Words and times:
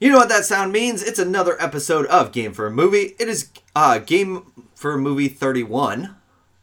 You 0.00 0.10
know 0.10 0.16
what 0.16 0.30
that 0.30 0.46
sound 0.46 0.72
means? 0.72 1.02
It's 1.02 1.18
another 1.18 1.60
episode 1.62 2.06
of 2.06 2.32
Game 2.32 2.52
for 2.54 2.66
a 2.66 2.70
Movie. 2.70 3.14
It 3.18 3.28
is 3.28 3.50
uh, 3.76 3.98
Game 3.98 4.50
for 4.74 4.92
a 4.94 4.98
Movie 4.98 5.28
31. 5.28 6.16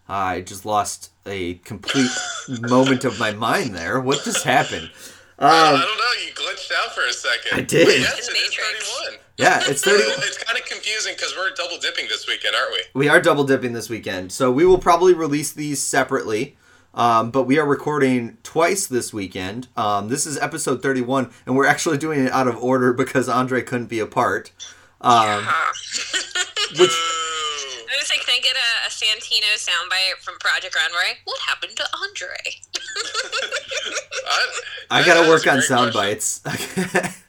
I 0.09 0.41
just 0.41 0.65
lost 0.65 1.11
a 1.25 1.55
complete 1.55 2.09
moment 2.61 3.05
of 3.05 3.20
my 3.20 3.31
mind 3.31 3.75
there. 3.75 4.00
What 4.00 4.23
just 4.23 4.43
happened? 4.43 4.89
I 5.38 5.73
Um, 5.73 5.79
don't 5.79 5.97
know. 5.97 6.11
You 6.25 6.31
glitched 6.34 6.71
out 6.84 6.95
for 6.95 7.05
a 7.05 7.13
second. 7.13 7.59
I 7.59 7.61
did. 7.61 7.86
But 7.86 8.00
yes, 8.00 8.25
The 8.27 8.34
it 8.34 8.38
is 8.38 8.55
31. 8.55 9.20
yeah, 9.38 9.61
it's 9.67 9.83
30. 9.83 9.97
It's 10.25 10.43
kind 10.43 10.57
of 10.57 10.65
confusing 10.65 11.13
because 11.15 11.35
we're 11.38 11.51
double 11.51 11.77
dipping 11.77 12.07
this 12.07 12.25
weekend, 12.27 12.55
aren't 12.55 12.71
we? 12.73 12.79
We 13.01 13.07
are 13.07 13.21
double 13.21 13.43
dipping 13.43 13.73
this 13.73 13.88
weekend, 13.88 14.31
so 14.31 14.51
we 14.51 14.65
will 14.65 14.79
probably 14.79 15.13
release 15.13 15.51
these 15.51 15.79
separately. 15.79 16.57
Um, 16.98 17.29
but 17.29 17.43
we 17.43 17.59
are 17.59 17.66
recording 17.66 18.38
twice 18.41 18.88
this 18.88 19.13
weekend. 19.13 19.68
Um, 19.77 20.09
this 20.09 20.25
is 20.25 20.36
episode 20.39 20.82
31, 20.82 21.30
and 21.45 21.55
we're 21.55 21.68
actually 21.68 22.00
doing 22.00 22.25
it 22.25 22.31
out 22.31 22.48
of 22.48 22.57
order 22.57 22.91
because 22.91 23.30
Andre 23.30 23.62
couldn't 23.62 23.85
be 23.85 23.99
a 23.99 24.08
part. 24.08 24.52
Um, 24.99 25.44
Huh. 25.45 25.73
which 26.80 26.90
I 26.90 27.95
was 27.99 28.09
like, 28.09 28.26
can 28.26 28.35
I 28.35 28.40
get 28.41 28.55
a, 28.55 28.88
a 28.88 28.90
Santino 28.90 29.55
soundbite 29.57 30.23
from 30.23 30.40
Project 30.40 30.76
Runway? 30.76 31.20
What 31.26 31.40
happened 31.41 31.77
to 31.77 31.88
Andre? 32.02 32.35
I, 34.27 34.99
I 35.02 35.05
gotta 35.05 35.29
work 35.29 35.45
on 35.45 35.57
great 35.57 35.66
sound 35.66 35.93
bites. 35.93 36.41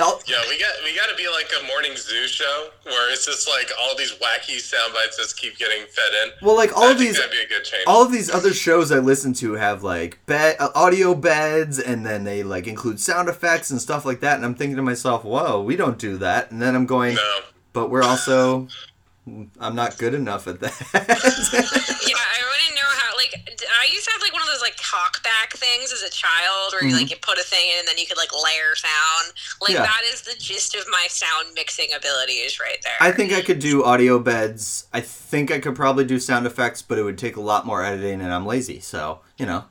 I'll- 0.00 0.20
Yeah, 0.26 0.42
we 0.48 0.58
got 0.58 0.70
we 0.84 0.94
got 0.96 1.08
to 1.10 1.16
be 1.16 1.28
like 1.28 1.50
a 1.60 1.66
morning 1.66 1.92
zoo 1.96 2.26
show 2.26 2.68
where 2.84 3.12
it's 3.12 3.24
just 3.26 3.48
like 3.48 3.70
all 3.80 3.96
these 3.96 4.12
wacky 4.12 4.58
sound 4.60 4.92
bites 4.94 5.16
just 5.16 5.36
keep 5.38 5.56
getting 5.58 5.84
fed 5.86 6.12
in. 6.24 6.30
well, 6.46 6.56
like 6.56 6.76
all 6.76 6.84
I 6.88 6.92
of 6.92 6.98
these, 6.98 7.16
that'd 7.16 7.30
be 7.30 7.38
a 7.42 7.48
good 7.48 7.64
change. 7.64 7.84
all 7.86 8.02
of 8.02 8.12
these 8.12 8.30
other 8.30 8.52
shows 8.52 8.92
I 8.92 8.98
listen 8.98 9.32
to 9.34 9.54
have 9.54 9.82
like 9.82 10.24
bed 10.26 10.56
uh, 10.58 10.70
audio 10.74 11.14
beds, 11.14 11.78
and 11.78 12.04
then 12.06 12.24
they 12.24 12.42
like 12.42 12.66
include 12.66 13.00
sound 13.00 13.28
effects 13.28 13.70
and 13.70 13.80
stuff 13.80 14.04
like 14.04 14.20
that. 14.20 14.36
And 14.36 14.44
I'm 14.44 14.54
thinking 14.54 14.76
to 14.76 14.82
myself, 14.82 15.24
"Whoa, 15.24 15.62
we 15.62 15.76
don't 15.76 15.98
do 15.98 16.16
that." 16.18 16.50
And 16.50 16.60
then 16.62 16.74
I'm 16.74 16.86
going, 16.86 17.14
no, 17.16 17.38
but 17.72 17.90
we're 17.90 18.02
also 18.02 18.68
I'm 19.60 19.74
not 19.74 19.98
good 19.98 20.14
enough 20.14 20.46
at 20.46 20.60
that. 20.60 20.72
yeah, 20.92 22.16
I 22.16 22.40
wouldn't 22.44 22.74
know 22.76 22.88
how. 22.88 23.16
Like, 23.16 23.34
I 23.36 23.92
used 23.92 24.04
to 24.06 24.12
have 24.12 24.20
like 24.22 24.32
one 24.32 24.42
of 24.42 24.48
those 24.48 24.60
like 24.60 24.76
talkback 24.76 25.56
things 25.56 25.92
as 25.92 26.02
a 26.02 26.10
child, 26.10 26.72
where 26.72 26.84
you 26.88 26.94
like 26.96 27.10
you 27.10 27.16
put 27.20 27.38
a 27.38 27.42
thing 27.42 27.66
in 27.72 27.80
and 27.80 27.88
then 27.88 27.98
you 27.98 28.06
could 28.06 28.16
like 28.16 28.30
layer 28.32 28.74
sound. 28.74 29.32
Like 29.60 29.68
Mm-hmm. 29.68 29.72
Yeah. 29.74 29.82
that 29.82 30.02
is 30.12 30.22
the 30.22 30.34
gist 30.38 30.74
of 30.74 30.84
my 30.90 31.06
sound 31.10 31.48
mixing 31.54 31.88
abilities 31.94 32.58
right 32.60 32.78
there. 32.82 32.94
I 33.00 33.12
think 33.12 33.32
I 33.32 33.42
could 33.42 33.58
do 33.58 33.84
audio 33.84 34.18
beds. 34.18 34.86
I 34.92 35.00
think 35.00 35.50
I 35.50 35.58
could 35.58 35.74
probably 35.76 36.04
do 36.04 36.18
sound 36.18 36.46
effects, 36.46 36.80
but 36.82 36.98
it 36.98 37.02
would 37.02 37.18
take 37.18 37.36
a 37.36 37.40
lot 37.40 37.66
more 37.66 37.84
editing, 37.84 38.20
and 38.20 38.32
I'm 38.32 38.46
lazy. 38.46 38.80
So 38.80 39.20
you 39.36 39.46
know. 39.46 39.64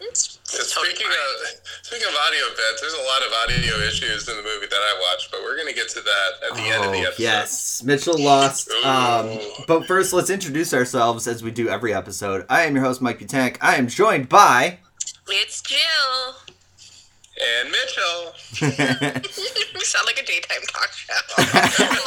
It's, 0.00 0.37
So 0.48 0.62
speaking 0.62 1.06
of 1.06 1.60
speaking 1.82 2.08
of 2.08 2.14
audio 2.26 2.40
bits, 2.56 2.80
there's 2.80 2.94
a 2.94 3.02
lot 3.02 3.20
of 3.22 3.32
audio 3.44 3.76
issues 3.86 4.28
in 4.30 4.36
the 4.36 4.42
movie 4.42 4.66
that 4.66 4.76
I 4.80 4.98
watched, 5.10 5.30
but 5.30 5.40
we're 5.42 5.58
gonna 5.58 5.74
get 5.74 5.90
to 5.90 6.00
that 6.00 6.30
at 6.50 6.56
the 6.56 6.62
end 6.62 6.84
of 6.86 6.92
the 6.92 6.98
Oh, 7.00 7.08
episode. 7.08 7.22
yes, 7.22 7.82
Mitchell 7.84 8.18
lost. 8.18 8.70
Um, 8.82 9.38
but 9.66 9.86
first, 9.86 10.14
let's 10.14 10.30
introduce 10.30 10.72
ourselves 10.72 11.26
as 11.28 11.42
we 11.42 11.50
do 11.50 11.68
every 11.68 11.92
episode. 11.92 12.46
I 12.48 12.62
am 12.62 12.74
your 12.74 12.84
host, 12.84 13.02
Mike 13.02 13.18
Butank. 13.18 13.58
I 13.60 13.76
am 13.76 13.88
joined 13.88 14.30
by. 14.30 14.78
It's 15.28 15.60
Jill. 15.60 16.34
And 17.38 17.70
Mitchell. 17.70 18.32
we 19.74 19.80
sound 19.84 20.06
like 20.06 20.18
a 20.18 20.24
daytime 20.24 20.62
talk 20.72 20.90
show. 20.92 21.12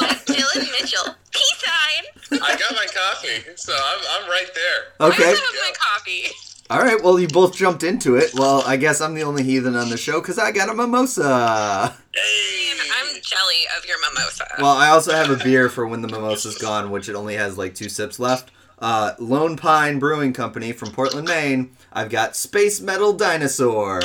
like 0.04 0.26
Jill 0.26 0.48
and 0.56 0.68
Mitchell. 0.72 1.14
Peace 1.30 1.62
sign. 1.64 2.40
I 2.42 2.56
got 2.58 2.72
my 2.74 2.86
coffee, 2.92 3.44
so 3.56 3.72
I'm, 3.72 4.00
I'm 4.24 4.28
right 4.28 4.50
there. 4.52 5.08
okay. 5.08 5.24
I 5.24 5.28
also 5.28 5.40
have 5.42 5.54
my 5.62 5.72
coffee. 5.78 6.26
All 6.72 6.78
right. 6.78 7.02
Well, 7.02 7.20
you 7.20 7.28
both 7.28 7.54
jumped 7.54 7.82
into 7.82 8.16
it. 8.16 8.32
Well, 8.34 8.62
I 8.66 8.78
guess 8.78 9.02
I'm 9.02 9.12
the 9.12 9.24
only 9.24 9.42
heathen 9.42 9.76
on 9.76 9.90
the 9.90 9.98
show 9.98 10.22
because 10.22 10.38
I 10.38 10.52
got 10.52 10.70
a 10.70 10.74
mimosa. 10.74 11.94
Hey. 12.14 12.72
I'm 12.94 13.20
jelly 13.20 13.66
of 13.76 13.84
your 13.86 13.98
mimosa. 14.00 14.46
Well, 14.58 14.74
I 14.76 14.88
also 14.88 15.12
have 15.12 15.28
a 15.28 15.42
beer 15.42 15.68
for 15.68 15.86
when 15.86 16.00
the 16.00 16.08
mimosa's 16.08 16.56
gone, 16.56 16.90
which 16.90 17.10
it 17.10 17.14
only 17.14 17.34
has 17.34 17.58
like 17.58 17.74
two 17.74 17.90
sips 17.90 18.18
left. 18.18 18.50
Uh, 18.78 19.12
Lone 19.18 19.56
Pine 19.56 19.98
Brewing 19.98 20.32
Company 20.32 20.72
from 20.72 20.92
Portland, 20.92 21.28
Maine. 21.28 21.76
I've 21.92 22.08
got 22.08 22.36
Space 22.36 22.80
Metal 22.80 23.12
Dinosaur. 23.12 24.00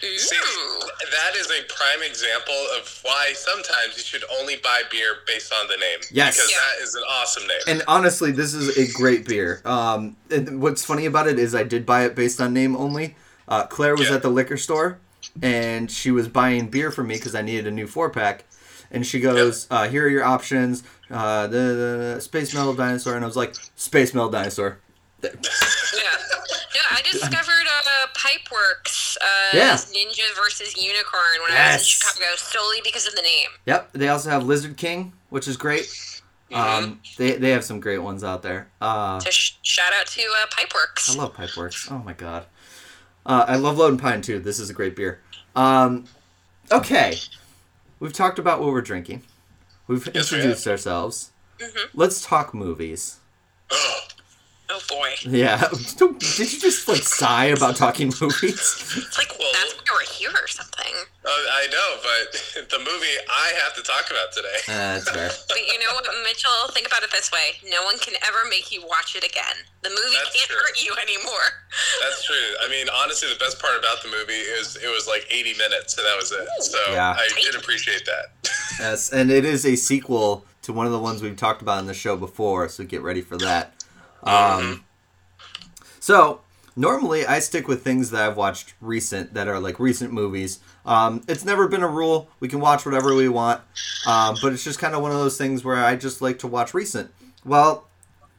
See, 0.00 0.36
that 1.12 1.36
is 1.36 1.46
a 1.50 1.62
prime 1.72 2.02
example 2.08 2.54
of 2.78 2.98
why 3.02 3.32
sometimes 3.34 3.96
you 3.96 4.02
should 4.02 4.24
only 4.40 4.56
buy 4.56 4.82
beer 4.90 5.16
based 5.26 5.52
on 5.52 5.68
the 5.68 5.76
name. 5.76 5.98
Yes. 6.10 6.36
Because 6.36 6.50
Yeah. 6.50 6.56
that 6.78 6.82
is 6.84 6.94
an 6.94 7.02
awesome 7.08 7.46
name. 7.46 7.60
And 7.66 7.82
honestly, 7.86 8.32
this 8.32 8.54
is 8.54 8.76
a 8.78 8.90
great 8.96 9.26
beer. 9.26 9.60
Um, 9.64 10.16
and 10.30 10.60
what's 10.62 10.84
funny 10.84 11.06
about 11.06 11.26
it 11.26 11.38
is 11.38 11.54
I 11.54 11.64
did 11.64 11.84
buy 11.84 12.04
it 12.04 12.14
based 12.14 12.40
on 12.40 12.52
name 12.54 12.76
only. 12.76 13.16
Uh, 13.48 13.66
Claire 13.66 13.94
was 13.96 14.08
Yeah. 14.08 14.16
at 14.16 14.22
the 14.22 14.30
liquor 14.30 14.56
store, 14.56 14.98
and 15.42 15.90
she 15.90 16.10
was 16.10 16.28
buying 16.28 16.68
beer 16.68 16.90
for 16.90 17.02
me 17.04 17.16
because 17.16 17.34
I 17.34 17.42
needed 17.42 17.66
a 17.66 17.70
new 17.70 17.86
four 17.86 18.08
pack. 18.10 18.44
And 18.92 19.06
she 19.06 19.20
goes, 19.20 19.66
uh, 19.70 19.88
"Here 19.88 20.04
are 20.04 20.08
your 20.08 20.24
options: 20.24 20.82
uh, 21.12 21.46
the, 21.46 21.56
the, 21.58 22.12
the 22.14 22.20
Space 22.20 22.52
Metal 22.54 22.74
Dinosaur." 22.74 23.14
And 23.14 23.24
I 23.24 23.26
was 23.28 23.36
like, 23.36 23.54
"Space 23.76 24.14
Metal 24.14 24.30
Dinosaur." 24.30 24.78
Yeah. 25.22 25.30
Yeah, 26.74 26.80
I 26.90 27.02
discovered 27.12 27.59
Pipeworks 28.20 29.16
uh, 29.16 29.56
Yeah. 29.56 29.74
Ninja 29.76 30.34
versus 30.36 30.76
Unicorn 30.76 31.22
when 31.42 31.52
I 31.56 31.72
was 31.72 31.80
in 31.82 31.86
Chicago 31.86 32.26
solely 32.36 32.78
because 32.84 33.06
of 33.06 33.14
the 33.14 33.22
name. 33.22 33.48
Yep. 33.66 33.92
They 33.92 34.08
also 34.08 34.28
have 34.30 34.44
Lizard 34.44 34.76
King, 34.76 35.12
which 35.30 35.48
is 35.48 35.56
great. 35.56 35.84
Mm-hmm. 36.50 36.54
Um, 36.84 37.00
they 37.16 37.32
they 37.36 37.50
have 37.50 37.64
some 37.64 37.78
great 37.80 37.98
ones 37.98 38.24
out 38.24 38.42
there. 38.42 38.68
Uh, 38.80 39.20
So 39.20 39.30
sh- 39.30 39.52
shout 39.62 39.92
out 39.98 40.06
to 40.08 40.22
uh, 40.22 40.46
Pipeworks. 40.48 41.14
I 41.14 41.18
love 41.18 41.34
Pipeworks. 41.34 41.90
Oh 41.90 41.98
my 41.98 42.12
god. 42.12 42.46
Uh, 43.24 43.44
I 43.46 43.56
love 43.56 43.78
Load 43.78 43.92
and 43.92 44.00
Pine 44.00 44.20
too. 44.20 44.38
This 44.40 44.58
is 44.58 44.68
a 44.68 44.74
great 44.74 44.96
beer. 44.96 45.20
Um, 45.54 46.06
okay, 46.72 47.16
we've 48.00 48.12
talked 48.12 48.38
about 48.38 48.60
what 48.60 48.72
we're 48.72 48.80
drinking. 48.82 49.22
We've 49.86 50.04
Yes, 50.12 50.30
we 50.32 50.38
introduced 50.38 50.66
ourselves. 50.66 51.30
Mhm. 51.60 51.88
Let's 51.94 52.24
talk 52.24 52.52
movies. 52.54 53.18
Oh, 54.72 54.80
boy. 54.88 55.14
Yeah. 55.22 55.68
Did 55.98 56.52
you 56.52 56.58
just 56.60 56.86
like 56.88 57.02
sigh 57.02 57.46
about 57.46 57.76
talking 57.76 58.08
movies? 58.20 58.94
It's 58.96 59.18
like 59.18 59.36
Well- 59.38 59.50
that's 59.52 59.74
why 59.74 59.82
we're 59.92 60.06
here 60.12 60.30
or 60.30 60.46
something. 60.46 60.94
uh, 61.24 61.28
I 61.28 61.66
know, 61.72 61.88
but 62.02 62.68
the 62.70 62.78
movie 62.78 63.16
I 63.28 63.52
have 63.64 63.74
to 63.74 63.82
talk 63.82 64.06
about 64.10 64.30
today. 64.32 64.58
Uh, 64.68 64.94
that's 64.98 65.10
fair. 65.10 65.30
But 65.48 65.58
you 65.66 65.78
know 65.80 65.92
what, 65.94 66.04
Mitchell? 66.24 66.50
Think 66.72 66.86
about 66.86 67.02
it 67.02 67.10
this 67.10 67.32
way: 67.32 67.58
no 67.70 67.82
one 67.84 67.98
can 67.98 68.14
ever 68.26 68.48
make 68.48 68.70
you 68.70 68.86
watch 68.86 69.16
it 69.16 69.24
again. 69.24 69.56
The 69.82 69.88
movie 69.90 70.14
That's 70.22 70.36
can't 70.36 70.48
true. 70.50 70.56
hurt 70.58 70.84
you 70.84 70.94
anymore. 71.02 71.46
That's 72.02 72.24
true. 72.24 72.36
I 72.64 72.68
mean, 72.70 72.86
honestly, 72.94 73.28
the 73.28 73.38
best 73.38 73.58
part 73.60 73.78
about 73.78 74.02
the 74.02 74.08
movie 74.10 74.32
is 74.32 74.76
it 74.76 74.88
was 74.88 75.08
like 75.08 75.26
80 75.30 75.54
minutes, 75.58 75.96
and 75.98 76.06
that 76.06 76.16
was 76.16 76.30
it. 76.32 76.46
So 76.62 76.78
Yeah. 76.92 77.16
I 77.18 77.28
did 77.42 77.54
appreciate 77.56 78.04
that. 78.06 78.50
Yes, 78.78 79.10
and 79.12 79.30
it 79.30 79.44
is 79.44 79.64
a 79.66 79.74
sequel 79.76 80.44
to 80.62 80.72
one 80.72 80.86
of 80.86 80.92
the 80.92 80.98
ones 80.98 81.22
we've 81.22 81.36
talked 81.36 81.62
about 81.62 81.80
in 81.80 81.86
the 81.86 81.94
show 81.94 82.16
before, 82.16 82.68
so 82.68 82.84
get 82.84 83.02
ready 83.02 83.22
for 83.22 83.36
that. 83.38 83.72
Um, 84.22 84.84
so 85.98 86.40
normally 86.76 87.26
I 87.26 87.38
stick 87.40 87.68
with 87.68 87.82
things 87.82 88.10
that 88.10 88.28
I've 88.28 88.36
watched 88.36 88.74
recent 88.80 89.34
that 89.34 89.48
are 89.48 89.60
like 89.60 89.78
recent 89.78 90.12
movies. 90.12 90.60
Um, 90.84 91.22
it's 91.28 91.44
never 91.44 91.68
been 91.68 91.82
a 91.82 91.88
rule; 91.88 92.28
we 92.40 92.48
can 92.48 92.60
watch 92.60 92.86
whatever 92.86 93.14
we 93.14 93.28
want, 93.28 93.60
um, 94.06 94.36
but 94.42 94.52
it's 94.52 94.64
just 94.64 94.78
kind 94.78 94.94
of 94.94 95.02
one 95.02 95.10
of 95.12 95.18
those 95.18 95.36
things 95.36 95.64
where 95.64 95.84
I 95.84 95.96
just 95.96 96.22
like 96.22 96.38
to 96.40 96.46
watch 96.46 96.72
recent. 96.74 97.10
Well, 97.44 97.86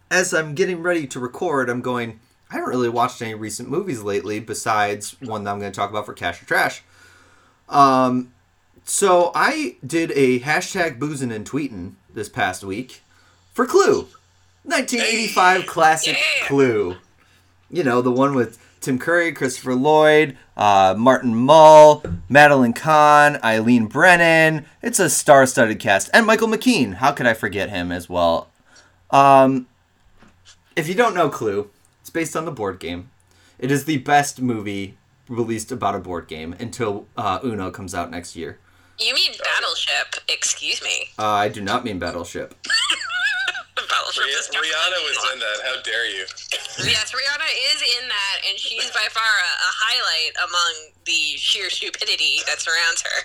as 0.09 0.33
I'm 0.33 0.55
getting 0.55 0.81
ready 0.81 1.07
to 1.07 1.19
record, 1.19 1.69
I'm 1.69 1.81
going. 1.81 2.19
I 2.49 2.55
haven't 2.55 2.69
really 2.69 2.89
watched 2.89 3.21
any 3.21 3.33
recent 3.33 3.69
movies 3.69 4.01
lately, 4.01 4.41
besides 4.41 5.15
one 5.21 5.45
that 5.45 5.51
I'm 5.51 5.59
going 5.59 5.71
to 5.71 5.75
talk 5.75 5.89
about 5.89 6.05
for 6.05 6.13
Cash 6.13 6.41
or 6.41 6.45
Trash. 6.45 6.83
Um, 7.69 8.33
so 8.83 9.31
I 9.33 9.77
did 9.85 10.11
a 10.11 10.41
hashtag 10.41 10.99
boozing 10.99 11.31
and 11.31 11.49
tweeting 11.49 11.93
this 12.13 12.27
past 12.27 12.63
week 12.63 13.03
for 13.53 13.65
Clue, 13.65 14.07
1985 14.63 15.65
classic 15.65 16.17
Yeah. 16.17 16.47
Clue. 16.47 16.97
You 17.69 17.83
know 17.83 18.01
the 18.01 18.11
one 18.11 18.35
with 18.35 18.59
Tim 18.81 18.97
Curry, 18.99 19.31
Christopher 19.31 19.75
Lloyd, 19.75 20.37
uh, 20.57 20.95
Martin 20.97 21.35
Mull, 21.35 22.03
Madeline 22.27 22.73
Kahn, 22.73 23.39
Eileen 23.43 23.85
Brennan. 23.85 24.65
It's 24.81 24.99
a 24.99 25.09
star-studded 25.09 25.79
cast, 25.79 26.09
and 26.13 26.25
Michael 26.25 26.47
McKean. 26.47 26.95
How 26.95 27.11
could 27.11 27.27
I 27.27 27.33
forget 27.33 27.69
him 27.69 27.91
as 27.91 28.09
well? 28.09 28.49
Um, 29.11 29.67
if 30.75 30.87
you 30.87 30.95
don't 30.95 31.13
know 31.13 31.29
Clue, 31.29 31.69
it's 32.01 32.09
based 32.09 32.35
on 32.35 32.45
the 32.45 32.51
board 32.51 32.79
game. 32.79 33.09
It 33.59 33.71
is 33.71 33.85
the 33.85 33.97
best 33.97 34.41
movie 34.41 34.97
released 35.29 35.71
about 35.71 35.95
a 35.95 35.99
board 35.99 36.27
game 36.27 36.55
until 36.59 37.05
uh, 37.15 37.39
Uno 37.43 37.69
comes 37.71 37.93
out 37.93 38.09
next 38.09 38.35
year. 38.35 38.57
You 38.99 39.13
mean 39.13 39.31
Battleship? 39.43 40.15
Excuse 40.27 40.81
me. 40.83 41.09
Uh, 41.19 41.25
I 41.27 41.47
do 41.49 41.61
not 41.61 41.83
mean 41.85 41.99
Battleship. 41.99 42.55
Battleship 43.89 44.23
is 44.27 44.49
Rih- 44.49 44.59
Rihanna 44.59 44.99
was 45.03 45.17
in 45.33 45.39
that. 45.39 45.57
How 45.65 45.81
dare 45.81 46.05
you? 46.09 46.25
Yes, 46.83 47.11
Rihanna 47.11 47.49
is 47.73 47.81
in 48.01 48.07
that, 48.07 48.41
and 48.49 48.57
she's 48.57 48.89
by 48.91 49.07
far 49.11 49.23
a, 49.23 49.51
a 49.51 49.71
highlight 49.77 50.33
among 50.47 50.91
the 51.05 51.37
sheer 51.37 51.69
stupidity 51.69 52.39
that 52.47 52.59
surrounds 52.59 53.03
her. 53.03 53.17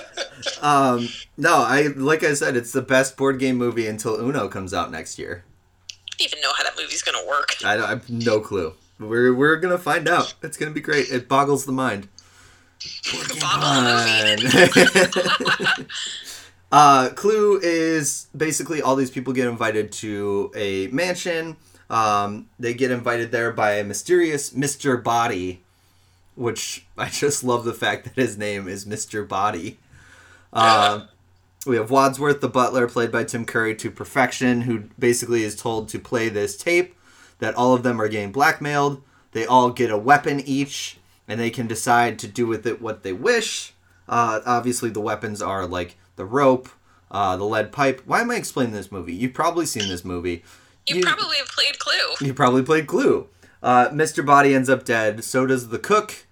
Um, 0.60 1.08
no, 1.38 1.62
I 1.62 1.88
like 1.96 2.22
I 2.22 2.34
said, 2.34 2.56
it's 2.56 2.72
the 2.72 2.82
best 2.82 3.16
board 3.16 3.38
game 3.38 3.56
movie 3.56 3.86
until 3.86 4.16
Uno 4.20 4.48
comes 4.48 4.74
out 4.74 4.90
next 4.90 5.18
year. 5.18 5.44
I 5.88 5.94
don't 6.18 6.26
even 6.28 6.40
know 6.42 6.52
how 6.56 6.62
that 6.64 6.74
movie's 6.78 7.02
gonna 7.02 7.24
work. 7.26 7.54
I, 7.64 7.76
I 7.78 7.88
have 7.90 8.08
no 8.10 8.40
clue. 8.40 8.74
We're 8.98 9.32
we're 9.34 9.56
gonna 9.56 9.78
find 9.78 10.06
out. 10.08 10.34
It's 10.42 10.56
gonna 10.58 10.72
be 10.72 10.80
great. 10.80 11.10
It 11.10 11.28
boggles 11.28 11.64
the 11.64 11.72
mind. 11.72 12.08
Pokemon. 12.80 13.98
Uh, 16.74 17.08
Clue 17.10 17.60
is 17.62 18.26
basically 18.36 18.82
all 18.82 18.96
these 18.96 19.12
people 19.12 19.32
get 19.32 19.46
invited 19.46 19.92
to 19.92 20.50
a 20.56 20.88
mansion. 20.88 21.56
Um, 21.88 22.48
they 22.58 22.74
get 22.74 22.90
invited 22.90 23.30
there 23.30 23.52
by 23.52 23.74
a 23.74 23.84
mysterious 23.84 24.50
Mr. 24.50 25.00
Body, 25.00 25.62
which 26.34 26.84
I 26.98 27.10
just 27.10 27.44
love 27.44 27.64
the 27.64 27.74
fact 27.74 28.02
that 28.06 28.14
his 28.14 28.36
name 28.36 28.66
is 28.66 28.86
Mr. 28.86 29.26
Body. 29.26 29.78
Um, 30.52 31.06
we 31.64 31.76
have 31.76 31.92
Wadsworth 31.92 32.40
the 32.40 32.48
butler, 32.48 32.88
played 32.88 33.12
by 33.12 33.22
Tim 33.22 33.44
Curry, 33.44 33.76
to 33.76 33.88
perfection, 33.88 34.62
who 34.62 34.84
basically 34.98 35.44
is 35.44 35.54
told 35.54 35.88
to 35.90 36.00
play 36.00 36.28
this 36.28 36.56
tape 36.56 36.96
that 37.38 37.54
all 37.54 37.72
of 37.72 37.84
them 37.84 38.00
are 38.00 38.08
getting 38.08 38.32
blackmailed. 38.32 39.00
They 39.30 39.46
all 39.46 39.70
get 39.70 39.92
a 39.92 39.96
weapon 39.96 40.40
each, 40.40 40.98
and 41.28 41.38
they 41.38 41.50
can 41.50 41.68
decide 41.68 42.18
to 42.18 42.26
do 42.26 42.48
with 42.48 42.66
it 42.66 42.82
what 42.82 43.04
they 43.04 43.12
wish. 43.12 43.74
Uh, 44.08 44.40
obviously, 44.44 44.90
the 44.90 45.00
weapons 45.00 45.40
are 45.40 45.68
like 45.68 45.96
the 46.16 46.24
rope, 46.24 46.68
uh, 47.10 47.36
the 47.36 47.44
lead 47.44 47.72
pipe. 47.72 48.02
Why 48.06 48.20
am 48.20 48.30
I 48.30 48.36
explaining 48.36 48.72
this 48.72 48.90
movie? 48.92 49.14
You've 49.14 49.34
probably 49.34 49.66
seen 49.66 49.88
this 49.88 50.04
movie. 50.04 50.42
You, 50.86 51.02
probably 51.02 51.36
have 51.38 51.48
played 51.48 51.78
Clue. 51.78 52.26
You 52.26 52.34
probably 52.34 52.62
played 52.62 52.86
Clue. 52.86 53.28
Uh, 53.62 53.88
Mr. 53.88 54.24
Body 54.24 54.54
ends 54.54 54.68
up 54.68 54.84
dead. 54.84 55.24
So 55.24 55.46
does 55.46 55.68
the 55.70 55.78
cook, 55.78 56.26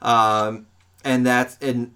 um, 0.00 0.66
and 1.04 1.26
that's 1.26 1.58
and 1.58 1.92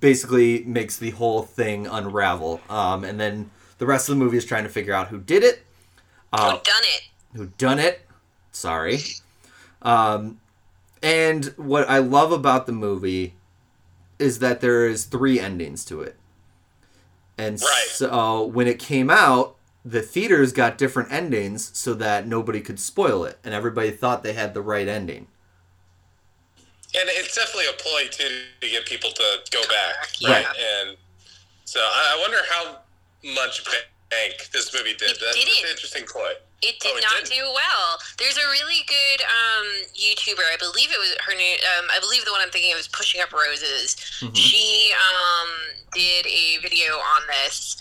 basically 0.00 0.64
makes 0.64 0.96
the 0.96 1.10
whole 1.10 1.42
thing 1.42 1.86
unravel. 1.86 2.60
Um, 2.68 3.04
and 3.04 3.20
then 3.20 3.50
the 3.78 3.86
rest 3.86 4.08
of 4.08 4.16
the 4.16 4.24
movie 4.24 4.36
is 4.36 4.44
trying 4.44 4.64
to 4.64 4.70
figure 4.70 4.94
out 4.94 5.08
who 5.08 5.20
did 5.20 5.44
it, 5.44 5.62
uh, 6.32 6.52
Who 6.52 6.62
done 6.64 6.82
it? 6.82 7.02
who 7.36 7.46
done 7.58 7.78
it. 7.78 8.00
Sorry. 8.50 8.98
Um, 9.82 10.40
and 11.02 11.46
what 11.56 11.88
I 11.88 11.98
love 11.98 12.32
about 12.32 12.66
the 12.66 12.72
movie 12.72 13.34
is 14.18 14.38
that 14.38 14.60
there 14.60 14.86
is 14.88 15.04
three 15.04 15.38
endings 15.38 15.84
to 15.86 16.00
it. 16.00 16.16
And 17.36 17.60
Right. 17.60 17.86
so 17.90 18.44
when 18.44 18.66
it 18.68 18.78
came 18.78 19.10
out, 19.10 19.56
the 19.84 20.00
theaters 20.00 20.52
got 20.52 20.78
different 20.78 21.12
endings 21.12 21.70
so 21.74 21.92
that 21.94 22.26
nobody 22.26 22.60
could 22.60 22.80
spoil 22.80 23.24
it, 23.24 23.38
and 23.44 23.52
everybody 23.52 23.90
thought 23.90 24.22
they 24.22 24.32
had 24.32 24.54
the 24.54 24.62
right 24.62 24.88
ending. 24.88 25.26
And 26.96 27.08
it's 27.10 27.34
definitely 27.34 27.66
a 27.66 27.72
ploy 27.72 28.06
too 28.08 28.42
to 28.60 28.68
get 28.68 28.86
people 28.86 29.10
to 29.10 29.38
go 29.50 29.60
back. 29.62 30.08
Yeah. 30.20 30.52
And 30.86 30.96
so 31.64 31.80
I 31.80 32.16
I 32.16 32.20
wonder 32.20 32.38
how 32.48 32.78
much 33.34 33.64
bank 34.10 34.48
this 34.52 34.72
movie 34.72 34.94
did. 34.94 35.10
It 35.10 35.18
That's, 35.20 35.36
didn't. 35.36 35.64
an 35.64 35.70
interesting 35.70 36.04
ploy. 36.06 36.32
It 36.64 36.80
did 36.80 36.92
Oh, 36.94 36.96
it 36.96 37.02
not 37.04 37.24
didn't? 37.28 37.36
do 37.36 37.44
well. 37.44 37.98
There's 38.18 38.36
a 38.38 38.46
really 38.50 38.80
good 38.88 39.20
um, 39.28 39.66
YouTuber. 39.92 40.40
I 40.48 40.56
believe 40.58 40.88
it 40.90 40.98
was 40.98 41.14
her 41.26 41.36
name. 41.36 41.58
Um, 41.78 41.86
I 41.94 42.00
believe 42.00 42.24
the 42.24 42.32
one 42.32 42.40
I'm 42.40 42.48
thinking 42.50 42.72
of 42.72 42.78
is 42.80 42.88
Pushing 42.88 43.20
Up 43.20 43.32
Roses. 43.32 43.96
She 44.32 44.92
um, 44.96 45.48
did 45.92 46.26
a 46.26 46.58
video 46.62 46.94
on 46.94 47.22
this, 47.28 47.76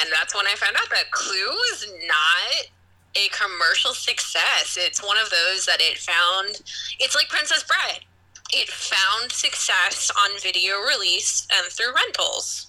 and 0.00 0.08
that's 0.12 0.34
when 0.36 0.46
I 0.46 0.54
found 0.54 0.76
out 0.76 0.88
that 0.90 1.10
Clue 1.10 1.50
was 1.50 1.86
not 2.06 2.70
a 3.16 3.26
commercial 3.34 3.92
success. 3.92 4.78
It's 4.80 5.02
one 5.02 5.16
of 5.18 5.30
those 5.30 5.66
that 5.66 5.80
it 5.80 5.98
found. 5.98 6.62
It's 7.00 7.16
like 7.16 7.28
Princess 7.28 7.64
Bride. 7.64 8.04
It 8.52 8.68
found 8.68 9.32
success 9.32 10.10
on 10.24 10.30
video 10.40 10.76
release 10.80 11.46
and 11.52 11.66
through 11.72 11.92
rentals. 11.94 12.66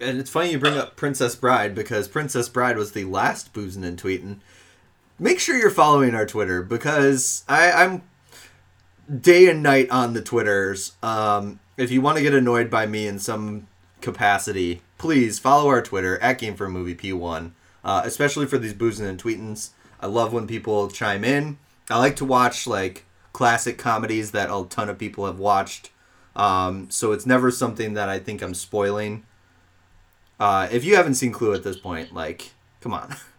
And 0.00 0.18
it's 0.18 0.30
funny 0.30 0.50
you 0.50 0.58
bring 0.58 0.76
up 0.76 0.96
Princess 0.96 1.36
Bride 1.36 1.74
because 1.74 2.08
Princess 2.08 2.48
Bride 2.48 2.76
was 2.76 2.90
the 2.92 3.04
last 3.04 3.52
boozing 3.52 3.84
and 3.84 3.96
tweeting. 4.02 4.38
Make 5.22 5.38
sure 5.38 5.56
you're 5.56 5.70
following 5.70 6.16
our 6.16 6.26
Twitter 6.26 6.64
because 6.64 7.44
I, 7.48 7.70
I'm 7.70 8.02
day 9.20 9.48
and 9.48 9.62
night 9.62 9.88
on 9.88 10.14
the 10.14 10.20
Twitters. 10.20 10.96
Um, 11.00 11.60
if 11.76 11.92
you 11.92 12.00
want 12.00 12.16
to 12.16 12.24
get 12.24 12.34
annoyed 12.34 12.68
by 12.68 12.86
me 12.86 13.06
in 13.06 13.20
some 13.20 13.68
capacity, 14.00 14.82
please 14.98 15.38
follow 15.38 15.68
our 15.68 15.80
Twitter 15.80 16.18
at 16.18 16.40
Game 16.40 16.56
for 16.56 16.68
Movie 16.68 16.96
P1. 16.96 17.52
Uh, 17.84 18.02
especially 18.04 18.46
for 18.46 18.58
these 18.58 18.74
boozing 18.74 19.06
and 19.06 19.16
tweetings. 19.16 19.70
I 20.00 20.08
love 20.08 20.32
when 20.32 20.48
people 20.48 20.88
chime 20.90 21.22
in. 21.22 21.56
I 21.88 22.00
like 22.00 22.16
to 22.16 22.24
watch 22.24 22.66
like 22.66 23.04
classic 23.32 23.78
comedies 23.78 24.32
that 24.32 24.50
a 24.50 24.66
ton 24.68 24.88
of 24.88 24.98
people 24.98 25.26
have 25.26 25.38
watched. 25.38 25.92
Um, 26.34 26.90
so 26.90 27.12
it's 27.12 27.26
never 27.26 27.52
something 27.52 27.94
that 27.94 28.08
I 28.08 28.18
think 28.18 28.42
I'm 28.42 28.54
spoiling. 28.54 29.24
Uh, 30.40 30.66
if 30.72 30.84
you 30.84 30.96
haven't 30.96 31.14
seen 31.14 31.30
Clue 31.30 31.54
at 31.54 31.62
this 31.62 31.78
point, 31.78 32.12
like, 32.12 32.50
come 32.80 32.92
on. 32.92 33.14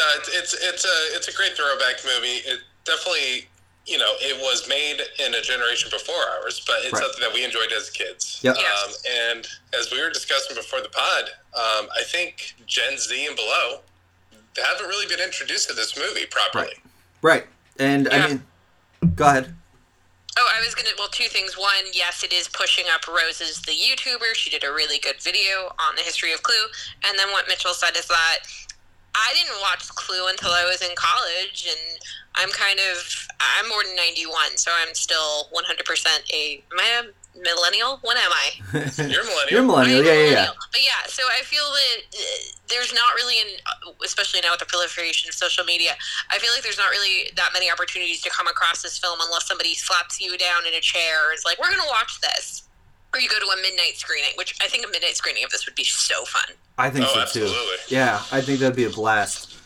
Uh, 0.00 0.16
it's, 0.18 0.28
it's 0.28 0.54
it's 0.54 0.84
a 0.84 1.16
it's 1.16 1.28
a 1.28 1.32
great 1.36 1.52
throwback 1.56 1.96
movie. 2.04 2.38
It 2.48 2.60
definitely 2.84 3.46
you 3.86 3.98
know 3.98 4.12
it 4.20 4.40
was 4.40 4.66
made 4.68 5.00
in 5.24 5.34
a 5.34 5.42
generation 5.42 5.90
before 5.92 6.22
ours, 6.40 6.62
but 6.66 6.76
it's 6.82 6.92
Right. 6.92 7.02
something 7.02 7.20
that 7.20 7.32
we 7.34 7.44
enjoyed 7.44 7.70
as 7.76 7.90
kids. 7.90 8.40
Yep. 8.42 8.56
Yes. 8.58 8.84
Um, 8.84 8.94
and 9.28 9.48
as 9.78 9.90
we 9.92 10.00
were 10.02 10.10
discussing 10.10 10.56
before 10.56 10.80
the 10.80 10.88
pod, 10.88 11.24
um, 11.54 11.88
I 11.98 12.02
think 12.04 12.54
Gen 12.66 12.96
Z 12.98 13.26
and 13.26 13.36
below 13.36 13.80
haven't 14.56 14.86
really 14.88 15.06
been 15.06 15.20
introduced 15.24 15.68
to 15.68 15.74
this 15.74 15.96
movie 15.96 16.26
properly. 16.26 16.74
Right. 17.22 17.46
And 17.78 18.08
I 18.08 18.26
mean, 18.28 18.42
go 19.14 19.26
ahead. 19.26 19.54
Oh, 20.38 20.48
I 20.56 20.60
was 20.64 20.74
gonna. 20.74 20.90
Well, 20.98 21.08
two 21.08 21.28
things. 21.28 21.58
One, 21.58 21.84
yes, 21.92 22.22
it 22.24 22.32
is 22.32 22.48
Pushing 22.48 22.84
Up 22.92 23.06
Roses 23.08 23.60
the 23.62 23.72
YouTuber. 23.72 24.34
She 24.34 24.48
did 24.50 24.64
a 24.64 24.72
really 24.72 24.98
good 24.98 25.20
video 25.20 25.72
on 25.88 25.96
the 25.96 26.02
history 26.02 26.32
of 26.32 26.42
Clue. 26.42 26.54
And 27.04 27.18
then 27.18 27.30
what 27.30 27.46
Mitchell 27.48 27.74
said 27.74 27.96
is 27.96 28.06
that 28.06 28.38
I 29.14 29.34
didn't 29.34 29.60
watch 29.60 29.88
Clue 29.94 30.28
until 30.28 30.50
I 30.50 30.64
was 30.64 30.82
in 30.82 30.94
college, 30.96 31.66
and 31.68 31.98
I'm 32.36 32.50
kind 32.50 32.78
of 32.78 33.28
I'm 33.40 33.68
more 33.68 33.82
than 33.84 33.96
91, 33.96 34.56
so 34.56 34.70
I'm 34.74 34.94
still 34.94 35.48
100% 35.52 36.32
a. 36.32 36.62
Am 36.72 36.78
I 36.78 37.02
a 37.02 37.38
millennial? 37.38 37.98
When 38.02 38.16
am 38.16 38.30
I? 38.30 38.50
You're 39.08 39.22
a 39.22 39.24
millennial. 39.24 39.48
You're 39.50 39.62
a 39.62 39.66
millennial. 39.66 40.00
I'm 40.00 40.04
a 40.04 40.08
Yeah, 40.08 40.24
yeah, 40.24 40.30
yeah. 40.30 40.48
But 40.72 40.82
yeah, 40.82 41.06
so 41.06 41.22
I 41.26 41.42
feel 41.42 41.64
that 41.64 41.98
uh, 42.12 42.20
there's 42.68 42.92
not 42.92 43.14
really, 43.16 43.40
an, 43.40 43.48
uh, 43.66 43.92
especially 44.04 44.40
now 44.40 44.50
with 44.52 44.60
the 44.60 44.66
proliferation 44.66 45.28
of 45.28 45.34
social 45.34 45.64
media, 45.64 45.96
I 46.30 46.38
feel 46.38 46.52
like 46.52 46.62
there's 46.62 46.78
not 46.78 46.90
really 46.90 47.30
that 47.36 47.50
many 47.52 47.70
opportunities 47.70 48.20
to 48.22 48.30
come 48.30 48.46
across 48.46 48.82
this 48.82 48.98
film 48.98 49.18
unless 49.22 49.46
somebody 49.46 49.74
slaps 49.74 50.20
you 50.20 50.36
down 50.36 50.66
in 50.66 50.74
a 50.74 50.80
chair 50.80 51.30
and 51.30 51.38
is 51.38 51.44
like, 51.44 51.58
we're 51.58 51.70
going 51.70 51.82
to 51.82 51.90
watch 51.90 52.20
this. 52.20 52.68
Or 53.12 53.20
you 53.20 53.28
go 53.28 53.38
to 53.40 53.46
a 53.46 53.56
midnight 53.62 53.96
screening, 53.96 54.30
which 54.36 54.54
I 54.62 54.68
think 54.68 54.86
a 54.86 54.90
midnight 54.90 55.16
screening 55.16 55.42
of 55.44 55.50
this 55.50 55.66
would 55.66 55.74
be 55.74 55.82
so 55.84 56.24
fun. 56.24 56.44
I 56.78 56.90
think 56.90 57.06
Oh, 57.08 57.14
so 57.14 57.20
absolutely. 57.20 57.54
too. 57.54 57.94
Yeah, 57.94 58.22
I 58.30 58.40
think 58.40 58.60
that'd 58.60 58.76
be 58.76 58.84
a 58.84 58.90
blast. 58.90 59.56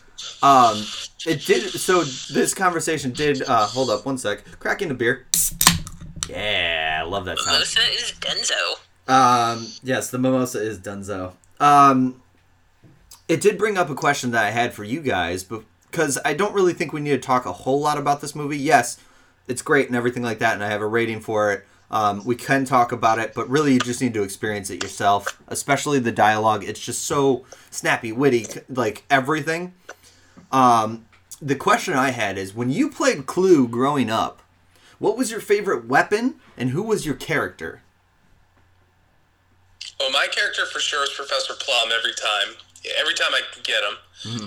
Um, 0.41 0.83
it 1.27 1.45
did. 1.45 1.69
So 1.69 2.03
this 2.03 2.53
conversation 2.53 3.11
did. 3.11 3.43
Uh, 3.43 3.65
hold 3.67 3.89
up, 3.91 4.05
one 4.05 4.17
sec. 4.17 4.43
Cracking 4.59 4.87
the 4.87 4.93
beer. 4.95 5.27
Yeah, 6.27 7.01
I 7.03 7.07
love 7.07 7.25
that 7.25 7.37
sound. 7.37 7.51
Mimosa 7.57 7.79
is 7.93 8.13
Denzo. 8.19 8.79
Um, 9.07 9.67
yes, 9.83 10.09
the 10.09 10.17
mimosa 10.17 10.59
is 10.61 10.79
Dunzo. 10.79 11.33
Um, 11.59 12.21
it 13.27 13.41
did 13.41 13.57
bring 13.59 13.77
up 13.77 13.89
a 13.89 13.95
question 13.95 14.31
that 14.31 14.43
I 14.43 14.49
had 14.49 14.73
for 14.73 14.83
you 14.83 15.01
guys, 15.01 15.43
because 15.43 16.17
I 16.25 16.33
don't 16.33 16.53
really 16.55 16.73
think 16.73 16.93
we 16.93 17.01
need 17.01 17.11
to 17.11 17.19
talk 17.19 17.45
a 17.45 17.53
whole 17.53 17.79
lot 17.79 17.97
about 17.99 18.21
this 18.21 18.33
movie. 18.33 18.57
Yes, 18.57 18.97
it's 19.47 19.61
great 19.61 19.87
and 19.87 19.95
everything 19.95 20.23
like 20.23 20.39
that, 20.39 20.55
and 20.55 20.63
I 20.63 20.69
have 20.69 20.81
a 20.81 20.87
rating 20.87 21.19
for 21.19 21.51
it. 21.51 21.65
Um, 21.95 22.25
we 22.25 22.35
can 22.35 22.65
talk 22.65 22.91
about 22.91 23.19
it, 23.19 23.33
but 23.33 23.49
really 23.49 23.71
you 23.71 23.79
just 23.79 24.01
need 24.01 24.13
to 24.15 24.23
experience 24.23 24.69
it 24.69 24.83
yourself, 24.83 25.41
especially 25.47 25.97
the 25.99 26.11
dialogue. 26.11 26.65
It's 26.65 26.81
just 26.81 27.05
so 27.05 27.45
snappy, 27.71 28.11
witty, 28.11 28.47
like 28.67 29.05
everything. 29.09 29.73
Um, 30.51 31.05
the 31.41 31.55
question 31.55 31.93
I 31.93 32.09
had 32.09 32.37
is 32.37 32.53
when 32.53 32.69
you 32.69 32.89
played 32.89 33.27
Clue 33.27 33.65
growing 33.69 34.09
up, 34.09 34.41
what 34.99 35.17
was 35.17 35.31
your 35.31 35.39
favorite 35.39 35.87
weapon 35.87 36.35
and 36.57 36.71
who 36.71 36.83
was 36.83 37.05
your 37.05 37.15
character? 37.15 37.81
Well, 39.97 40.11
my 40.11 40.27
character 40.29 40.65
for 40.65 40.79
sure 40.79 41.05
is 41.05 41.11
Professor 41.11 41.53
Plum 41.57 41.91
every 41.97 42.13
time. 42.13 42.57
Every 42.99 43.13
time 43.13 43.33
I 43.33 43.39
can 43.53 43.63
get 43.63 43.81
him. 43.81 43.97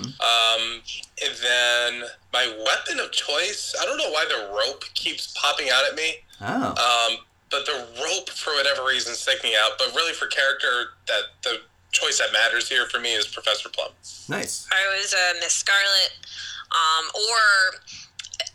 Um, 0.05 0.81
and 1.25 1.33
then 1.41 2.09
my 2.31 2.45
weapon 2.63 2.99
of 3.03 3.11
choice, 3.11 3.73
I 3.81 3.85
don't 3.85 3.97
know 3.97 4.11
why 4.11 4.25
the 4.29 4.55
rope 4.55 4.83
keeps 4.93 5.33
popping 5.35 5.69
out 5.73 5.83
at 5.89 5.95
me. 5.95 6.17
Oh. 6.41 7.07
Um, 7.09 7.25
but 7.51 7.65
the 7.65 7.85
rope, 8.01 8.29
for 8.29 8.53
whatever 8.53 8.85
reason, 8.85 9.11
is 9.13 9.19
sticking 9.19 9.51
out. 9.63 9.77
But 9.77 9.93
really, 9.95 10.13
for 10.13 10.27
character, 10.27 10.93
that 11.07 11.23
the 11.43 11.61
choice 11.91 12.19
that 12.19 12.31
matters 12.31 12.69
here 12.69 12.85
for 12.85 12.99
me 12.99 13.13
is 13.15 13.27
Professor 13.27 13.69
Plum. 13.69 13.89
Nice. 14.27 14.67
I 14.71 14.97
was 14.97 15.13
uh, 15.13 15.33
Miss 15.39 15.53
Scarlet, 15.53 16.11
um, 16.71 17.05
or 17.15 17.79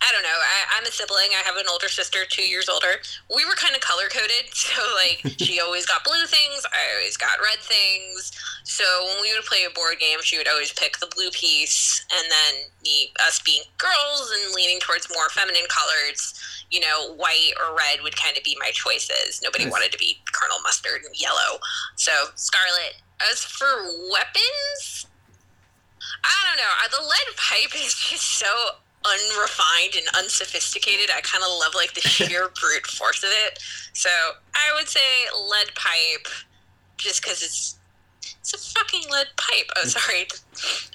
I 0.00 0.12
don't 0.12 0.22
know. 0.22 0.28
I, 0.36 0.78
I'm 0.78 0.84
a 0.84 0.92
sibling. 0.92 1.32
I 1.32 1.42
have 1.44 1.56
an 1.56 1.64
older 1.70 1.88
sister, 1.88 2.24
two 2.28 2.42
years 2.44 2.68
older. 2.68 3.00
We 3.34 3.44
were 3.44 3.54
kind 3.56 3.74
of 3.74 3.80
color 3.80 4.08
coded, 4.08 4.48
so 4.52 4.80
like 4.94 5.24
she 5.38 5.60
always 5.64 5.86
got 5.86 6.04
blue 6.04 6.24
things. 6.26 6.64
I 6.68 6.96
always 6.96 7.16
got 7.16 7.40
red 7.40 7.60
things. 7.60 8.32
So 8.64 8.84
when 9.04 9.22
we 9.22 9.32
would 9.32 9.44
play 9.44 9.64
a 9.64 9.72
board 9.72 9.98
game, 10.00 10.18
she 10.22 10.36
would 10.38 10.48
always 10.48 10.72
pick 10.72 10.98
the 10.98 11.08
blue 11.14 11.30
piece, 11.30 12.04
and 12.12 12.24
then 12.30 12.68
me, 12.82 13.12
us 13.26 13.40
being 13.40 13.62
girls 13.78 14.32
and 14.32 14.54
leaning 14.54 14.80
towards 14.80 15.08
more 15.12 15.28
feminine 15.28 15.68
colors, 15.68 16.32
you 16.70 16.80
know, 16.80 17.14
white 17.16 17.52
or 17.60 17.76
red 17.76 18.02
would 18.02 18.16
kind 18.16 18.36
of 18.36 18.44
be 18.44 18.56
my 18.60 18.70
choices. 18.72 19.40
Nobody 19.42 19.64
Nice. 19.64 19.72
wanted 19.72 19.92
to 19.92 19.98
be 19.98 20.18
Colonel 20.32 20.58
Mustard 20.62 21.02
and 21.04 21.14
yellow. 21.20 21.60
So 21.96 22.12
Scarlet. 22.36 23.00
As 23.30 23.44
for 23.44 23.66
weapons, 24.10 25.06
I 26.24 26.34
don't 26.48 26.58
know. 26.58 26.98
The 26.98 27.02
lead 27.02 27.36
pipe 27.36 27.74
is 27.84 27.94
just 27.94 28.38
so 28.38 28.48
unrefined 29.04 29.94
and 29.96 30.06
unsophisticated. 30.16 31.11
I 31.14 31.20
kind 31.20 31.42
of 31.44 31.50
love 31.61 31.75
like 31.75 31.94
the 31.94 32.00
sheer 32.08 32.49
brute 32.61 32.87
force 32.87 33.23
of 33.23 33.30
it. 33.32 33.58
So 33.92 34.08
I 34.54 34.75
would 34.75 34.88
say 34.88 35.00
lead 35.50 35.75
pipe, 35.75 36.28
just 36.96 37.23
because 37.23 37.42
it's 37.42 37.78
it's 38.40 38.52
a 38.54 38.58
fucking 38.78 39.04
lead 39.11 39.28
pipe. 39.37 39.70
Oh, 39.76 39.84
sorry. 39.87 40.26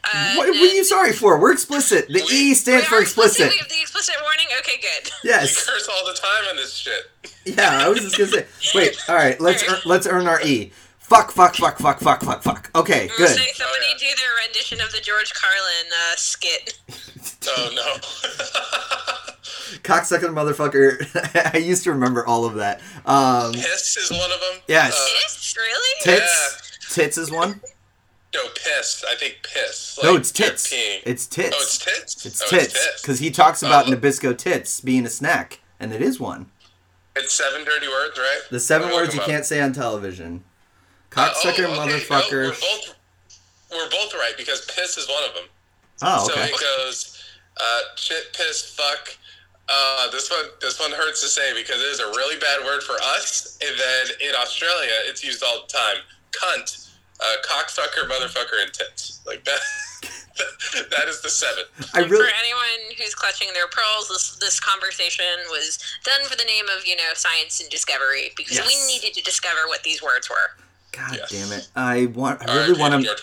Uh, 0.04 0.36
what, 0.36 0.50
what 0.50 0.56
are 0.56 0.75
you 0.75 0.84
sorry 0.84 1.13
for? 1.13 1.39
We're 1.39 1.51
explicit. 1.51 2.08
The 2.08 2.24
E 2.32 2.54
stands 2.54 2.86
we 2.86 2.89
for 2.89 2.96
are 2.96 3.01
explicit. 3.01 3.50
We 3.50 3.58
have 3.58 3.70
the 3.70 3.82
explicit 3.82 4.16
warning. 4.22 4.46
Okay, 4.60 4.80
good. 4.82 5.12
We 5.24 5.30
Yes. 5.32 5.66
curse 5.68 5.88
all 5.92 6.06
the 6.08 6.13
time 6.13 6.50
on 6.50 6.56
this 6.58 6.74
shit. 6.75 7.10
Yeah, 7.46 7.80
I 7.86 7.89
was 7.89 8.01
just 8.01 8.18
gonna 8.18 8.30
say. 8.32 8.46
Wait. 8.75 8.98
All 9.10 9.16
right. 9.16 9.39
Let's 9.42 9.63
earn, 9.68 9.80
let's 9.86 10.06
earn 10.08 10.28
our 10.28 10.42
E. 10.42 10.72
Fuck. 11.10 11.32
Fuck. 11.32 11.56
Fuck. 11.56 11.78
Fuck. 11.80 12.00
Fuck. 12.00 12.22
Fuck. 12.24 12.44
Fuck. 12.44 12.72
Okay. 12.75 13.10
I'm 13.10 13.18
Good. 13.18 13.30
saying 13.30 13.54
somebody 13.56 13.86
Oh, 13.86 13.94
yeah. 13.94 13.98
do 14.10 14.16
their 14.16 14.46
rendition 14.46 14.80
of 14.82 14.92
the 14.92 15.00
George 15.01 15.34
Carlin 15.34 15.88
uh, 15.92 16.16
skit. 16.16 16.80
Oh 17.48 17.72
no. 17.75 17.96
Cocksucker 19.84 20.30
motherfucker. 20.34 21.54
I 21.54 21.58
used 21.58 21.84
to 21.84 21.92
remember 21.92 22.25
all 22.25 22.46
of 22.46 22.56
that. 22.56 22.82
Um, 23.06 23.54
Piss 23.54 23.98
is 23.98 24.12
one 24.12 24.32
of 24.32 24.39
them. 24.39 24.62
Yes. 24.68 24.94
Uh, 24.94 25.24
Piss? 25.24 25.56
Really? 25.58 25.96
tits. 26.04 26.96
Tits 26.96 27.18
is 27.18 27.32
one. 27.32 27.60
no, 28.34 28.42
piss. 28.56 29.04
I 29.08 29.16
think 29.16 29.38
piss. 29.44 30.00
No, 30.01 30.16
it's 30.16 30.38
you're 30.39 30.50
tits. 30.50 30.72
It's 30.74 31.28
tits. 31.28 31.56
Oh, 31.56 31.62
it's 31.62 31.78
tits. 31.78 32.25
It's 32.25 32.42
oh, 32.42 32.48
tits. 32.48 33.01
Because 33.01 33.20
he 33.20 33.30
talks 33.32 33.62
about 33.62 33.88
Oh. 33.88 33.92
Nabisco 33.92 34.36
tits 34.38 34.80
being 34.82 35.06
a 35.06 35.10
snack, 35.10 35.60
and 35.80 35.92
it 35.94 36.01
is 36.01 36.20
one. 36.20 36.50
It's 37.16 37.34
seven 37.34 37.63
dirty 37.66 37.88
words, 37.88 38.18
right? 38.18 38.39
The 38.50 38.60
seven 38.60 38.88
Let 38.88 38.92
me 38.92 38.96
look 38.96 39.04
words 39.08 39.16
you 39.16 39.22
up. 39.22 39.28
can't 39.28 39.46
say 39.46 39.60
on 39.62 39.74
television. 39.74 40.44
Uh, 41.16 41.30
Cocksucker, 41.30 41.66
oh, 41.68 41.82
okay. 41.82 42.00
motherfucker. 42.00 42.32
No, 42.32 42.50
we're 42.50 42.51
both 42.51 42.96
we're 43.72 43.89
both 43.89 44.13
right 44.13 44.34
because 44.38 44.66
piss 44.66 44.98
is 44.98 45.08
one 45.08 45.24
of 45.28 45.36
them. 45.36 45.46
oh, 46.04 46.25
okay. 46.25 46.34
So 46.34 46.42
okay. 46.42 46.51
it 46.51 46.60
goes 46.60 47.24
uh, 47.58 47.80
shit, 47.96 48.34
piss, 48.34 48.74
fuck. 48.75 49.16
Uh, 49.68 50.10
this 50.12 50.32
one 50.32 50.46
this 50.62 50.80
one 50.80 50.92
hurts 50.92 51.22
to 51.22 51.28
say 51.28 51.54
because 51.54 51.78
it 51.80 51.92
is 51.92 52.00
a 52.00 52.08
really 52.08 52.39
bad 52.39 52.66
word 52.66 52.82
for 52.82 52.96
us, 53.18 53.58
and 53.62 53.78
then 53.78 54.30
in 54.30 54.36
Australia 54.36 54.94
it's 55.06 55.24
used 55.24 55.44
all 55.44 55.62
the 55.62 55.68
time. 55.68 55.98
Cunt, 56.32 56.89
uh, 57.20 57.25
cocksucker, 57.48 58.10
motherfucker, 58.10 58.63
and 58.63 58.74
tits. 58.74 59.22
Like 59.28 59.44
that. 59.46 59.60
that 60.89 61.08
is 61.08 61.22
the 61.22 61.30
seven. 61.30 61.66
I 61.94 62.00
really. 62.00 62.24
For 62.24 62.32
anyone 62.39 62.96
who's 62.98 63.13
clutching 63.13 63.50
their 63.54 63.68
pearls, 63.68 64.08
this, 64.08 64.38
this 64.39 64.60
conversation 64.60 65.25
was 65.50 65.80
done 66.04 66.25
for 66.28 66.38
the 66.38 66.46
name 66.46 66.66
of, 66.75 66.88
you 66.88 66.96
know, 66.96 67.12
science 67.13 67.60
and 67.60 67.70
discovery 67.70 68.32
because 68.38 68.56
Yes. 68.56 68.68
we 68.68 68.94
needed 68.94 69.13
to 69.16 69.22
discover 69.24 69.68
what 69.68 69.84
these 69.84 70.01
words 70.01 70.30
were. 70.30 70.56
God 70.91 71.15
Yes. 71.15 71.31
damn 71.31 71.51
it! 71.58 71.67
I 71.75 72.05
want. 72.08 72.48
I 72.48 72.55
really 72.67 72.79
want 72.79 73.03
to. 73.05 73.15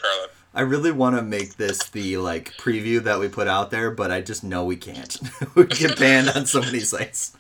I 0.55 0.63
really 0.63 0.91
want 0.91 1.17
to 1.17 1.23
make 1.23 1.57
this 1.57 1.79
the 1.91 2.17
like 2.17 2.53
preview 2.57 3.03
that 3.03 3.19
we 3.19 3.29
put 3.29 3.47
out 3.47 3.71
there, 3.71 3.91
but 3.91 4.11
I 4.11 4.23
just 4.23 4.43
know 4.43 4.65
we 4.65 4.77
can't. 4.77 5.19
we 5.55 5.67
get 5.67 5.99
banned 5.99 6.31
on 6.31 6.47
so 6.47 6.61
many 6.63 6.81
sites. 6.81 7.33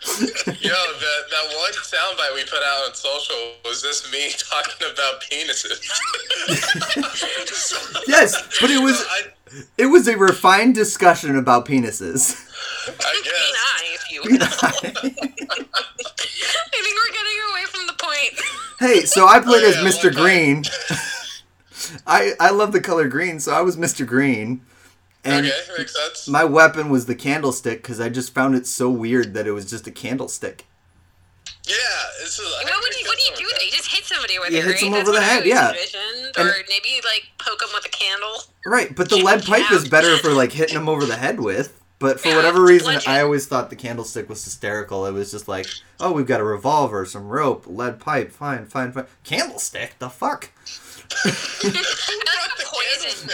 Yo, 0.46 0.52
that, 0.52 0.60
that 0.60 1.56
one 1.56 1.72
soundbite 1.72 2.34
we 2.34 2.42
put 2.44 2.60
out 2.62 2.88
on 2.88 2.94
social 2.94 3.36
was 3.64 3.80
this 3.82 4.10
me 4.12 4.30
talking 4.38 4.86
about 4.92 5.22
penises. 5.22 5.80
yes, 8.06 8.36
but 8.60 8.70
it 8.70 8.82
was 8.82 9.04
it 9.78 9.86
was 9.86 10.08
a 10.08 10.16
refined 10.18 10.74
discussion 10.74 11.36
about 11.36 11.64
penises. 11.66 12.42
I 12.88 13.22
guess. 13.24 13.34
Peni, 13.52 13.94
if 13.94 14.10
you 14.10 14.20
will. 14.22 14.30
hey, 14.30 15.26
I 15.50 16.80
think 16.82 16.94
we're 16.96 17.12
getting 17.12 17.40
away 17.50 17.64
from 17.66 17.86
the 17.86 17.94
point. 17.98 18.40
Hey, 18.80 19.00
so 19.06 19.26
I 19.26 19.40
played 19.40 19.64
Oh, 19.64 19.68
as 19.68 19.76
Mr. 19.76 20.04
one. 20.14 20.22
Green. 20.22 20.64
I 22.06 22.32
I 22.40 22.50
love 22.50 22.72
the 22.72 22.80
color 22.80 23.06
green, 23.08 23.38
so 23.40 23.52
I 23.52 23.60
was 23.62 23.76
Mr. 23.76 24.06
Green, 24.06 24.60
and 25.24 25.46
okay, 25.46 25.54
makes 25.78 25.94
sense. 25.94 26.28
my 26.28 26.44
weapon 26.44 26.88
was 26.90 27.06
the 27.06 27.14
candlestick 27.14 27.82
because 27.82 28.00
I 28.00 28.08
just 28.08 28.34
found 28.34 28.54
it 28.56 28.66
so 28.66 28.90
weird 28.90 29.34
that 29.34 29.46
it 29.46 29.52
was 29.52 29.68
just 29.70 29.86
a 29.86 29.90
candlestick. 29.90 30.66
Yeah, 31.64 31.74
this 32.20 32.38
is. 32.38 32.44
What 32.64 32.64
would 32.82 32.94
you, 33.00 33.06
what 33.06 33.18
do 33.18 33.24
you 33.30 33.36
do? 33.36 33.44
with 33.44 33.62
it? 33.62 33.66
You 33.66 33.70
just 33.72 33.88
hit 33.92 34.04
somebody 34.04 34.38
with 34.38 34.50
You 34.50 34.58
it, 34.58 34.64
hit 34.64 34.72
right? 34.72 34.80
them 34.80 34.92
That's 34.92 35.08
over 35.08 35.18
the 35.18 35.24
head, 35.24 35.46
yeah. 35.46 35.68
envisioned. 35.70 36.36
And- 36.36 36.48
or 36.48 36.52
maybe 36.68 37.00
like 37.04 37.28
poke 37.38 37.60
them 37.60 37.68
with 37.74 37.84
a 37.86 37.88
candle. 37.88 38.36
Right, 38.64 38.94
but 38.94 39.08
the 39.08 39.16
lead 39.16 39.44
pipe 39.44 39.70
is 39.72 39.88
better 39.88 40.16
for 40.18 40.30
like 40.32 40.52
hitting 40.52 40.74
them 40.74 40.88
over 40.88 41.04
the 41.06 41.16
head 41.16 41.38
with. 41.40 41.80
But 41.98 42.20
for 42.20 42.28
whatever 42.36 42.62
reason. 42.62 42.98
I 43.06 43.20
always 43.20 43.46
thought 43.46 43.70
the 43.70 43.76
candlestick 43.76 44.28
was 44.28 44.44
hysterical. 44.44 45.06
It 45.06 45.12
was 45.12 45.30
just 45.30 45.48
like, 45.48 45.66
oh, 46.00 46.12
we've 46.12 46.26
got 46.26 46.40
a 46.40 46.44
revolver, 46.44 47.04
some 47.06 47.28
rope, 47.28 47.64
lead 47.66 47.98
pipe, 48.00 48.30
fine, 48.32 48.66
fine, 48.66 48.92
fine. 48.92 49.06
Candlestick? 49.24 49.98
The 49.98 50.10
fuck? 50.10 50.50
I 51.24 51.28
like 51.28 52.56
the 52.58 52.64
poison. 52.66 53.30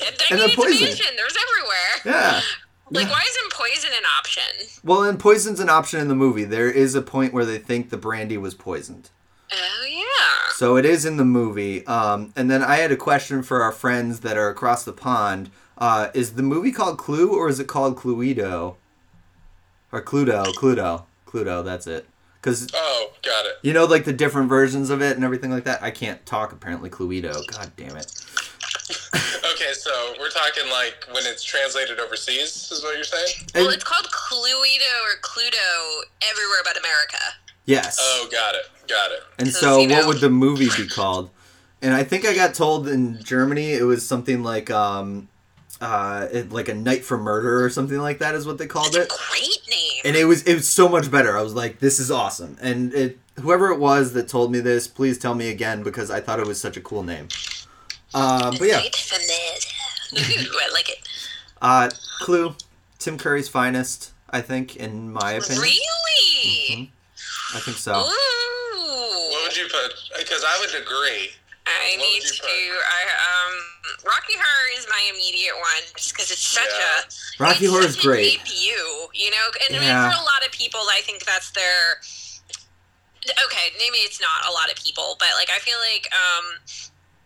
I 0.00 0.12
And 0.30 0.40
mean, 0.40 0.48
the 0.50 0.54
poison. 0.56 0.84
a 0.84 0.86
mansion. 0.88 1.06
There's 1.16 1.36
everywhere. 1.50 2.16
Yeah. 2.16 2.40
Like, 2.90 3.04
Yeah. 3.06 3.12
why 3.12 3.22
isn't 3.28 3.52
poison 3.52 3.90
an 3.96 4.04
option? 4.18 4.66
Well, 4.82 5.02
and 5.02 5.18
poison's 5.18 5.60
an 5.60 5.68
option 5.68 6.00
in 6.00 6.08
the 6.08 6.14
movie. 6.14 6.44
There 6.44 6.70
is 6.70 6.94
a 6.94 7.02
point 7.02 7.34
where 7.34 7.44
they 7.44 7.58
think 7.58 7.90
the 7.90 7.96
brandy 7.98 8.38
was 8.38 8.54
poisoned. 8.54 9.10
Oh 9.52 9.86
yeah. 9.86 10.52
So 10.54 10.76
it 10.76 10.84
is 10.84 11.04
in 11.04 11.16
the 11.18 11.24
movie. 11.24 11.86
Um, 11.86 12.32
and 12.36 12.50
then 12.50 12.62
I 12.62 12.76
had 12.76 12.92
a 12.92 12.96
question 12.96 13.42
for 13.42 13.62
our 13.62 13.72
friends 13.72 14.20
that 14.20 14.36
are 14.36 14.48
across 14.48 14.84
the 14.84 14.92
pond. 14.92 15.50
Uh, 15.78 16.08
is 16.12 16.32
the 16.34 16.42
movie 16.42 16.72
called 16.72 16.98
Clue 16.98 17.36
or 17.38 17.48
is 17.48 17.60
it 17.60 17.68
called 17.68 17.96
Cluedo? 17.96 18.74
Or 19.92 20.02
Cluedo, 20.02 20.44
Cluedo, 20.54 21.04
Cluedo, 21.26 21.64
that's 21.64 21.86
it. 21.86 22.06
Because, 22.40 22.68
Oh, 22.74 23.10
got 23.24 23.46
it. 23.46 23.52
you 23.62 23.72
know, 23.72 23.84
like 23.84 24.04
the 24.04 24.12
different 24.12 24.48
versions 24.48 24.90
of 24.90 25.00
it 25.02 25.16
and 25.16 25.24
everything 25.24 25.50
like 25.50 25.64
that? 25.64 25.82
I 25.82 25.90
can't 25.90 26.24
talk, 26.26 26.52
apparently, 26.52 26.90
Cluedo. 26.90 27.46
God 27.46 27.72
damn 27.76 27.96
it. 27.96 28.10
Okay, 29.54 29.72
so 29.72 30.14
we're 30.20 30.30
talking 30.30 30.70
like 30.70 31.06
when 31.12 31.24
it's 31.26 31.42
translated 31.42 31.98
overseas, 31.98 32.70
is 32.70 32.82
what 32.82 32.94
you're 32.94 33.02
saying? 33.04 33.26
And- 33.54 33.64
well, 33.64 33.74
it's 33.74 33.82
called 33.82 34.06
Cluedo 34.06 34.94
or 35.04 35.20
Cluedo 35.20 36.02
everywhere 36.30 36.58
but 36.64 36.76
America. 36.78 37.18
yes. 37.64 37.96
Oh, 38.00 38.28
got 38.30 38.54
it, 38.54 38.62
got 38.88 39.10
it. 39.10 39.20
And 39.38 39.48
so, 39.48 39.80
what 39.80 39.88
know- 39.88 40.06
would 40.08 40.20
the 40.20 40.30
movie 40.30 40.68
be 40.76 40.86
called? 40.88 41.30
And 41.82 41.92
I 41.94 42.04
think 42.04 42.24
I 42.24 42.34
got 42.34 42.54
told 42.54 42.86
in 42.88 43.20
Germany 43.22 43.72
it 43.72 43.82
was 43.84 44.06
something 44.06 44.42
like, 44.44 44.70
um, 44.70 45.28
uh, 45.80 46.26
it, 46.32 46.50
like 46.52 46.68
a 46.68 46.74
night 46.74 47.04
for 47.04 47.16
murder 47.18 47.64
or 47.64 47.70
something 47.70 47.98
like 47.98 48.18
that 48.18 48.34
is 48.34 48.46
what 48.46 48.58
they 48.58 48.66
called 48.66 48.88
It's 48.88 48.96
it. 48.96 49.12
a 49.12 49.16
great 49.30 49.68
name. 49.70 50.02
and 50.04 50.16
it 50.16 50.24
was 50.24 50.42
it 50.42 50.54
was 50.54 50.68
so 50.68 50.88
much 50.88 51.10
better. 51.10 51.36
I 51.36 51.42
was 51.42 51.54
like, 51.54 51.78
this 51.78 51.98
is 52.00 52.10
awesome. 52.10 52.56
And 52.60 52.92
it 52.94 53.18
whoever 53.40 53.68
it 53.70 53.78
was 53.78 54.12
that 54.14 54.28
told 54.28 54.50
me 54.52 54.60
this, 54.60 54.88
please 54.88 55.18
tell 55.18 55.34
me 55.34 55.48
again 55.50 55.82
because 55.82 56.10
I 56.10 56.20
thought 56.20 56.40
it 56.40 56.46
was 56.46 56.60
such 56.60 56.76
a 56.76 56.80
cool 56.80 57.02
name. 57.02 57.28
Um, 58.14 58.54
but 58.58 58.62
yeah, 58.68 58.76
Night 58.78 58.96
for 58.96 59.18
murder. 59.18 60.48
Ooh, 60.50 60.58
I 60.58 60.72
like 60.72 60.88
it. 60.88 60.98
uh, 61.62 61.90
Clue, 62.20 62.54
Tim 62.98 63.18
Curry's 63.18 63.48
finest, 63.48 64.12
I 64.30 64.40
think, 64.40 64.76
in 64.76 65.12
my 65.12 65.32
opinion. 65.32 65.60
Really? 65.62 66.90
I 67.54 67.60
think 67.60 67.76
so. 67.76 67.92
Ooh. 67.92 69.30
What 69.30 69.42
would 69.44 69.56
you 69.56 69.66
put? 69.70 69.92
Because 70.18 70.42
I 70.46 70.56
would 70.60 70.82
agree. 70.82 71.30
I 71.68 71.96
what 71.96 72.04
need 72.08 72.22
to. 72.24 72.48
I 72.48 73.00
um, 73.04 73.54
Rocky 74.04 74.34
Horror 74.36 74.68
is 74.78 74.86
my 74.90 75.02
immediate 75.12 75.54
one, 75.56 75.84
just 75.96 76.12
because 76.12 76.30
it's 76.30 76.44
such 76.46 76.64
Yeah. 76.68 77.04
a 77.04 77.42
Rocky 77.42 77.66
Horror 77.66 77.84
is 77.86 77.96
great. 77.96 78.40
debut, 78.44 79.08
you 79.14 79.30
know. 79.30 79.46
And 79.68 79.76
I 79.76 79.80
mean, 79.80 79.92
for 79.92 80.16
a 80.16 80.24
lot 80.24 80.44
of 80.44 80.52
people, 80.52 80.80
I 80.90 81.00
think 81.04 81.24
that's 81.24 81.50
their. 81.52 82.00
Okay, 83.28 83.74
maybe 83.76 83.98
it's 84.08 84.20
not 84.20 84.48
a 84.48 84.52
lot 84.52 84.70
of 84.70 84.76
people, 84.82 85.16
but 85.20 85.28
like 85.36 85.50
I 85.52 85.58
feel 85.60 85.76
like 85.84 86.08
um, 86.14 86.44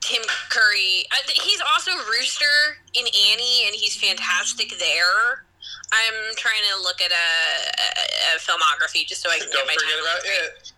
Tim 0.01 0.23
Curry. 0.51 1.07
I 1.13 1.23
he's 1.31 1.63
also 1.73 1.93
Rooster 2.11 2.81
in 2.95 3.07
Annie, 3.07 3.67
and 3.71 3.75
he's 3.77 3.95
fantastic 3.95 4.75
there. 4.79 5.45
I'm 5.93 6.35
trying 6.37 6.65
to 6.75 6.83
look 6.83 7.01
at 7.03 7.13
a, 7.13 7.15
a, 7.15 8.35
a 8.35 8.39
filmography 8.41 9.07
just 9.07 9.23
so 9.23 9.31
I 9.31 9.39
can 9.45 9.49
Don't 9.53 9.63
get 9.63 9.67
my 9.69 9.75
forget 9.79 9.99
about 10.01 10.21
straight. 10.21 10.51
it. 10.59 10.73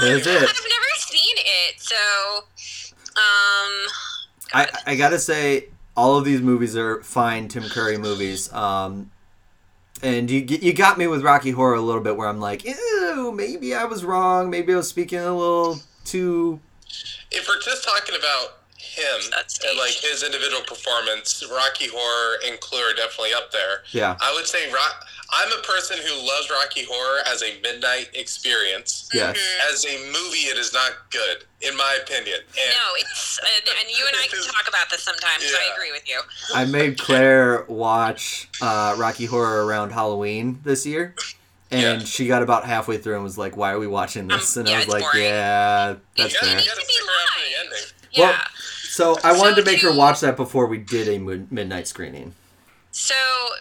There's 0.00 0.26
it. 0.26 0.36
I've 0.36 0.42
never 0.42 0.92
seen 0.98 1.36
it, 1.36 1.80
so 1.80 1.96
um, 3.16 3.88
I 4.52 4.68
I 4.86 4.96
gotta 4.96 5.18
say, 5.18 5.68
all 5.96 6.16
of 6.16 6.24
these 6.24 6.40
movies 6.40 6.76
are 6.76 7.02
fine 7.02 7.48
Tim 7.48 7.64
Curry 7.64 7.98
movies. 7.98 8.52
Um, 8.52 9.10
and 10.02 10.30
you 10.30 10.40
you 10.40 10.72
got 10.72 10.98
me 10.98 11.06
with 11.06 11.22
Rocky 11.22 11.50
Horror 11.52 11.74
a 11.74 11.80
little 11.80 12.00
bit, 12.02 12.16
where 12.16 12.28
I'm 12.28 12.40
like, 12.40 12.64
ew, 12.64 13.32
maybe 13.34 13.74
I 13.74 13.84
was 13.84 14.04
wrong. 14.04 14.50
Maybe 14.50 14.72
I 14.72 14.76
was 14.76 14.88
speaking 14.88 15.18
a 15.20 15.34
little 15.34 15.78
too. 16.04 16.60
If 17.30 17.48
we're 17.48 17.60
just 17.60 17.84
talking 17.84 18.14
about 18.14 18.58
him 18.76 19.20
and 19.32 19.78
like 19.78 19.94
his 19.94 20.22
individual 20.22 20.62
performance, 20.62 21.44
Rocky 21.50 21.88
Horror 21.92 22.38
and 22.46 22.60
Clue 22.60 22.78
are 22.78 22.94
definitely 22.94 23.32
up 23.34 23.50
there. 23.50 23.82
Yeah, 23.92 24.16
I 24.20 24.32
would 24.34 24.46
say 24.46 24.70
Rock. 24.70 25.06
I'm 25.30 25.50
a 25.52 25.62
person 25.62 25.96
who 25.98 26.14
loves 26.26 26.50
Rocky 26.50 26.84
Horror 26.88 27.20
as 27.26 27.42
a 27.42 27.58
midnight 27.62 28.08
experience. 28.14 29.08
yes. 29.12 29.36
mhm. 29.36 29.72
As 29.72 29.84
a 29.86 29.96
movie, 30.12 30.46
it 30.48 30.58
is 30.58 30.72
not 30.72 30.92
good, 31.10 31.44
in 31.60 31.76
my 31.76 31.98
opinion. 32.02 32.40
And 32.40 32.70
No, 32.70 32.94
it's 32.96 33.38
and, 33.38 33.78
and 33.80 33.88
you 33.96 34.04
and 34.06 34.16
I 34.16 34.26
can 34.28 34.42
talk 34.52 34.68
about 34.68 34.90
this 34.90 35.02
sometimes. 35.02 35.44
so 35.44 35.56
I 35.56 35.74
agree 35.74 35.92
with 35.92 36.08
you. 36.08 36.20
I 36.54 36.64
made 36.66 36.98
Claire 36.98 37.64
watch 37.68 38.48
uh, 38.62 38.94
Rocky 38.98 39.24
Horror 39.26 39.64
around 39.66 39.90
Halloween 39.90 40.60
this 40.64 40.84
year. 40.86 41.14
And 41.70 42.02
Yeah. 42.02 42.06
she 42.06 42.26
got 42.28 42.42
about 42.42 42.66
halfway 42.66 42.98
through 42.98 43.14
and 43.14 43.24
was 43.24 43.38
like, 43.38 43.56
"Why 43.56 43.72
are 43.72 43.78
we 43.78 43.86
watching 43.88 44.28
this?" 44.28 44.56
Um, 44.56 44.60
and 44.60 44.68
yeah, 44.68 44.74
I 44.76 44.78
was 44.80 44.88
like, 44.88 45.02
boring. 45.02 45.24
"Yeah, 45.24 45.94
that's 46.16 46.32
you 46.34 46.40
gotta, 46.40 46.46
fair." 46.46 46.54
you 46.54 46.58
It 46.60 46.66
gotta 46.66 46.78
needs 46.78 46.80
to 46.80 46.86
be 46.86 46.92
stick 46.92 47.08
around 47.08 47.28
for 47.28 47.40
the 47.40 47.74
live. 47.74 47.92
Yeah. 48.12 48.28
Well, 48.28 48.38
So 48.90 49.18
I 49.24 49.32
wanted 49.36 49.56
So 49.56 49.60
to 49.64 49.70
make 49.72 49.80
her 49.80 49.92
watch 49.92 50.20
that 50.20 50.36
before 50.36 50.66
we 50.66 50.78
did 50.78 51.08
a 51.08 51.18
mid- 51.18 51.50
midnight 51.50 51.88
screening. 51.88 52.34
So 52.94 53.14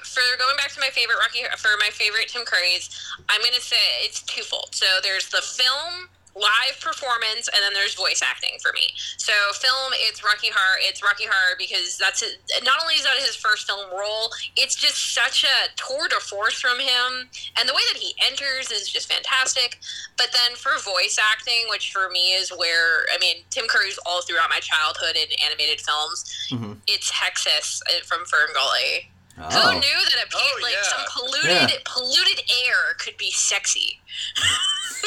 for 0.03 0.21
going 0.37 0.55
back 0.57 0.69
to 0.73 0.79
my 0.79 0.89
favorite 0.93 1.17
Rocky, 1.17 1.41
for 1.57 1.71
my 1.79 1.89
favorite 1.89 2.27
Tim 2.29 2.45
Curry's, 2.45 2.87
I'm 3.29 3.41
gonna 3.41 3.59
say 3.59 3.81
it's 4.05 4.21
twofold. 4.21 4.69
So 4.75 4.85
there's 5.01 5.27
the 5.29 5.41
film 5.41 6.07
live 6.35 6.77
performance 6.81 7.47
and 7.53 7.61
then 7.61 7.73
there's 7.73 7.93
voice 7.93 8.19
acting 8.25 8.57
for 8.59 8.73
me 8.73 8.89
so 9.17 9.31
film 9.53 9.93
it's 10.09 10.23
rocky 10.25 10.49
horror 10.49 10.81
it's 10.81 11.03
rocky 11.03 11.25
horror 11.29 11.53
because 11.59 11.95
that's 11.99 12.23
it 12.23 12.41
not 12.65 12.73
only 12.81 12.95
is 12.95 13.03
that 13.03 13.13
his 13.17 13.35
first 13.35 13.67
film 13.69 13.85
role 13.91 14.31
it's 14.57 14.73
just 14.73 15.13
such 15.13 15.43
a 15.45 15.69
tour 15.77 16.07
de 16.09 16.15
force 16.15 16.59
from 16.59 16.79
him 16.79 17.29
and 17.59 17.69
the 17.69 17.73
way 17.77 17.83
that 17.93 18.01
he 18.01 18.15
enters 18.25 18.71
is 18.71 18.89
just 18.89 19.13
fantastic 19.13 19.77
but 20.17 20.29
then 20.33 20.55
for 20.57 20.71
voice 20.81 21.19
acting 21.21 21.69
which 21.69 21.91
for 21.93 22.09
me 22.09 22.33
is 22.33 22.49
where 22.57 23.05
i 23.13 23.17
mean 23.21 23.35
tim 23.51 23.65
curry's 23.69 23.99
all 24.03 24.23
throughout 24.23 24.49
my 24.49 24.59
childhood 24.59 25.15
in 25.15 25.27
animated 25.45 25.79
films 25.81 26.25
Mhm. 26.51 26.77
it's 26.87 27.11
Hexxus 27.11 27.79
uh, 27.85 28.01
from 28.05 28.25
FernGully 28.25 29.05
Oh. 29.35 29.41
who 29.71 29.73
knew 29.79 29.81
that 29.81 30.25
a 30.25 30.27
pe- 30.29 30.35
Oh, 30.37 30.59
like 30.61 30.73
yeah. 30.73 30.83
some 30.83 31.05
polluted 31.11 31.69
Yeah. 31.71 31.77
polluted 31.85 32.39
air 32.65 32.93
could 32.99 33.17
be 33.17 33.31
sexy 33.31 33.99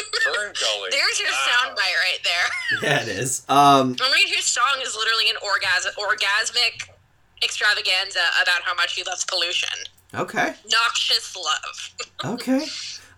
there's 0.90 1.21
your 1.21 1.28
Wow. 1.30 1.47
soundbite 1.49 1.76
right 1.76 2.18
there 2.25 2.80
Yeah, 2.83 3.02
it 3.02 3.09
is. 3.09 3.42
Um, 3.49 3.97
Somebody 3.97 4.28
whose 4.35 4.45
song 4.45 4.80
is 4.83 4.95
literally 4.97 5.30
an 5.30 5.37
orgasm, 5.42 5.92
orgasmic 5.99 6.88
extravaganza 7.42 8.18
about 8.42 8.62
how 8.62 8.75
much 8.75 8.95
he 8.95 9.02
loves 9.04 9.25
pollution. 9.25 9.68
okay. 10.14 10.54
Noxious 10.71 11.37
love. 11.37 11.90
Okay. 12.25 12.66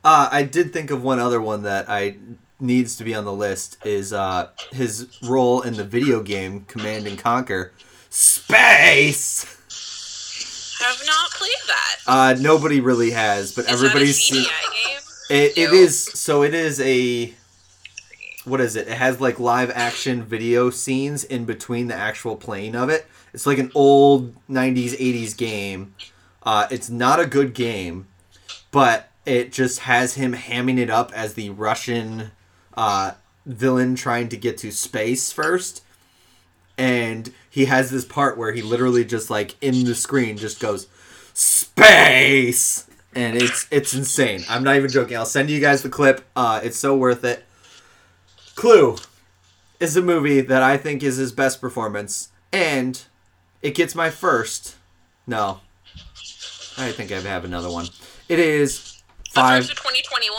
Uh, 0.05 0.29
I 0.31 0.43
did 0.43 0.73
think 0.73 0.91
of 0.91 1.03
one 1.03 1.19
other 1.21 1.41
one 1.41 1.63
that 1.63 1.89
I 1.89 2.17
needs 2.61 2.97
to 2.97 3.05
be 3.05 3.15
on 3.15 3.25
the 3.25 3.33
list 3.33 3.79
is 3.85 4.13
uh, 4.13 4.51
his 4.73 5.07
role 5.23 5.63
in 5.63 5.75
the 5.75 5.85
video 5.85 6.21
game 6.23 6.63
Command 6.67 7.07
and 7.07 7.19
Conquer. 7.19 7.73
Space. 8.11 9.57
Have 10.81 11.07
not 11.07 11.31
played 11.31 11.51
that. 11.67 11.97
Uh, 12.07 12.37
nobody 12.41 12.81
really 12.81 13.11
has, 13.11 13.53
but 13.53 13.65
Is 13.65 13.73
everybody's 13.73 14.23
seen. 14.23 14.47
It, 15.29 15.59
it 15.59 15.73
is 15.73 16.05
so. 16.05 16.43
It 16.43 16.55
is 16.55 16.81
a. 16.81 17.35
What 18.45 18.61
is 18.61 18.77
it? 18.77 18.89
It 18.89 18.97
has 18.97 19.21
like 19.21 19.39
live 19.39 19.71
action 19.75 20.23
video 20.23 20.71
scenes 20.71 21.25
in 21.25 21.45
between 21.45 21.89
the 21.89 21.95
actual 21.95 22.37
playing 22.37 22.75
of 22.77 22.89
it. 22.89 23.07
It's 23.35 23.47
like 23.47 23.59
an 23.59 23.73
old 23.75 24.35
'90s 24.49 24.93
'80s 24.93 25.37
game. 25.37 25.95
Uh, 26.43 26.67
it's 26.71 26.89
not 26.89 27.21
a 27.21 27.27
good 27.27 27.53
game, 27.55 28.07
but 28.71 29.11
it 29.27 29.53
just 29.53 29.81
has 29.81 30.15
him 30.15 30.33
hamming 30.33 30.79
it 30.79 30.89
up 30.89 31.13
as 31.13 31.35
the 31.35 31.51
Russian 31.51 32.31
uh, 32.75 33.13
villain 33.45 33.95
trying 33.97 34.29
to 34.31 34.37
get 34.37 34.57
to 34.59 34.71
space 34.71 35.33
first. 35.33 35.85
And 36.79 37.35
he 37.59 37.65
has 37.65 37.91
this 37.91 38.05
part 38.05 38.39
where 38.39 38.53
he 38.53 38.63
literally 38.63 39.05
just 39.05 39.31
like 39.31 39.57
in 39.61 39.83
the 39.85 39.93
screen 39.97 40.37
just 40.37 40.61
goes 40.61 40.87
space 41.35 42.89
and 43.17 43.37
it's 43.37 43.67
it's 43.73 43.95
insane. 43.95 44.45
I'm 44.49 44.63
not 44.63 44.77
even 44.77 44.89
joking. 44.89 45.17
I'll 45.17 45.27
send 45.27 45.51
you 45.51 45.59
guys 45.61 45.83
the 45.83 45.89
clip. 45.89 46.25
Uh, 46.37 46.61
it's 46.63 46.79
so 46.79 46.97
worth 46.97 47.25
it. 47.25 47.45
Clue 48.55 48.95
is 49.81 49.97
a 49.97 50.03
movie 50.03 50.41
that 50.41 50.63
I 50.63 50.77
think 50.77 51.03
is 51.03 51.17
his 51.17 51.33
best 51.33 51.61
performance, 51.61 52.29
and 52.53 53.03
it 53.61 53.75
gets 53.75 53.97
my 53.97 54.09
first. 54.09 54.77
No, 55.27 55.59
I 56.77 56.93
think 56.93 57.11
I 57.11 57.19
have 57.19 57.45
another 57.45 57.71
one. 57.73 57.89
It 58.29 58.39
is 58.39 59.03
The 59.35 59.41
five 59.41 59.63
first 59.67 59.73
of 59.73 59.79
2021. 59.79 60.37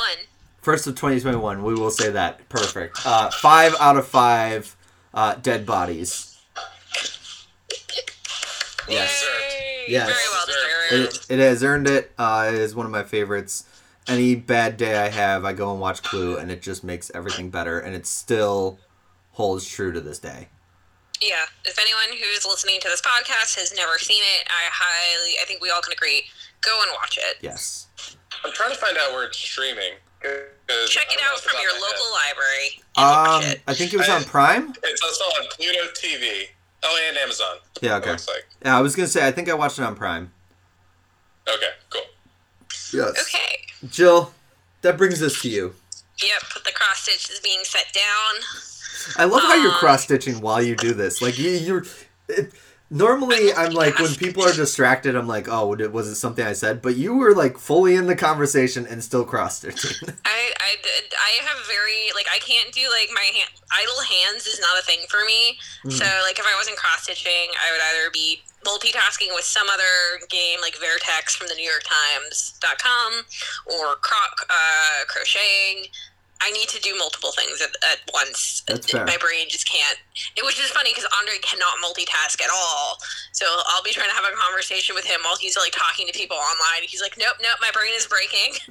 first 0.62 0.88
of 0.88 0.96
2021. 0.96 1.64
We 1.64 1.74
will 1.74 1.92
say 1.92 2.12
that 2.12 2.48
perfect. 2.48 3.06
Uh, 3.06 3.30
five 3.30 3.76
out 3.78 3.98
of 3.98 4.08
five 4.08 4.74
uh, 5.14 5.34
dead 5.36 5.66
bodies. 5.66 6.29
Yes. 8.90 9.24
Yay! 9.24 9.86
Yes. 9.94 10.08
Very 10.08 10.20
well 10.32 10.46
deserved. 10.46 11.26
It, 11.32 11.34
it 11.34 11.40
has 11.40 11.64
earned 11.64 11.88
it. 11.88 12.12
Uh, 12.18 12.46
it 12.50 12.56
is 12.56 12.76
one 12.76 12.86
of 12.86 12.92
my 12.92 13.04
favorites. 13.04 13.66
Any 14.08 14.36
bad 14.36 14.78
day 14.78 14.98
I 14.98 15.10
have, 15.10 15.46
I 15.46 15.54
go 15.54 15.72
and 15.72 15.80
watch 15.80 16.02
Clue, 16.02 16.38
and 16.38 16.52
it 16.52 16.62
just 16.62 16.84
makes 16.84 17.12
everything 17.14 17.50
better, 17.52 17.80
and 17.80 17.96
it 17.96 18.08
still 18.08 18.80
holds 19.34 19.68
true 19.68 19.92
to 19.92 20.02
this 20.02 20.18
day. 20.20 20.48
Yeah. 21.22 21.46
If 21.66 21.78
anyone 21.78 22.18
who's 22.18 22.46
listening 22.46 22.80
to 22.82 22.88
this 22.88 23.02
podcast 23.02 23.56
has 23.60 23.74
never 23.76 23.98
seen 24.00 24.22
it, 24.40 24.48
I 24.50 24.70
highly, 24.72 25.34
I 25.42 25.46
think 25.46 25.62
we 25.62 25.70
all 25.70 25.82
can 25.82 25.94
agree, 25.94 26.24
go 26.62 26.80
and 26.82 26.92
watch 27.00 27.18
it. 27.18 27.38
Yes. 27.42 27.88
I'm 28.44 28.52
trying 28.54 28.72
to 28.72 28.78
find 28.78 28.98
out 28.98 29.12
where 29.12 29.26
it's 29.26 29.38
streaming. 29.38 29.94
Check 30.22 31.08
it 31.12 31.20
out 31.32 31.40
from 31.40 31.60
your 31.62 31.72
of 31.72 31.80
my 31.80 31.88
head. 31.88 31.94
local 31.94 32.12
library 32.12 33.56
Um. 33.56 33.62
I 33.68 33.74
think 33.74 33.94
it 33.94 33.98
was 33.98 34.10
I- 34.10 34.16
on 34.18 34.24
Prime. 34.24 34.74
It's 34.84 35.02
also 35.02 35.24
on 35.42 35.48
Pluto 35.52 35.80
TV. 35.94 36.48
Oh, 36.84 37.06
and 37.10 37.18
Amazon. 37.18 37.58
Yeah. 37.82 37.98
Okay. 37.98 38.12
looks 38.12 38.28
like. 38.28 38.48
Yeah, 38.64 38.78
I 38.78 38.82
was 38.82 38.96
gonna 38.96 39.08
say 39.08 39.28
I 39.28 39.32
think 39.32 39.50
I 39.50 39.54
watched 39.54 39.80
it 39.80 39.84
on 39.84 39.96
Prime. 39.96 40.32
Okay, 41.48 41.70
cool. 41.90 42.02
Yes. 42.94 43.22
Okay. 43.22 43.88
Jill, 43.90 44.34
that 44.82 44.98
brings 44.98 45.22
us 45.22 45.42
to 45.42 45.50
you. 45.50 45.74
Yep. 46.22 46.64
The 46.66 46.72
cross 46.72 47.00
stitch 47.00 47.30
is 47.30 47.40
being 47.40 47.60
set 47.64 47.86
down. 47.94 48.44
I 49.18 49.26
love 49.26 49.42
how 49.42 49.56
you're 49.56 49.72
Um, 49.72 49.78
cross 49.78 50.04
stitching 50.04 50.42
while 50.42 50.62
you 50.62 50.76
do 50.76 50.94
this. 50.94 51.22
Like 51.22 51.38
you, 51.38 51.52
you're. 51.52 51.86
It, 52.28 52.52
normally, 52.90 53.54
I'm 53.54 53.74
like 53.74 53.98
when 54.00 54.14
people 54.16 54.44
are 54.44 54.54
distracted, 54.54 55.16
I'm 55.16 55.28
like, 55.28 55.48
oh, 55.50 55.68
was 55.90 56.08
it 56.08 56.16
something 56.16 56.46
I 56.46 56.54
said? 56.54 56.82
But 56.82 56.96
you 56.96 57.16
were 57.16 57.34
like 57.36 57.58
fully 57.58 57.96
in 57.96 58.08
the 58.08 58.16
conversation 58.16 58.86
and 58.88 59.04
still 59.04 59.24
cross 59.26 59.58
stitching. 59.58 60.10
I, 60.26 60.52
I, 60.60 60.76
did- 60.82 61.14
I 61.18 61.44
have 61.46 61.66
very 61.68 62.12
like 62.16 62.28
I 62.34 62.40
can't 62.40 62.72
do 62.74 62.82
like 62.90 63.10
my 63.14 63.22
hand, 63.34 63.50
idle 63.72 64.02
hands 64.02 64.46
is 64.48 64.60
not 64.60 64.78
a 64.80 64.84
thing 64.84 65.00
for 65.10 65.24
me. 65.26 65.58
So 65.90 66.06
like 66.26 66.40
if 66.40 66.46
I 66.46 66.56
wasn't 66.58 66.78
cross 66.78 67.04
stitching, 67.04 67.32
I 67.62 67.72
would 67.72 67.82
either 67.82 68.10
be 68.12 68.42
multitasking 68.66 69.34
with 69.34 69.46
some 69.46 69.68
other 69.72 70.26
game 70.30 70.60
like 70.62 70.76
Vertex 70.78 71.36
from 71.36 71.48
the 71.48 71.56
New 71.56 71.64
York 71.70 71.84
Times.com 71.84 73.14
or 73.66 73.96
cro- 73.96 74.46
uh, 74.50 75.06
crocheting. 75.08 75.92
I 76.42 76.52
need 76.52 76.70
to 76.70 76.80
do 76.80 76.96
multiple 76.98 77.32
things 77.36 77.62
at, 77.62 77.76
at 77.84 78.00
once. 78.14 78.64
That's 78.66 78.90
fair. 78.90 79.06
My 79.06 79.18
brain 79.18 79.48
just 79.50 79.68
can't. 79.68 80.00
It 80.38 80.44
was 80.44 80.56
just 80.56 80.74
funny 80.74 80.92
because 80.92 81.08
Andre 81.20 81.36
cannot 81.44 81.84
multitask 81.84 82.42
at 82.42 82.50
all. 82.54 82.98
So 83.34 83.46
I'll 83.68 83.84
be 83.84 83.92
trying 83.92 84.10
to 84.10 84.16
have 84.16 84.24
a 84.24 84.36
conversation 84.36 84.96
with 84.96 85.06
him 85.06 85.20
while 85.24 85.36
he's 85.36 85.58
like 85.58 85.74
talking 85.76 86.08
to 86.08 86.14
people 86.14 86.38
online. 86.38 86.88
He's 86.88 87.02
like, 87.02 87.16
"Nope, 87.20 87.36
nope, 87.44 87.60
my 87.62 87.72
brain 87.74 87.92
is 87.94 88.08
breaking." 88.08 88.56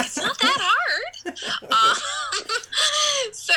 it's 0.00 0.16
not 0.16 0.38
that 0.38 0.60
hard. 0.60 1.36
um, 1.68 1.96
so 3.32 3.54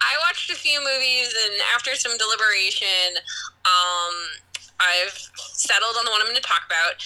I 0.00 0.12
watched 0.28 0.50
a 0.50 0.54
few 0.54 0.78
movies, 0.80 1.32
and 1.32 1.54
after 1.74 1.94
some 1.94 2.12
deliberation, 2.18 3.16
um, 3.64 4.14
I've 4.80 5.16
settled 5.36 5.96
on 5.98 6.04
the 6.04 6.10
one 6.10 6.20
I'm 6.20 6.28
going 6.28 6.36
to 6.36 6.42
talk 6.42 6.62
about. 6.66 7.00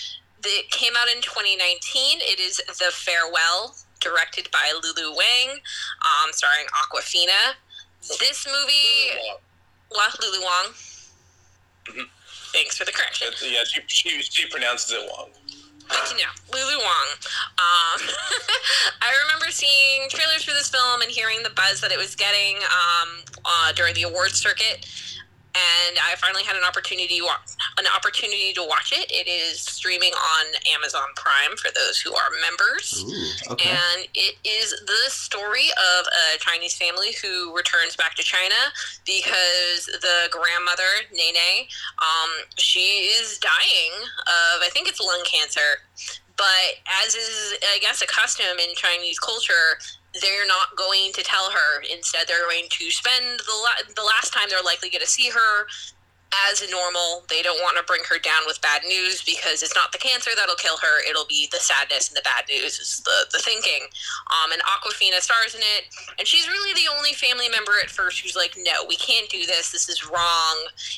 It 0.45 0.71
came 0.71 0.93
out 0.99 1.09
in 1.09 1.23
2019. 1.23 2.21
It 2.23 2.39
is 2.39 2.59
The 2.67 2.91
Farewell, 2.93 3.75
directed 4.07 4.49
by 4.53 4.73
Lulu 4.83 5.11
Wang, 5.17 5.59
um, 6.07 6.33
starring 6.33 6.67
Awkwafina. 6.79 7.55
This 8.21 8.47
movie, 8.47 9.19
Lulu 9.91 10.45
Wang. 10.45 10.67
Mhm. 11.87 12.09
Thanks 12.53 12.77
for 12.77 12.85
the 12.85 12.93
correction. 12.93 13.29
Yeah, 13.43 13.65
she, 13.65 13.81
she, 13.87 14.23
she 14.23 14.49
pronounces 14.49 14.93
it 14.93 15.09
wrong. 15.11 15.31
Good 15.89 16.07
to 16.11 16.17
know. 16.17 16.33
Lulu 16.53 16.79
Wang. 16.79 17.11
Um, 17.59 18.01
I 19.03 19.13
remember 19.25 19.51
seeing 19.51 20.09
trailers 20.09 20.43
for 20.45 20.53
this 20.53 20.69
film 20.69 21.01
and 21.03 21.11
hearing 21.11 21.43
the 21.43 21.51
buzz 21.51 21.81
that 21.81 21.93
it 21.93 21.99
was 21.99 22.15
getting 22.15 22.57
um, 22.57 23.09
uh, 23.45 23.73
during 23.73 23.95
the 23.95 24.03
awards 24.03 24.35
circuit, 24.41 24.87
and 25.57 25.97
I 25.99 26.17
finally 26.17 26.45
had 26.45 26.57
an 26.57 26.65
opportunity 26.67 27.21
an 27.79 27.87
opportunity 27.95 28.53
to 28.53 28.63
watch 28.63 28.93
it. 28.93 29.11
It 29.11 29.29
is 29.29 29.61
streaming 29.61 30.13
on 30.13 30.45
Amazon 30.75 31.09
Prime 31.17 31.57
for 31.57 31.71
those 31.73 31.99
who 31.99 32.15
are 32.15 32.29
members. 32.45 33.05
Ooh, 33.05 33.53
okay. 33.53 33.71
And 33.71 34.09
it 34.15 34.37
is 34.45 34.75
the 34.87 35.11
story 35.11 35.69
of 35.73 36.07
a 36.07 36.39
Chinese 36.39 36.77
family 36.77 37.13
who 37.23 37.55
returns 37.57 37.97
back 37.97 38.15
to 38.17 38.23
China 38.23 38.73
because 39.05 39.87
the 39.87 40.29
grandmother, 40.31 41.09
Nene, 41.13 41.67
um, 41.99 42.31
she 42.59 43.09
is 43.17 43.39
dying 43.39 43.93
of, 44.03 44.63
I 44.63 44.69
think 44.73 44.89
it's 44.89 45.01
lung 45.01 45.23
cancer. 45.31 45.81
But 46.37 46.85
as 47.05 47.15
is, 47.15 47.55
I 47.73 47.79
guess, 47.79 48.03
a 48.03 48.07
custom 48.07 48.59
in 48.61 48.75
Chinese 48.75 49.19
culture, 49.19 49.81
they're 50.21 50.47
not 50.47 50.77
going 50.77 51.13
to 51.13 51.23
tell 51.23 51.51
her. 51.51 51.83
Instead, 51.93 52.29
they're 52.29 52.45
going 52.45 52.67
to 52.71 52.91
spend 52.91 53.41
the, 53.41 53.57
la- 53.57 53.95
the 53.95 54.05
last 54.05 54.33
time 54.33 54.49
they're 54.49 54.65
likely 54.65 54.91
going 54.91 55.05
to 55.05 55.11
see 55.11 55.31
her 55.31 55.67
as 56.51 56.63
normal. 56.71 57.25
They 57.29 57.43
don't 57.43 57.61
want 57.63 57.77
to 57.79 57.85
bring 57.85 58.03
her 58.09 58.19
down 58.19 58.43
with 58.47 58.61
bad 58.61 58.83
news 58.85 59.23
because 59.23 59.63
it's 59.63 59.75
not 59.75 59.93
the 59.93 59.99
cancer 59.99 60.31
that'll 60.37 60.57
kill 60.57 60.77
her. 60.79 61.03
It'll 61.09 61.27
be 61.27 61.49
the 61.53 61.59
sadness 61.59 62.09
and 62.09 62.17
the 62.17 62.27
bad 62.27 62.45
news 62.49 62.79
is 62.79 63.01
the, 63.05 63.27
the 63.33 63.39
thinking. 63.39 63.87
Um, 64.35 64.53
and 64.53 64.61
Awkwafina 64.63 65.21
stars 65.21 65.55
in 65.55 65.63
it. 65.63 65.87
And 66.19 66.27
she's 66.27 66.49
really 66.49 66.75
the 66.75 66.91
only 66.95 67.13
family 67.13 67.49
member 67.49 67.73
at 67.83 67.91
first 67.91 68.21
who's 68.21 68.37
like, 68.37 68.57
no, 68.59 68.85
we 68.89 68.97
can't 68.97 69.29
do 69.29 69.47
this. 69.47 69.71
This 69.71 69.89
is 69.89 70.05
wrong. 70.05 70.57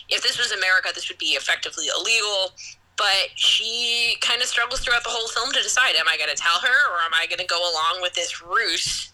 If 0.08 0.22
this 0.22 0.38
was 0.38 0.52
America, 0.52 0.90
this 0.94 1.08
would 1.08 1.18
be 1.18 1.36
effectively 1.36 1.86
illegal. 1.86 2.52
But 2.98 3.30
she 3.36 4.16
kind 4.20 4.42
of 4.42 4.48
struggles 4.48 4.80
throughout 4.80 5.04
the 5.04 5.10
whole 5.10 5.28
film 5.28 5.52
to 5.52 5.62
decide 5.62 5.94
am 5.94 6.08
I 6.10 6.16
going 6.18 6.34
to 6.34 6.36
tell 6.36 6.58
her 6.58 6.78
or 6.92 6.98
am 7.06 7.14
I 7.14 7.26
going 7.26 7.38
to 7.38 7.46
go 7.46 7.58
along 7.58 8.02
with 8.02 8.14
this 8.14 8.42
ruse 8.42 9.08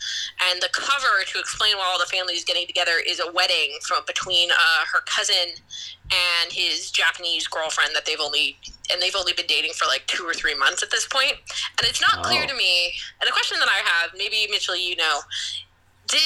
and 0.51 0.61
the 0.62 0.68
cover 0.73 1.23
to 1.27 1.38
explain 1.38 1.77
why 1.77 1.85
all 1.87 1.99
the 1.99 2.07
family 2.07 2.35
is 2.35 2.44
getting 2.44 2.66
together 2.66 2.92
is 3.07 3.20
a 3.20 3.31
wedding 3.31 3.77
from 3.87 4.03
between 4.07 4.51
uh, 4.51 4.85
her 4.90 5.01
cousin 5.05 5.55
and 6.11 6.53
his 6.53 6.90
Japanese 6.90 7.47
girlfriend 7.47 7.94
that 7.94 8.07
they've 8.07 8.20
only 8.20 8.59
and 8.90 9.01
they've 9.01 9.16
only 9.16 9.33
been 9.33 9.47
dating 9.47 9.73
for 9.75 9.87
like 9.87 10.07
two 10.07 10.25
or 10.25 10.35
three 10.35 10.55
months 10.55 10.83
at 10.83 10.90
this 10.90 11.07
point. 11.07 11.37
And 11.79 11.88
it's 11.88 12.01
not 12.01 12.18
oh. 12.18 12.29
clear 12.29 12.47
to 12.47 12.55
me. 12.55 12.92
And 13.20 13.29
a 13.29 13.33
question 13.33 13.59
that 13.61 13.68
I 13.68 13.81
have, 13.85 14.11
maybe 14.16 14.47
Mitchell, 14.51 14.77
you 14.77 14.97
know, 14.97 15.20
did 16.07 16.20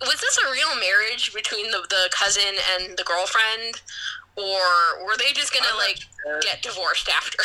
was 0.00 0.20
this 0.20 0.38
a 0.38 0.50
real 0.50 0.74
marriage 0.80 1.34
between 1.34 1.70
the 1.70 1.84
the 1.88 2.08
cousin 2.10 2.54
and 2.74 2.96
the 2.96 3.04
girlfriend, 3.04 3.80
or 4.36 5.04
were 5.04 5.16
they 5.18 5.32
just 5.32 5.52
gonna 5.52 5.76
like 5.78 5.98
sure. 6.22 6.40
get 6.40 6.62
divorced 6.62 7.08
after? 7.08 7.42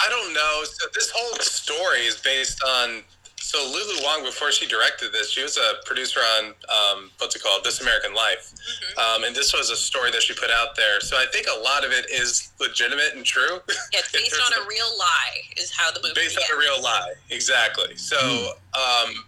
I 0.00 0.08
don't 0.08 0.32
know. 0.32 0.64
So 0.64 0.86
this 0.94 1.10
whole 1.14 1.38
story 1.38 2.00
is 2.00 2.16
based 2.16 2.62
on. 2.64 3.02
So 3.40 3.58
Lulu 3.64 4.04
Wang, 4.04 4.24
before 4.24 4.52
she 4.52 4.66
directed 4.66 5.10
this, 5.10 5.30
she 5.30 5.42
was 5.42 5.56
a 5.56 5.84
producer 5.86 6.20
on 6.36 6.52
um, 6.68 7.10
what's 7.16 7.34
it 7.34 7.42
called, 7.42 7.64
This 7.64 7.80
American 7.80 8.12
Life, 8.12 8.52
mm-hmm. 8.52 8.98
um, 8.98 9.24
and 9.24 9.34
this 9.34 9.54
was 9.54 9.70
a 9.70 9.76
story 9.76 10.10
that 10.10 10.22
she 10.22 10.34
put 10.34 10.50
out 10.50 10.76
there. 10.76 11.00
So 11.00 11.16
I 11.16 11.24
think 11.32 11.46
a 11.46 11.58
lot 11.62 11.82
of 11.82 11.90
it 11.90 12.10
is 12.10 12.52
legitimate 12.60 13.14
and 13.14 13.24
true. 13.24 13.60
Yeah, 13.92 14.00
it's 14.00 14.12
based 14.12 14.36
on 14.44 14.62
a 14.62 14.68
real 14.68 14.90
lie, 14.98 15.40
is 15.56 15.70
how 15.70 15.90
the 15.92 16.00
movie. 16.02 16.12
Based 16.14 16.36
on 16.36 16.56
a 16.56 16.60
real 16.60 16.82
lie, 16.82 17.14
exactly. 17.30 17.96
So 17.96 18.18
mm. 18.18 18.48
um, 18.48 19.24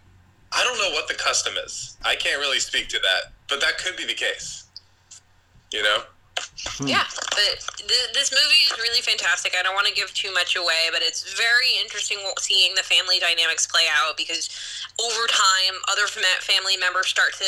I 0.53 0.65
don't 0.65 0.77
know 0.77 0.91
what 0.91 1.09
the 1.09 1.15
custom 1.15 1.55
is. 1.65 1.97
I 2.05 2.15
can't 2.17 2.41
really 2.41 2.59
speak 2.59 2.89
to 2.89 2.99
that, 2.99 3.33
but 3.49 3.61
that 3.63 3.79
could 3.79 3.97
be 3.97 4.05
the 4.05 4.15
case. 4.15 4.67
You 5.73 5.83
know. 5.83 6.03
Hmm. 6.81 6.89
Yeah, 6.89 7.05
but 7.31 7.61
th- 7.77 8.13
this 8.13 8.33
movie 8.33 8.63
is 8.69 8.73
really 8.79 9.01
fantastic. 9.01 9.55
I 9.59 9.63
don't 9.63 9.75
want 9.75 9.87
to 9.87 9.95
give 9.95 10.13
too 10.15 10.33
much 10.33 10.57
away, 10.57 10.89
but 10.93 11.03
it's 11.03 11.37
very 11.37 11.77
interesting 11.81 12.19
seeing 12.39 12.75
the 12.75 12.83
family 12.83 13.19
dynamics 13.19 13.67
play 13.67 13.85
out 13.89 14.17
because 14.17 14.49
over 15.01 15.27
time, 15.27 15.81
other 15.89 16.07
family 16.07 16.77
members 16.77 17.09
start 17.09 17.33
to 17.39 17.45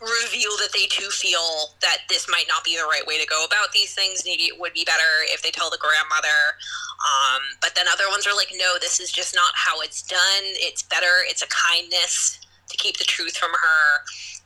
reveal 0.00 0.56
that 0.56 0.72
they 0.72 0.86
too 0.86 1.08
feel 1.12 1.76
that 1.82 2.08
this 2.08 2.26
might 2.28 2.48
not 2.48 2.64
be 2.64 2.76
the 2.76 2.88
right 2.88 3.06
way 3.06 3.20
to 3.20 3.26
go 3.26 3.44
about 3.44 3.72
these 3.72 3.92
things. 3.92 4.22
Maybe 4.24 4.44
it 4.44 4.58
would 4.58 4.72
be 4.72 4.84
better 4.84 5.28
if 5.28 5.42
they 5.42 5.50
tell 5.50 5.68
the 5.68 5.78
grandmother. 5.80 6.56
Um, 7.00 7.42
but 7.60 7.74
then 7.74 7.84
other 7.88 8.08
ones 8.08 8.26
are 8.26 8.34
like, 8.34 8.52
no, 8.56 8.76
this 8.80 9.00
is 9.00 9.12
just 9.12 9.34
not 9.34 9.52
how 9.54 9.80
it's 9.80 10.00
done. 10.00 10.44
It's 10.56 10.82
better. 10.82 11.24
It's 11.28 11.42
a 11.42 11.48
kindness 11.48 12.40
to 12.70 12.76
keep 12.76 12.96
the 12.96 13.04
truth 13.04 13.36
from 13.36 13.50
her. 13.50 13.84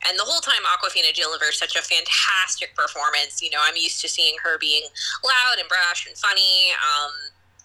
And 0.07 0.19
the 0.19 0.23
whole 0.23 0.41
time, 0.41 0.61
Awkwafina 0.65 1.13
delivers 1.13 1.57
such 1.57 1.75
a 1.75 1.81
fantastic 1.81 2.75
performance. 2.75 3.41
You 3.41 3.49
know, 3.49 3.59
I'm 3.61 3.75
used 3.75 4.01
to 4.01 4.09
seeing 4.09 4.35
her 4.43 4.57
being 4.57 4.83
loud 5.23 5.57
and 5.59 5.69
brash 5.69 6.05
and 6.07 6.17
funny. 6.17 6.71
Um, 6.73 7.11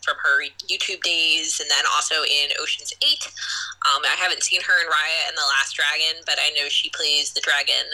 from 0.02 0.16
her 0.22 0.42
YouTube 0.66 1.02
days, 1.02 1.60
and 1.60 1.68
then 1.70 1.84
also 1.94 2.22
in 2.24 2.50
Ocean's 2.60 2.92
Eight. 3.02 3.24
Um, 3.88 4.02
I 4.04 4.16
haven't 4.16 4.42
seen 4.42 4.60
her 4.62 4.76
in 4.80 4.88
Raya 4.88 5.28
and 5.28 5.36
the 5.36 5.48
Last 5.58 5.76
Dragon, 5.76 6.22
but 6.26 6.36
I 6.40 6.50
know 6.50 6.68
she 6.68 6.90
plays 6.90 7.32
the 7.32 7.40
dragon, 7.40 7.88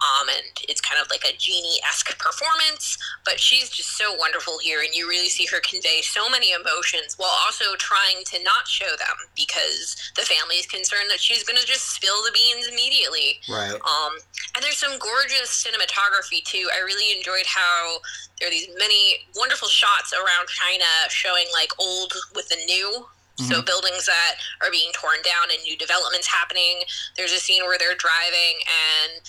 um, 0.00 0.28
and 0.28 0.44
it's 0.68 0.80
kind 0.80 1.00
of 1.00 1.08
like 1.10 1.24
a 1.24 1.36
genie 1.36 1.80
esque 1.88 2.16
performance. 2.18 2.98
But 3.24 3.40
she's 3.40 3.70
just 3.70 3.96
so 3.96 4.14
wonderful 4.16 4.58
here, 4.58 4.80
and 4.80 4.94
you 4.94 5.08
really 5.08 5.28
see 5.28 5.46
her 5.46 5.60
convey 5.60 6.00
so 6.02 6.28
many 6.28 6.52
emotions 6.52 7.16
while 7.16 7.32
also 7.44 7.76
trying 7.76 8.24
to 8.32 8.42
not 8.42 8.68
show 8.68 8.90
them 8.96 9.16
because 9.36 9.96
the 10.16 10.22
family 10.22 10.56
is 10.56 10.66
concerned 10.66 11.10
that 11.10 11.20
she's 11.20 11.44
going 11.44 11.60
to 11.60 11.66
just 11.66 11.94
spill 11.94 12.22
the 12.24 12.32
beans 12.32 12.68
immediately. 12.68 13.40
Right. 13.48 13.72
Um, 13.72 14.12
and 14.56 14.64
there's 14.64 14.78
some 14.78 14.98
gorgeous 14.98 15.50
cinematography 15.64 16.44
too. 16.44 16.68
I 16.72 16.80
really 16.84 17.16
enjoyed 17.16 17.46
how 17.46 18.00
there 18.40 18.48
are 18.48 18.50
these 18.50 18.68
many 18.78 19.28
wonderful 19.36 19.68
shots 19.68 20.12
around 20.12 20.48
China 20.48 20.88
showing 21.08 21.46
like 21.52 21.72
old 21.78 22.12
with 22.34 22.48
the 22.48 22.56
new. 22.66 23.06
Mm-hmm. 23.38 23.52
So 23.52 23.62
buildings 23.62 24.04
that 24.04 24.36
are 24.60 24.70
being 24.70 24.90
torn 24.92 25.22
down 25.24 25.48
and 25.52 25.62
new 25.62 25.76
developments 25.76 26.26
happening. 26.26 26.82
There's 27.16 27.32
a 27.32 27.38
scene 27.38 27.62
where 27.64 27.78
they're 27.78 27.96
driving 27.96 28.60
and 28.68 29.22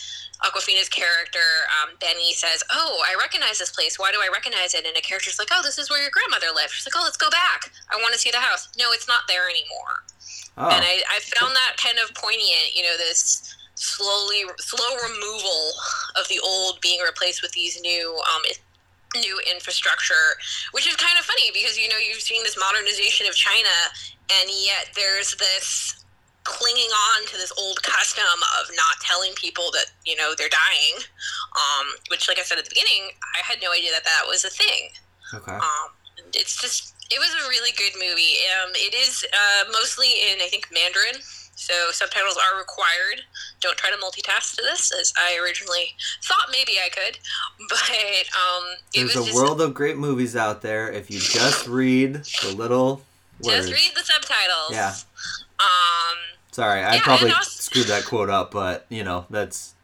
Awkwafina's 0.44 0.90
character, 0.90 1.70
um, 1.80 1.96
Benny, 2.00 2.34
says, 2.34 2.64
"Oh, 2.72 3.04
I 3.06 3.16
recognize 3.16 3.60
this 3.60 3.72
place. 3.72 4.00
Why 4.00 4.12
do 4.12 4.18
I 4.18 4.30
recognize 4.34 4.74
it?" 4.74 4.86
And 4.86 4.98
a 4.98 5.02
character's 5.02 5.38
like, 5.38 5.50
"Oh, 5.52 5.62
this 5.62 5.78
is 5.78 5.90
where 5.90 6.02
your 6.02 6.10
grandmother 6.10 6.50
lived." 6.54 6.74
She's 6.74 6.88
like, 6.88 6.98
"Oh, 6.98 7.04
let's 7.04 7.18
go 7.18 7.30
back. 7.30 7.72
I 7.92 8.02
want 8.02 8.14
to 8.14 8.20
see 8.20 8.32
the 8.32 8.40
house." 8.40 8.68
No, 8.78 8.92
it's 8.92 9.08
not 9.08 9.28
there 9.28 9.48
anymore. 9.48 10.04
Oh. 10.58 10.70
And 10.70 10.84
I, 10.84 11.04
I 11.14 11.20
found 11.38 11.56
that 11.56 11.78
kind 11.78 12.00
of 12.00 12.14
poignant. 12.16 12.76
You 12.76 12.84
know, 12.84 12.98
this 12.98 13.54
slowly 13.76 14.46
slow 14.58 14.96
removal 14.98 15.74
of 16.16 16.28
the 16.28 16.40
old 16.40 16.82
being 16.82 17.02
replaced 17.02 17.42
with 17.44 17.52
these 17.52 17.80
new 17.82 18.20
um, 18.26 18.42
new 19.16 19.40
infrastructure, 19.52 20.38
which 20.72 20.88
is 20.88 20.96
kind 20.96 21.18
of 21.20 21.26
funny 21.26 21.52
because 21.54 21.78
you 21.78 21.90
know 21.90 21.98
you're 21.98 22.20
seeing 22.20 22.44
this 22.44 22.58
modernization 22.58 23.28
of 23.28 23.36
China, 23.36 23.74
and 24.42 24.50
yet 24.50 24.90
there's 24.96 25.36
this 25.36 26.04
clinging 26.44 26.90
on 27.14 27.28
to 27.28 27.38
this 27.38 27.54
old 27.58 27.82
custom 27.84 28.34
of 28.60 28.66
not 28.76 28.98
telling 29.02 29.32
people 29.36 29.70
that 29.72 29.92
you 30.06 30.16
know 30.16 30.34
they're 30.38 30.52
dying. 30.52 31.04
Um, 31.56 31.88
which, 32.10 32.28
like 32.28 32.40
I 32.40 32.44
said 32.44 32.58
at 32.58 32.66
the 32.66 32.74
beginning, 32.74 33.12
I 33.36 33.44
had 33.44 33.62
no 33.62 33.72
idea 33.72 33.92
that 33.92 34.04
that 34.04 34.24
was 34.28 34.46
a 34.46 34.50
thing. 34.50 34.90
Okay. 35.34 35.54
Um, 35.54 35.92
it's 36.34 36.60
just 36.60 36.96
it 37.12 37.20
was 37.20 37.32
a 37.44 37.50
really 37.50 37.72
good 37.76 37.94
movie. 38.00 38.40
Um, 38.60 38.72
it 38.76 38.94
is 38.96 39.26
uh, 39.34 39.70
mostly 39.72 40.08
in 40.32 40.40
I 40.42 40.48
think 40.48 40.68
Mandarin. 40.72 41.22
So 41.62 41.74
subtitles 41.92 42.38
are 42.38 42.58
required. 42.58 43.22
Don't 43.60 43.78
try 43.78 43.92
to 43.92 43.98
multitask 43.98 44.56
to 44.56 44.64
this, 44.64 44.92
as 45.00 45.14
I 45.16 45.38
originally 45.44 45.94
thought 46.24 46.48
maybe 46.52 46.74
I 46.84 46.90
could. 46.90 47.20
But 47.70 48.26
um, 48.36 48.64
there's 48.96 49.16
a 49.16 49.36
world 49.36 49.62
of 49.62 49.76
great 49.76 49.96
movies 49.96 50.36
out 50.36 50.64
there 50.64 50.92
if 50.92 51.12
you 51.12 51.20
just 51.20 51.68
read 51.68 52.26
the 52.42 52.56
little 52.56 53.04
words. 53.44 53.70
Just 53.70 53.72
read 53.72 53.92
the 53.96 54.04
subtitles. 54.04 54.72
Yeah. 54.72 54.96
Um. 55.60 56.18
Sorry, 56.52 56.82
I 56.82 56.96
yeah, 56.96 57.02
probably 57.04 57.32
also, 57.32 57.62
screwed 57.62 57.86
that 57.88 58.06
quote 58.06 58.32
up, 58.32 58.52
but 58.52 58.88
you 58.90 59.04
know 59.04 59.26
that's 59.30 59.76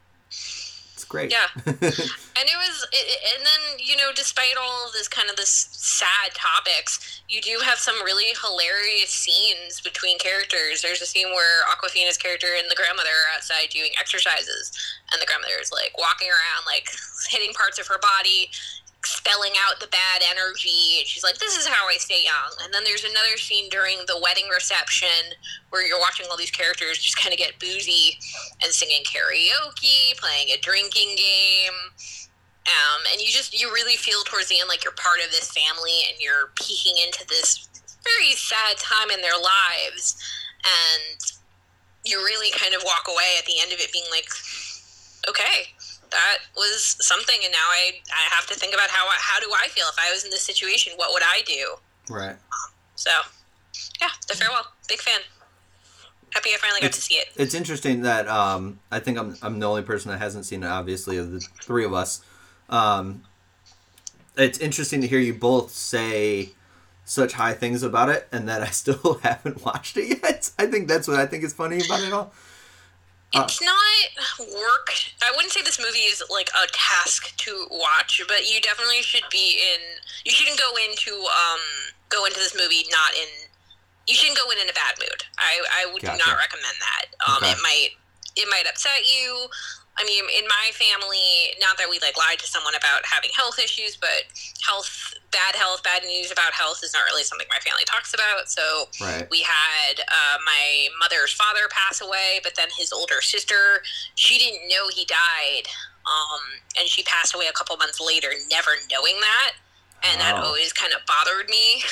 great. 1.08 1.32
Yeah, 1.32 1.48
and 1.66 2.44
it 2.46 2.58
was, 2.58 2.86
it, 2.92 3.06
and 3.34 3.42
then 3.44 3.78
you 3.84 3.96
know, 3.96 4.10
despite 4.14 4.54
all 4.60 4.86
of 4.86 4.92
this 4.92 5.08
kind 5.08 5.30
of 5.30 5.36
this 5.36 5.68
sad 5.72 6.34
topics, 6.34 7.22
you 7.28 7.40
do 7.40 7.60
have 7.64 7.78
some 7.78 7.96
really 8.04 8.34
hilarious 8.40 9.10
scenes 9.10 9.80
between 9.80 10.18
characters. 10.18 10.82
There's 10.82 11.02
a 11.02 11.06
scene 11.06 11.28
where 11.28 11.64
Awkwafina's 11.64 12.16
character 12.16 12.48
and 12.58 12.70
the 12.70 12.76
grandmother 12.76 13.10
are 13.10 13.36
outside 13.36 13.70
doing 13.70 13.90
exercises, 13.98 14.72
and 15.12 15.20
the 15.20 15.26
grandmother 15.26 15.60
is 15.60 15.72
like 15.72 15.96
walking 15.98 16.28
around, 16.28 16.66
like 16.66 16.88
hitting 17.30 17.52
parts 17.52 17.78
of 17.78 17.86
her 17.88 17.98
body, 17.98 18.50
expelling 19.18 19.52
out 19.66 19.80
the 19.80 19.88
bad 19.88 20.22
energy. 20.22 20.98
And 20.98 21.06
she's 21.06 21.24
like, 21.24 21.38
"This 21.38 21.56
is 21.56 21.66
how 21.66 21.88
I 21.88 21.96
stay 21.98 22.22
young." 22.22 22.54
And 22.62 22.72
then 22.72 22.84
there's 22.84 23.04
another 23.04 23.36
scene 23.36 23.68
during 23.68 23.98
the 24.06 24.18
wedding 24.18 24.48
reception 24.48 25.34
where 25.70 25.86
you're 25.86 25.98
watching 25.98 26.26
all 26.30 26.36
these 26.36 26.50
characters 26.50 26.98
just 26.98 27.18
kind 27.18 27.32
of 27.32 27.38
get 27.38 27.58
boozy 27.58 28.18
and 28.62 28.72
singing 28.72 29.02
karaoke, 29.02 30.16
playing 30.18 30.48
a 30.50 30.58
drinking 30.58 31.16
game. 31.16 31.78
Um, 32.66 33.02
and 33.12 33.20
you 33.20 33.28
just 33.28 33.58
you 33.58 33.72
really 33.72 33.96
feel 33.96 34.22
towards 34.24 34.48
the 34.48 34.60
end 34.60 34.68
like 34.68 34.84
you're 34.84 34.92
part 34.92 35.18
of 35.24 35.30
this 35.32 35.50
family 35.50 36.04
and 36.08 36.20
you're 36.20 36.52
peeking 36.54 36.96
into 37.04 37.26
this 37.26 37.68
very 38.04 38.32
sad 38.32 38.76
time 38.76 39.10
in 39.10 39.20
their 39.22 39.38
lives 39.40 40.16
and 40.64 41.18
you 42.04 42.18
really 42.18 42.50
kind 42.52 42.74
of 42.74 42.82
walk 42.84 43.08
away 43.08 43.36
at 43.38 43.46
the 43.46 43.54
end 43.60 43.72
of 43.72 43.80
it 43.80 43.92
being 43.92 44.04
like 44.10 44.28
okay 45.28 45.72
that 46.10 46.38
was 46.56 46.96
something 47.00 47.36
and 47.42 47.52
now 47.52 47.68
i 47.70 47.92
i 48.12 48.34
have 48.34 48.46
to 48.46 48.54
think 48.54 48.74
about 48.74 48.88
how 48.90 49.06
how 49.18 49.40
do 49.40 49.50
i 49.62 49.68
feel? 49.68 49.86
If 49.88 49.96
i 49.98 50.12
was 50.12 50.24
in 50.24 50.30
this 50.30 50.42
situation 50.42 50.92
what 50.96 51.12
would 51.12 51.22
i 51.24 51.42
do? 51.46 51.76
Right. 52.10 52.32
Um, 52.32 52.72
so 52.94 53.10
yeah 54.00 54.08
the 54.28 54.34
farewell. 54.34 54.66
Big 54.88 55.00
fan. 55.00 55.20
Happy 56.34 56.50
i 56.50 56.56
finally 56.58 56.80
got 56.80 56.88
it's, 56.88 56.96
to 56.98 57.02
see 57.02 57.14
it. 57.14 57.28
it's 57.36 57.54
interesting 57.54 58.02
that 58.02 58.28
um 58.28 58.80
i 58.90 58.98
think 58.98 59.18
i'm 59.18 59.36
i'm 59.42 59.58
the 59.58 59.66
only 59.66 59.82
person 59.82 60.10
that 60.10 60.18
hasn't 60.18 60.44
seen 60.44 60.62
it 60.62 60.66
obviously 60.66 61.16
of 61.16 61.32
the 61.32 61.40
three 61.60 61.84
of 61.84 61.92
us. 61.92 62.22
Um 62.68 63.22
it's 64.36 64.58
interesting 64.58 65.00
to 65.00 65.06
hear 65.08 65.18
you 65.18 65.34
both 65.34 65.72
say 65.72 66.50
such 67.04 67.32
high 67.32 67.54
things 67.54 67.82
about 67.82 68.08
it 68.08 68.28
and 68.30 68.48
that 68.48 68.62
i 68.62 68.66
still 68.82 69.20
haven't 69.22 69.64
watched 69.64 69.96
it 69.96 70.22
yet. 70.22 70.50
I 70.58 70.66
think 70.66 70.88
that's 70.88 71.08
what 71.08 71.18
i 71.18 71.26
think 71.26 71.44
is 71.44 71.52
funny 71.52 71.80
about 71.84 72.02
it 72.02 72.12
all 72.12 72.32
it's 73.34 73.60
not 73.60 73.76
work. 74.40 74.88
I 75.22 75.30
wouldn't 75.32 75.52
say 75.52 75.60
this 75.62 75.78
movie 75.78 76.08
is 76.08 76.22
like 76.30 76.48
a 76.56 76.66
task 76.72 77.36
to 77.44 77.66
watch, 77.70 78.22
but 78.26 78.50
you 78.50 78.60
definitely 78.60 79.02
should 79.02 79.24
be 79.30 79.60
in. 79.60 79.80
You 80.24 80.32
shouldn't 80.32 80.58
go 80.58 80.70
into 80.88 81.12
um 81.12 81.60
go 82.08 82.24
into 82.24 82.38
this 82.38 82.56
movie 82.56 82.86
not 82.90 83.14
in. 83.20 83.28
You 84.06 84.14
shouldn't 84.14 84.38
go 84.38 84.48
in 84.50 84.58
in 84.58 84.68
a 84.68 84.72
bad 84.72 84.96
mood. 84.98 85.24
I 85.38 85.60
I 85.84 85.92
would 85.92 86.02
gotcha. 86.02 86.24
not 86.24 86.38
recommend 86.38 86.76
that. 86.80 87.06
Um, 87.28 87.36
okay. 87.42 87.52
it 87.52 87.58
might 87.62 87.90
it 88.36 88.48
might 88.48 88.64
upset 88.68 89.04
you. 89.04 89.48
I 89.98 90.04
mean, 90.04 90.24
in 90.30 90.46
my 90.46 90.70
family, 90.72 91.58
not 91.60 91.76
that 91.78 91.90
we 91.90 91.98
like 91.98 92.16
lied 92.16 92.38
to 92.38 92.46
someone 92.46 92.74
about 92.74 93.04
having 93.04 93.30
health 93.34 93.58
issues, 93.58 93.96
but 93.96 94.30
health, 94.64 95.14
bad 95.32 95.56
health, 95.58 95.82
bad 95.82 96.04
news 96.04 96.30
about 96.30 96.52
health 96.52 96.80
is 96.84 96.94
not 96.94 97.02
really 97.10 97.24
something 97.24 97.46
my 97.50 97.58
family 97.58 97.82
talks 97.84 98.14
about. 98.14 98.48
So 98.48 98.86
right. 99.00 99.26
we 99.30 99.42
had 99.42 100.00
uh, 100.06 100.38
my 100.46 100.86
mother's 101.00 101.32
father 101.32 101.66
pass 101.70 102.00
away, 102.00 102.38
but 102.44 102.54
then 102.54 102.68
his 102.78 102.92
older 102.92 103.20
sister, 103.20 103.82
she 104.14 104.38
didn't 104.38 104.68
know 104.68 104.86
he 104.88 105.04
died. 105.04 105.66
Um, 106.06 106.40
and 106.78 106.88
she 106.88 107.02
passed 107.02 107.34
away 107.34 107.46
a 107.50 107.52
couple 107.52 107.76
months 107.76 108.00
later, 108.00 108.30
never 108.50 108.70
knowing 108.90 109.18
that. 109.20 109.52
And 110.04 110.20
oh. 110.20 110.24
that 110.24 110.34
always 110.36 110.72
kind 110.72 110.94
of 110.94 111.00
bothered 111.06 111.50
me 111.50 111.82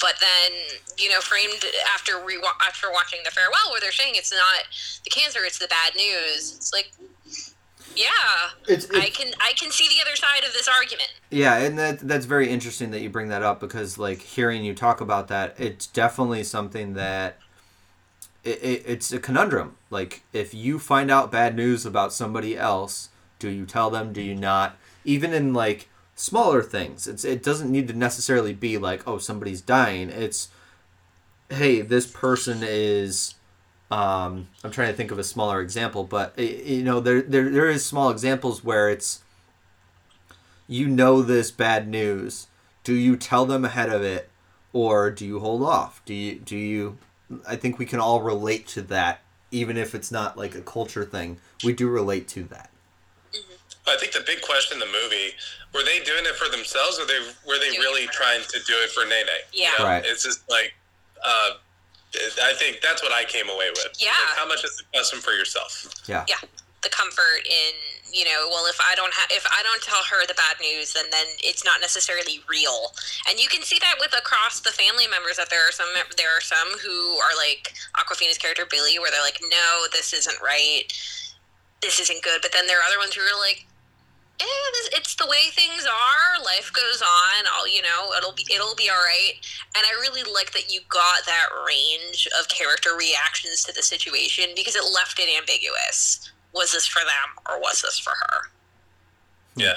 but 0.00 0.14
then 0.20 0.52
you 0.98 1.08
know 1.08 1.20
framed 1.20 1.64
after 1.94 2.22
re- 2.24 2.42
after 2.66 2.90
watching 2.92 3.20
the 3.24 3.30
farewell 3.30 3.70
where 3.70 3.80
they're 3.80 3.92
saying 3.92 4.14
it's 4.16 4.32
not 4.32 4.64
the 5.04 5.10
cancer 5.10 5.40
it's 5.44 5.58
the 5.58 5.68
bad 5.68 5.94
news 5.96 6.54
it's 6.56 6.72
like 6.72 6.92
yeah 7.96 8.50
It's, 8.66 8.90
i 8.90 9.08
can 9.10 9.32
i 9.40 9.52
can 9.52 9.70
see 9.70 9.86
the 9.88 10.02
other 10.04 10.16
side 10.16 10.44
of 10.44 10.52
this 10.52 10.68
argument 10.68 11.12
yeah, 11.34 11.56
and 11.58 11.76
that 11.80 11.98
that's 11.98 12.26
very 12.26 12.48
interesting 12.48 12.92
that 12.92 13.00
you 13.00 13.10
bring 13.10 13.28
that 13.28 13.42
up 13.42 13.58
because 13.58 13.98
like 13.98 14.20
hearing 14.20 14.64
you 14.64 14.72
talk 14.72 15.00
about 15.00 15.26
that, 15.28 15.56
it's 15.58 15.88
definitely 15.88 16.44
something 16.44 16.94
that 16.94 17.38
it, 18.44 18.62
it, 18.62 18.82
it's 18.86 19.12
a 19.12 19.18
conundrum. 19.18 19.74
Like 19.90 20.22
if 20.32 20.54
you 20.54 20.78
find 20.78 21.10
out 21.10 21.32
bad 21.32 21.56
news 21.56 21.84
about 21.84 22.12
somebody 22.12 22.56
else, 22.56 23.08
do 23.40 23.48
you 23.48 23.66
tell 23.66 23.90
them? 23.90 24.12
Do 24.12 24.22
you 24.22 24.36
not? 24.36 24.76
Even 25.04 25.32
in 25.32 25.52
like 25.52 25.88
smaller 26.14 26.62
things, 26.62 27.06
it's 27.06 27.24
it 27.24 27.42
doesn't 27.42 27.70
need 27.70 27.88
to 27.88 27.94
necessarily 27.94 28.52
be 28.52 28.78
like 28.78 29.06
oh 29.06 29.18
somebody's 29.18 29.60
dying. 29.60 30.10
It's 30.10 30.48
hey 31.50 31.80
this 31.80 32.06
person 32.06 32.60
is. 32.62 33.34
Um, 33.90 34.48
I'm 34.64 34.70
trying 34.70 34.88
to 34.88 34.96
think 34.96 35.10
of 35.10 35.18
a 35.18 35.24
smaller 35.24 35.60
example, 35.60 36.04
but 36.04 36.36
you 36.38 36.82
know 36.82 37.00
there 37.00 37.22
there 37.22 37.48
there 37.50 37.68
is 37.68 37.84
small 37.84 38.10
examples 38.10 38.64
where 38.64 38.88
it's 38.88 39.22
you 40.66 40.88
know 40.88 41.22
this 41.22 41.50
bad 41.50 41.88
news. 41.88 42.48
Do 42.82 42.94
you 42.94 43.16
tell 43.16 43.46
them 43.46 43.64
ahead 43.64 43.90
of 43.90 44.02
it, 44.02 44.30
or 44.72 45.10
do 45.10 45.26
you 45.26 45.40
hold 45.40 45.62
off? 45.62 46.02
Do 46.04 46.14
you 46.14 46.38
do 46.38 46.56
you? 46.56 46.98
I 47.46 47.56
think 47.56 47.78
we 47.78 47.86
can 47.86 48.00
all 48.00 48.22
relate 48.22 48.66
to 48.68 48.82
that, 48.82 49.20
even 49.50 49.76
if 49.76 49.94
it's 49.94 50.10
not 50.10 50.36
like 50.36 50.54
a 50.54 50.60
culture 50.60 51.04
thing. 51.04 51.38
We 51.62 51.72
do 51.72 51.88
relate 51.88 52.28
to 52.28 52.44
that. 52.44 52.70
I 53.86 53.96
think 53.96 54.12
the 54.12 54.24
big 54.26 54.40
question 54.40 54.76
in 54.76 54.80
the 54.80 54.92
movie 54.92 55.34
were 55.74 55.82
they 55.82 56.00
doing 56.00 56.24
it 56.24 56.36
for 56.36 56.48
themselves 56.48 56.98
or 56.98 57.06
they 57.06 57.20
were 57.46 57.58
they 57.58 57.70
Doing 57.70 57.80
really 57.80 58.06
trying 58.08 58.42
to 58.42 58.58
do 58.66 58.74
it 58.80 58.90
for 58.90 59.04
Nene? 59.04 59.26
Yeah. 59.52 59.72
You 59.72 59.78
know, 59.78 59.84
Right. 59.84 60.04
It's 60.06 60.24
just 60.24 60.48
like, 60.48 60.74
uh, 61.24 61.50
I 62.42 62.54
think 62.54 62.80
that's 62.80 63.02
what 63.02 63.12
I 63.12 63.24
came 63.24 63.48
away 63.48 63.70
with. 63.70 63.92
Yeah. 63.98 64.10
Like, 64.10 64.38
how 64.38 64.46
much 64.46 64.64
is 64.64 64.76
the 64.76 64.84
custom 64.96 65.20
for 65.20 65.32
yourself? 65.32 65.84
Yeah. 66.06 66.24
yeah 66.28 66.36
the 66.84 66.90
comfort 66.92 67.40
in 67.48 67.72
you 68.12 68.24
know 68.28 68.46
well 68.52 68.68
if 68.68 68.78
i 68.78 68.94
don't 68.94 69.12
have 69.14 69.26
if 69.32 69.42
i 69.50 69.64
don't 69.64 69.82
tell 69.82 70.04
her 70.04 70.24
the 70.28 70.36
bad 70.36 70.54
news 70.60 70.92
then 70.92 71.06
then 71.10 71.26
it's 71.42 71.64
not 71.64 71.80
necessarily 71.80 72.44
real 72.46 72.92
and 73.26 73.40
you 73.40 73.48
can 73.48 73.64
see 73.64 73.80
that 73.80 73.96
with 73.98 74.12
across 74.12 74.60
the 74.60 74.70
family 74.70 75.08
members 75.08 75.40
that 75.40 75.48
there 75.48 75.66
are 75.66 75.72
some 75.72 75.88
there 76.20 76.30
are 76.30 76.44
some 76.44 76.68
who 76.84 77.16
are 77.18 77.34
like 77.40 77.72
Awkwafina's 77.96 78.38
character 78.38 78.68
Billi 78.68 79.00
where 79.00 79.10
they're 79.10 79.24
like 79.24 79.40
no 79.50 79.88
this 79.90 80.12
isn't 80.12 80.36
right 80.44 80.84
this 81.80 81.98
isn't 81.98 82.22
good 82.22 82.44
but 82.44 82.52
then 82.52 82.68
there 82.68 82.78
are 82.78 82.86
other 82.86 83.00
ones 83.00 83.16
who 83.16 83.24
are 83.24 83.40
like 83.40 83.64
eh, 84.40 84.66
this, 84.72 84.88
it's 84.92 85.14
the 85.16 85.26
way 85.26 85.50
things 85.52 85.86
are. 85.86 86.44
Life 86.44 86.72
goes 86.72 87.02
on. 87.02 87.44
I'll 87.52 87.68
you 87.68 87.82
know 87.82 88.12
it'll 88.16 88.32
be 88.32 88.46
it'll 88.52 88.74
be 88.74 88.88
all 88.90 88.96
right 88.96 89.34
and 89.76 89.84
i 89.84 90.00
really 90.00 90.22
like 90.32 90.52
that 90.52 90.72
you 90.72 90.80
got 90.88 91.24
that 91.26 91.48
range 91.66 92.28
of 92.38 92.48
character 92.48 92.90
reactions 92.96 93.64
to 93.64 93.72
the 93.72 93.82
situation 93.82 94.46
because 94.54 94.76
it 94.76 94.84
left 94.94 95.18
it 95.18 95.28
ambiguous. 95.36 96.30
Was 96.52 96.72
this 96.72 96.86
for 96.86 97.00
them 97.00 97.44
or 97.48 97.60
was 97.60 97.82
this 97.82 97.98
for 97.98 98.10
her? 98.10 98.50
Yeah. 99.56 99.74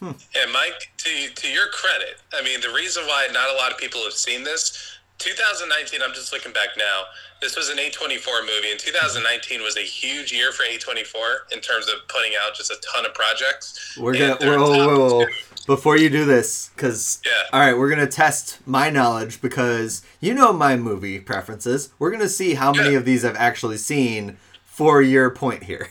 And 0.00 0.52
Mike, 0.52 0.90
to 0.98 1.28
to 1.34 1.48
your 1.48 1.68
credit, 1.68 2.18
I 2.34 2.42
mean, 2.42 2.60
the 2.60 2.70
reason 2.70 3.04
why 3.04 3.28
not 3.32 3.48
a 3.50 3.54
lot 3.54 3.72
of 3.72 3.78
people 3.78 4.02
have 4.04 4.12
seen 4.12 4.44
this, 4.44 4.95
2019. 5.18 6.00
I'm 6.02 6.14
just 6.14 6.32
looking 6.32 6.52
back 6.52 6.70
now. 6.76 7.04
This 7.40 7.56
was 7.56 7.68
an 7.68 7.78
A24 7.78 8.42
movie, 8.42 8.70
and 8.70 8.78
2019 8.80 9.62
was 9.62 9.76
a 9.76 9.80
huge 9.80 10.32
year 10.32 10.52
for 10.52 10.62
A24 10.64 11.52
in 11.52 11.60
terms 11.60 11.86
of 11.88 12.06
putting 12.08 12.32
out 12.40 12.54
just 12.54 12.70
a 12.70 12.76
ton 12.92 13.04
of 13.06 13.14
projects. 13.14 13.96
We're 13.98 14.14
gonna 14.14 14.36
whoa, 14.36 14.58
whoa, 14.86 15.18
whoa. 15.18 15.26
before 15.66 15.96
you 15.98 16.08
do 16.10 16.24
this, 16.24 16.70
because 16.74 17.20
Yeah. 17.24 17.32
all 17.52 17.60
right, 17.60 17.76
we're 17.76 17.90
gonna 17.90 18.06
test 18.06 18.58
my 18.66 18.90
knowledge 18.90 19.40
because 19.40 20.02
you 20.20 20.34
know 20.34 20.52
my 20.52 20.76
movie 20.76 21.18
preferences. 21.20 21.90
We're 21.98 22.10
gonna 22.10 22.28
see 22.28 22.54
how 22.54 22.72
many 22.72 22.94
of 22.94 23.04
these 23.04 23.24
I've 23.24 23.36
actually 23.36 23.78
seen 23.78 24.38
for 24.64 25.02
your 25.02 25.30
point 25.30 25.64
here. 25.64 25.90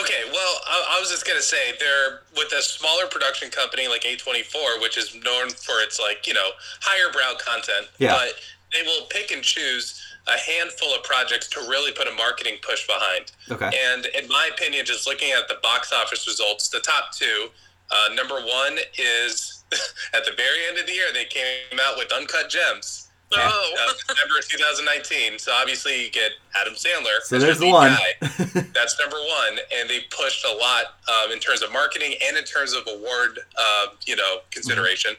Okay, 0.00 0.22
well, 0.32 0.54
I, 0.66 0.96
I 0.96 1.00
was 1.00 1.10
just 1.10 1.26
gonna 1.26 1.40
say 1.40 1.72
they're 1.78 2.20
with 2.36 2.52
a 2.52 2.62
smaller 2.62 3.06
production 3.06 3.50
company 3.50 3.88
like 3.88 4.02
A24, 4.02 4.80
which 4.80 4.98
is 4.98 5.14
known 5.14 5.50
for 5.50 5.80
its 5.80 6.00
like 6.00 6.26
you 6.26 6.34
know 6.34 6.50
higher 6.80 7.12
brow 7.12 7.34
content. 7.38 7.88
Yeah. 7.98 8.12
But 8.12 8.34
they 8.72 8.82
will 8.82 9.06
pick 9.06 9.30
and 9.30 9.42
choose 9.42 10.02
a 10.26 10.38
handful 10.38 10.92
of 10.94 11.02
projects 11.04 11.48
to 11.48 11.60
really 11.60 11.92
put 11.92 12.08
a 12.08 12.12
marketing 12.12 12.56
push 12.60 12.86
behind. 12.86 13.30
Okay. 13.50 13.70
And 13.92 14.06
in 14.06 14.28
my 14.28 14.50
opinion, 14.52 14.84
just 14.84 15.06
looking 15.06 15.30
at 15.30 15.46
the 15.48 15.56
box 15.62 15.92
office 15.92 16.26
results, 16.26 16.68
the 16.68 16.80
top 16.80 17.12
two, 17.12 17.48
uh, 17.90 18.14
number 18.14 18.34
one 18.34 18.78
is 18.98 19.64
at 20.14 20.24
the 20.24 20.32
very 20.36 20.66
end 20.68 20.78
of 20.78 20.86
the 20.86 20.92
year 20.92 21.06
they 21.12 21.24
came 21.24 21.78
out 21.80 21.96
with 21.96 22.12
Uncut 22.12 22.50
Gems. 22.50 23.05
Yeah. 23.32 23.38
Oh. 23.52 23.62
Uh, 23.86 23.92
December 24.14 24.34
2019. 24.40 25.38
So 25.38 25.52
obviously 25.52 26.04
you 26.06 26.10
get 26.10 26.32
Adam 26.60 26.74
Sandler. 26.74 27.20
So 27.24 27.38
there's 27.38 27.58
the 27.58 27.68
one. 27.70 27.92
guy. 27.92 28.06
That's 28.74 28.98
number 28.98 29.16
one, 29.16 29.58
and 29.76 29.88
they 29.88 30.00
pushed 30.10 30.44
a 30.44 30.52
lot 30.56 30.96
um, 31.08 31.30
in 31.32 31.38
terms 31.38 31.62
of 31.62 31.72
marketing 31.72 32.14
and 32.26 32.36
in 32.36 32.44
terms 32.44 32.72
of 32.72 32.82
award, 32.88 33.38
uh, 33.58 33.86
you 34.06 34.16
know, 34.16 34.38
consideration. 34.50 35.14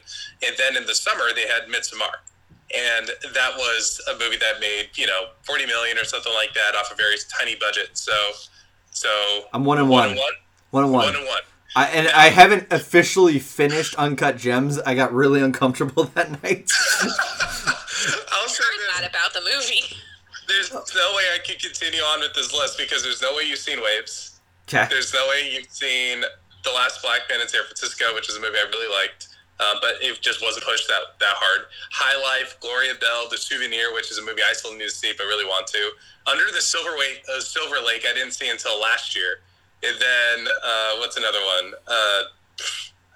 And 0.46 0.54
then 0.58 0.76
in 0.76 0.86
the 0.86 0.94
summer 0.94 1.24
they 1.34 1.46
had 1.46 1.62
Midsommar, 1.68 2.12
and 2.76 3.08
that 3.34 3.52
was 3.56 4.00
a 4.10 4.18
movie 4.18 4.36
that 4.38 4.60
made 4.60 4.88
you 4.96 5.06
know 5.06 5.28
40 5.42 5.66
million 5.66 5.96
or 5.98 6.04
something 6.04 6.32
like 6.34 6.52
that 6.54 6.74
off 6.74 6.90
a 6.92 6.96
very 6.96 7.16
tiny 7.38 7.54
budget. 7.54 7.90
So, 7.96 8.12
so 8.90 9.08
I'm 9.54 9.64
one 9.64 9.78
and 9.78 9.88
one 9.88 10.00
one. 10.00 10.10
and 10.10 10.18
one, 10.18 10.32
One 10.70 10.84
and 10.84 10.92
one 10.92 11.06
one. 11.06 11.16
and 11.16 11.26
one. 11.26 11.42
I, 11.76 11.86
and 11.88 12.08
I 12.08 12.28
haven't 12.30 12.66
officially 12.72 13.38
finished 13.38 13.94
Uncut 13.96 14.36
Gems. 14.38 14.78
I 14.80 14.94
got 14.94 15.12
really 15.12 15.40
uncomfortable 15.40 16.04
that 16.14 16.42
night. 16.42 16.68
I'll 18.32 18.48
say 18.48 18.62
heard 18.62 18.78
this. 18.78 19.00
that 19.00 19.10
about 19.10 19.32
the 19.34 19.40
movie 19.40 19.96
There's 20.46 20.72
no 20.72 21.08
way 21.16 21.24
I 21.34 21.38
can 21.44 21.56
continue 21.58 22.00
on 22.00 22.20
with 22.20 22.34
this 22.34 22.52
list 22.54 22.78
because 22.78 23.02
there's 23.02 23.22
no 23.22 23.34
way 23.34 23.42
you've 23.44 23.58
seen 23.58 23.80
Waves. 23.82 24.40
Okay. 24.68 24.86
There's 24.90 25.12
no 25.12 25.26
way 25.28 25.50
you've 25.52 25.70
seen 25.70 26.20
The 26.64 26.70
Last 26.70 27.02
Black 27.02 27.22
Man 27.28 27.40
in 27.40 27.48
San 27.48 27.64
Francisco, 27.64 28.14
which 28.14 28.28
is 28.28 28.36
a 28.36 28.40
movie 28.40 28.56
I 28.56 28.68
really 28.68 28.92
liked, 28.92 29.28
um, 29.60 29.78
but 29.80 29.96
it 30.00 30.20
just 30.20 30.42
wasn't 30.42 30.64
pushed 30.64 30.88
that, 30.88 31.18
that 31.20 31.36
hard. 31.36 31.66
High 31.90 32.16
Life, 32.22 32.56
Gloria 32.60 32.94
Bell, 33.00 33.28
The 33.30 33.38
Souvenir, 33.38 33.92
which 33.94 34.10
is 34.10 34.18
a 34.18 34.22
movie 34.24 34.42
I 34.48 34.52
still 34.52 34.72
need 34.72 34.84
to 34.84 34.90
see, 34.90 35.12
but 35.16 35.24
really 35.24 35.44
want 35.46 35.66
to. 35.68 35.90
Under 36.30 36.44
the 36.52 36.60
Silver, 36.60 36.96
Wait, 36.98 37.22
uh, 37.34 37.40
Silver 37.40 37.76
Lake, 37.84 38.04
I 38.08 38.12
didn't 38.14 38.32
see 38.32 38.48
until 38.50 38.80
last 38.80 39.16
year. 39.16 39.40
And 39.82 39.96
then, 40.00 40.52
uh, 40.64 40.96
what's 40.98 41.16
another 41.16 41.40
one? 41.40 41.72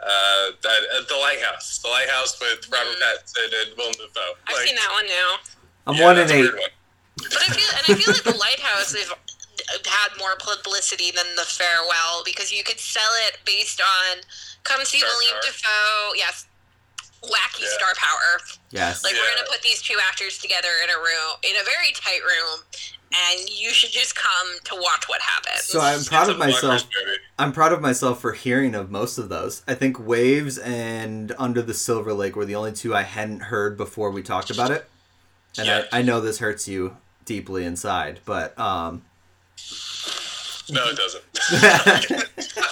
Uh, 0.02 0.50
that, 0.62 0.80
uh, 0.98 1.02
the 1.08 1.14
Lighthouse. 1.16 1.78
The 1.78 1.88
Lighthouse 1.88 2.34
with 2.40 2.66
Robert 2.72 2.96
Pattinson 2.98 3.46
and 3.62 3.76
Willem 3.78 3.92
Dafoe. 3.94 4.34
i've 4.48 4.56
Like, 4.56 4.66
seen 4.66 4.74
that 4.76 4.90
one 4.92 5.06
now 5.06 5.28
I'm 5.86 5.94
yeah, 5.94 6.04
one 6.04 6.18
in 6.18 6.30
eight. 6.30 6.52
one. 6.52 6.70
But 7.18 7.38
I 7.38 7.48
feel, 7.54 7.70
and 7.70 7.84
I 7.86 7.94
feel 8.02 8.12
like 8.14 8.24
the 8.24 8.38
lighthouse 8.38 8.92
they've 8.92 9.12
had 9.86 10.10
more 10.18 10.34
publicity 10.40 11.10
than 11.14 11.26
the 11.36 11.46
farewell 11.46 12.22
because 12.24 12.50
you 12.50 12.64
could 12.64 12.80
sell 12.80 13.10
it 13.28 13.38
based 13.44 13.80
on 13.80 14.22
come 14.64 14.84
see 14.84 14.98
Star 14.98 15.10
William 15.10 15.34
power. 15.38 15.42
Dafoe, 15.46 16.12
yes, 16.16 16.46
wacky 17.22 17.62
Yeah. 17.62 17.76
star 17.78 17.94
power. 17.94 18.40
Yes. 18.70 19.04
Like 19.04 19.14
we're 19.14 19.34
gonna 19.36 19.46
put 19.50 19.62
these 19.62 19.82
two 19.82 19.98
actors 20.08 20.38
together 20.38 20.70
in 20.82 20.90
a 20.90 20.98
room, 20.98 21.38
in 21.44 21.54
a 21.60 21.64
very 21.64 21.92
tight 21.94 22.22
room, 22.26 22.60
and 23.14 23.48
you 23.50 23.70
should 23.70 23.90
just 23.90 24.14
come 24.16 24.46
to 24.64 24.74
watch 24.74 25.08
what 25.08 25.20
happens. 25.20 25.64
So 25.64 25.80
I'm 25.80 26.02
proud 26.04 26.22
It's 26.22 26.30
of 26.30 26.38
myself. 26.38 26.84
movie. 27.06 27.18
I'm 27.38 27.52
proud 27.52 27.72
of 27.72 27.80
myself 27.80 28.20
for 28.20 28.32
hearing 28.32 28.74
of 28.74 28.90
most 28.90 29.18
of 29.18 29.28
those. 29.28 29.62
I 29.68 29.74
think 29.74 29.98
Waves 29.98 30.58
and 30.58 31.32
Under 31.38 31.62
the 31.62 31.74
Silver 31.74 32.12
Lake 32.14 32.36
were 32.36 32.44
the 32.44 32.54
only 32.54 32.72
two 32.72 32.94
I 32.94 33.02
hadn't 33.02 33.40
heard 33.40 33.76
before 33.76 34.10
we 34.10 34.22
talked 34.22 34.50
about 34.50 34.70
it. 34.70 34.88
And 35.58 35.66
Yeah. 35.66 35.84
I, 35.92 35.98
I 35.98 36.02
know 36.02 36.20
this 36.20 36.38
hurts 36.38 36.66
you 36.66 36.96
deeply 37.24 37.64
inside, 37.64 38.20
but 38.24 38.58
um, 38.58 39.02
No, 40.70 40.84
it 40.88 40.96
doesn't. 40.96 41.24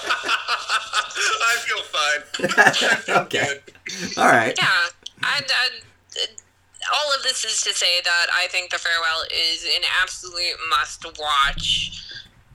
I 1.43 1.57
feel 1.67 1.83
fine. 1.83 2.51
I 2.67 2.71
feel 2.97 3.17
Okay. 3.19 3.47
good. 3.47 4.19
all 4.19 4.27
right. 4.29 4.57
yeah, 4.59 4.87
and, 5.37 5.45
and 5.45 6.31
all 6.93 7.13
of 7.17 7.23
this 7.23 7.45
is 7.45 7.63
to 7.63 7.73
say 7.75 8.01
that 8.05 8.27
I 8.33 8.47
think 8.49 8.71
the 8.71 8.79
farewell 8.79 9.23
is 9.31 9.65
an 9.65 9.83
absolute 10.03 10.57
must 10.69 11.05
watch 11.19 12.03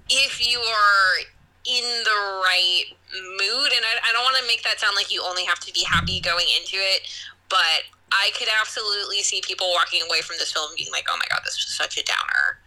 if 0.09 0.45
you 0.45 0.59
are 0.59 1.25
in 1.65 1.83
the 2.03 2.41
right 2.43 2.83
mood. 3.13 3.71
And 3.75 3.83
I, 3.85 4.09
I 4.09 4.13
don't 4.13 4.23
want 4.23 4.37
to 4.37 4.47
make 4.47 4.63
that 4.63 4.79
sound 4.79 4.95
like 4.95 5.11
you 5.13 5.23
only 5.25 5.43
have 5.45 5.59
to 5.61 5.73
be 5.73 5.83
happy 5.83 6.19
going 6.19 6.45
into 6.59 6.77
it, 6.77 7.01
but 7.49 7.83
I 8.11 8.29
could 8.37 8.47
absolutely 8.61 9.21
see 9.21 9.41
people 9.43 9.67
walking 9.71 10.01
away 10.07 10.21
from 10.21 10.35
this 10.39 10.51
film 10.51 10.71
being 10.77 10.91
like, 10.91 11.05
"Oh 11.09 11.17
my 11.17 11.25
god, 11.29 11.41
this 11.43 11.55
was 11.55 11.75
such 11.75 11.97
a 11.97 12.03
downer." 12.03 12.59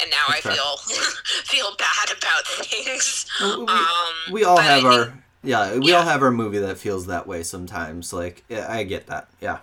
And 0.00 0.10
now 0.10 0.24
I 0.28 0.40
feel 0.40 0.76
feel 1.44 1.76
bad 1.76 2.16
about 2.16 2.46
things. 2.46 3.26
Well, 3.40 3.66
we, 3.66 3.72
Um, 3.72 4.32
we 4.32 4.44
all 4.44 4.58
have 4.58 4.82
think- 4.82 4.92
our 4.94 5.12
yeah. 5.44 5.76
We 5.76 5.90
Yeah. 5.90 5.98
all 5.98 6.04
have 6.04 6.22
our 6.22 6.30
movie 6.30 6.58
that 6.58 6.78
feels 6.78 7.06
that 7.06 7.26
way 7.26 7.42
sometimes. 7.42 8.12
Like 8.12 8.44
yeah, 8.48 8.66
I 8.70 8.84
get 8.84 9.06
that. 9.08 9.28
Yeah. 9.40 9.58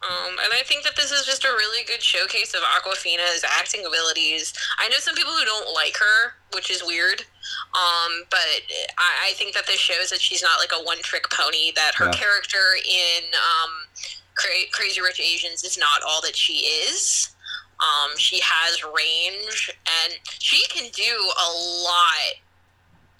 Um, 0.00 0.38
and 0.44 0.52
I 0.54 0.62
think 0.64 0.84
that 0.84 0.94
this 0.94 1.10
is 1.10 1.26
just 1.26 1.44
a 1.44 1.48
really 1.48 1.84
good 1.84 2.00
showcase 2.02 2.54
of 2.54 2.60
Awkwafina's 2.60 3.44
acting 3.58 3.84
abilities. 3.84 4.54
I 4.78 4.88
know 4.88 4.96
some 4.98 5.16
people 5.16 5.32
who 5.32 5.44
don't 5.44 5.74
like 5.74 5.96
her, 5.96 6.34
which 6.54 6.70
is 6.70 6.84
weird. 6.84 7.22
Um, 7.74 8.22
but 8.30 8.62
I, 8.96 9.30
I 9.30 9.32
think 9.34 9.54
that 9.54 9.66
this 9.66 9.80
shows 9.80 10.10
that 10.10 10.20
she's 10.20 10.42
not 10.42 10.58
like 10.60 10.70
a 10.72 10.84
one 10.84 10.98
trick 11.02 11.24
pony, 11.30 11.72
that 11.74 11.92
her 11.96 12.06
Yeah. 12.06 12.12
character 12.12 12.62
in 12.86 13.24
um, 13.34 13.70
Cra- 14.36 14.70
Crazy 14.72 15.00
Rich 15.00 15.18
Asians 15.20 15.64
is 15.64 15.76
not 15.76 16.02
all 16.06 16.20
that 16.22 16.36
she 16.36 16.58
is. 16.86 17.30
Um, 17.80 18.16
she 18.18 18.40
has 18.42 18.82
range, 18.84 19.70
and 20.04 20.14
she 20.38 20.64
can 20.68 20.90
do 20.92 21.02
a 21.14 21.48
lot 21.82 22.38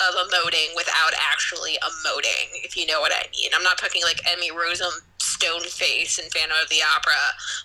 of 0.01 0.15
emoting 0.29 0.75
without 0.77 1.13
actually 1.19 1.77
emoting, 1.83 2.51
if 2.65 2.77
you 2.77 2.87
know 2.87 3.01
what 3.01 3.13
I 3.13 3.27
mean. 3.37 3.51
I'm 3.55 3.63
not 3.65 3.79
talking 3.79 4.03
like 4.03 4.21
Emmy 4.31 4.51
Rossum 4.51 4.93
stone 5.39 5.63
face 5.63 6.19
in 6.19 6.29
Phantom 6.31 6.57
of 6.61 6.69
the 6.69 6.83
Opera, 6.97 7.15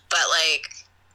but 0.10 0.20
like 0.30 0.70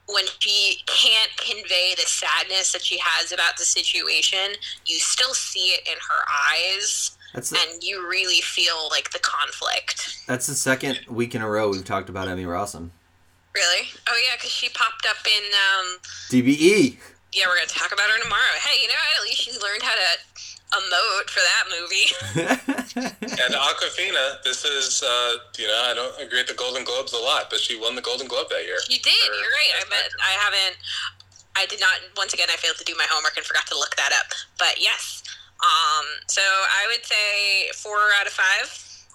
when 0.08 0.24
she 0.38 0.82
can't 0.86 1.30
convey 1.36 1.94
the 1.94 2.06
sadness 2.06 2.72
that 2.72 2.82
she 2.82 2.98
has 3.02 3.30
about 3.30 3.56
the 3.58 3.64
situation, 3.64 4.56
you 4.86 4.98
still 4.98 5.34
see 5.34 5.76
it 5.76 5.86
in 5.86 5.98
her 5.98 6.24
eyes. 6.50 7.16
That's 7.34 7.52
and 7.52 7.82
you 7.82 8.08
really 8.08 8.40
feel 8.40 8.88
like 8.90 9.10
the 9.10 9.18
conflict. 9.18 10.24
That's 10.26 10.46
the 10.46 10.54
second 10.54 11.00
week 11.08 11.34
in 11.34 11.42
a 11.42 11.48
row 11.48 11.70
we've 11.70 11.84
talked 11.84 12.08
about 12.08 12.26
Emmy 12.26 12.44
Rossum. 12.44 12.90
Really? 13.54 13.88
Oh 14.08 14.18
yeah, 14.24 14.36
because 14.36 14.50
she 14.50 14.68
popped 14.70 15.06
up 15.08 15.26
in 15.26 15.44
um, 15.52 15.98
DBE. 16.30 16.96
Yeah, 17.34 17.46
we're 17.46 17.56
gonna 17.56 17.66
talk 17.66 17.92
about 17.92 18.08
her 18.08 18.22
tomorrow. 18.22 18.56
Hey, 18.60 18.80
you 18.80 18.88
know 18.88 18.94
what? 18.94 19.20
At 19.20 19.28
least 19.28 19.42
she 19.42 19.52
learned 19.52 19.82
how 19.82 19.94
to 19.94 20.37
emote 20.72 21.30
for 21.30 21.40
that 21.40 21.64
movie. 21.72 22.08
and 23.22 23.54
Awkwafina, 23.54 24.42
this 24.44 24.64
is, 24.64 25.02
uh, 25.02 25.32
you 25.56 25.66
know, 25.66 25.80
I 25.88 25.94
don't 25.94 26.20
agree 26.20 26.40
with 26.40 26.48
the 26.48 26.54
Golden 26.54 26.84
Globes 26.84 27.12
a 27.12 27.18
lot, 27.18 27.48
but 27.50 27.58
she 27.58 27.78
won 27.80 27.94
the 27.94 28.02
Golden 28.02 28.28
Globe 28.28 28.48
that 28.50 28.64
year. 28.64 28.78
You 28.88 28.98
did. 29.00 29.12
You're 29.24 29.48
right. 29.48 29.74
I 29.80 29.84
bet 29.88 30.10
I 30.20 30.32
haven't. 30.36 30.76
I 31.56 31.66
did 31.66 31.80
not. 31.80 31.98
Once 32.16 32.34
again, 32.34 32.48
I 32.52 32.56
failed 32.56 32.76
to 32.76 32.84
do 32.84 32.94
my 32.96 33.06
homework 33.08 33.36
and 33.36 33.44
forgot 33.44 33.66
to 33.68 33.74
look 33.74 33.96
that 33.96 34.12
up. 34.12 34.32
But 34.58 34.80
yes. 34.80 35.22
Um. 35.58 36.06
So 36.28 36.42
I 36.42 36.86
would 36.86 37.04
say 37.04 37.70
four 37.74 37.98
out 38.20 38.26
of 38.26 38.32
five. 38.32 38.68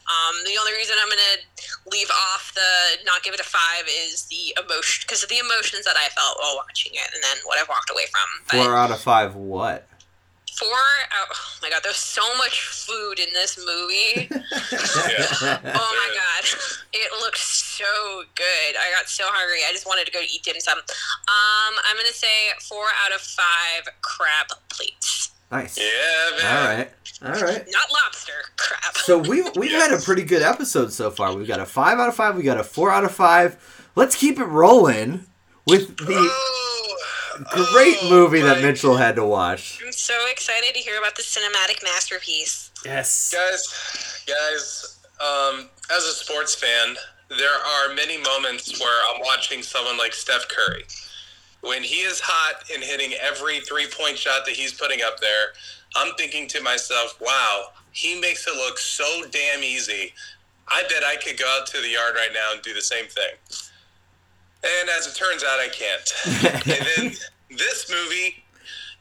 Um, 0.04 0.36
the 0.44 0.60
only 0.60 0.74
reason 0.74 0.98
I'm 1.00 1.08
gonna 1.08 1.40
leave 1.88 2.12
off 2.12 2.52
the 2.56 3.06
not 3.06 3.24
give 3.24 3.34
it 3.34 3.40
a 3.40 3.48
five 3.48 3.88
is 3.88 4.28
the 4.28 4.52
emotion 4.60 5.08
because 5.08 5.24
of 5.24 5.30
the 5.30 5.40
emotions 5.40 5.86
that 5.86 5.96
I 5.96 6.10
felt 6.12 6.36
while 6.42 6.58
watching 6.58 6.92
it, 6.92 7.08
and 7.16 7.24
then 7.24 7.38
what 7.46 7.58
I 7.58 7.64
walked 7.70 7.90
away 7.90 8.04
from. 8.12 8.28
But 8.52 8.66
Four 8.66 8.76
out 8.76 8.92
of 8.92 9.00
five. 9.00 9.36
What? 9.36 9.88
Four 10.58 10.68
out, 10.70 11.28
oh 11.32 11.58
my 11.62 11.70
god 11.70 11.82
there's 11.84 11.96
so 11.96 12.22
much 12.38 12.62
food 12.62 13.20
in 13.20 13.28
this 13.34 13.58
movie 13.58 14.28
yeah. 14.32 15.60
oh 15.66 15.92
my 15.98 16.10
god 16.14 16.44
it 16.94 17.12
looked 17.22 17.38
so 17.38 18.24
good 18.36 18.76
i 18.80 18.92
got 18.96 19.08
so 19.08 19.24
hungry 19.28 19.60
i 19.68 19.72
just 19.72 19.88
wanted 19.88 20.06
to 20.06 20.12
go 20.12 20.20
eat 20.20 20.44
dim 20.44 20.60
sum 20.60 20.78
um 20.78 21.74
i'm 21.90 21.98
gonna 21.98 22.10
say 22.10 22.50
four 22.62 22.86
out 23.06 23.14
of 23.14 23.22
five 23.22 23.88
crab 24.02 24.48
plates 24.70 25.32
nice 25.52 25.78
yeah 25.78 26.38
man. 26.38 26.58
all 26.58 26.76
right 26.76 26.90
all 27.26 27.32
right. 27.32 27.66
Not 27.72 27.90
lobster, 27.90 28.34
crab. 28.58 28.98
So 28.98 29.18
we've 29.18 29.50
we've 29.56 29.72
yes. 29.72 29.90
had 29.90 29.98
a 29.98 30.02
pretty 30.02 30.24
good 30.24 30.42
episode 30.42 30.92
so 30.92 31.10
far. 31.10 31.34
We've 31.34 31.48
got 31.48 31.62
a 31.62 31.66
five 31.66 31.98
out 31.98 32.10
of 32.10 32.16
five. 32.16 32.36
We 32.36 32.44
got 32.44 32.60
a 32.60 32.66
four 32.66 32.92
out 32.92 33.06
of 33.06 33.14
five. 33.14 33.90
Let's 33.96 34.18
keep 34.18 34.40
it 34.40 34.46
rolling 34.46 35.26
with 35.66 35.98
the 35.98 36.06
oh, 36.10 36.98
great 37.72 37.98
oh, 38.02 38.10
movie 38.10 38.42
that 38.42 38.62
Mitchell 38.62 38.98
had 38.98 39.16
to 39.16 39.26
watch. 39.26 39.82
I'm 39.86 39.92
so 39.92 40.14
excited 40.30 40.74
to 40.74 40.80
hear 40.80 40.98
about 40.98 41.16
the 41.16 41.24
cinematic 41.24 41.84
masterpiece. 41.84 42.72
Yes. 42.86 43.34
Guys, 43.34 44.24
guys, 44.28 45.00
um, 45.20 45.70
as 45.92 46.04
a 46.04 46.12
sports 46.12 46.56
fan, 46.56 46.96
there 47.30 47.50
are 47.50 47.96
many 47.96 48.18
moments 48.18 48.80
where 48.80 49.02
I'm 49.14 49.22
watching 49.22 49.64
someone 49.64 49.98
like 49.98 50.14
Steph 50.14 50.48
Curry. 50.48 50.84
When 51.62 51.82
he 51.82 52.02
is 52.02 52.20
hot 52.20 52.64
and 52.74 52.84
hitting 52.84 53.14
every 53.22 53.62
three 53.62 53.88
point 53.88 54.18
shot 54.18 54.46
that 54.46 54.56
he's 54.56 54.74
putting 54.74 55.00
up 55.02 55.20
there, 55.20 55.54
I'm 55.96 56.14
thinking 56.16 56.48
to 56.50 56.62
myself, 56.62 57.18
wow, 57.22 57.68
he 57.92 58.20
makes 58.20 58.46
it 58.48 58.56
look 58.56 58.78
so 58.78 59.24
damn 59.32 59.64
easy. 59.64 60.14
I 60.68 60.84
bet 60.84 61.04
I 61.04 61.16
could 61.16 61.38
go 61.38 61.46
out 61.58 61.68
to 61.68 61.82
the 61.82 61.90
yard 61.90 62.16
right 62.16 62.32
now 62.34 62.52
and 62.54 62.62
do 62.62 62.74
the 62.74 62.82
same 62.82 63.06
thing. 63.06 63.34
And 64.64 64.90
as 64.90 65.08
it 65.08 65.16
turns 65.16 65.44
out, 65.44 65.60
I 65.60 65.68
can't. 65.70 66.66
and 66.80 66.88
then 66.96 67.14
this 67.58 67.90
movie 67.90 68.44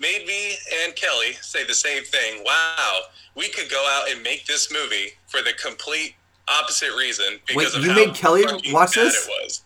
made 0.01 0.27
me 0.27 0.57
and 0.83 0.95
Kelly 0.97 1.35
say 1.41 1.65
the 1.65 1.75
same 1.75 2.03
thing. 2.03 2.43
Wow, 2.45 3.03
we 3.37 3.49
could 3.49 3.71
go 3.71 3.87
out 3.97 4.11
and 4.11 4.23
make 4.23 4.47
this 4.47 4.73
movie 4.73 5.13
for 5.27 5.41
the 5.41 5.53
complete 5.63 6.15
opposite 6.49 6.95
reason 6.97 7.39
because 7.47 7.75
Wait, 7.75 7.79
of 7.79 7.85
you 7.85 7.91
how 7.91 8.07
made 8.07 8.15
Kelly 8.15 8.45
watch 8.73 8.95
this? 8.97 9.27
It 9.27 9.31
was. 9.43 9.63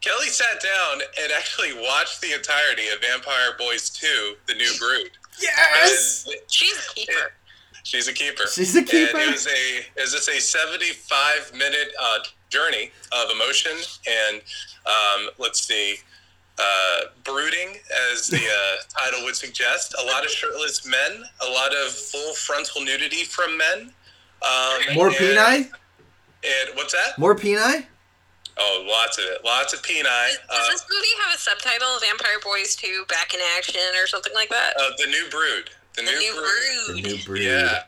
Kelly 0.00 0.26
sat 0.26 0.60
down 0.60 1.00
and 1.22 1.32
actually 1.32 1.74
watched 1.74 2.20
the 2.20 2.32
entirety 2.32 2.88
of 2.88 3.00
Vampire 3.00 3.52
Boys 3.58 3.90
2: 3.90 4.34
The 4.46 4.54
New 4.54 4.72
Brood. 4.78 5.10
Yes, 5.40 6.28
she's 6.48 6.78
a 6.78 6.94
keeper. 6.94 7.32
She's 7.82 8.08
a 8.08 8.12
keeper. 8.12 8.42
She's 8.52 8.74
a 8.74 8.82
keeper. 8.82 9.16
And 9.16 9.28
it 9.28 9.32
was 9.32 9.46
a 9.46 10.02
is 10.02 10.12
this 10.12 10.28
a 10.28 10.40
75 10.40 11.52
minute 11.54 11.92
uh, 12.00 12.18
journey 12.48 12.90
of 13.12 13.30
emotion 13.30 13.72
and 14.06 14.40
um, 14.86 15.28
let's 15.38 15.66
see 15.66 15.96
uh, 16.58 17.00
brooding, 17.24 17.76
as 18.12 18.28
the 18.28 18.38
uh, 18.38 18.76
title 18.98 19.24
would 19.24 19.36
suggest. 19.36 19.94
A 20.00 20.04
lot 20.06 20.24
of 20.24 20.30
shirtless 20.30 20.86
men, 20.86 21.24
a 21.46 21.50
lot 21.50 21.72
of 21.74 21.90
full 21.90 22.34
frontal 22.34 22.82
nudity 22.82 23.24
from 23.24 23.56
men. 23.58 23.92
Um, 24.42 24.94
More 24.94 25.08
and, 25.08 25.16
peni? 25.16 25.56
And 26.44 26.74
what's 26.74 26.92
that? 26.92 27.18
More 27.18 27.34
peni? 27.34 27.84
Oh, 28.58 28.86
lots 28.88 29.18
of 29.18 29.24
it. 29.24 29.44
Lots 29.44 29.74
of 29.74 29.82
peni. 29.82 30.02
Does, 30.02 30.38
uh, 30.48 30.70
this 30.70 30.86
movie 30.90 31.06
have 31.24 31.34
a 31.34 31.38
subtitle, 31.38 31.98
Vampire 32.00 32.40
Boys 32.42 32.74
2 32.76 33.04
Back 33.08 33.34
in 33.34 33.40
Action, 33.56 33.80
or 34.02 34.06
something 34.06 34.32
like 34.34 34.48
that? 34.48 34.74
Uh, 34.80 34.90
the 34.98 35.06
New 35.06 35.26
Brood. 35.30 35.70
The, 35.94 36.02
the 36.02 36.10
new, 36.10 36.18
new 36.18 36.34
brood. 36.34 36.44
brood. 36.86 37.04
The 37.04 37.08
New 37.08 37.24
Brood. 37.24 37.42
Yeah. 37.42 37.82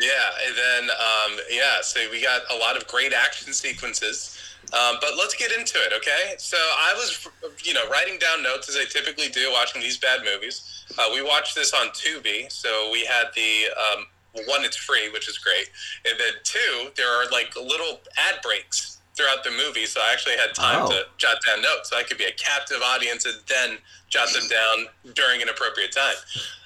Yeah, 0.00 0.08
and 0.46 0.56
then, 0.56 0.90
um, 0.90 1.38
yeah, 1.50 1.82
so 1.82 2.00
we 2.10 2.22
got 2.22 2.42
a 2.50 2.56
lot 2.56 2.76
of 2.76 2.86
great 2.86 3.12
action 3.12 3.52
sequences. 3.52 4.38
Um, 4.72 4.96
but 5.00 5.10
let's 5.18 5.34
get 5.34 5.52
into 5.52 5.78
it, 5.78 5.92
okay? 5.96 6.34
So 6.38 6.56
I 6.56 6.94
was, 6.94 7.28
you 7.64 7.74
know, 7.74 7.88
writing 7.88 8.18
down 8.18 8.42
notes 8.42 8.68
as 8.68 8.76
I 8.76 8.84
typically 8.84 9.28
do 9.28 9.50
watching 9.52 9.82
these 9.82 9.98
bad 9.98 10.20
movies. 10.24 10.84
Uh, 10.98 11.10
we 11.12 11.22
watched 11.22 11.54
this 11.54 11.74
on 11.74 11.88
Tubi, 11.88 12.50
so 12.50 12.88
we 12.92 13.04
had 13.04 13.26
the 13.34 13.64
um, 13.76 14.06
one, 14.46 14.64
it's 14.64 14.76
free, 14.76 15.10
which 15.10 15.28
is 15.28 15.38
great, 15.38 15.68
and 16.08 16.18
then 16.18 16.32
two, 16.44 16.90
there 16.96 17.10
are 17.10 17.28
like 17.30 17.54
little 17.56 18.00
ad 18.16 18.40
breaks 18.42 18.99
throughout 19.20 19.44
the 19.44 19.50
movie, 19.50 19.84
so 19.84 20.00
I 20.00 20.12
actually 20.12 20.36
had 20.36 20.54
time 20.54 20.86
oh. 20.86 20.88
to 20.88 21.04
jot 21.18 21.36
down 21.46 21.60
notes, 21.60 21.90
so 21.90 21.96
I 21.96 22.02
could 22.02 22.18
be 22.18 22.24
a 22.24 22.32
captive 22.32 22.78
audience 22.82 23.26
and 23.26 23.36
then 23.48 23.78
jot 24.08 24.32
them 24.32 24.48
down 24.48 25.14
during 25.14 25.42
an 25.42 25.48
appropriate 25.48 25.92
time. 25.92 26.14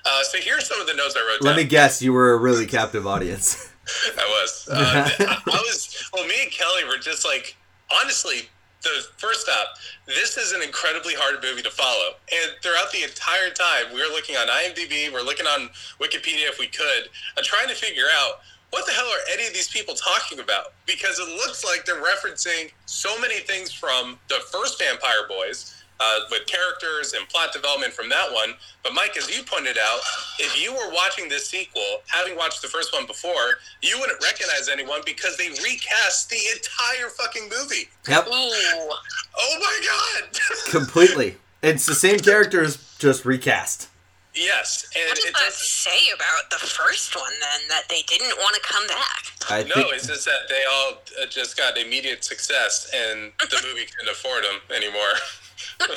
Uh, 0.07 0.23
so 0.23 0.39
here's 0.39 0.67
some 0.67 0.81
of 0.81 0.87
the 0.87 0.95
notes 0.95 1.15
I 1.17 1.21
wrote. 1.21 1.43
Let 1.43 1.53
down. 1.53 1.57
me 1.57 1.65
guess, 1.65 2.01
you 2.01 2.13
were 2.13 2.33
a 2.33 2.37
really 2.37 2.67
captive 2.67 3.07
audience. 3.07 3.71
I 4.19 4.25
was. 4.29 4.69
Uh, 4.71 5.11
I 5.19 5.43
was. 5.47 6.09
Well, 6.13 6.27
me 6.27 6.35
and 6.43 6.51
Kelly 6.51 6.85
were 6.85 6.99
just 6.99 7.25
like 7.27 7.57
honestly, 8.01 8.49
the 8.83 9.07
first 9.17 9.49
up, 9.49 9.77
this 10.07 10.37
is 10.37 10.53
an 10.53 10.63
incredibly 10.63 11.15
hard 11.15 11.43
movie 11.43 11.63
to 11.63 11.71
follow. 11.71 12.15
And 12.33 12.53
throughout 12.63 12.93
the 12.93 13.03
entire 13.03 13.51
time, 13.51 13.95
we 13.95 14.01
were 14.01 14.13
looking 14.13 14.37
on 14.37 14.47
IMDb, 14.49 15.13
we're 15.13 15.23
looking 15.23 15.47
on 15.47 15.71
Wikipedia 16.01 16.49
if 16.49 16.59
we 16.59 16.67
could, 16.67 17.09
uh, 17.37 17.43
trying 17.43 17.69
to 17.69 17.75
figure 17.75 18.07
out 18.21 18.41
what 18.75 18.87
the 18.87 18.93
hell 18.93 19.07
are 19.07 19.33
any 19.33 19.47
of 19.47 19.55
these 19.55 19.69
people 19.69 19.95
talking 19.95 20.41
about? 20.41 20.73
Because 20.85 21.21
it 21.21 21.29
looks 21.29 21.65
like 21.65 21.87
they're 21.87 22.03
referencing 22.03 22.73
so 22.87 23.17
many 23.21 23.39
things 23.39 23.73
from 23.73 24.19
the 24.29 24.41
first 24.51 24.81
Vampire 24.81 25.29
Boys 25.29 25.81
uh, 26.01 26.21
with 26.29 26.45
characters 26.47 27.13
and 27.13 27.29
plot 27.29 27.53
development 27.53 27.93
from 27.93 28.09
that 28.09 28.33
one. 28.33 28.55
But 28.83 28.93
Mike, 28.93 29.17
as 29.17 29.31
you 29.31 29.45
pointed 29.45 29.79
out, 29.79 30.01
if 30.41 30.61
you 30.61 30.73
were 30.73 30.93
watching 30.93 31.29
this 31.29 31.49
sequel, 31.49 32.03
having 32.09 32.37
watched 32.37 32.63
the 32.63 32.69
first 32.69 32.93
one 32.93 33.07
before, 33.07 33.59
you 33.81 33.97
wouldn't 34.01 34.21
recognize 34.21 34.69
anyone 34.69 35.03
because 35.07 35.37
they 35.37 35.51
recast 35.51 36.29
the 36.31 36.41
entire 36.57 37.11
fucking 37.11 37.45
movie. 37.45 37.89
Yep. 38.09 38.27
Ooh. 38.27 38.31
Oh 38.33 39.57
my 39.61 39.81
god. 39.87 40.41
Completely. 40.73 41.37
It's 41.63 41.87
the 41.87 41.95
same 41.95 42.19
characters, 42.19 42.97
just 42.99 43.25
recast. 43.25 43.89
Yes, 44.35 44.91
and 44.97 45.09
what 45.09 45.17
does 45.17 45.33
that 45.33 45.53
say 45.53 46.11
about 46.13 46.51
the 46.51 46.67
first 46.67 47.15
one 47.15 47.33
then? 47.41 47.69
That 47.69 47.85
they 47.89 48.03
didn't 48.03 48.37
want 48.39 48.57
to 48.57 48.61
come 48.63 48.87
back? 48.89 49.33
I 49.49 49.63
no, 49.63 49.75
think... 49.75 49.95
it's 49.95 50.09
just 50.09 50.25
that 50.25 50.49
they 50.49 50.63
all 50.73 50.99
uh, 51.23 51.27
just 51.27 51.57
got 51.57 51.79
immediate 51.79 52.25
success, 52.25 52.91
and 52.93 53.31
the 53.39 53.63
movie 53.65 53.87
couldn't 53.97 54.11
afford 54.11 54.43
them 54.43 54.61
anymore. 54.75 55.15
but, 55.79 55.97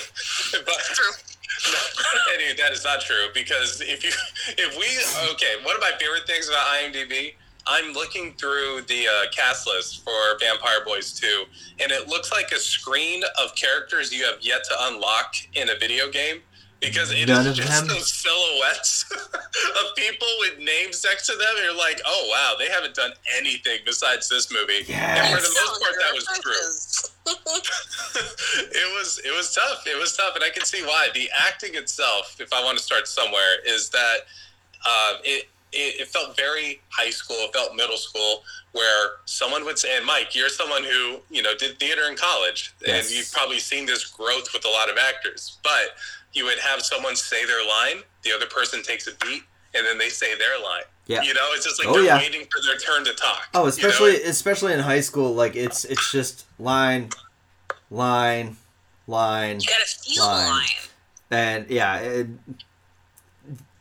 true. 0.93 1.05
anyway, 2.35 2.53
that 2.57 2.71
is 2.71 2.83
not 2.83 3.01
true 3.01 3.27
because 3.33 3.81
if 3.81 4.03
you 4.03 4.11
if 4.57 4.77
we 4.77 4.85
okay, 5.33 5.55
one 5.65 5.75
of 5.75 5.81
my 5.81 5.91
favorite 5.99 6.27
things 6.27 6.47
about 6.47 6.63
IMDb, 6.77 7.33
I'm 7.65 7.91
looking 7.93 8.33
through 8.33 8.83
the 8.87 9.07
uh, 9.07 9.31
cast 9.35 9.65
list 9.65 10.03
for 10.03 10.37
Vampire 10.39 10.85
Boys 10.85 11.19
2, 11.19 11.43
and 11.79 11.91
it 11.91 12.07
looks 12.07 12.31
like 12.31 12.51
a 12.51 12.59
screen 12.59 13.23
of 13.41 13.55
characters 13.55 14.13
you 14.13 14.25
have 14.25 14.37
yet 14.41 14.63
to 14.65 14.75
unlock 14.81 15.35
in 15.55 15.69
a 15.69 15.75
video 15.79 16.11
game 16.11 16.41
because 16.79 17.11
it 17.11 17.27
None 17.27 17.47
is 17.47 17.57
just 17.57 17.69
them. 17.71 17.87
those 17.87 18.11
silhouettes 18.13 19.05
of 19.11 19.95
people 19.95 20.27
with 20.39 20.59
names 20.59 21.03
next 21.03 21.25
to 21.27 21.33
them. 21.35 21.47
And 21.55 21.65
you're 21.65 21.77
like, 21.77 21.99
oh 22.05 22.27
wow, 22.31 22.55
they 22.59 22.71
haven't 22.71 22.93
done 22.95 23.11
anything 23.37 23.79
besides 23.85 24.29
this 24.29 24.51
movie. 24.51 24.85
Yes. 24.87 25.19
And 25.19 25.35
for 25.35 25.41
the 25.41 25.53
most 25.65 25.81
part, 25.81 25.95
that 25.99 26.13
was 26.13 26.25
true. 26.41 27.23
it 28.71 28.95
was 28.97 29.19
it 29.25 29.35
was 29.35 29.53
tough. 29.53 29.83
It 29.85 29.99
was 29.99 30.15
tough, 30.15 30.35
and 30.35 30.43
I 30.43 30.49
can 30.49 30.63
see 30.63 30.81
why. 30.83 31.07
The 31.13 31.29
acting 31.47 31.75
itself, 31.75 32.37
if 32.39 32.53
I 32.53 32.63
want 32.63 32.77
to 32.77 32.83
start 32.83 33.07
somewhere, 33.07 33.57
is 33.65 33.89
that 33.89 34.17
uh, 34.85 35.13
it 35.23 35.49
it, 35.73 36.01
it 36.01 36.07
felt 36.07 36.35
very 36.37 36.79
high 36.89 37.09
school. 37.09 37.35
It 37.41 37.53
felt 37.53 37.75
middle 37.75 37.97
school, 37.97 38.43
where 38.71 39.09
someone 39.25 39.65
would 39.65 39.77
say, 39.77 39.97
and 39.97 40.05
Mike, 40.05 40.33
you're 40.35 40.49
someone 40.49 40.83
who 40.83 41.17
you 41.29 41.41
know 41.41 41.53
did 41.57 41.79
theater 41.79 42.03
in 42.09 42.15
college, 42.15 42.73
Yes. 42.85 43.07
and 43.09 43.17
you've 43.17 43.31
probably 43.33 43.59
seen 43.59 43.85
this 43.85 44.05
growth 44.05 44.53
with 44.53 44.65
a 44.65 44.69
lot 44.69 44.89
of 44.89 44.97
actors. 44.97 45.57
But 45.63 45.95
you 46.33 46.45
would 46.45 46.59
have 46.59 46.81
someone 46.81 47.15
say 47.15 47.45
their 47.45 47.65
line, 47.65 48.03
the 48.23 48.31
other 48.33 48.45
person 48.47 48.83
takes 48.83 49.07
a 49.07 49.11
beat, 49.25 49.43
and 49.73 49.85
then 49.85 49.97
they 49.97 50.09
say 50.09 50.37
their 50.37 50.59
line. 50.61 50.83
Yeah. 51.07 51.21
You 51.21 51.33
know, 51.33 51.41
it's 51.53 51.65
just 51.65 51.79
like 51.79 51.87
Oh, 51.87 51.93
they're 51.93 52.03
yeah. 52.03 52.17
waiting 52.17 52.45
for 52.51 52.61
their 52.65 52.77
turn 52.77 53.05
to 53.05 53.13
talk. 53.13 53.47
Oh, 53.53 53.59
you 53.59 53.63
know? 53.63 53.69
especially 53.69 54.21
especially 54.23 54.73
in 54.73 54.79
high 54.79 54.99
school, 55.01 55.33
like 55.33 55.55
it's 55.55 55.85
it's 55.85 56.11
just 56.11 56.45
line, 56.59 57.09
line, 57.89 58.57
line, 59.07 59.59
You 59.61 59.67
gotta 59.67 59.85
feel 59.85 60.25
Line. 60.25 60.43
the 60.45 60.51
line. 60.51 60.65
and 61.31 61.69
yeah, 61.69 61.97
it, 61.99 62.27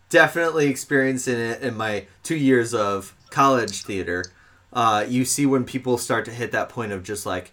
definitely 0.09 0.69
experiencing 0.69 1.39
it 1.39 1.61
in 1.63 1.77
my 1.77 2.07
two 2.23 2.37
years 2.37 2.73
of 2.75 3.15
college 3.31 3.83
theater. 3.83 4.25
Uh, 4.73 5.05
you 5.09 5.25
see 5.25 5.47
when 5.47 5.65
people 5.65 5.99
start 5.99 6.25
to 6.27 6.31
hit 6.31 6.53
that 6.53 6.69
point 6.69 6.93
of 6.93 7.03
just 7.03 7.27
like, 7.27 7.53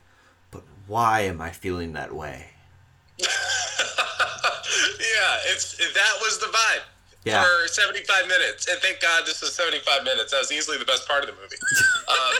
but 0.51 0.61
why 0.87 1.21
am 1.21 1.41
I 1.41 1.49
feeling 1.51 1.93
that 1.93 2.13
way? 2.13 2.47
yeah, 4.99 5.51
it's 5.51 5.77
that 5.77 6.13
was 6.21 6.39
the 6.39 6.47
vibe 6.47 6.83
Yeah. 7.25 7.43
for 7.43 7.67
75 7.67 8.27
minutes, 8.27 8.67
and 8.67 8.79
thank 8.81 8.99
God 9.01 9.25
this 9.25 9.41
was 9.41 9.53
75 9.55 10.03
minutes. 10.03 10.31
That 10.31 10.39
was 10.39 10.51
easily 10.51 10.77
the 10.77 10.85
best 10.85 11.07
part 11.07 11.23
of 11.23 11.29
the 11.29 11.35
movie. 11.41 11.55
um, 12.07 12.33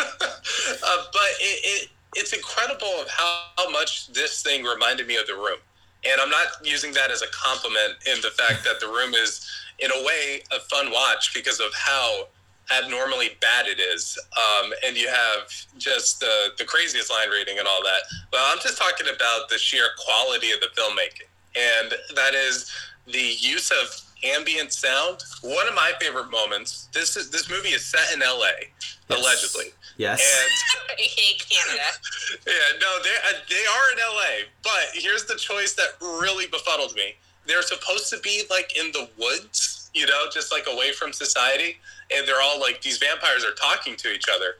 uh, 0.30 1.04
but 1.12 1.30
it, 1.40 1.58
it 1.64 1.88
it's 2.14 2.32
incredible 2.32 2.92
of 3.00 3.08
how, 3.08 3.44
how 3.58 3.70
much 3.70 4.08
this 4.12 4.42
thing 4.42 4.64
reminded 4.64 5.06
me 5.06 5.16
of 5.16 5.26
the 5.26 5.34
room, 5.34 5.58
and 6.04 6.20
I'm 6.20 6.30
not 6.30 6.64
using 6.64 6.92
that 6.94 7.10
as 7.10 7.22
a 7.22 7.28
compliment 7.32 7.94
in 8.06 8.20
the 8.22 8.30
fact 8.30 8.64
that 8.64 8.80
the 8.80 8.86
room 8.86 9.14
is 9.14 9.46
in 9.78 9.90
a 9.90 10.04
way 10.06 10.42
a 10.52 10.60
fun 10.60 10.90
watch 10.90 11.34
because 11.34 11.60
of 11.60 11.72
how 11.74 12.28
abnormally 12.70 13.36
bad 13.40 13.66
it 13.66 13.78
is. 13.78 14.18
Um, 14.36 14.72
and 14.84 14.96
you 14.96 15.08
have 15.08 15.48
just 15.78 16.20
the, 16.20 16.48
the 16.58 16.64
craziest 16.64 17.10
line 17.10 17.30
reading 17.30 17.58
and 17.58 17.68
all 17.68 17.82
that. 17.82 18.02
But 18.30 18.40
I'm 18.44 18.58
just 18.58 18.78
talking 18.78 19.06
about 19.06 19.48
the 19.48 19.58
sheer 19.58 19.86
quality 19.98 20.50
of 20.52 20.60
the 20.60 20.68
filmmaking. 20.76 21.28
And 21.56 21.92
that 22.14 22.34
is 22.34 22.70
the 23.06 23.34
use 23.38 23.70
of 23.70 24.02
ambient 24.24 24.72
sound. 24.72 25.22
One 25.42 25.66
of 25.68 25.74
my 25.74 25.92
favorite 26.00 26.30
moments. 26.30 26.88
This 26.92 27.16
is 27.16 27.30
this 27.30 27.48
movie 27.50 27.70
is 27.70 27.84
set 27.84 28.12
in 28.14 28.20
LA, 28.20 28.68
Yes. 29.08 29.20
allegedly. 29.20 29.72
Yes. 29.96 30.20
And 30.20 30.98
AKA 30.98 31.38
Canada. 31.38 31.82
yeah, 32.46 32.78
no, 32.80 33.02
they 33.02 33.16
uh, 33.28 33.38
they 33.48 33.64
are 33.64 33.92
in 33.92 33.98
LA. 34.14 34.46
But 34.62 34.90
here's 34.94 35.24
the 35.24 35.36
choice 35.36 35.74
that 35.74 35.90
really 36.00 36.46
befuddled 36.46 36.94
me. 36.94 37.14
They're 37.46 37.62
supposed 37.62 38.10
to 38.10 38.18
be 38.20 38.42
like 38.50 38.76
in 38.76 38.90
the 38.92 39.08
woods, 39.18 39.90
you 39.94 40.06
know, 40.06 40.24
just 40.32 40.50
like 40.52 40.66
away 40.70 40.92
from 40.92 41.12
society, 41.12 41.78
and 42.14 42.26
they're 42.26 42.42
all 42.42 42.60
like 42.60 42.82
these 42.82 42.98
vampires 42.98 43.44
are 43.44 43.54
talking 43.54 43.96
to 43.96 44.12
each 44.12 44.26
other, 44.34 44.54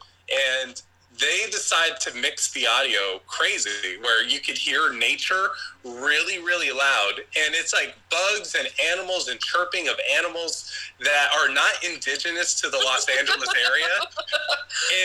and 0.64 0.80
they 1.20 1.50
decide 1.50 2.00
to 2.00 2.14
mix 2.14 2.52
the 2.52 2.66
audio 2.66 3.20
crazy, 3.26 3.98
where 4.00 4.24
you 4.24 4.40
could 4.40 4.58
hear 4.58 4.92
nature 4.92 5.48
really, 5.84 6.38
really 6.38 6.70
loud, 6.70 7.12
and 7.18 7.54
it's 7.54 7.72
like 7.72 7.94
bugs 8.10 8.54
and 8.58 8.68
animals 8.92 9.28
and 9.28 9.40
chirping 9.40 9.88
of 9.88 9.96
animals 10.16 10.72
that 11.00 11.28
are 11.38 11.52
not 11.52 11.72
indigenous 11.84 12.60
to 12.60 12.68
the 12.68 12.78
Los 12.78 13.06
Angeles 13.08 13.48
area. 13.54 13.86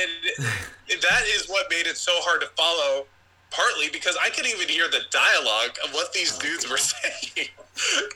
And 0.02 1.02
that 1.02 1.24
is 1.28 1.48
what 1.48 1.70
made 1.70 1.88
it 1.88 1.98
so 1.98 2.12
hard 2.16 2.42
to 2.42 2.48
follow 2.48 3.06
partly 3.52 3.90
because 3.92 4.18
i 4.24 4.30
could 4.30 4.46
even 4.48 4.68
hear 4.68 4.88
the 4.88 5.02
dialogue 5.12 5.78
of 5.84 5.92
what 5.92 6.14
these 6.14 6.38
dudes 6.38 6.70
were 6.70 6.78
saying. 6.78 7.50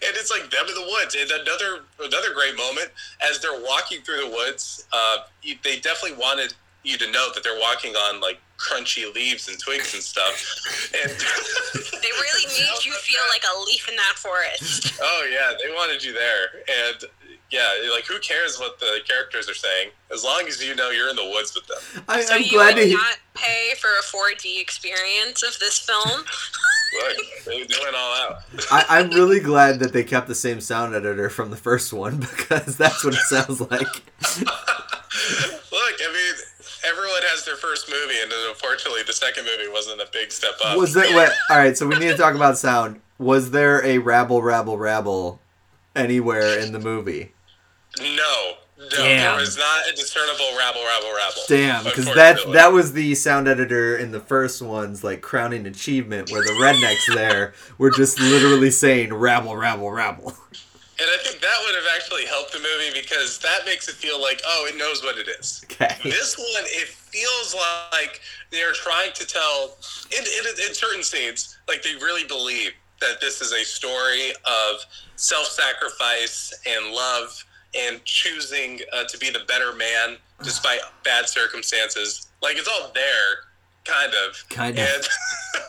And 0.04 0.16
it's 0.16 0.32
like 0.32 0.50
them 0.52 0.66
in 0.68 0.76
the 0.76 0.82
woods. 0.82 1.16
And 1.16 1.30
another 1.32 1.84
another 2.00 2.34
great 2.34 2.56
moment 2.56 2.90
as 3.28 3.40
they're 3.40 3.62
walking 3.62 4.02
through 4.02 4.18
the 4.18 4.30
woods 4.30 4.88
uh, 4.92 5.18
they 5.64 5.80
definitely 5.80 6.18
wanted 6.18 6.54
you 6.86 6.98
to 6.98 7.12
know 7.12 7.30
that 7.34 7.44
they're 7.44 7.60
walking 7.60 7.94
on 7.96 8.22
like 8.22 8.40
crunchy 8.58 9.14
leaves 9.14 9.50
and 9.50 9.60
twigs 9.60 9.94
and 9.94 10.02
stuff 10.02 10.34
and 11.04 11.12
They 12.02 12.12
really 12.12 12.46
made 12.48 12.86
you 12.86 12.94
feel 12.94 13.22
like 13.30 13.44
a 13.44 13.60
leaf 13.66 13.90
in 13.90 13.96
that 13.98 14.14
forest. 14.16 14.94
oh 15.02 15.28
yeah 15.30 15.52
they 15.62 15.74
wanted 15.74 16.04
you 16.04 16.14
there 16.14 16.64
and 16.86 17.04
yeah 17.52 17.68
like 17.94 18.06
who 18.06 18.18
cares 18.20 18.58
what 18.60 18.80
the 18.80 19.00
characters 19.08 19.50
are 19.50 19.56
saying 19.56 19.90
as 20.14 20.24
long 20.24 20.44
as 20.48 20.64
you 20.64 20.74
know 20.76 20.90
you're 20.92 21.10
in 21.10 21.16
the 21.16 21.26
woods 21.34 21.54
with 21.54 21.66
them 21.68 22.04
I, 22.08 22.22
So 22.22 22.36
I'm 22.36 22.44
you 22.44 22.52
glad 22.52 22.76
would 22.76 22.84
to 22.84 22.94
not 22.94 23.18
pay 23.34 23.74
for 23.78 23.90
a 23.90 24.04
4D 24.04 24.62
experience 24.62 25.44
of 25.44 25.58
this 25.60 25.78
film? 25.80 26.24
Look, 27.04 27.18
they, 27.46 27.64
they 27.64 27.76
went 27.84 27.96
all 27.96 28.14
out 28.16 28.38
I, 28.72 28.86
I'm 28.88 29.10
really 29.10 29.42
glad 29.42 29.80
that 29.80 29.92
they 29.92 30.04
kept 30.04 30.28
the 30.28 30.36
same 30.36 30.62
sound 30.62 30.96
editor 30.96 31.30
from 31.30 31.50
the 31.50 31.58
first 31.58 31.92
one 31.92 32.18
because 32.20 32.78
that's 32.78 33.04
what 33.04 33.16
it 33.16 33.20
sounds 33.22 33.60
like. 33.60 34.04
Look, 35.72 35.96
I 36.02 36.12
mean, 36.14 36.36
everyone 36.86 37.22
has 37.24 37.46
their 37.46 37.56
first 37.56 37.90
movie, 37.90 38.16
and 38.22 38.32
then 38.32 38.40
unfortunately, 38.50 39.02
the 39.06 39.14
second 39.14 39.46
movie 39.46 39.72
wasn't 39.72 40.02
a 40.02 40.08
big 40.12 40.32
step 40.32 40.54
up. 40.64 40.78
Was 40.78 40.94
there? 40.94 41.16
Wait, 41.16 41.30
all 41.50 41.58
right. 41.58 41.78
So 41.78 41.88
we 41.88 41.98
need 41.98 42.08
to 42.08 42.18
talk 42.18 42.36
about 42.36 42.58
sound. 42.58 43.02
Was 43.18 43.52
there 43.52 43.84
a 43.86 43.98
rabble, 44.00 44.42
rabble, 44.42 44.78
rabble 44.78 45.40
anywhere 45.96 46.60
in 46.60 46.72
the 46.74 46.80
movie? 46.80 47.32
No, 48.00 48.56
no, 48.78 48.90
Damn. 48.90 48.98
there 48.98 49.36
was 49.38 49.58
not 49.58 49.88
a 49.90 49.96
discernible 49.96 50.58
rabble, 50.58 50.82
rabble, 50.84 51.16
rabble. 51.16 51.42
Damn, 51.48 51.84
because 51.86 52.14
that 52.14 52.40
that 52.52 52.74
was 52.74 52.92
the 52.92 53.16
sound 53.16 53.48
editor 53.48 53.96
in 53.96 54.12
the 54.12 54.20
first 54.20 54.62
one's 54.62 55.04
like 55.04 55.22
crowning 55.22 55.66
achievement, 55.66 56.30
where 56.30 56.42
the 56.42 56.52
rednecks 56.52 57.14
there 57.14 57.54
were 57.78 57.90
just 57.90 58.20
literally 58.20 58.72
saying 58.72 59.14
rabble, 59.14 59.56
rabble, 59.56 59.92
rabble. 59.92 60.34
And 60.98 61.10
I 61.10 61.18
think 61.24 61.42
that 61.42 61.58
would 61.66 61.76
have 61.76 61.88
actually 61.94 62.26
helped 62.26 62.54
the 62.54 62.60
movie 62.60 63.00
because 63.00 63.40
that 63.40 63.66
makes 63.66 63.90
it 63.90 63.96
feel 63.96 64.22
like, 64.22 64.42
oh, 64.46 64.66
it 64.70 64.78
knows 64.78 65.04
what 65.04 65.18
it 65.18 65.28
is. 65.28 65.66
Okay. 65.66 65.94
This 66.04 66.38
one, 66.38 66.64
it 66.68 66.88
feels 66.88 67.54
like 67.92 68.22
they're 68.52 68.74
trying 68.74 69.12
to 69.14 69.26
tell, 69.26 69.78
in, 70.18 70.24
in, 70.24 70.68
in 70.68 70.74
certain 70.74 71.04
scenes, 71.04 71.58
like 71.68 71.84
they 71.84 71.96
really 71.96 72.24
believe 72.24 72.72
that 73.02 73.20
this 73.20 73.42
is 73.42 73.52
a 73.52 73.66
story 73.66 74.32
of 74.46 74.86
self 75.18 75.48
sacrifice 75.48 76.54
and 76.66 76.94
love 76.94 77.44
and 77.78 78.04
choosing 78.06 78.80
uh, 78.94 79.04
to 79.04 79.18
be 79.18 79.30
the 79.30 79.42
better 79.48 79.74
man 79.74 80.18
despite 80.44 80.80
bad 81.04 81.28
circumstances. 81.28 82.28
Like 82.42 82.58
it's 82.58 82.70
all 82.70 82.92
there, 82.94 83.44
kind 83.84 84.14
of. 84.26 84.48
Kind 84.50 84.78
of. 84.80 84.86
And 84.86 85.04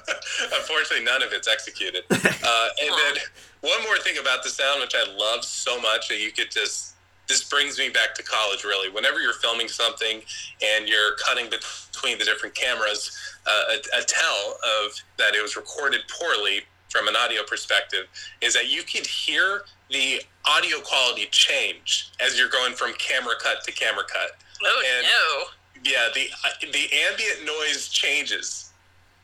unfortunately, 0.55 1.05
none 1.05 1.23
of 1.23 1.33
it's 1.33 1.49
executed. 1.49 2.05
Uh, 2.49 2.69
and 2.81 2.91
then 2.93 3.23
one 3.67 3.83
more 3.85 3.99
thing 3.99 4.19
about 4.19 4.43
the 4.43 4.49
sound, 4.51 4.81
which 4.81 4.95
I 4.95 5.05
love 5.17 5.45
so 5.45 5.81
much, 5.81 6.09
that 6.09 6.21
you 6.21 6.33
could 6.33 6.51
just. 6.51 6.95
This 7.29 7.43
brings 7.43 7.77
me 7.77 7.89
back 7.89 8.15
to 8.15 8.23
college, 8.23 8.63
really. 8.63 8.89
Whenever 8.89 9.21
you're 9.21 9.33
filming 9.33 9.67
something 9.67 10.23
and 10.65 10.89
you're 10.89 11.17
cutting 11.27 11.47
between 11.51 12.19
the 12.19 12.25
different 12.25 12.55
cameras, 12.55 13.11
uh, 13.45 13.63
a, 13.73 13.99
a 13.99 14.03
tell 14.05 14.59
of 14.63 14.93
that 15.19 15.35
it 15.35 15.43
was 15.43 15.57
recorded 15.57 16.03
poorly 16.09 16.61
from 16.89 17.09
an 17.09 17.17
audio 17.17 17.43
perspective 17.43 18.07
is 18.41 18.55
that 18.55 18.71
you 18.71 18.85
can 18.85 19.03
hear 19.05 19.63
the 19.91 20.21
audio 20.45 20.79
quality 20.81 21.27
change 21.33 22.11
as 22.25 22.39
you're 22.39 22.49
going 22.49 22.75
from 22.75 22.93
camera 22.95 23.35
cut 23.43 23.65
to 23.65 23.73
camera 23.73 24.05
cut. 24.07 24.31
Oh 24.65 24.83
And- 24.97 25.07
no. 25.07 25.45
Yeah, 25.85 26.09
the 26.15 26.29
uh, 26.45 26.49
the 26.73 26.89
ambient 27.11 27.45
noise 27.45 27.89
changes 27.89 28.66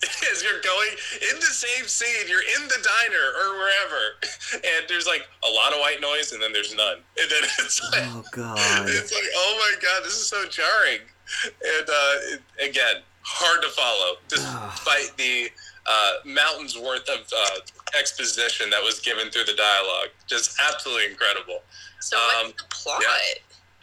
as 0.33 0.43
you're 0.43 0.61
going 0.61 0.91
in 1.31 1.37
the 1.39 1.47
same 1.53 1.87
scene. 1.87 2.29
You're 2.29 2.43
in 2.61 2.69
the 2.69 2.79
diner 2.83 3.25
or 3.43 3.57
wherever, 3.59 4.03
and 4.55 4.85
there's 4.89 5.07
like 5.07 5.23
a 5.49 5.51
lot 5.51 5.73
of 5.73 5.79
white 5.81 6.01
noise, 6.01 6.33
and 6.33 6.43
then 6.43 6.53
there's 6.53 6.75
none, 6.75 6.99
and 7.19 7.31
then 7.31 7.43
it's 7.61 7.81
like 7.93 8.03
Oh 8.11 8.25
god. 8.33 8.59
it's 8.89 9.13
like 9.13 9.25
oh 9.37 9.57
my 9.59 9.81
god, 9.81 10.05
this 10.05 10.15
is 10.15 10.27
so 10.27 10.45
jarring, 10.49 11.01
and 11.47 11.89
uh, 11.89 12.35
it, 12.35 12.41
again 12.71 13.03
hard 13.25 13.63
to 13.63 13.69
follow 13.69 14.17
despite 14.29 15.17
the 15.17 15.49
uh, 15.87 16.13
mountains 16.27 16.77
worth 16.77 17.09
of 17.09 17.21
uh, 17.33 17.61
exposition 17.99 18.69
that 18.71 18.83
was 18.83 18.99
given 19.01 19.31
through 19.31 19.45
the 19.45 19.55
dialogue. 19.55 20.09
Just 20.27 20.59
absolutely 20.69 21.07
incredible. 21.13 21.61
So 22.01 22.17
Um, 22.17 22.47
what's 22.49 22.63
the 22.63 22.69
plot? 22.71 23.03
yeah. 23.03 23.35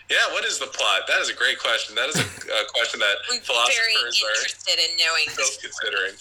Yeah, 0.10 0.34
what 0.34 0.44
is 0.44 0.58
the 0.58 0.66
plot? 0.66 1.02
That 1.08 1.22
is 1.22 1.30
a 1.30 1.36
great 1.36 1.60
question. 1.60 1.96
That 1.96 2.10
is 2.10 2.18
a, 2.18 2.26
a 2.26 2.66
question 2.74 3.00
that 3.00 3.16
I'm 3.30 3.38
very 3.38 3.46
philosophers 3.46 4.24
are 4.24 4.34
interested 4.36 4.80
in 4.80 4.98
knowing 4.98 5.30
still 5.30 5.46
this. 5.46 5.58
considering. 5.62 6.14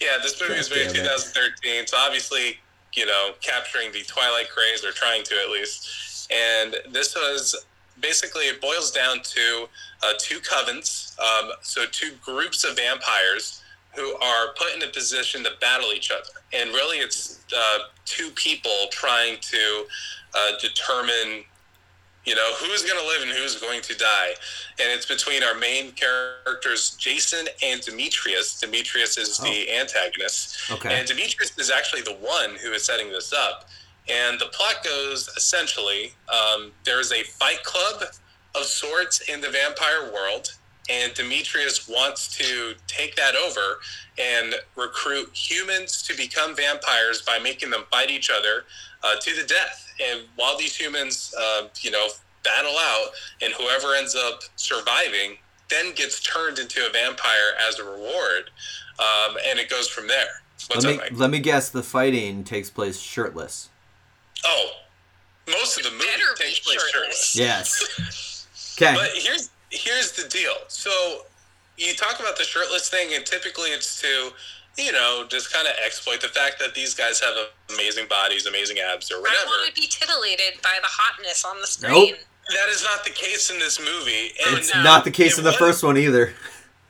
Yeah, 0.00 0.22
this 0.22 0.40
movie 0.40 0.54
was 0.54 0.70
made 0.70 0.86
in 0.86 1.02
God 1.02 1.10
damn 1.10 1.18
it. 1.18 1.34
2013, 1.34 1.86
so 1.88 1.96
obviously, 1.98 2.58
you 2.94 3.06
know, 3.06 3.32
capturing 3.40 3.90
the 3.90 4.02
Twilight 4.02 4.50
craze, 4.50 4.84
or 4.84 4.92
trying 4.92 5.24
to 5.24 5.34
at 5.34 5.50
least. 5.50 6.30
And 6.30 6.76
this 6.92 7.14
was 7.16 7.66
basically, 8.00 8.44
it 8.44 8.60
boils 8.60 8.92
down 8.92 9.18
to 9.22 9.68
uh, 10.02 10.12
two 10.18 10.38
covens, 10.38 11.18
um, 11.18 11.50
so 11.60 11.86
two 11.90 12.12
groups 12.22 12.62
of 12.62 12.76
vampires 12.76 13.62
who 13.94 14.14
are 14.16 14.54
put 14.56 14.74
in 14.74 14.82
a 14.88 14.92
position 14.92 15.42
to 15.44 15.50
battle 15.60 15.92
each 15.92 16.10
other. 16.10 16.40
And 16.52 16.70
really, 16.70 16.98
it's 16.98 17.40
uh, 17.56 17.78
two 18.04 18.30
people 18.30 18.88
trying 18.90 19.38
to 19.40 19.86
uh, 20.34 20.52
determine 20.60 21.44
you 22.24 22.34
know 22.34 22.52
who's 22.58 22.82
going 22.82 22.98
to 22.98 23.06
live 23.06 23.22
and 23.22 23.30
who's 23.30 23.60
going 23.60 23.80
to 23.82 23.96
die. 23.96 24.34
And 24.80 24.88
it's 24.90 25.06
between 25.06 25.42
our 25.42 25.54
main 25.54 25.92
characters 25.92 26.96
jason 26.98 27.46
and 27.62 27.80
demetrius. 27.80 28.60
Demetrius 28.60 29.18
is 29.18 29.38
the 29.38 29.70
antagonist. 29.74 30.70
Okay. 30.70 30.98
and 30.98 31.06
demetrius 31.06 31.56
is 31.58 31.70
actually 31.70 32.02
the 32.02 32.14
one 32.14 32.56
who 32.62 32.72
is 32.72 32.84
setting 32.84 33.10
this 33.10 33.32
up. 33.32 33.68
And 34.08 34.38
the 34.38 34.46
plot 34.46 34.84
goes 34.84 35.28
essentially 35.36 36.12
um, 36.28 36.72
there's 36.84 37.12
a 37.12 37.22
fight 37.22 37.62
club 37.62 38.02
of 38.54 38.64
sorts 38.64 39.28
in 39.28 39.40
the 39.40 39.48
vampire 39.48 40.12
world, 40.12 40.54
and 40.90 41.14
Demetrius 41.14 41.88
wants 41.88 42.28
to 42.38 42.74
take 42.86 43.16
that 43.16 43.34
over 43.34 43.78
and 44.18 44.54
recruit 44.76 45.30
humans 45.34 46.02
to 46.02 46.16
become 46.16 46.54
vampires 46.54 47.22
by 47.22 47.38
making 47.38 47.70
them 47.70 47.84
fight 47.90 48.10
each 48.10 48.30
other 48.30 48.64
uh, 49.02 49.16
to 49.20 49.34
the 49.34 49.46
death. 49.46 49.92
And 50.10 50.22
while 50.36 50.56
these 50.58 50.76
humans, 50.76 51.34
uh, 51.38 51.68
you 51.80 51.90
know, 51.90 52.08
battle 52.44 52.74
out, 52.78 53.08
and 53.42 53.52
whoever 53.54 53.94
ends 53.94 54.14
up 54.14 54.40
surviving 54.56 55.38
then 55.70 55.94
gets 55.94 56.20
turned 56.20 56.58
into 56.58 56.86
a 56.86 56.92
vampire 56.92 57.54
as 57.66 57.78
a 57.78 57.84
reward, 57.84 58.50
um, 58.98 59.36
and 59.48 59.58
it 59.58 59.70
goes 59.70 59.88
from 59.88 60.06
there. 60.06 60.42
What's 60.68 60.84
let 60.84 60.94
up, 60.94 61.00
me 61.00 61.08
Mike? 61.10 61.18
let 61.18 61.30
me 61.30 61.38
guess. 61.40 61.70
The 61.70 61.82
fighting 61.82 62.44
takes 62.44 62.68
place 62.70 63.00
shirtless. 63.00 63.70
Oh, 64.44 64.70
most 65.48 65.78
of 65.78 65.84
the 65.84 65.90
movie 65.90 66.04
Better 66.04 66.34
be 66.38 66.44
takes 66.44 66.60
place 66.60 66.90
shirtless. 66.90 67.24
shirtless. 67.32 67.36
Yes. 67.36 68.40
Okay. 68.76 68.92
But 68.96 69.10
here's 69.14 69.50
here's 69.74 70.12
the 70.12 70.28
deal. 70.28 70.54
So 70.68 70.90
you 71.76 71.94
talk 71.94 72.20
about 72.20 72.36
the 72.38 72.44
shirtless 72.44 72.88
thing, 72.88 73.14
and 73.14 73.24
typically 73.26 73.70
it's 73.70 74.00
to, 74.02 74.30
you 74.76 74.92
know, 74.92 75.24
just 75.28 75.52
kind 75.52 75.66
of 75.66 75.74
exploit 75.84 76.20
the 76.20 76.28
fact 76.28 76.58
that 76.60 76.74
these 76.74 76.94
guys 76.94 77.20
have 77.20 77.34
amazing 77.72 78.06
bodies, 78.08 78.46
amazing 78.46 78.78
abs, 78.78 79.10
or 79.10 79.20
whatever. 79.20 79.36
I 79.36 79.44
whatever. 79.44 79.62
want 79.62 79.74
to 79.74 79.80
be 79.80 79.86
titillated 79.88 80.62
by 80.62 80.78
the 80.80 80.88
hotness 80.88 81.44
on 81.44 81.60
the 81.60 81.66
screen. 81.66 82.10
Nope. 82.12 82.18
That 82.50 82.68
is 82.68 82.82
not 82.84 83.04
the 83.04 83.10
case 83.10 83.50
in 83.50 83.58
this 83.58 83.80
movie. 83.80 84.32
And 84.46 84.58
It's 84.58 84.74
no. 84.74 84.82
not 84.82 85.04
the 85.04 85.10
case 85.10 85.38
in 85.38 85.44
the 85.44 85.50
It 85.50 85.56
first 85.56 85.82
one 85.82 85.96
either. 85.96 86.34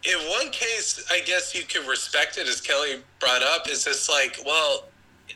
in 0.05 0.19
one 0.29 0.51
case, 0.51 1.05
I 1.11 1.21
guess 1.21 1.55
you 1.55 1.63
could 1.65 1.87
respect 1.87 2.39
it, 2.39 2.49
as 2.49 2.61
Kelly 2.61 2.97
brought 3.21 3.43
up. 3.43 3.69
Is 3.71 3.85
just 3.85 4.11
like, 4.11 4.37
well, 4.45 4.85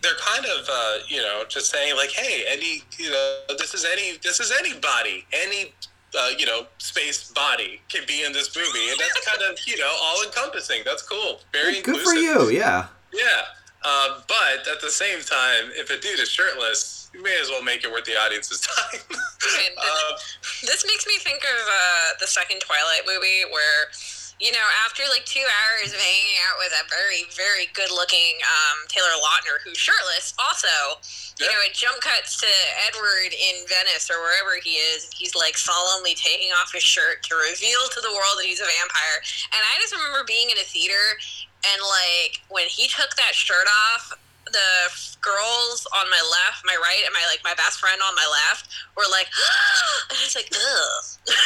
they're 0.03 0.17
kind 0.21 0.45
of, 0.45 0.69
uh, 0.71 0.99
you 1.07 1.19
know, 1.23 1.45
just 1.49 1.71
saying 1.71 1.95
like, 1.97 2.11
hey, 2.11 2.45
any, 2.49 2.83
you 2.99 3.11
know, 3.11 3.37
this 3.59 3.75
is 3.75 3.85
any, 3.91 4.17
this 4.23 4.41
is 4.41 4.53
anybody 4.59 5.25
any, 5.33 5.73
uh, 6.17 6.31
you 6.39 6.47
know, 6.47 6.67
space 6.79 7.31
body 7.33 7.81
can 7.89 8.03
be 8.07 8.25
in 8.25 8.33
this 8.33 8.55
movie, 8.57 8.91
and 8.91 8.99
that's 9.01 9.27
kind 9.27 9.43
of, 9.51 9.59
you 9.67 9.77
know, 9.79 9.91
all 10.01 10.23
encompassing. 10.25 10.83
That's 10.85 11.03
cool. 11.03 11.41
Very 11.53 11.81
Good 11.83 12.01
for 12.01 12.15
you. 12.15 12.51
Yeah. 12.51 12.87
Yeah. 13.13 13.25
Uh, 13.85 14.21
but 14.27 14.67
at 14.71 14.81
the 14.81 14.91
same 14.91 15.21
time, 15.21 15.71
if 15.75 15.91
a 15.91 15.99
dude 16.01 16.19
is 16.19 16.29
shirtless, 16.29 17.11
you 17.15 17.23
may 17.23 17.39
as 17.41 17.49
well 17.49 17.63
make 17.63 17.85
it 17.85 17.91
worth 17.93 18.05
the 18.05 18.17
audience's 18.17 18.61
time. 18.77 19.01
Uh, 19.11 20.13
This 20.63 20.85
makes 20.87 21.07
me 21.07 21.17
think 21.19 21.43
of 21.45 21.67
uh, 21.67 22.19
the 22.21 22.27
second 22.27 22.61
Twilight 22.61 23.03
movie 23.07 23.45
where, 23.53 23.89
you 24.39 24.55
know, 24.55 24.67
after 24.87 25.03
like 25.11 25.27
two 25.27 25.43
hours 25.43 25.91
of 25.91 25.99
hanging 25.99 26.39
out 26.47 26.57
with 26.63 26.71
a 26.71 26.87
very, 26.87 27.27
very 27.35 27.67
good 27.75 27.91
looking 27.91 28.39
um, 28.47 28.87
Taylor 28.87 29.19
Lautner 29.19 29.59
who's 29.67 29.79
shirtless, 29.79 30.35
also, 30.39 31.03
you 31.39 31.47
Yeah. 31.47 31.55
know, 31.55 31.63
it 31.67 31.75
jump 31.75 31.99
cuts 32.01 32.39
to 32.41 32.51
Edward 32.87 33.35
in 33.35 33.67
Venice 33.67 34.07
or 34.11 34.23
wherever 34.23 34.57
he 34.63 34.79
is. 34.79 35.11
He's 35.11 35.35
like 35.35 35.59
solemnly 35.59 36.15
taking 36.15 36.55
off 36.55 36.73
his 36.73 36.87
shirt 36.87 37.23
to 37.27 37.35
reveal 37.35 37.83
to 37.91 38.01
the 38.01 38.15
world 38.15 38.39
that 38.39 38.47
he's 38.47 38.63
a 38.63 38.69
vampire. 38.71 39.19
And 39.51 39.63
I 39.63 39.75
just 39.83 39.91
remember 39.95 40.23
being 40.27 40.51
in 40.51 40.59
a 40.59 40.67
theater 40.67 41.19
and 41.67 41.83
like 41.83 42.39
when 42.49 42.67
he 42.71 42.87
took 42.87 43.15
that 43.19 43.35
shirt 43.35 43.67
off, 43.67 44.15
the 44.53 45.19
girls 45.21 45.87
on 45.99 46.09
my 46.11 46.21
left, 46.31 46.65
my 46.65 46.77
right, 46.81 47.03
and 47.05 47.13
my 47.13 47.25
like 47.31 47.41
my 47.45 47.55
best 47.55 47.79
friend 47.81 48.01
on 48.07 48.15
my 48.15 48.29
left 48.49 48.69
were 48.97 49.05
like, 49.11 49.27
and 50.11 50.19
I 50.19 50.23
was 50.25 50.35
like, 50.35 50.51
ugh. 50.55 51.37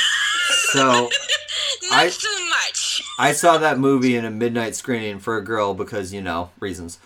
So 0.72 0.82
Not 1.90 1.92
I- 1.92 2.08
so 2.08 2.48
much. 2.48 3.02
I 3.18 3.32
saw 3.32 3.58
that 3.58 3.78
movie 3.78 4.16
in 4.16 4.24
a 4.24 4.30
midnight 4.30 4.74
screening 4.74 5.18
for 5.18 5.36
a 5.36 5.44
girl 5.44 5.74
because 5.74 6.12
you 6.12 6.20
know 6.22 6.50
reasons. 6.60 6.98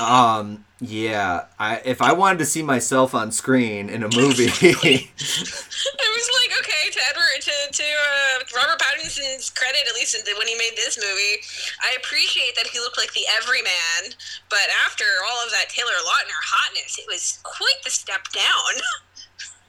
Um. 0.00 0.64
Yeah. 0.80 1.46
I 1.58 1.80
if 1.84 2.02
I 2.02 2.12
wanted 2.12 2.38
to 2.40 2.46
see 2.46 2.62
myself 2.62 3.14
on 3.14 3.32
screen 3.32 3.88
in 3.88 4.02
a 4.02 4.08
movie, 4.14 4.46
I 4.50 6.08
was 6.12 6.28
like, 6.40 6.52
okay, 6.60 6.90
to 6.90 7.00
Edward, 7.10 7.40
to, 7.40 7.52
to 7.72 7.82
uh, 7.82 8.44
Robert 8.56 8.80
Pattinson's 8.80 9.50
credit, 9.50 9.80
at 9.88 9.94
least 9.94 10.16
when 10.36 10.46
he 10.46 10.54
made 10.56 10.72
this 10.76 10.98
movie, 10.98 11.40
I 11.82 11.96
appreciate 11.98 12.54
that 12.56 12.66
he 12.66 12.78
looked 12.80 12.98
like 12.98 13.12
the 13.14 13.24
everyman. 13.40 14.12
But 14.50 14.66
after 14.86 15.04
all 15.30 15.44
of 15.44 15.50
that 15.52 15.68
Taylor 15.70 15.96
Lautner 16.04 16.40
hotness, 16.42 16.98
it 16.98 17.06
was 17.08 17.38
quite 17.42 17.80
the 17.84 17.90
step 17.90 18.24
down. 18.32 18.82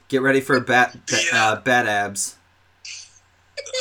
get 0.08 0.22
ready 0.22 0.40
for 0.40 0.58
bat 0.60 0.96
Yeah. 1.10 1.50
uh, 1.52 1.60
bat 1.60 1.86
abs. 1.86 2.35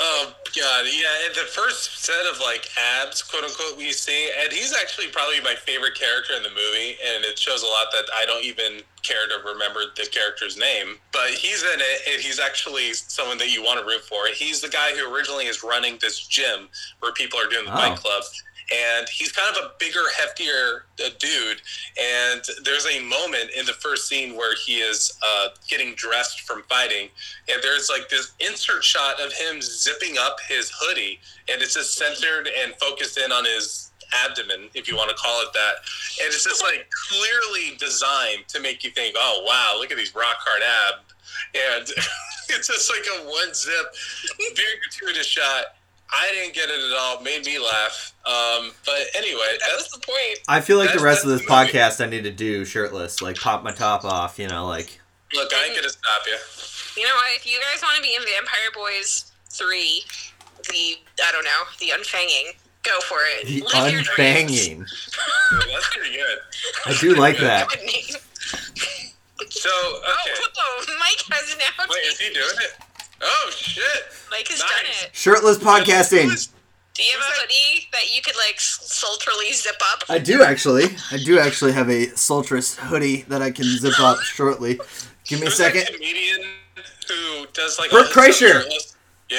Oh 0.01 0.33
god, 0.55 0.85
yeah. 0.85 1.25
And 1.25 1.35
the 1.35 1.47
first 1.51 2.03
set 2.05 2.25
of 2.31 2.39
like 2.39 2.69
abs, 3.01 3.21
quote 3.21 3.43
unquote, 3.43 3.77
we 3.77 3.91
see, 3.91 4.29
and 4.41 4.51
he's 4.51 4.73
actually 4.73 5.07
probably 5.07 5.41
my 5.41 5.55
favorite 5.55 5.95
character 5.95 6.33
in 6.35 6.43
the 6.43 6.49
movie, 6.49 6.95
and 7.05 7.25
it 7.25 7.37
shows 7.37 7.61
a 7.63 7.65
lot 7.67 7.87
that 7.91 8.05
I 8.15 8.25
don't 8.25 8.43
even 8.43 8.81
care 9.03 9.27
to 9.27 9.47
remember 9.47 9.81
the 9.95 10.05
character's 10.11 10.57
name. 10.57 10.95
But 11.11 11.29
he's 11.31 11.61
in 11.63 11.79
it, 11.79 12.01
and 12.13 12.21
he's 12.21 12.39
actually 12.39 12.93
someone 12.93 13.37
that 13.39 13.51
you 13.53 13.63
want 13.63 13.79
to 13.79 13.85
root 13.85 14.01
for. 14.01 14.27
He's 14.33 14.61
the 14.61 14.69
guy 14.69 14.91
who 14.95 15.13
originally 15.13 15.45
is 15.45 15.63
running 15.63 15.97
this 16.01 16.25
gym 16.25 16.69
where 16.99 17.11
people 17.11 17.39
are 17.39 17.47
doing 17.49 17.65
the 17.65 17.73
Oh. 17.73 17.77
fight 17.77 17.97
club. 17.97 18.23
And 18.73 19.07
he's 19.09 19.31
kind 19.31 19.55
of 19.55 19.63
a 19.63 19.71
bigger, 19.79 20.01
heftier 20.19 20.81
uh, 21.03 21.09
dude. 21.19 21.61
And 22.01 22.41
there's 22.63 22.87
a 22.87 22.99
moment 23.01 23.51
in 23.57 23.65
the 23.65 23.73
first 23.73 24.07
scene 24.07 24.35
where 24.35 24.55
he 24.55 24.77
is 24.77 25.17
uh, 25.25 25.49
getting 25.67 25.93
dressed 25.95 26.41
from 26.41 26.63
fighting, 26.63 27.09
and 27.47 27.61
there's 27.61 27.89
like 27.89 28.09
this 28.09 28.33
insert 28.39 28.83
shot 28.83 29.19
of 29.19 29.31
him 29.33 29.61
zipping 29.61 30.15
up 30.19 30.37
his 30.47 30.71
hoodie 30.79 31.19
and 31.49 31.61
it's 31.61 31.73
just 31.73 31.97
centered 31.97 32.49
and 32.63 32.73
focused 32.75 33.17
in 33.17 33.31
on 33.31 33.45
his 33.45 33.91
abdomen 34.23 34.69
if 34.73 34.87
you 34.87 34.95
want 34.95 35.09
to 35.09 35.15
call 35.15 35.41
it 35.41 35.49
that. 35.53 35.75
And 36.21 36.27
it's 36.27 36.43
just 36.43 36.63
like 36.63 36.87
clearly 37.09 37.77
designed 37.77 38.47
to 38.49 38.59
make 38.59 38.83
you 38.83 38.91
think 38.91 39.15
oh 39.17 39.43
wow 39.45 39.77
look 39.79 39.91
at 39.91 39.97
these 39.97 40.15
rock 40.15 40.37
hard 40.39 40.61
ab. 40.61 41.01
And 41.53 41.87
it's 42.49 42.67
just 42.67 42.91
like 42.91 43.05
a 43.19 43.25
one 43.29 43.53
zip 43.53 43.85
very 44.55 44.77
gratuitous 44.81 45.27
shot 45.27 45.74
i 46.13 46.29
didn't 46.33 46.53
get 46.53 46.69
it 46.69 46.91
at 46.91 46.97
all 46.97 47.21
made 47.21 47.45
me 47.45 47.57
laugh 47.59 48.13
um, 48.25 48.71
but 48.87 49.01
anyway 49.15 49.57
that's 49.69 49.91
the 49.91 49.99
point. 49.99 50.39
I 50.47 50.59
feel 50.59 50.77
like 50.79 50.93
the 50.93 50.99
rest 51.03 51.23
of 51.23 51.29
this 51.29 51.41
movie. 51.41 51.51
podcast 51.71 52.03
I 52.03 52.09
need 52.09 52.23
to 52.23 52.31
do 52.31 52.65
shirtless, 52.65 53.21
like 53.21 53.35
pop 53.37 53.63
my 53.63 53.71
top 53.71 54.03
off. 54.03 54.39
You 54.39 54.47
know, 54.47 54.65
like 54.65 54.99
look 55.35 55.53
i 55.53 55.65
ain't 55.65 55.75
gonna 55.75 55.89
stop 55.89 56.21
you 56.25 56.37
You 57.01 57.07
know 57.07 57.13
what? 57.15 57.27
If 57.37 57.45
you 57.45 57.59
guys 57.61 57.83
want 57.83 57.97
to 57.97 58.01
be 58.01 58.15
in 58.15 58.21
Vampire 58.23 58.71
Boys 58.73 59.31
3, 59.51 60.01
the, 60.69 60.95
I 61.23 61.31
don't 61.31 61.43
know, 61.43 61.63
the 61.79 61.89
unfanging, 61.93 62.55
go 62.81 62.99
for 63.01 63.17
it. 63.37 63.45
the 63.45 63.61
Live 63.77 63.91
your 63.93 64.01
dreams. 64.01 64.51
unbanging. 64.51 65.71
that's 65.71 65.95
pretty 65.95 66.15
good 66.15 66.39
I 66.87 66.93
do 66.99 67.13
like 67.15 67.37
that. 67.39 67.69
Good 67.69 67.79
name. 67.85 68.17
so 69.51 69.69
Oh, 69.69 70.01
okay 70.25 70.41
whoa, 70.57 70.95
Mike 70.99 71.21
has 71.29 71.55
now 71.59 71.85
wait 71.89 71.97
is 72.07 72.17
he 72.19 72.33
doing 72.33 72.45
it 72.61 72.73
oh 73.21 73.51
shit 73.55 73.83
Mike 74.31 74.47
has 74.49 74.59
Nice. 74.59 74.69
done 74.69 74.85
it. 75.03 75.09
Shirtless 75.15 75.57
podcasting. 75.57 76.51
Do 76.93 77.03
you 77.03 77.11
have 77.13 77.21
a 77.21 77.41
hoodie 77.41 77.87
that 77.91 78.13
you 78.15 78.21
could 78.21 78.35
like 78.37 78.55
sultrily 78.57 79.53
zip 79.53 79.75
up? 79.93 80.03
I 80.09 80.17
do 80.17 80.41
actually. 80.43 80.85
I 81.11 81.17
do 81.17 81.39
actually 81.39 81.73
have 81.73 81.89
a 81.89 82.07
sultrous 82.07 82.75
hoodie 82.77 83.23
that 83.27 83.41
I 83.41 83.51
can 83.51 83.65
zip 83.65 83.99
up 83.99 84.19
shortly. 84.21 84.79
Give 85.25 85.39
me 85.39 85.47
a 85.47 85.49
Who's 85.49 85.57
that 85.59 85.73
second. 85.73 85.93
comedian 85.95 86.41
who 87.09 87.45
does 87.53 87.77
like 87.79 87.91
Bert 87.91 87.99
all 88.17 88.23
his 88.23 88.35
stuff 88.35 88.47
Kreischer. 88.47 88.61
shirtless? 88.61 88.95
Yeah, 89.29 89.37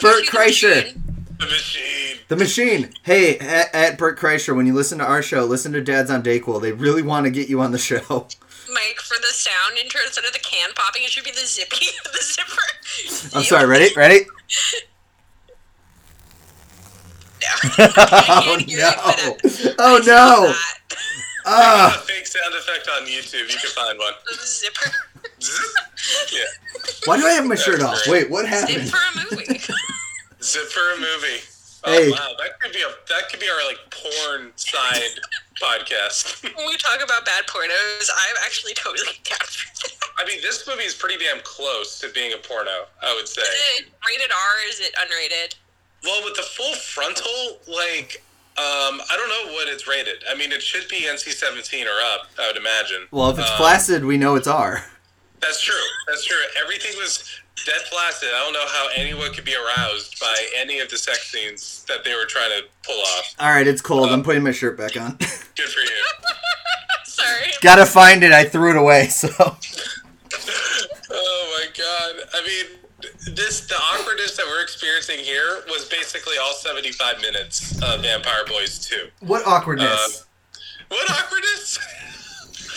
Bert 0.00 0.24
the 0.26 0.30
Kreischer. 0.36 0.76
machine. 0.76 1.02
the 1.38 1.46
machine. 1.46 2.16
The 2.28 2.36
machine. 2.36 2.90
Hey, 3.04 3.38
at, 3.38 3.74
at 3.74 3.98
Bert 3.98 4.18
Kreischer, 4.18 4.54
when 4.54 4.66
you 4.66 4.74
listen 4.74 4.98
to 4.98 5.04
our 5.04 5.22
show, 5.22 5.44
listen 5.44 5.72
to 5.72 5.80
Dads 5.80 6.10
on 6.10 6.22
Dayquil. 6.22 6.60
They 6.60 6.72
really 6.72 7.02
want 7.02 7.24
to 7.24 7.30
get 7.30 7.48
you 7.48 7.60
on 7.60 7.72
the 7.72 7.78
show. 7.78 8.26
Mike, 8.72 8.98
for 9.00 9.16
the 9.20 9.28
sound 9.28 9.78
intro, 9.82 10.00
instead 10.04 10.24
of 10.24 10.32
the 10.32 10.38
can 10.40 10.72
popping, 10.74 11.02
it 11.04 11.10
should 11.10 11.24
be 11.24 11.30
the 11.30 11.46
zippy, 11.46 11.86
the 12.04 12.22
zipper. 12.22 13.36
I'm 13.36 13.44
sorry. 13.44 13.66
Ready? 13.66 13.90
Ready? 13.96 14.26
No. 17.40 17.48
oh 17.78 18.56
can't 18.58 18.64
it, 18.68 18.80
uh, 18.82 19.14
no! 19.16 19.74
Oh 19.78 20.00
no! 20.04 20.50
A 20.50 20.54
Ah! 21.50 22.02
fake 22.06 22.26
sound 22.26 22.52
effect 22.54 22.88
on 22.88 23.06
YouTube. 23.06 23.50
You 23.50 23.58
can 23.58 23.70
find 23.70 23.98
one. 23.98 24.12
The 24.26 24.44
zipper. 24.44 24.90
Yeah, 26.32 26.40
Why 27.04 27.16
do 27.18 27.26
I 27.26 27.30
have 27.32 27.46
my 27.46 27.54
shirt 27.54 27.80
off? 27.80 27.98
Wait, 28.06 28.28
what 28.28 28.44
Zip 28.44 28.50
happened? 28.68 28.90
for 28.90 28.96
a 28.98 29.36
movie. 29.36 29.58
zip 30.42 30.64
for 30.68 30.92
a 30.94 30.96
movie. 30.96 31.40
Oh 31.84 31.92
Hey. 31.92 32.10
wow, 32.10 32.32
that 32.38 32.58
could 32.60 32.72
be 32.72 32.82
a 32.82 32.88
that 33.08 33.28
could 33.30 33.38
be 33.40 33.46
our 33.48 33.66
like 33.66 33.78
porn 33.90 34.50
side 34.56 35.20
podcast. 35.60 36.42
when 36.56 36.66
we 36.66 36.76
talk 36.76 37.02
about 37.02 37.24
bad 37.24 37.46
pornos, 37.46 38.08
I'm 38.10 38.36
actually 38.44 38.74
totally 38.74 39.18
down 39.24 39.38
for 39.38 39.66
that. 39.82 39.92
I 40.18 40.24
mean, 40.26 40.40
this 40.42 40.66
movie 40.66 40.84
is 40.84 40.94
pretty 40.94 41.22
damn 41.22 41.40
close 41.42 41.98
to 42.00 42.08
being 42.10 42.32
a 42.32 42.38
porno. 42.38 42.86
I 43.02 43.14
would 43.14 43.28
say. 43.28 43.42
Is 43.42 43.80
it 43.80 43.86
rated 44.06 44.30
R? 44.32 44.68
Is 44.68 44.80
it 44.80 44.94
unrated? 44.96 45.54
Well, 46.04 46.24
with 46.24 46.36
the 46.36 46.42
full 46.42 46.74
frontal, 46.74 47.58
like, 47.66 48.22
um, 48.56 49.00
I 49.10 49.16
don't 49.16 49.28
know 49.28 49.52
what 49.54 49.68
it's 49.68 49.86
rated. 49.88 50.22
I 50.30 50.34
mean, 50.36 50.52
it 50.52 50.62
should 50.62 50.88
be 50.88 51.06
NC-17 51.08 51.84
or 51.86 52.00
up. 52.14 52.28
I 52.40 52.46
would 52.48 52.56
imagine. 52.56 53.06
Well, 53.10 53.30
if 53.30 53.38
it's 53.38 53.50
Um, 53.50 53.56
flaccid, 53.56 54.04
we 54.04 54.16
know 54.16 54.34
it's 54.36 54.46
R. 54.48 54.84
That's 55.40 55.60
true. 55.60 55.74
That's 56.08 56.24
true. 56.24 56.36
Everything 56.60 56.96
was 56.98 57.40
dead 57.64 57.80
flaccid. 57.90 58.28
I 58.34 58.38
don't 58.40 58.52
know 58.52 58.66
how 58.66 58.88
anyone 58.96 59.32
could 59.32 59.44
be 59.44 59.54
aroused 59.54 60.18
by 60.20 60.34
any 60.56 60.80
of 60.80 60.88
the 60.90 60.96
sex 60.98 61.30
scenes 61.30 61.84
that 61.88 62.04
they 62.04 62.14
were 62.14 62.24
trying 62.26 62.50
to 62.50 62.64
pull 62.86 63.00
off. 63.00 63.34
All 63.38 63.50
right, 63.50 63.66
it's 63.66 63.80
cold. 63.82 64.10
I'm 64.10 64.20
uh, 64.20 64.24
putting 64.24 64.42
my 64.42 64.52
shirt 64.52 64.76
back 64.76 64.96
on. 65.00 65.12
Good 65.18 65.68
for 65.68 65.80
you. 65.80 65.88
Sorry, 67.04 67.38
Sorry. 67.42 67.50
Gotta 67.60 67.86
find 67.86 68.22
it. 68.22 68.32
I 68.32 68.44
threw 68.44 68.70
it 68.70 68.76
away. 68.76 69.08
So 69.08 69.28
Oh 71.10 71.58
my 71.58 71.66
god! 71.76 72.28
I 72.34 72.46
mean, 72.46 73.34
this 73.34 73.66
the 73.66 73.74
awkwardness 73.74 74.36
that 74.36 74.46
we're 74.46 74.62
experiencing 74.62 75.18
here 75.20 75.62
was 75.68 75.86
basically 75.88 76.34
all 76.42 76.52
seventy-five 76.54 77.20
minutes 77.20 77.80
of 77.82 78.02
Vampire 78.02 78.44
Boys 78.46 78.78
two. 78.78 79.08
what 79.20 79.46
awkwardness? 79.46 79.88
Uh, 79.90 80.58
what 80.90 81.10
awkwardness? 81.10 81.78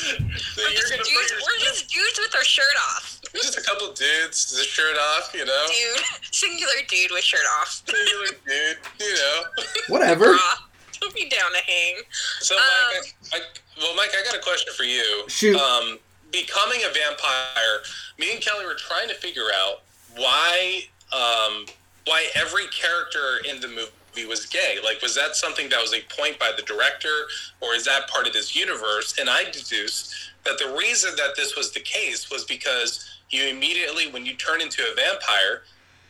So 0.02 0.16
We're 0.18 0.72
just, 0.72 0.90
dudes, 0.94 1.34
we're 1.46 1.60
just 1.60 1.90
dudes 1.90 2.20
with 2.20 2.36
our 2.36 2.44
shirt 2.44 2.66
off. 2.96 3.11
Just 3.34 3.58
a 3.58 3.62
couple 3.62 3.88
dudes, 3.94 4.56
the 4.58 4.64
shirt 4.64 4.98
off, 4.98 5.32
you 5.34 5.46
know, 5.46 5.66
Dude, 5.68 6.06
singular 6.32 6.74
dude 6.88 7.12
with 7.12 7.24
shirt 7.24 7.42
off. 7.60 7.84
Regular 7.88 8.38
dude, 8.46 8.78
you 9.00 9.14
know. 9.16 9.42
Whatever. 9.88 10.26
Aw, 10.26 10.68
Don't 11.00 11.14
be 11.16 11.30
down 11.30 11.52
to 11.52 11.72
hang. 11.72 11.96
So, 12.40 12.56
Um, 12.56 12.62
Mike, 12.94 13.16
I, 13.34 13.38
I, 13.38 13.40
well, 13.80 13.96
Mike, 13.96 14.12
I 14.20 14.24
got 14.26 14.36
a 14.36 14.42
question 14.44 14.74
for 14.74 14.84
you. 14.84 15.24
Shoot. 15.28 15.56
Um, 15.56 15.98
becoming 16.32 16.82
a 16.90 16.94
vampire, 16.94 17.80
me 18.20 18.32
and 18.34 18.42
Kelly 18.42 18.66
were 18.66 18.76
trying 18.76 19.08
to 19.10 19.16
figure 19.16 19.48
out 19.56 19.82
why, 20.16 20.84
um, 21.14 21.66
why 22.06 22.28
every 22.36 22.68
character 22.68 23.40
in 23.50 23.60
the 23.62 23.68
movie 23.68 24.28
was 24.28 24.46
gay. 24.46 24.78
Like, 24.84 25.02
was 25.02 25.16
that 25.16 25.36
something 25.36 25.70
that 25.70 25.82
was 25.82 25.94
a 25.94 26.02
point 26.14 26.38
by 26.38 26.52
the 26.56 26.64
director, 26.64 27.28
or 27.62 27.74
is 27.76 27.86
that 27.86 28.10
part 28.10 28.28
of 28.28 28.34
this 28.34 28.56
universe? 28.56 29.16
And 29.20 29.30
I 29.30 29.46
deduced 29.46 30.14
that 30.44 30.58
the 30.58 30.76
reason 30.78 31.12
that 31.18 31.36
this 31.38 31.56
was 31.56 31.72
the 31.72 31.80
case 31.80 32.30
was 32.30 32.44
because 32.46 33.08
you 33.32 33.48
immediately, 33.48 34.12
when 34.12 34.26
you 34.26 34.34
turn 34.36 34.62
into 34.62 34.82
a 34.84 34.96
vampire, 34.96 35.64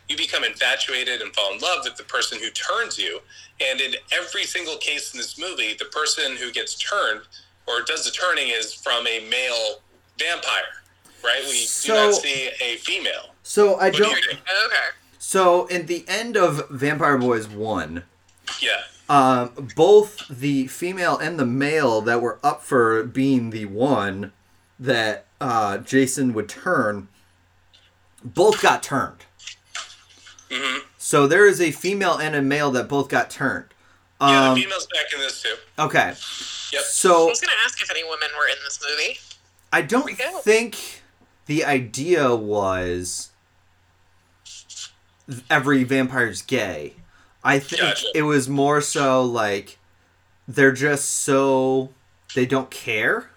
you 0.10 0.18
become 0.18 0.44
infatuated 0.44 1.22
and 1.22 1.34
fall 1.34 1.54
in 1.54 1.60
love 1.60 1.86
with 1.86 1.96
the 1.96 2.04
person 2.04 2.40
who 2.40 2.50
turns 2.50 2.98
you. 2.98 3.20
And 3.62 3.80
in 3.80 3.94
every 4.12 4.44
single 4.44 4.78
case 4.78 5.14
in 5.14 5.18
this 5.20 5.40
movie, 5.40 5.76
the 5.78 5.86
person 5.86 6.36
who 6.36 6.52
gets 6.52 6.76
turned 6.76 7.22
or 7.68 7.82
does 7.84 8.04
the 8.06 8.12
turning 8.12 8.50
is 8.50 8.74
from 8.74 9.06
a 9.08 9.28
male 9.30 9.80
vampire, 10.20 10.82
right? 11.24 11.42
We 11.46 11.66
do 11.84 11.94
not 11.94 12.14
see 12.16 12.50
a 12.62 12.78
female. 12.78 13.30
So 13.44 13.76
I 13.76 13.86
What 13.86 13.94
do 13.94 13.98
you 14.00 14.04
don't. 14.16 14.26
Okay. 14.66 14.76
So 15.20 15.66
in 15.68 15.86
the 15.86 16.04
end 16.08 16.36
of 16.36 16.68
Vampire 16.70 17.18
Boys 17.18 17.48
one, 17.48 18.04
Yeah. 18.60 18.82
um, 19.08 19.70
both 19.76 20.26
the 20.30 20.68
female 20.68 21.18
and 21.18 21.40
the 21.40 21.46
male 21.46 22.02
that 22.02 22.22
were 22.22 22.40
up 22.44 22.64
for 22.64 23.04
being 23.04 23.52
the 23.52 23.66
one 23.66 24.34
that 24.82 25.26
uh, 25.40 25.78
Jason 25.78 26.34
would 26.34 26.50
turn, 26.50 27.08
both 28.24 28.62
got 28.62 28.84
turned. 28.84 29.26
hmm 30.52 30.80
So 30.98 31.28
there 31.28 31.48
is 31.48 31.62
a 31.62 31.72
female 31.72 32.18
and 32.18 32.36
a 32.36 32.42
male 32.42 32.72
that 32.72 32.88
both 32.90 33.08
got 33.08 33.30
turned. 33.30 33.68
Yeah, 34.20 34.50
Um, 34.50 34.56
the 34.56 34.64
female's 34.64 34.88
back 34.88 35.14
in 35.14 35.20
this 35.20 35.42
too. 35.42 35.56
okay. 35.80 36.10
Yep. 36.74 36.82
So 36.84 37.24
I 37.24 37.30
was 37.30 37.40
gonna 37.42 37.54
ask 37.64 37.82
if 37.82 37.90
any 37.90 38.04
women 38.04 38.30
were 38.38 38.48
in 38.48 38.56
this 38.64 38.80
movie. 38.88 39.18
I 39.74 39.82
don't 39.82 40.10
think 40.44 41.02
the 41.46 41.64
idea 41.66 42.36
was 42.36 43.30
every 45.50 45.84
vampire's 45.84 46.42
gay. 46.42 46.94
I 47.44 47.58
think 47.60 47.82
Gotcha. 47.82 48.08
it 48.14 48.22
was 48.24 48.48
more 48.48 48.82
so 48.82 49.24
like 49.24 49.80
they're 50.48 50.72
just 50.72 51.10
so 51.10 51.90
they 52.36 52.46
don't 52.46 52.70
care. 52.70 53.31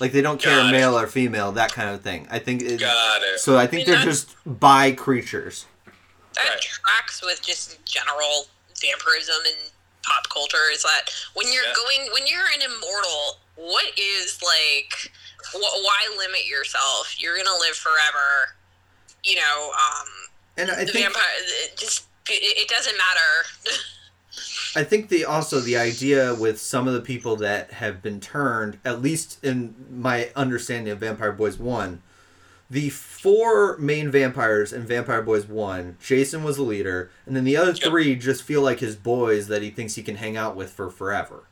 Like 0.00 0.12
they 0.12 0.22
don't 0.22 0.40
care 0.40 0.56
Got 0.56 0.68
it. 0.68 0.72
male 0.72 0.98
or 0.98 1.06
female, 1.06 1.52
that 1.52 1.72
kind 1.72 1.90
of 1.90 2.02
thing. 2.02 2.26
I 2.30 2.38
think 2.38 2.62
it, 2.62 2.80
Got 2.80 3.22
it. 3.22 3.38
so 3.40 3.56
I 3.58 3.66
think 3.66 3.72
I 3.72 3.76
mean, 3.76 3.86
they're 3.86 3.96
that's- 4.06 4.24
just 4.24 4.36
bi 4.46 4.92
creatures. 4.92 5.66
That 6.34 6.48
Right. 6.48 6.60
tracks 6.60 7.22
with 7.22 7.42
just 7.42 7.84
general 7.84 8.46
vampirism 8.80 9.36
and 9.46 9.70
pop 10.02 10.28
culture. 10.30 10.70
Is 10.72 10.82
that 10.82 11.10
when 11.34 11.52
you're 11.52 11.64
Yeah. 11.64 11.74
going, 11.74 12.10
when 12.12 12.26
you're 12.26 12.46
an 12.46 12.62
immortal, 12.62 13.40
what 13.56 13.84
is 13.98 14.40
like, 14.42 15.12
wh- 15.52 15.58
why 15.84 16.08
limit 16.18 16.46
yourself? 16.46 17.14
You're 17.20 17.36
gonna 17.36 17.56
live 17.58 17.76
forever. 17.76 18.56
You 19.22 19.36
know, 19.36 19.72
um, 19.72 20.08
And 20.56 20.70
I 20.70 20.84
the 20.84 20.92
think 20.92 21.04
vampire. 21.04 21.22
It 21.38 21.76
just 21.76 22.04
it, 22.28 22.42
it 22.62 22.68
doesn't 22.68 22.96
matter. 22.96 23.76
I 24.74 24.84
think 24.84 25.08
the 25.08 25.24
also 25.26 25.60
the 25.60 25.76
idea 25.76 26.34
with 26.34 26.58
some 26.60 26.88
of 26.88 26.94
the 26.94 27.00
people 27.02 27.36
that 27.36 27.72
have 27.74 28.00
been 28.02 28.20
turned, 28.20 28.78
at 28.84 29.02
least 29.02 29.42
in 29.44 29.74
my 29.90 30.30
understanding 30.34 30.90
of 30.92 30.98
Vampire 31.00 31.32
Boys 31.32 31.58
one, 31.58 32.00
the 32.70 32.88
four 32.88 33.76
main 33.76 34.10
vampires 34.10 34.72
in 34.72 34.86
Vampire 34.86 35.20
Boys 35.20 35.46
one, 35.46 35.98
Jason 36.02 36.42
was 36.42 36.56
the 36.56 36.62
leader, 36.62 37.10
and 37.26 37.36
then 37.36 37.44
the 37.44 37.56
other 37.58 37.72
Yep. 37.72 37.82
three 37.82 38.14
just 38.16 38.42
feel 38.42 38.62
like 38.62 38.80
his 38.80 38.96
boys 38.96 39.48
that 39.48 39.60
he 39.60 39.68
thinks 39.70 39.94
he 39.96 40.02
can 40.02 40.16
hang 40.16 40.38
out 40.38 40.56
with 40.56 40.70
for 40.70 40.88
forever. 40.88 41.42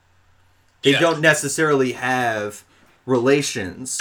They 0.82 0.92
Yeah. 0.92 1.00
don't 1.00 1.20
necessarily 1.20 1.92
have 1.92 2.64
relations. 3.04 3.98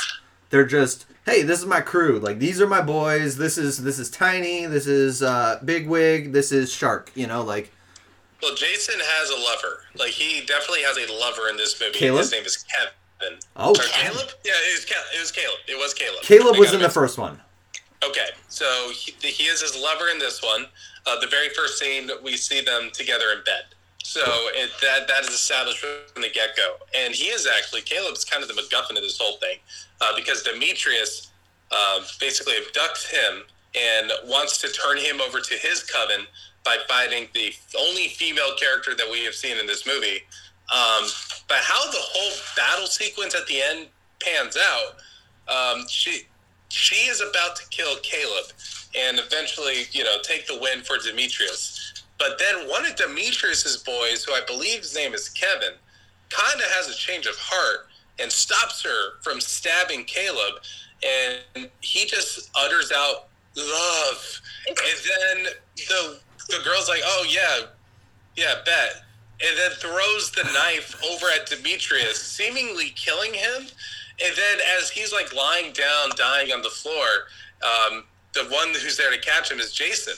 They're 0.50 0.66
just, 0.66 1.06
hey, 1.26 1.42
this 1.44 1.60
is 1.60 1.66
my 1.66 1.82
crew. 1.82 2.20
Like 2.20 2.40
these 2.40 2.62
are 2.62 2.68
my 2.68 2.82
boys. 2.82 3.36
This 3.36 3.58
is 3.58 3.84
this 3.84 4.00
is 4.00 4.10
Tiny. 4.10 4.66
This 4.66 4.88
is 4.88 5.22
uh, 5.22 5.60
Bigwig. 5.66 6.32
This 6.32 6.54
is 6.54 6.72
Shark. 6.72 7.12
You 7.16 7.28
know, 7.28 7.44
like 7.44 7.72
Well, 8.42 8.56
Jason 8.56 8.96
has 9.00 9.30
a 9.30 9.36
lover. 9.40 9.84
Like 9.96 10.12
he 10.12 10.46
definitely 10.46 10.82
has 10.84 10.98
a 10.98 11.12
lover 11.14 11.50
in 11.50 11.58
this 11.58 11.80
movie. 11.80 11.98
Caleb? 11.98 12.20
His 12.22 12.32
name 12.32 12.46
is 12.46 12.58
Kevin. 12.58 13.38
oh, 13.56 13.72
Or 13.72 13.74
Caleb? 13.76 14.30
Yeah, 14.46 14.52
it 14.56 14.76
was, 14.76 14.86
Cal- 14.86 15.04
it 15.16 15.20
was 15.20 15.32
Caleb. 15.32 15.60
It 15.68 15.78
was 15.78 15.94
Caleb. 15.94 16.22
Caleb 16.24 16.58
was 16.58 16.74
in 16.74 16.82
the 16.82 16.90
first 16.90 17.18
one. 17.18 17.40
Okay, 18.02 18.30
so 18.48 18.92
he, 18.94 19.12
he 19.28 19.44
is 19.44 19.62
his 19.62 19.76
lover 19.78 20.08
in 20.08 20.20
this 20.20 20.42
one. 20.42 20.66
Uh, 21.06 21.20
the 21.20 21.28
very 21.28 21.50
first 21.50 21.80
scene, 21.80 22.10
we 22.24 22.38
see 22.38 22.62
them 22.62 22.90
together 22.94 23.26
in 23.36 23.44
bed. 23.44 23.64
So 24.04 24.22
it, 24.56 24.72
that 24.82 25.08
that 25.10 25.24
is 25.24 25.30
established 25.30 25.80
from 25.80 26.22
the 26.22 26.30
get 26.30 26.56
go, 26.56 26.76
and 26.98 27.14
he 27.14 27.26
is 27.26 27.46
actually 27.46 27.82
Caleb's 27.82 28.24
kind 28.24 28.42
of 28.42 28.48
the 28.48 28.56
MacGuffin 28.56 28.92
of 28.96 29.04
this 29.04 29.20
whole 29.20 29.38
thing, 29.38 29.58
uh, 30.02 30.16
because 30.16 30.42
Demetrius 30.44 31.30
uh, 31.72 32.00
basically 32.20 32.54
abducts 32.54 33.06
him 33.12 33.44
and 33.76 34.12
wants 34.26 34.58
to 34.62 34.70
turn 34.70 34.98
him 34.98 35.20
over 35.22 35.40
to 35.42 35.54
his 35.56 35.84
coven 35.84 36.26
by 36.70 36.78
fighting 36.88 37.28
the 37.34 37.52
only 37.80 38.10
female 38.10 38.56
character 38.56 38.94
that 38.94 39.10
we 39.12 39.26
have 39.26 39.34
seen 39.34 39.58
in 39.58 39.66
this 39.66 39.88
movie. 39.88 40.22
Um, 40.72 41.10
but 41.48 41.58
how 41.58 41.84
the 41.90 41.98
whole 42.00 42.38
battle 42.56 42.86
sequence 42.86 43.34
at 43.34 43.48
the 43.48 43.60
end 43.60 43.88
pans 44.20 44.56
out, 44.56 44.98
um, 45.52 45.86
she 45.90 46.28
she 46.70 47.08
is 47.10 47.22
about 47.22 47.56
to 47.56 47.68
kill 47.70 47.96
Caleb 48.04 48.46
and 48.96 49.18
eventually, 49.18 49.86
you 49.92 50.04
know, 50.04 50.18
take 50.22 50.46
the 50.46 50.60
win 50.60 50.82
for 50.82 50.98
Demetrius. 50.98 52.04
But 52.20 52.38
then 52.38 52.70
one 52.70 52.86
of 52.86 52.96
Demetrius's 52.96 53.78
boys, 53.78 54.24
who 54.24 54.34
I 54.34 54.42
believe 54.46 54.82
his 54.82 54.94
name 54.94 55.16
is 55.16 55.30
Kevin, 55.30 55.74
kind 56.30 56.60
of 56.60 56.68
has 56.74 56.88
a 56.88 56.94
change 56.94 57.26
of 57.26 57.36
heart 57.36 57.88
and 58.20 58.32
stops 58.32 58.84
her 58.84 59.20
from 59.22 59.42
stabbing 59.42 60.04
Caleb, 60.04 60.62
and 61.56 61.70
he 61.82 62.06
just 62.06 62.52
utters 62.56 62.92
out 62.92 63.30
love, 63.56 64.42
and 64.68 64.78
then 64.78 65.54
the 65.76 66.20
the 66.50 66.60
girl's 66.64 66.90
like, 66.90 67.02
"Oh 67.04 67.26
yeah, 67.28 67.68
yeah, 68.36 68.56
bet," 68.66 69.04
and 69.42 69.58
then 69.58 69.72
throws 69.72 70.32
the 70.32 70.44
knife 70.54 70.96
over 71.12 71.28
at 71.28 71.48
Demetrius, 71.48 72.22
seemingly 72.22 72.90
killing 72.96 73.34
him. 73.34 73.68
And 74.22 74.36
then 74.36 74.60
as 74.78 74.90
he's 74.90 75.14
like 75.14 75.34
lying 75.34 75.72
down, 75.72 76.10
dying 76.18 76.52
on 76.52 76.62
the 76.62 76.70
floor, 76.70 77.08
um, 77.64 78.04
the 78.34 78.44
one 78.46 78.70
who's 78.70 78.98
there 78.98 79.12
to 79.12 79.20
catch 79.20 79.50
him 79.50 79.60
is 79.60 79.72
Jason. 79.72 80.16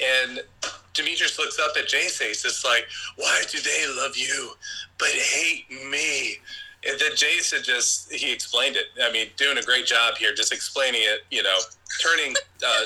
And 0.00 0.40
Demetrius 0.94 1.38
looks 1.38 1.58
up 1.58 1.76
at 1.76 1.88
Jason. 1.88 2.28
He's 2.28 2.42
just 2.42 2.64
like, 2.64 2.86
"Why 3.16 3.42
do 3.50 3.60
they 3.60 3.86
love 3.88 4.16
you, 4.16 4.52
but 4.98 5.08
hate 5.08 5.70
me?" 5.90 6.40
Then 6.82 7.14
Jason 7.14 7.62
just 7.62 8.10
he 8.12 8.32
explained 8.32 8.76
it. 8.76 8.86
I 9.02 9.12
mean, 9.12 9.28
doing 9.36 9.58
a 9.58 9.62
great 9.62 9.86
job 9.86 10.16
here, 10.16 10.34
just 10.34 10.52
explaining 10.52 11.02
it. 11.02 11.20
You 11.30 11.42
know, 11.42 11.58
turning 12.02 12.34
uh, 12.66 12.84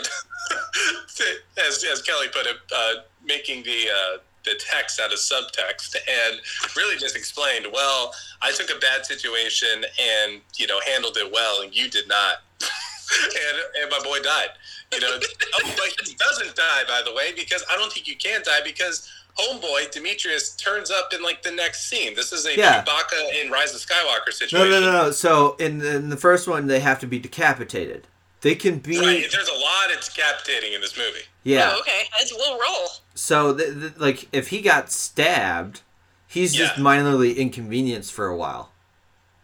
as 1.66 1.84
as 1.84 2.02
Kelly 2.02 2.26
put 2.28 2.46
it, 2.46 2.56
uh, 2.74 2.94
making 3.24 3.62
the 3.62 3.86
uh, 3.88 4.18
the 4.44 4.58
text 4.58 5.00
out 5.00 5.12
of 5.12 5.18
subtext, 5.18 5.96
and 5.96 6.40
really 6.76 6.96
just 6.96 7.16
explained. 7.16 7.66
Well, 7.72 8.12
I 8.42 8.50
took 8.52 8.70
a 8.70 8.78
bad 8.80 9.06
situation 9.06 9.84
and 10.00 10.40
you 10.56 10.66
know 10.66 10.80
handled 10.86 11.16
it 11.16 11.30
well, 11.32 11.62
and 11.62 11.74
you 11.74 11.88
did 11.88 12.08
not. 12.08 12.38
and 12.60 13.82
and 13.82 13.90
my 13.90 14.00
boy 14.02 14.18
died. 14.20 14.50
You 14.92 15.00
know, 15.00 15.18
oh, 15.54 15.74
but 15.76 16.06
he 16.06 16.14
doesn't 16.14 16.54
die, 16.56 16.82
by 16.88 17.02
the 17.04 17.14
way, 17.14 17.32
because 17.34 17.64
I 17.70 17.76
don't 17.76 17.92
think 17.92 18.06
you 18.08 18.16
can 18.16 18.42
die 18.44 18.60
because 18.64 19.10
homeboy 19.38 19.90
Demetrius 19.90 20.54
turns 20.56 20.90
up 20.90 21.12
in 21.12 21.22
like 21.22 21.42
the 21.42 21.50
next 21.50 21.88
scene. 21.88 22.14
This 22.14 22.32
is 22.32 22.46
a 22.46 22.56
Yeah. 22.56 22.84
Chewbacca 22.84 23.42
in 23.44 23.50
Rise 23.50 23.74
of 23.74 23.80
Skywalker 23.80 24.32
situation. 24.32 24.70
no, 24.70 24.80
no, 24.80 24.86
no. 24.92 25.02
no. 25.06 25.10
So 25.10 25.56
in 25.58 25.78
the, 25.78 25.96
in 25.96 26.08
the 26.10 26.16
first 26.16 26.46
one, 26.48 26.66
they 26.66 26.80
have 26.80 27.00
to 27.00 27.06
be 27.06 27.18
decapitated. 27.18 28.06
They 28.42 28.54
can 28.54 28.78
be, 28.78 28.98
Right, 28.98 29.26
there's 29.32 29.48
a 29.48 29.52
lot 29.54 29.92
of 29.96 30.04
decapitating 30.04 30.74
in 30.74 30.80
this 30.82 30.96
movie. 30.98 31.24
yeah. 31.44 31.72
Oh, 31.74 31.80
okay. 31.80 32.02
That's 32.18 32.32
we'll 32.34 32.58
roll. 32.58 32.88
So 33.14 33.54
th- 33.56 33.72
th- 33.72 33.92
like, 33.96 34.28
if 34.32 34.48
he 34.48 34.60
got 34.60 34.92
stabbed, 34.92 35.80
he's 36.28 36.52
just 36.54 36.76
Yeah. 36.76 36.82
minorly 36.84 37.36
inconvenienced 37.36 38.12
for 38.12 38.26
a 38.26 38.36
while. 38.36 38.70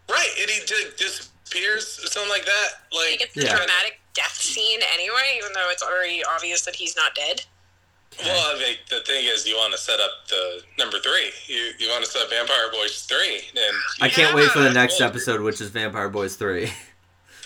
Right, 0.09 0.29
and 0.41 0.51
he 0.51 0.61
did 0.67 0.97
disappears, 0.97 1.99
something 2.13 2.29
like 2.31 2.45
that. 2.45 2.69
Like 2.93 3.11
Like 3.13 3.21
it's 3.23 3.37
a 3.39 3.41
Yeah. 3.41 3.57
dramatic 3.57 4.01
death 4.13 4.35
scene 4.37 4.81
anyway, 4.93 5.35
even 5.39 5.53
though 5.55 5.71
it's 5.71 5.83
already 5.83 6.23
obvious 6.25 6.63
that 6.63 6.75
he's 6.77 6.95
not 6.97 7.15
dead. 7.15 7.43
Well, 8.19 8.55
I 8.57 8.59
mean, 8.59 8.77
the 8.91 9.01
thing 9.01 9.25
is, 9.27 9.47
you 9.47 9.57
want 9.57 9.73
to 9.73 9.79
set 9.79 9.99
up 10.01 10.11
the 10.29 10.63
number 10.79 10.99
three. 10.99 11.31
You 11.47 11.71
you 11.79 11.89
want 11.89 12.05
to 12.05 12.11
set 12.11 12.23
up 12.23 12.31
Vampire 12.31 12.71
Boys 12.73 13.03
three, 13.03 13.41
and 13.57 13.77
I 14.01 14.09
can't 14.09 14.35
wait 14.35 14.51
for 14.51 14.59
the 14.61 14.73
next 14.73 15.01
Yeah. 15.01 15.07
episode, 15.07 15.41
which 15.41 15.61
is 15.61 15.71
Vampire 15.71 16.09
Boys 16.09 16.37
three. 16.37 16.71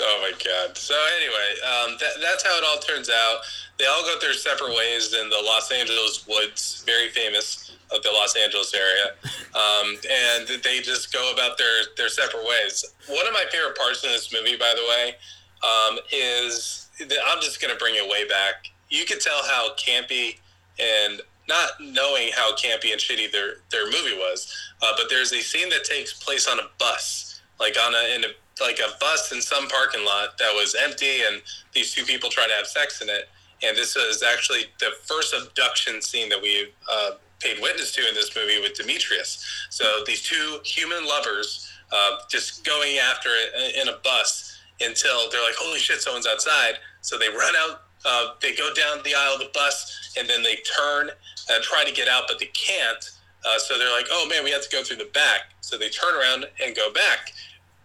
Oh 0.00 0.18
my 0.20 0.32
god! 0.44 0.76
So 0.76 0.92
anyway, 1.18 1.50
um, 1.62 1.96
that, 2.00 2.20
that's 2.20 2.44
how 2.44 2.58
it 2.58 2.64
all 2.66 2.78
turns 2.80 3.08
out. 3.08 3.38
They 3.78 3.86
all 3.86 4.02
go 4.02 4.18
their 4.20 4.32
separate 4.32 4.74
ways 4.74 5.14
in 5.14 5.28
the 5.30 5.40
Los 5.44 5.70
Angeles 5.70 6.26
woods, 6.26 6.82
very 6.84 7.10
famous 7.10 7.76
of 7.92 8.02
the 8.02 8.10
Los 8.10 8.34
Angeles 8.34 8.74
area, 8.74 9.12
um, 9.54 9.96
and 10.10 10.48
they 10.64 10.80
just 10.80 11.12
go 11.12 11.32
about 11.32 11.58
their 11.58 11.84
their 11.96 12.08
separate 12.08 12.44
ways. 12.44 12.84
One 13.06 13.24
of 13.24 13.32
my 13.34 13.44
favorite 13.52 13.76
parts 13.78 14.02
in 14.02 14.10
this 14.10 14.32
movie, 14.32 14.56
by 14.56 14.74
the 14.74 14.82
way, 14.88 15.14
um, 15.62 16.00
is 16.12 16.88
that 16.98 17.18
I'm 17.28 17.40
just 17.40 17.62
gonna 17.62 17.76
bring 17.76 17.94
it 17.94 18.10
way 18.10 18.26
back. 18.26 18.66
You 18.90 19.04
could 19.04 19.20
tell 19.20 19.44
how 19.44 19.74
campy 19.76 20.38
and 20.78 21.20
not 21.48 21.70
knowing 21.80 22.30
how 22.34 22.54
campy 22.54 22.92
and 22.92 23.00
shitty 23.00 23.30
their 23.30 23.56
their 23.70 23.86
movie 23.86 24.16
was, 24.16 24.52
uh, 24.82 24.92
but 24.96 25.06
there's 25.10 25.32
a 25.32 25.40
scene 25.40 25.68
that 25.70 25.84
takes 25.84 26.12
place 26.12 26.48
on 26.48 26.58
a 26.58 26.68
bus, 26.78 27.40
like 27.60 27.76
on 27.78 27.94
a 27.94 28.14
in 28.14 28.24
a 28.24 28.28
like 28.62 28.78
a 28.78 28.96
bus 28.98 29.32
in 29.32 29.40
some 29.40 29.68
parking 29.68 30.04
lot 30.04 30.38
that 30.38 30.52
was 30.54 30.76
empty, 30.82 31.22
and 31.26 31.42
these 31.72 31.92
two 31.92 32.04
people 32.04 32.30
try 32.30 32.46
to 32.46 32.54
have 32.54 32.66
sex 32.66 33.00
in 33.02 33.08
it. 33.08 33.28
And 33.62 33.76
this 33.76 33.96
is 33.96 34.22
actually 34.22 34.66
the 34.78 34.90
first 35.04 35.34
abduction 35.34 36.02
scene 36.02 36.28
that 36.28 36.40
we 36.40 36.72
uh, 36.90 37.12
paid 37.40 37.60
witness 37.60 37.92
to 37.92 38.08
in 38.08 38.14
this 38.14 38.34
movie 38.36 38.60
with 38.60 38.74
Demetrius. 38.74 39.44
So 39.70 40.02
these 40.06 40.22
two 40.22 40.58
human 40.64 41.06
lovers 41.06 41.70
uh, 41.92 42.18
just 42.28 42.64
going 42.64 42.98
after 42.98 43.28
it 43.30 43.76
in 43.76 43.88
a 43.88 43.98
bus 44.02 44.58
until 44.80 45.30
they're 45.30 45.42
like, 45.42 45.54
"Holy 45.56 45.78
shit, 45.78 46.00
someone's 46.00 46.26
outside!" 46.26 46.78
So 47.00 47.18
they 47.18 47.28
run 47.28 47.54
out. 47.56 47.83
Uh, 48.04 48.34
they 48.40 48.54
go 48.54 48.72
down 48.74 49.02
the 49.04 49.14
aisle 49.14 49.34
of 49.34 49.40
the 49.40 49.50
bus, 49.54 50.12
and 50.18 50.28
then 50.28 50.42
they 50.42 50.56
turn 50.56 51.10
and 51.50 51.62
try 51.62 51.84
to 51.84 51.92
get 51.92 52.08
out, 52.08 52.24
but 52.28 52.38
they 52.38 52.46
can't. 52.46 53.10
Uh, 53.46 53.58
so 53.58 53.78
they're 53.78 53.92
like, 53.92 54.06
"Oh 54.10 54.26
man, 54.28 54.44
we 54.44 54.50
have 54.50 54.62
to 54.62 54.70
go 54.70 54.82
through 54.82 54.98
the 54.98 55.10
back." 55.12 55.52
So 55.60 55.76
they 55.76 55.88
turn 55.88 56.14
around 56.14 56.46
and 56.62 56.74
go 56.74 56.92
back 56.92 57.32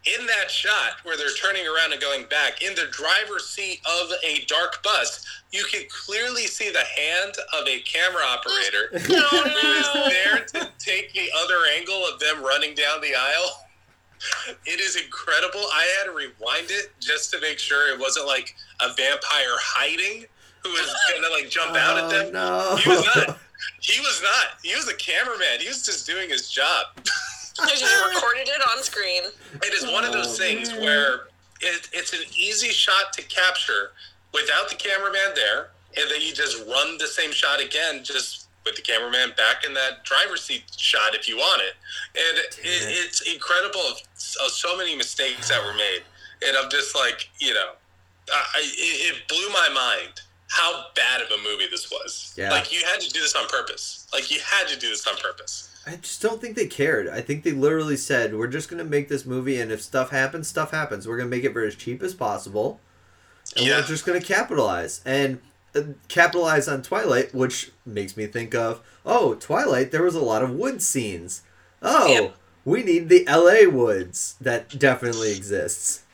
in 0.06 0.26
that 0.28 0.50
shot 0.50 1.04
where 1.04 1.18
they're 1.18 1.34
turning 1.34 1.68
around 1.68 1.92
and 1.92 2.02
going 2.02 2.26
back 2.30 2.62
in 2.62 2.74
the 2.76 2.88
driver's 2.92 3.48
seat 3.48 3.82
of 3.86 4.12
a 4.24 4.46
dark 4.46 4.82
bus 4.82 5.26
you 5.52 5.64
can 5.66 5.84
clearly 5.90 6.44
see 6.48 6.72
the 6.72 6.80
hand 6.80 7.36
of 7.60 7.68
a 7.68 7.80
camera 7.82 8.24
operator 8.24 8.88
who 9.00 9.14
is 9.16 10.14
there 10.14 10.46
to 10.46 10.70
take 10.80 11.12
the 11.14 11.30
other 11.44 11.58
angle 11.78 12.06
of 12.06 12.20
them 12.20 12.42
running 12.44 12.74
down 12.76 13.02
the 13.02 13.14
aisle 13.16 13.66
it 14.66 14.80
is 14.80 14.96
incredible. 14.96 15.62
I 15.62 15.98
had 15.98 16.06
to 16.06 16.16
rewind 16.16 16.70
it 16.70 16.92
just 17.00 17.32
to 17.32 17.42
make 17.42 17.60
sure 17.60 17.94
it 17.94 18.00
wasn't 18.00 18.28
like 18.28 18.56
a 18.82 18.88
vampire 18.90 19.58
hiding 19.60 20.26
who 20.64 20.70
was 20.72 20.96
gonna 21.14 21.34
like 21.34 21.50
jump 21.50 21.76
out 21.76 21.98
at 21.98 22.04
oh, 22.06 22.10
them. 22.10 22.34
no. 22.34 22.76
he 22.78 22.90
was 22.90 23.06
not. 23.06 23.38
He 23.82 24.00
was 24.00 24.22
not. 24.22 24.60
He 24.64 24.76
was 24.76 24.88
a 24.88 24.96
cameraman. 24.96 25.60
He 25.60 25.68
was 25.68 25.84
just 25.86 26.08
doing 26.08 26.30
his 26.30 26.50
job. 26.50 26.88
I 27.62 27.76
just 27.76 27.94
recorded 28.14 28.48
it 28.48 28.62
on 28.72 28.84
screen. 28.84 29.24
It 29.56 29.74
is 29.74 29.92
one 29.92 30.06
of 30.06 30.14
those 30.14 30.40
Oh, 30.40 30.44
things 30.44 30.72
where 30.74 31.28
it, 31.62 31.90
it's 31.92 32.14
an 32.14 32.22
easy 32.38 32.70
shot 32.70 33.12
to 33.14 33.22
capture 33.24 33.92
without 34.34 34.70
the 34.70 34.76
cameraman 34.76 35.36
there, 35.36 35.72
and 35.98 36.10
then 36.10 36.22
you 36.22 36.34
just 36.34 36.66
run 36.68 36.98
the 36.98 37.08
same 37.08 37.32
shot 37.32 37.62
again, 37.62 38.04
just 38.04 38.39
with 38.70 38.76
the 38.76 38.82
cameraman 38.82 39.34
back 39.36 39.66
in 39.66 39.74
that 39.74 40.04
driver's 40.06 40.42
seat 40.44 40.64
shot 40.78 41.16
if 41.16 41.28
you 41.28 41.36
want 41.38 41.62
it. 41.62 41.74
And 42.16 42.38
it, 42.38 42.60
it's 42.64 43.22
incredible 43.22 43.80
of, 43.82 43.98
of 44.46 44.52
so 44.52 44.78
many 44.78 44.96
mistakes 44.96 45.50
that 45.50 45.64
were 45.64 45.74
made, 45.74 46.02
and 46.46 46.56
I'm 46.56 46.70
just 46.70 46.96
like, 46.96 47.30
you 47.40 47.54
know, 47.54 47.72
I, 48.32 48.60
it, 48.62 49.16
it 49.16 49.28
blew 49.28 49.50
my 49.50 49.70
mind 49.74 50.22
how 50.48 50.86
bad 50.96 51.22
of 51.22 51.28
a 51.32 51.44
movie 51.44 51.68
this 51.70 51.90
was. 51.92 52.34
Yeah. 52.38 52.52
Like 52.52 52.72
you 52.72 52.82
had 52.86 53.00
to 53.02 53.10
do 53.10 53.20
this 53.20 53.36
on 53.36 53.48
purpose. 53.48 54.08
Like 54.14 54.32
you 54.32 54.40
had 54.44 54.68
to 54.68 54.78
do 54.80 54.90
this 54.90 55.06
on 55.08 55.16
purpose. 55.18 55.66
I 55.88 55.96
just 55.96 56.22
don't 56.22 56.40
think 56.40 56.56
they 56.56 56.68
cared. 56.68 57.08
I 57.08 57.22
think 57.22 57.44
they 57.44 57.52
literally 57.52 57.98
said, 57.98 58.36
"We're 58.38 58.48
just 58.48 58.70
gonna 58.70 58.84
make 58.84 59.10
this 59.10 59.26
movie, 59.26 59.60
and 59.60 59.72
if 59.72 59.82
stuff 59.82 60.12
happens, 60.12 60.48
stuff 60.48 60.72
happens. 60.72 61.08
We're 61.08 61.18
gonna 61.18 61.30
make 61.30 61.44
it 61.44 61.54
for 61.54 61.64
as 61.64 61.76
cheap 61.76 62.04
as 62.04 62.14
possible, 62.14 62.80
and 63.56 63.66
Yeah. 63.66 63.78
we're 63.80 63.88
just 63.88 64.06
gonna 64.06 64.22
capitalize 64.22 65.02
and 65.06 65.40
capitalize 66.08 66.68
on 66.68 66.82
Twilight, 66.82 67.34
which 67.34 67.72
makes 67.86 68.16
me 68.18 68.26
think 68.26 68.54
of, 68.56 68.82
oh, 69.06 69.36
Twilight. 69.36 69.92
There 69.92 70.04
was 70.04 70.16
a 70.16 70.22
lot 70.24 70.44
of 70.44 70.52
wood 70.52 70.82
scenes. 70.82 71.42
Oh, 71.82 72.08
Yep. 72.08 72.36
we 72.66 72.84
need 72.84 73.10
the 73.10 73.26
L.A. 73.28 73.68
woods 73.68 74.36
that 74.42 74.78
definitely 74.78 75.36
exists. 75.36 76.04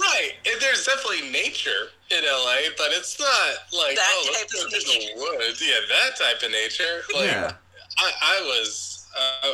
Right, 0.00 0.32
and 0.44 0.60
there's 0.60 0.84
definitely 0.84 1.30
nature 1.30 1.88
in 2.10 2.22
LA, 2.24 2.56
but 2.76 2.88
it's 2.90 3.18
not 3.18 3.54
like 3.72 3.96
That 3.96 4.04
oh, 4.06 4.30
let's 4.32 4.52
type 4.52 4.64
of 4.66 4.70
to 4.70 4.78
the 4.86 5.10
woods. 5.16 5.62
Yeah, 5.66 5.78
that 5.88 6.16
type 6.18 6.42
of 6.42 6.50
nature. 6.50 7.02
Like 7.14 7.24
yeah, 7.30 7.52
I, 7.98 8.12
I 8.22 8.40
was, 8.42 9.06
uh, 9.16 9.46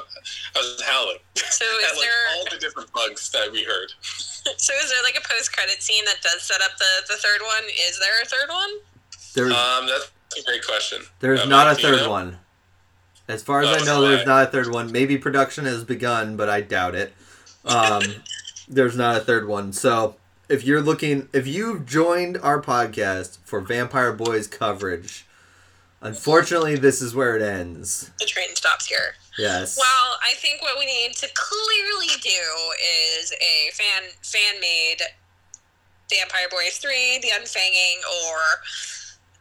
I 0.57 0.59
was 0.59 0.83
howling 0.85 1.19
So 1.37 1.65
at 1.65 1.93
is 1.93 1.99
like 1.99 2.01
there 2.01 2.11
all 2.37 2.45
the 2.51 2.59
different 2.59 2.93
bugs 2.93 3.31
that 3.31 3.53
we 3.53 3.63
heard. 3.65 3.93
So 4.57 4.73
is 4.83 4.91
there 4.91 5.03
like 5.03 5.17
a 5.17 5.27
post 5.29 5.53
credit 5.55 5.83
scene 5.83 6.05
that 6.07 6.21
does 6.23 6.43
set 6.43 6.61
up 6.63 6.77
the, 6.79 6.85
the 7.09 7.15
third 7.17 7.41
one? 7.43 7.65
Is 7.89 7.99
there 7.99 8.21
a 8.23 8.27
third 8.27 8.49
one? 8.49 8.71
there's 9.35 9.53
Um, 9.53 9.87
that's 9.87 10.11
a 10.39 10.43
great 10.45 10.65
question. 10.67 11.03
there's 11.21 11.41
Uh, 11.41 11.45
not 11.47 11.67
a 11.67 11.71
Mike, 11.71 11.83
you 11.83 11.89
third 11.91 12.01
know? 12.03 12.11
one. 12.11 12.39
As 13.27 13.43
far 13.43 13.63
as 13.63 13.69
Oh, 13.69 13.73
I 13.81 13.85
know, 13.85 14.03
right. 14.03 14.09
there's 14.11 14.27
not 14.27 14.49
a 14.49 14.51
third 14.51 14.71
one. 14.71 14.93
Maybe 14.93 15.17
production 15.19 15.65
has 15.65 15.83
begun, 15.85 16.37
but 16.37 16.49
I 16.49 16.61
doubt 16.61 16.95
it. 16.95 17.15
Um, 17.65 18.03
there's 18.69 18.97
not 18.97 19.17
a 19.17 19.21
third 19.21 19.49
one. 19.49 19.73
So 19.73 20.17
if 20.49 20.63
you're 20.65 20.83
looking, 20.83 21.29
if 21.33 21.47
you've 21.47 21.87
joined 21.87 22.37
our 22.39 22.61
podcast 22.61 23.39
for 23.45 23.61
Vampire 23.61 24.13
Boys 24.13 24.47
coverage, 24.47 25.27
unfortunately, 26.03 26.77
this 26.77 27.01
is 27.01 27.15
where 27.15 27.35
it 27.37 27.43
ends. 27.43 28.11
The 28.21 28.27
train 28.27 28.55
stops 28.55 28.87
here. 28.87 29.15
Yes. 29.39 29.77
Well, 29.77 30.19
I 30.23 30.35
think 30.35 30.63
what 30.63 30.79
we 30.79 30.87
need 30.87 31.15
to 31.17 31.29
clearly 31.35 32.15
do 32.23 32.43
is 33.19 33.33
a 33.33 33.71
fan 33.75 34.11
fan 34.23 34.61
made 34.61 34.99
Vampire 36.11 36.49
Boys 36.51 36.79
three, 36.79 37.19
The 37.23 37.29
Unfanging, 37.35 37.99
or 38.27 38.39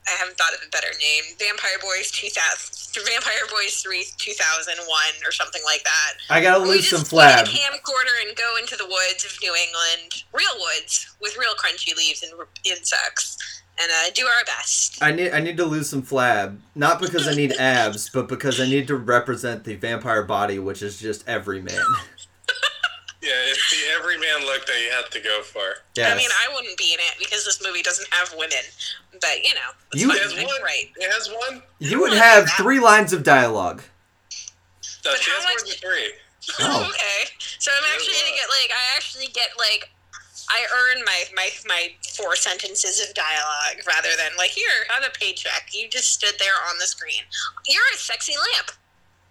I 0.07 0.11
haven't 0.17 0.37
thought 0.37 0.53
of 0.53 0.59
a 0.65 0.69
better 0.69 0.91
name. 0.99 1.35
Vampire 1.39 1.79
Boys 1.81 2.11
two 2.11 2.29
thousand, 2.29 3.03
Vampire 3.05 3.47
Boys 3.51 3.75
three 3.75 4.05
two 4.17 4.33
thousand 4.33 4.75
one, 4.87 5.15
or 5.25 5.31
something 5.31 5.61
like 5.65 5.83
that. 5.83 6.13
I 6.29 6.41
gotta 6.41 6.63
lose 6.63 6.89
some 6.89 7.01
flab. 7.01 7.43
a 7.43 7.45
camcorder 7.45 8.27
and 8.27 8.35
go 8.35 8.55
into 8.59 8.75
the 8.75 8.85
woods 8.85 9.23
of 9.25 9.37
New 9.41 9.53
England, 9.53 10.23
real 10.33 10.57
woods 10.59 11.15
with 11.21 11.37
real 11.37 11.53
crunchy 11.55 11.95
leaves 11.95 12.23
and 12.23 12.33
insects, 12.65 13.37
and 13.81 13.91
uh, 13.91 14.09
do 14.13 14.25
our 14.25 14.45
best. 14.45 15.01
I 15.01 15.11
need 15.11 15.31
I 15.31 15.39
need 15.39 15.57
to 15.57 15.65
lose 15.65 15.89
some 15.89 16.03
flab, 16.03 16.57
not 16.75 16.99
because 17.01 17.27
I 17.27 17.33
need 17.33 17.51
abs, 17.59 18.09
but 18.09 18.27
because 18.27 18.59
I 18.61 18.65
need 18.65 18.87
to 18.87 18.95
represent 18.95 19.63
the 19.63 19.75
vampire 19.75 20.23
body, 20.23 20.59
which 20.59 20.81
is 20.81 20.99
just 20.99 21.27
every 21.27 21.61
man. 21.61 21.81
Yeah, 23.21 23.29
it's 23.47 23.71
the 23.71 23.89
everyman 23.97 24.45
look 24.45 24.65
that 24.67 24.75
you 24.85 24.91
have 24.91 25.09
to 25.11 25.19
go 25.21 25.41
for. 25.43 25.61
Yes. 25.95 26.11
I 26.11 26.17
mean, 26.17 26.27
I 26.43 26.53
wouldn't 26.53 26.77
be 26.77 26.91
in 26.93 26.99
it 26.99 27.15
because 27.17 27.45
this 27.45 27.63
movie 27.65 27.81
doesn't 27.81 28.09
have 28.13 28.33
women, 28.37 28.59
but 29.21 29.41
you 29.45 29.53
know, 29.53 29.71
that's 29.93 30.01
You- 30.03 30.09
fine. 30.09 30.17
It 30.17 30.23
has 30.23 30.33
one. 30.35 30.61
right? 30.61 30.91
It 30.97 31.09
has 31.09 31.29
one. 31.29 31.63
you 31.79 32.01
would 32.01 32.11
have 32.11 32.49
three 32.57 32.81
lines 32.81 33.13
of 33.13 33.23
dialogue. 33.23 33.81
No, 35.05 35.11
But 35.11 35.21
she 35.21 35.31
how 35.31 35.37
has 35.37 35.45
more 35.45 35.53
much- 35.53 35.63
than 35.69 35.89
three. 35.89 36.13
Oh. 36.59 36.83
okay, 36.89 37.31
so 37.59 37.71
I'm 37.71 37.93
actually 37.95 38.11
gonna 38.19 38.35
get 38.35 38.49
like 38.51 38.71
I 38.75 38.97
actually 38.97 39.27
get 39.27 39.49
like 39.57 39.89
I 40.49 40.65
earn 40.73 41.03
my 41.05 41.23
my 41.35 41.49
my 41.67 41.89
four 42.15 42.35
sentences 42.35 42.99
of 43.07 43.13
dialogue 43.13 43.85
rather 43.87 44.09
than 44.17 44.35
like 44.37 44.51
here 44.51 44.85
have 44.89 45.03
a 45.03 45.11
paycheck. 45.17 45.69
You 45.73 45.89
just 45.89 46.11
stood 46.13 46.35
there 46.39 46.55
on 46.69 46.77
the 46.79 46.85
screen. 46.85 47.23
You're 47.67 47.81
a 47.93 47.97
sexy 47.97 48.33
lamp. 48.35 48.71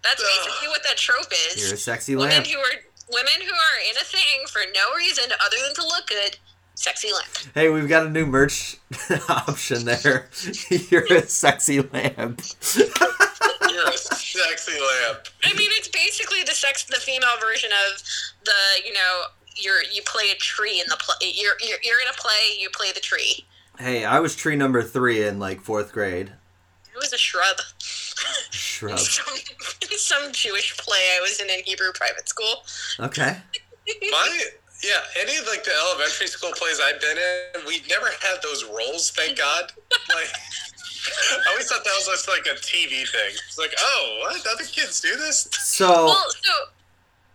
That's 0.03 0.21
Ugh. 0.21 0.27
basically 0.37 0.67
what 0.69 0.83
that 0.83 0.97
trope 0.97 1.31
is. 1.51 1.63
You're 1.63 1.75
a 1.75 1.77
sexy 1.77 2.15
lamp. 2.15 2.31
women 2.31 2.43
lamp. 2.43 2.47
who 2.47 2.59
are 2.59 2.81
women 3.11 3.39
who 3.41 3.53
are 3.53 3.79
in 3.89 3.95
a 3.97 4.03
thing 4.05 4.47
for 4.49 4.61
no 4.73 4.95
reason 4.97 5.25
other 5.43 5.57
than 5.65 5.73
to 5.75 5.83
look 5.83 6.07
good. 6.07 6.37
Sexy 6.75 7.13
lamp. 7.13 7.27
Hey, 7.53 7.69
we've 7.69 7.87
got 7.87 8.07
a 8.07 8.09
new 8.09 8.25
merch 8.25 8.77
option 9.29 9.85
there. 9.85 10.27
You're 10.89 11.05
a 11.13 11.21
sexy 11.27 11.81
lamp. 11.81 12.41
You're 12.75 13.89
a 13.89 13.97
sexy 13.97 14.71
lamp. 14.71 15.27
I 15.43 15.53
mean, 15.53 15.69
it's 15.73 15.87
basically 15.87 16.41
the 16.43 16.53
sex, 16.53 16.83
the 16.85 16.99
female 16.99 17.37
version 17.39 17.69
of 17.71 18.01
the, 18.43 18.85
you 18.85 18.91
know, 18.93 19.23
you're 19.55 19.83
you 19.91 20.01
play 20.05 20.31
a 20.31 20.35
tree 20.35 20.79
in 20.79 20.85
the 20.89 20.97
play. 20.97 21.31
You're, 21.33 21.55
you're 21.61 21.79
you're 21.83 22.01
in 22.01 22.07
a 22.09 22.17
play. 22.17 22.57
You 22.59 22.69
play 22.69 22.91
the 22.93 22.99
tree. 22.99 23.45
hey, 23.79 24.05
I 24.05 24.19
was 24.19 24.35
tree 24.35 24.55
number 24.55 24.81
three 24.81 25.25
in 25.25 25.39
like 25.39 25.61
fourth 25.61 25.91
grade. 25.91 26.31
It 26.93 26.97
was 26.97 27.11
a 27.13 27.17
shrub. 27.17 27.57
Shrub. 28.51 28.91
In 28.91 28.97
some, 28.97 29.35
some 29.97 30.31
Jewish 30.31 30.77
play 30.77 30.99
I 31.17 31.21
was 31.21 31.39
in 31.39 31.49
in 31.49 31.63
Hebrew 31.65 31.91
private 31.93 32.29
school. 32.29 32.63
Okay. 32.99 33.37
My 34.11 34.39
yeah, 34.83 34.99
any 35.19 35.37
of 35.37 35.47
like 35.47 35.63
the 35.63 35.71
elementary 35.71 36.27
school 36.27 36.51
plays 36.51 36.79
I've 36.83 36.99
been 36.99 37.17
in, 37.17 37.65
we 37.65 37.81
never 37.89 38.07
had 38.07 38.43
those 38.43 38.65
roles. 38.65 39.11
Thank 39.11 39.37
God. 39.43 39.71
Like, 40.09 40.27
I 40.27 41.51
always 41.51 41.67
thought 41.69 41.83
that 41.83 41.93
was 41.95 42.07
just 42.07 42.27
like 42.27 42.45
a 42.45 42.59
TV 42.59 43.07
thing. 43.07 43.31
It's 43.47 43.57
like, 43.57 43.73
oh, 43.79 44.19
what? 44.21 44.45
Other 44.45 44.65
kids 44.65 44.99
do 44.99 45.15
this? 45.15 45.47
So. 45.51 45.87
Well, 45.89 46.27
so 46.41 46.51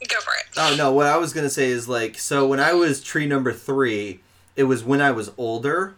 go 0.07 0.21
for 0.21 0.33
it. 0.35 0.47
Oh 0.57 0.75
no, 0.77 0.93
what 0.93 1.07
I 1.07 1.17
was 1.17 1.33
gonna 1.33 1.51
say 1.51 1.71
is 1.71 1.89
like 1.89 2.19
so 2.19 2.47
when 2.47 2.61
I 2.61 2.73
was 2.73 3.03
tree 3.03 3.27
number 3.27 3.53
three, 3.53 4.21
it 4.57 4.65
was 4.65 4.85
when 4.85 5.01
I 5.01 5.11
was 5.11 5.31
older. 5.37 5.95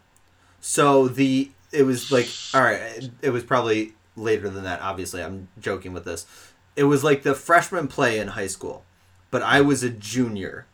So 0.61 1.09
the 1.09 1.51
it 1.73 1.83
was 1.85 2.11
like 2.11 2.29
all 2.55 2.63
right. 2.63 3.11
It, 3.23 3.31
was 3.31 3.45
probably 3.45 3.93
later 4.17 4.49
than 4.49 4.65
that. 4.65 4.81
Obviously, 4.81 5.23
I'm 5.23 5.49
joking 5.61 5.93
with 5.93 6.05
this. 6.05 6.27
It 6.77 6.85
was 6.85 7.05
like 7.05 7.23
the 7.23 7.35
freshman 7.35 7.89
play 7.89 8.19
in 8.19 8.29
high 8.29 8.47
school, 8.47 8.85
but 9.31 9.43
I 9.43 9.61
was 9.61 9.83
a 9.83 9.91
junior, 9.91 10.67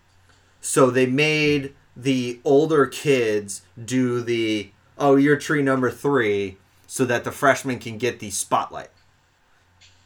so 0.61 0.91
they 0.91 1.07
made 1.07 1.75
the 1.97 2.41
older 2.45 2.87
kids 2.87 3.63
do 3.83 4.21
the 4.21 4.71
oh 4.99 5.17
you're 5.17 5.37
tree 5.37 5.63
number 5.63 5.91
three 5.91 6.59
so 6.87 7.05
that 7.05 7.25
the 7.25 7.33
freshmen 7.33 7.79
can 7.79 7.99
get 7.99 8.21
the 8.21 8.31
spotlight. 8.31 8.91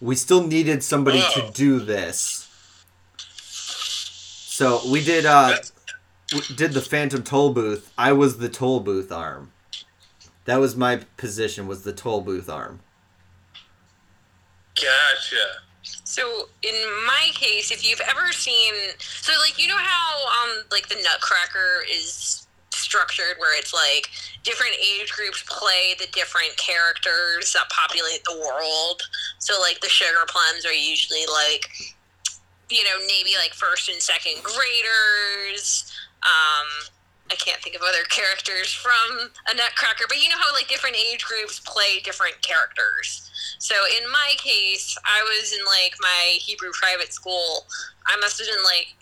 We 0.00 0.14
still 0.16 0.46
needed 0.46 0.82
somebody 0.82 1.22
Oh. 1.22 1.32
to 1.48 1.52
do 1.52 1.78
this. 1.80 2.39
So 4.60 4.78
we 4.90 5.02
did 5.02 5.24
uh 5.24 5.56
we 6.34 6.40
did 6.54 6.74
the 6.74 6.82
phantom 6.82 7.22
toll 7.22 7.54
booth. 7.54 7.90
I 7.96 8.12
was 8.12 8.36
the 8.36 8.50
toll 8.50 8.80
booth 8.80 9.10
arm. 9.10 9.52
That 10.44 10.58
was 10.58 10.76
my 10.76 11.00
position 11.16 11.66
was 11.66 11.82
the 11.82 11.94
toll 11.94 12.20
booth 12.20 12.50
arm. 12.50 12.80
Gotcha. 14.74 15.46
So 16.04 16.50
in 16.60 16.74
my 17.06 17.30
case, 17.32 17.70
if 17.70 17.88
you've 17.88 18.02
ever 18.06 18.32
seen, 18.32 18.74
so 18.98 19.32
like 19.40 19.58
you 19.58 19.66
know 19.66 19.78
how 19.78 20.26
um 20.44 20.64
like 20.70 20.90
the 20.90 20.96
Nutcracker 20.96 21.86
is 21.90 22.46
structured, 22.68 23.38
where 23.38 23.58
it's 23.58 23.72
like 23.72 24.10
different 24.42 24.74
age 24.74 25.10
groups 25.10 25.42
play 25.48 25.94
the 25.98 26.06
different 26.12 26.54
characters 26.58 27.54
that 27.54 27.70
populate 27.70 28.24
the 28.24 28.36
world. 28.36 29.00
So 29.38 29.58
like 29.58 29.80
the 29.80 29.88
Sugar 29.88 30.26
Plums 30.28 30.66
are 30.66 30.72
usually 30.74 31.24
like, 31.32 31.70
you 32.70 32.84
know, 32.84 32.98
maybe 33.06 33.34
like 33.40 33.54
first 33.54 33.88
and 33.88 34.00
second 34.00 34.42
graders. 34.42 35.92
Um, 36.22 36.90
I 37.30 37.36
can't 37.36 37.60
think 37.62 37.76
of 37.76 37.82
other 37.82 38.04
characters 38.08 38.72
from 38.72 39.30
a 39.48 39.54
Nutcracker, 39.54 40.04
but 40.08 40.22
you 40.22 40.28
know 40.28 40.38
how 40.38 40.52
like 40.52 40.68
different 40.68 40.96
age 40.96 41.24
groups 41.24 41.60
play 41.60 42.00
different 42.04 42.40
characters. 42.42 43.30
So 43.58 43.74
in 43.98 44.10
my 44.10 44.34
case, 44.38 44.96
I 45.04 45.22
was 45.22 45.52
in 45.52 45.64
like 45.66 45.94
my 46.00 46.38
Hebrew 46.40 46.70
private 46.72 47.12
school. 47.12 47.66
I 48.06 48.16
must 48.18 48.38
have 48.38 48.48
been 48.48 48.64
like 48.64 48.96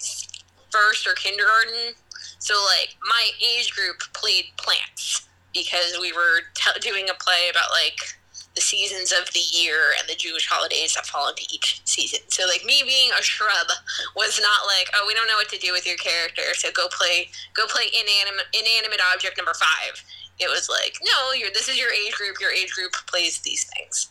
first 0.70 1.06
or 1.06 1.14
kindergarten. 1.14 1.94
So 2.38 2.54
like 2.66 2.96
my 3.08 3.30
age 3.40 3.72
group 3.74 4.00
played 4.12 4.46
plants 4.56 5.28
because 5.52 5.96
we 6.00 6.12
were 6.12 6.40
t- 6.54 6.80
doing 6.80 7.08
a 7.08 7.14
play 7.14 7.48
about 7.50 7.70
like 7.72 8.17
the 8.58 8.64
seasons 8.64 9.12
of 9.12 9.30
the 9.32 9.44
year 9.54 9.94
and 10.00 10.08
the 10.08 10.16
Jewish 10.16 10.48
holidays 10.50 10.94
that 10.94 11.06
fall 11.06 11.28
into 11.28 11.44
each 11.54 11.80
season. 11.84 12.18
So 12.26 12.42
like 12.50 12.64
me 12.64 12.82
being 12.84 13.10
a 13.16 13.22
shrub 13.22 13.68
was 14.16 14.40
not 14.42 14.66
like, 14.66 14.90
oh, 14.96 15.04
we 15.06 15.14
don't 15.14 15.28
know 15.28 15.36
what 15.38 15.48
to 15.50 15.58
do 15.58 15.70
with 15.72 15.86
your 15.86 15.96
character, 15.96 16.42
so 16.54 16.70
go 16.74 16.88
play 16.90 17.30
go 17.54 17.66
play 17.68 17.84
inanimate 17.94 18.46
inanimate 18.52 18.98
object 19.14 19.36
number 19.38 19.54
five. 19.54 20.02
It 20.40 20.48
was 20.50 20.68
like, 20.68 20.94
no, 21.06 21.32
you're 21.38 21.50
this 21.54 21.68
is 21.68 21.78
your 21.78 21.92
age 21.92 22.14
group. 22.14 22.40
Your 22.40 22.50
age 22.50 22.72
group 22.74 22.90
plays 23.06 23.38
these 23.38 23.70
things. 23.76 24.08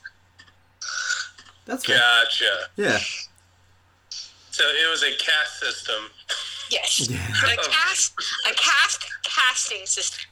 That's 1.65 1.85
good. 1.85 1.99
Gotcha. 1.99 2.69
Yeah. 2.77 2.99
So 4.51 4.63
it 4.63 4.89
was 4.89 5.03
a 5.03 5.11
cast 5.19 5.59
system. 5.59 6.07
Yes, 6.69 7.09
Yeah. 7.09 7.51
a 7.51 7.57
cast 7.67 8.13
a 8.49 8.53
cast 8.53 9.05
casting 9.25 9.85
system. 9.85 10.23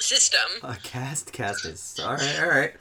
System. 0.00 0.50
A 0.64 0.74
cast 0.82 1.32
cast 1.32 1.64
is 1.64 2.00
all 2.02 2.16
right. 2.16 2.40
All 2.42 2.48
right. 2.48 2.74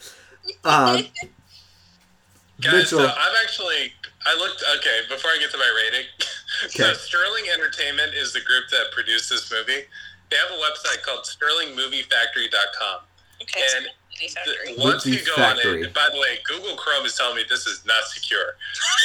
Um, 0.64 1.06
Guys, 2.62 2.74
Mitchell. 2.74 3.00
so 3.00 3.08
I've 3.08 3.38
actually 3.44 3.94
I 4.26 4.36
looked 4.36 4.64
okay 4.78 5.08
before 5.08 5.32
I 5.32 5.38
get 5.40 5.52
to 5.52 5.58
my 5.58 5.72
rating. 5.86 6.06
so 6.70 6.94
Sterling 6.94 7.46
Entertainment 7.54 8.14
is 8.14 8.34
the 8.34 8.42
group 8.42 8.66
that 8.72 8.92
produced 8.92 9.30
this 9.30 9.52
movie. 9.52 9.88
They 10.30 10.36
have 10.36 10.52
a 10.52 10.60
website 10.62 11.02
called 11.04 11.26
SterlingMovieFactory.com. 11.26 13.00
Okay. 13.42 13.62
And 13.78 13.88
Movie 14.20 14.34
Factory. 14.34 14.76
The, 14.76 14.84
once 14.84 15.06
Movie 15.06 15.18
you 15.18 15.26
go 15.26 15.36
Factory. 15.36 15.80
on 15.80 15.88
it, 15.88 15.94
by 15.94 16.10
the 16.12 16.20
way, 16.20 16.38
Google 16.44 16.76
Chrome 16.76 17.06
is 17.06 17.16
telling 17.16 17.38
me 17.38 17.44
this 17.48 17.66
is 17.66 17.86
not 17.86 18.04
secure. 18.06 18.56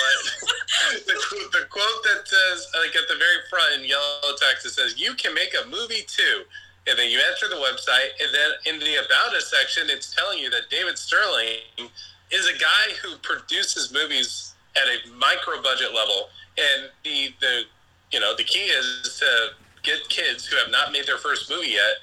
But 0.03 1.07
the, 1.07 1.14
the 1.53 1.64
quote 1.70 2.03
that 2.11 2.26
says, 2.26 2.66
like 2.82 2.97
at 2.97 3.07
the 3.09 3.14
very 3.14 3.47
front 3.49 3.80
in 3.80 3.89
yellow 3.89 4.35
text, 4.37 4.66
it 4.66 4.70
says, 4.70 4.99
"You 4.99 5.14
can 5.14 5.32
make 5.35 5.55
a 5.55 5.66
movie 5.68 6.03
too." 6.07 6.43
And 6.87 6.99
then 6.99 7.11
you 7.11 7.18
enter 7.18 7.49
the 7.49 7.61
website, 7.61 8.12
and 8.20 8.28
then 8.35 8.74
in 8.74 8.78
the 8.78 8.97
About 8.97 9.35
Us 9.35 9.51
section, 9.51 9.89
it's 9.89 10.14
telling 10.14 10.39
you 10.39 10.51
that 10.51 10.68
David 10.70 10.99
Sterling 10.99 11.89
is 12.30 12.47
a 12.47 12.59
guy 12.59 12.93
who 13.03 13.16
produces 13.22 13.93
movies 13.93 14.55
at 14.76 14.82
a 14.89 15.11
micro 15.16 15.62
budget 15.62 15.95
level, 15.95 16.28
and 16.59 16.91
the 17.03 17.32
the 17.41 17.62
you 18.12 18.20
know 18.20 18.37
the 18.37 18.45
key 18.45 18.68
is 18.68 19.18
to 19.18 19.55
get 19.82 20.07
kids 20.09 20.47
who 20.47 20.57
have 20.57 20.70
not 20.70 20.93
made 20.93 21.07
their 21.07 21.18
first 21.18 21.51
movie 21.51 21.70
yet 21.70 21.97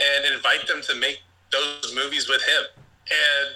and 0.00 0.34
invite 0.34 0.66
them 0.66 0.80
to 0.82 0.94
make 0.96 1.20
those 1.52 1.94
movies 1.94 2.28
with 2.28 2.42
him. 2.42 2.64
And 3.10 3.54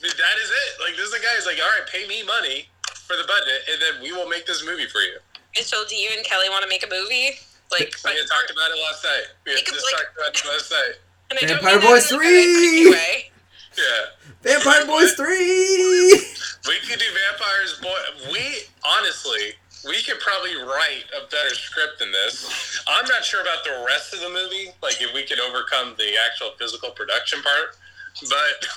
that 0.00 0.36
is 0.42 0.50
it. 0.50 0.70
Like 0.82 0.96
this 0.96 1.06
is 1.06 1.12
the 1.12 1.22
guy 1.22 1.34
who's 1.36 1.46
like, 1.46 1.58
all 1.62 1.70
right, 1.78 1.88
pay 1.88 2.06
me 2.08 2.24
money 2.24 2.68
for 3.06 3.16
the 3.16 3.24
budget, 3.24 3.62
and 3.70 3.80
then 3.80 4.02
we 4.02 4.12
will 4.12 4.28
make 4.28 4.46
this 4.46 4.64
movie 4.64 4.86
for 4.86 5.00
you. 5.00 5.18
So, 5.54 5.84
do 5.88 5.94
you 5.94 6.10
and 6.16 6.24
Kelly 6.24 6.48
want 6.50 6.62
to 6.62 6.68
make 6.68 6.84
a 6.84 6.90
movie? 6.90 7.38
Like, 7.72 7.94
We 8.04 8.10
had 8.12 8.26
talked 8.28 8.50
about 8.50 8.70
it 8.70 8.78
last 8.82 9.04
night. 9.04 9.26
We 9.46 9.52
had 9.52 9.64
just 9.64 9.84
like- 9.92 10.04
talked 10.04 10.16
about 10.16 10.34
it 10.36 10.48
last 10.48 10.70
night. 10.70 10.94
and 11.30 11.38
I 11.42 11.46
don't 11.46 11.62
Vampire 11.62 11.80
Boys 11.80 12.10
in, 12.12 12.18
like, 12.18 12.26
a 12.26 12.28
creepy 12.28 12.84
3! 12.84 12.90
way. 12.90 13.30
Yeah. 13.76 14.04
Vampire 14.42 14.86
Boys 14.92 15.14
three. 15.14 16.20
We 16.68 16.78
could 16.86 16.98
do 17.00 17.06
Vampires 17.30 17.80
Boy. 17.82 18.30
We 18.32 18.62
honestly, 18.86 19.54
we 19.88 20.00
could 20.02 20.20
probably 20.20 20.54
write 20.56 21.04
a 21.16 21.26
better 21.28 21.54
script 21.54 21.98
than 21.98 22.12
this. 22.12 22.80
I'm 22.86 23.04
not 23.06 23.24
sure 23.24 23.40
about 23.42 23.64
the 23.64 23.84
rest 23.86 24.14
of 24.14 24.20
the 24.20 24.28
movie, 24.28 24.68
like 24.82 25.00
if 25.02 25.12
we 25.12 25.24
could 25.24 25.40
overcome 25.40 25.94
the 25.98 26.12
actual 26.24 26.52
physical 26.58 26.90
production 26.90 27.42
part. 27.42 27.76
But 28.22 28.68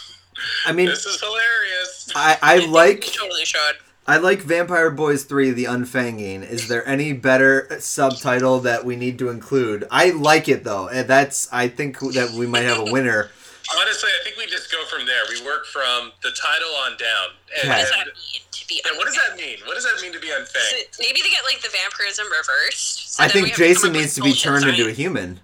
I 0.66 0.72
mean, 0.72 0.86
this 0.90 1.06
is 1.06 1.20
hilarious. 1.22 2.10
I 2.16 2.38
I 2.42 2.58
like 2.66 3.02
totally 3.02 3.46
should. 3.46 3.76
I 4.10 4.18
like 4.18 4.40
Vampire 4.40 4.90
Boys 4.90 5.26
3 5.26 5.52
The 5.52 5.66
Unfanging. 5.66 6.42
Is 6.50 6.70
there 6.70 6.88
any 6.88 7.12
better 7.12 7.68
subtitle 7.80 8.62
that 8.62 8.86
we 8.86 8.96
need 8.96 9.20
to 9.20 9.28
include? 9.30 9.86
I 9.92 10.12
like 10.12 10.48
it 10.48 10.64
though. 10.64 10.88
And 10.88 11.08
that's 11.10 11.52
I 11.52 11.68
think 11.68 12.00
that 12.00 12.32
we 12.32 12.48
might 12.48 12.64
have 12.64 12.80
a 12.80 12.92
winner. 12.92 13.30
Honestly, 13.78 14.10
I 14.10 14.24
think 14.24 14.38
we 14.38 14.46
just 14.46 14.72
go 14.72 14.80
from 14.86 15.06
there. 15.06 15.24
We 15.28 15.44
work 15.46 15.66
from 15.66 16.14
the 16.24 16.32
title 16.32 16.72
on 16.88 16.96
down. 16.96 17.36
And, 17.60 17.68
What 17.68 17.76
does 17.84 17.92
that 17.92 18.06
mean 18.08 18.42
to 18.52 18.68
be? 18.68 18.82
and 18.88 18.98
what 18.98 19.06
does 19.08 19.16
that 19.20 19.36
mean? 19.36 19.58
What 19.66 19.76
does 19.76 19.84
that 19.84 20.00
mean 20.02 20.14
to 20.14 20.20
be 20.24 20.32
unfanged? 20.32 20.96
So 20.96 21.04
maybe 21.04 21.20
to 21.20 21.28
get 21.30 21.44
like 21.44 21.60
the 21.60 21.68
vampirism 21.76 22.28
reversed. 22.32 23.16
So 23.16 23.24
I 23.24 23.28
think 23.28 23.48
we 23.48 23.52
to 23.52 23.58
Jason 23.58 23.92
needs 23.92 24.16
to 24.16 24.22
be 24.22 24.30
bullshit 24.32 24.44
turned 24.64 24.66
into 24.72 24.88
a 24.88 24.94
human. 24.96 25.42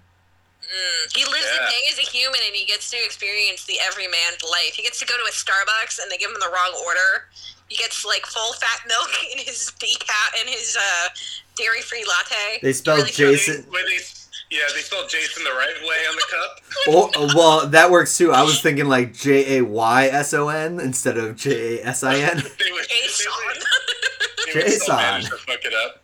Mm, 0.63 1.03
He 1.11 1.25
lives 1.27 1.51
Yeah. 1.51 1.67
a 1.67 1.69
day 1.69 1.83
as 1.91 1.99
a 1.99 2.07
human, 2.09 2.39
and 2.47 2.55
he 2.55 2.63
gets 2.65 2.89
to 2.91 2.97
experience 3.03 3.65
the 3.67 3.75
everyman's 3.83 4.39
life. 4.41 4.71
He 4.79 4.83
gets 4.83 4.99
to 4.99 5.05
go 5.05 5.13
to 5.19 5.23
a 5.27 5.33
Starbucks, 5.35 5.99
and 6.01 6.09
they 6.09 6.15
give 6.17 6.31
him 6.31 6.39
the 6.39 6.47
wrong 6.49 6.71
order. 6.87 7.27
He 7.69 7.75
gets 7.77 8.05
like 8.05 8.25
full 8.25 8.53
fat 8.53 8.81
milk 8.87 9.09
in 9.31 9.39
his 9.45 9.71
decaf 9.79 10.41
in 10.41 10.47
his 10.47 10.77
uh, 10.79 11.09
dairy 11.55 11.81
free 11.81 12.05
latte. 12.07 12.59
They 12.61 12.73
spelled 12.73 12.99
really 12.99 13.11
Jason- 13.11 13.65
When 13.69 13.83
they, 13.85 13.97
yeah, 14.51 14.59
they 14.75 14.81
spelled 14.81 15.09
Jason 15.09 15.43
the 15.43 15.51
right 15.51 15.73
way 15.81 15.95
on 16.09 16.15
the 16.15 16.23
cup. 16.29 16.59
Oh, 17.15 17.33
well, 17.35 17.67
that 17.69 17.89
works 17.91 18.17
too. 18.17 18.31
I 18.31 18.43
was 18.43 18.59
thinking 18.61 18.85
like 18.87 19.13
J 19.13 19.57
A 19.59 19.61
Y 19.63 20.07
S 20.07 20.33
O 20.33 20.49
N 20.49 20.79
instead 20.79 21.17
of 21.17 21.35
J 21.37 21.79
A 21.79 21.85
S 21.87 22.03
I 22.03 22.15
N. 22.17 22.37
Jason. 22.37 22.51
they 22.59 22.71
would 22.71 22.85
still 22.85 23.33
Jason. 24.53 25.21
fuck 25.47 25.63
it 25.63 25.73
up. 25.73 26.03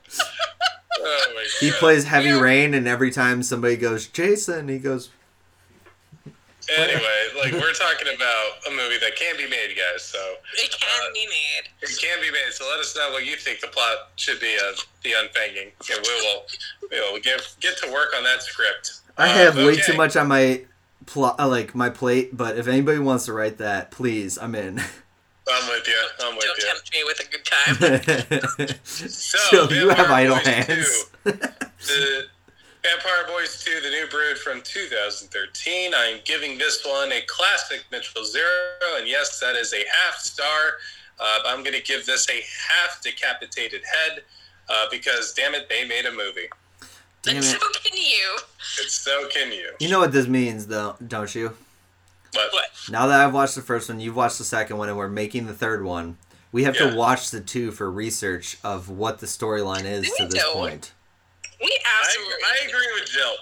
Oh 1.02 1.32
my 1.36 1.46
He 1.60 1.72
plays 1.72 2.06
Heavy 2.06 2.30
Yeah. 2.30 2.40
Rain, 2.40 2.74
and 2.74 2.88
every 2.88 3.12
time 3.12 3.44
somebody 3.44 3.76
goes 3.76 4.08
Jason, 4.08 4.68
he 4.70 4.80
goes. 4.80 5.10
Anyway, 6.78 7.22
like 7.38 7.54
we're 7.54 7.74
talking 7.74 8.08
about 8.14 8.50
a 8.68 8.70
movie 8.72 8.98
that 9.00 9.16
can 9.16 9.36
be 9.38 9.48
made, 9.50 9.76
guys. 9.76 10.04
So 10.04 10.20
It 10.56 10.72
can 10.72 11.02
Uh, 11.02 11.14
be 11.14 11.26
made. 11.28 11.70
it 11.82 11.98
can 12.00 12.20
be 12.22 12.32
made. 12.32 12.52
So 12.54 12.68
let 12.70 12.80
us 12.80 12.96
know 12.96 13.12
what 13.12 13.26
you 13.26 13.36
think 13.36 13.60
the 13.62 13.68
plot 13.68 14.10
should 14.18 14.40
be 14.40 14.56
of 14.70 14.86
the 15.04 15.12
unfanging, 15.14 15.72
and 15.92 16.06
we 16.06 16.14
will 16.22 16.46
we 16.92 17.00
will 17.00 17.20
get 17.20 17.42
get 17.60 17.78
to 17.84 17.92
work 17.92 18.10
on 18.16 18.24
that 18.24 18.44
script. 18.44 19.00
I 19.18 19.26
Uh, 19.30 19.34
have 19.34 19.56
way 19.58 19.74
okay. 19.74 19.82
too 19.82 19.94
much 19.98 20.16
on 20.16 20.28
my 20.28 20.62
plot, 21.06 21.40
like 21.40 21.74
my 21.76 21.90
plate. 21.90 22.36
But 22.38 22.58
if 22.58 22.68
anybody 22.68 23.00
wants 23.00 23.26
to 23.26 23.34
write 23.34 23.58
that, 23.58 23.92
please, 23.92 24.38
I'm 24.38 24.54
in. 24.56 24.80
I'm 25.52 25.68
with 25.70 25.88
you. 25.88 26.02
I'm 26.22 26.36
with 26.36 26.46
Don't 26.46 26.58
you. 26.60 26.66
tempt 26.68 26.92
me 26.94 27.04
with 27.06 27.20
a 27.20 27.26
good 27.32 28.68
time. 28.68 28.78
so 28.84 29.70
you 29.72 29.90
have 29.90 29.98
Vampire 29.98 30.14
idle 30.14 30.36
Boys 30.36 30.46
hands. 30.46 31.06
The 31.24 32.26
Vampire 32.84 33.28
Boys 33.28 33.62
2, 33.64 33.82
The 33.82 33.90
New 33.90 34.08
Brood 34.10 34.38
from 34.38 34.62
2013. 34.62 35.92
I'm 35.96 36.20
giving 36.24 36.58
this 36.58 36.86
one 36.86 37.12
a 37.12 37.22
classic 37.28 37.84
Mitchell 37.92 38.24
Zero, 38.24 38.48
and 38.98 39.08
yes, 39.08 39.40
that 39.40 39.56
is 39.56 39.74
a 39.74 39.84
half 40.06 40.16
star. 40.20 40.46
Uh, 41.20 41.40
I'm 41.48 41.62
going 41.64 41.76
to 41.76 41.84
give 41.84 42.06
this 42.06 42.30
a 42.30 42.42
half 42.70 43.02
decapitated 43.02 43.82
head 43.84 44.24
uh, 44.70 44.86
because, 44.90 45.34
damn 45.34 45.56
it, 45.56 45.68
they 45.68 45.86
made 45.88 46.06
a 46.06 46.12
movie. 46.12 46.48
Damn 47.22 47.36
and 47.38 47.46
it. 47.46 47.48
so 47.50 47.58
can 47.84 47.98
you. 47.98 48.38
It's 48.80 48.94
so 48.94 49.28
can 49.28 49.52
you. 49.52 49.72
You 49.82 49.90
know 49.90 50.00
what 50.00 50.14
this 50.14 50.28
means, 50.28 50.68
though, 50.68 50.96
don't 51.06 51.34
you? 51.36 51.58
But 52.32 52.50
What? 52.54 52.66
Now 52.90 53.08
that 53.08 53.20
I've 53.20 53.34
watched 53.34 53.56
the 53.56 53.62
first 53.62 53.90
one, 53.90 54.00
you've 54.00 54.16
watched 54.16 54.38
the 54.38 54.46
second 54.46 54.78
one, 54.78 54.88
and 54.88 54.98
we're 54.98 55.10
making 55.10 55.48
the 55.48 55.54
third 55.54 55.84
one. 55.84 56.18
We 56.54 56.64
have 56.64 56.76
Yeah. 56.80 56.92
to 56.92 56.96
watch 56.96 57.30
the 57.32 57.42
two 57.42 57.72
for 57.72 57.92
research 57.92 58.58
of 58.64 58.88
what 58.90 59.20
the 59.20 59.26
storyline 59.26 59.84
is 59.84 60.10
to 60.18 60.26
this 60.28 60.42
don't. 60.42 60.54
point. 60.54 60.92
We 61.62 61.68
I, 61.68 61.92
absolutely. 62.02 62.44
I 62.46 62.56
agree 62.68 62.92
with 62.96 63.10
Jill. 63.10 63.36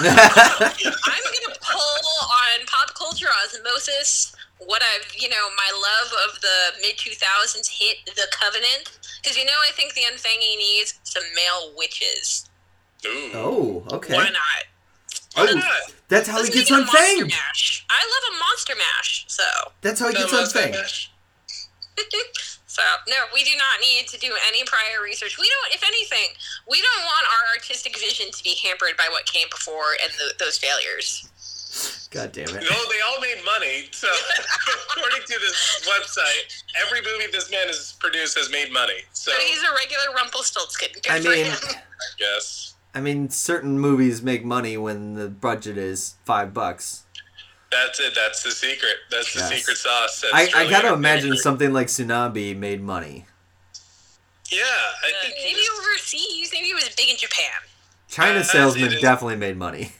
I'm 1.04 1.22
gonna 1.22 1.58
pull 1.60 2.04
on 2.24 2.66
pop 2.66 2.94
culture 2.94 3.28
osmosis. 3.44 4.34
What 4.58 4.82
I've, 4.82 5.14
you 5.14 5.28
know, 5.28 5.48
my 5.56 5.70
love 5.72 6.12
of 6.28 6.40
the 6.40 6.80
mid 6.80 6.96
2000s 6.96 7.68
hit 7.70 7.98
The 8.06 8.26
Covenant. 8.32 8.98
Because, 9.22 9.36
you 9.36 9.44
know, 9.44 9.52
I 9.68 9.72
think 9.72 9.94
the 9.94 10.02
Unfangy 10.02 10.56
needs 10.56 10.98
some 11.04 11.22
male 11.36 11.72
witches. 11.76 12.48
Ooh. 13.06 13.30
oh, 13.34 13.84
okay. 13.92 14.14
Why 14.14 14.24
not? 14.24 14.64
Oh, 15.36 15.44
Why 15.44 15.52
not? 15.52 15.64
that's 16.08 16.28
how 16.28 16.38
he 16.38 16.44
Let's 16.44 16.54
gets 16.54 16.70
make 16.70 16.80
it 16.80 16.88
unfanged. 16.88 17.84
I 17.90 18.02
love 18.02 18.34
a 18.34 18.38
monster 18.38 18.74
mash, 18.76 19.26
so. 19.28 19.44
That's 19.82 20.00
how 20.00 20.08
he 20.08 20.14
gets 20.14 20.32
mustache. 20.32 21.12
unfanged. 21.96 22.57
So 22.78 22.84
no, 23.10 23.26
we 23.34 23.42
do 23.42 23.50
not 23.58 23.80
need 23.82 24.06
to 24.08 24.18
do 24.18 24.30
any 24.46 24.62
prior 24.64 25.02
research. 25.02 25.36
We 25.36 25.50
don't, 25.50 25.74
if 25.74 25.82
anything, 25.82 26.30
we 26.70 26.80
don't 26.80 27.04
want 27.04 27.26
our 27.26 27.58
artistic 27.58 27.98
vision 27.98 28.30
to 28.30 28.42
be 28.44 28.54
hampered 28.62 28.96
by 28.96 29.08
what 29.10 29.26
came 29.26 29.48
before 29.50 29.98
and 30.02 30.12
the, 30.14 30.34
those 30.38 30.58
failures. 30.58 31.26
God 32.10 32.32
damn 32.32 32.48
it. 32.48 32.54
No, 32.54 32.78
they 32.88 33.00
all 33.04 33.20
made 33.20 33.44
money. 33.44 33.88
So, 33.90 34.08
according 34.96 35.26
to 35.26 35.38
this 35.40 35.90
website, 35.90 36.62
every 36.86 37.00
movie 37.02 37.30
this 37.30 37.50
man 37.50 37.66
has 37.66 37.96
produced 37.98 38.38
has 38.38 38.50
made 38.50 38.72
money. 38.72 39.02
So, 39.12 39.32
But 39.32 39.42
he's 39.42 39.62
a 39.62 39.74
regular 39.74 40.14
Rumpelstiltskin. 40.16 40.88
Good 40.94 41.10
I 41.10 41.20
for 41.20 41.28
mean, 41.28 41.46
him. 41.46 41.82
yes, 42.18 42.74
I 42.94 43.00
mean, 43.00 43.28
certain 43.28 43.78
movies 43.78 44.22
make 44.22 44.44
money 44.44 44.76
when 44.76 45.14
the 45.14 45.28
budget 45.28 45.76
is 45.76 46.14
five 46.24 46.54
bucks. 46.54 47.04
That's 47.70 48.00
it. 48.00 48.14
That's 48.14 48.42
the 48.42 48.50
secret. 48.50 48.96
That's 49.10 49.32
the 49.34 49.40
Yes. 49.40 49.54
secret 49.58 49.76
sauce. 49.76 50.20
That's 50.32 50.54
I, 50.54 50.60
I 50.62 50.70
gotta 50.70 50.92
imagine 50.92 51.30
entertainment. 51.32 51.40
something 51.40 51.72
like 51.72 51.86
Tsunami 51.88 52.56
made 52.56 52.82
money. 52.82 53.26
Yeah, 54.50 54.62
I 54.64 55.12
Uh, 55.12 55.20
think 55.22 55.34
maybe 55.44 55.60
overseas. 55.78 56.50
Maybe 56.52 56.68
it 56.70 56.74
was 56.74 56.88
big 56.96 57.10
in 57.10 57.16
Japan. 57.16 57.60
China 58.10 58.40
Uh, 58.40 58.44
Salesman 58.44 58.84
it 58.86 58.94
is- 58.94 59.00
definitely 59.02 59.36
made 59.36 59.56
money. 59.56 59.92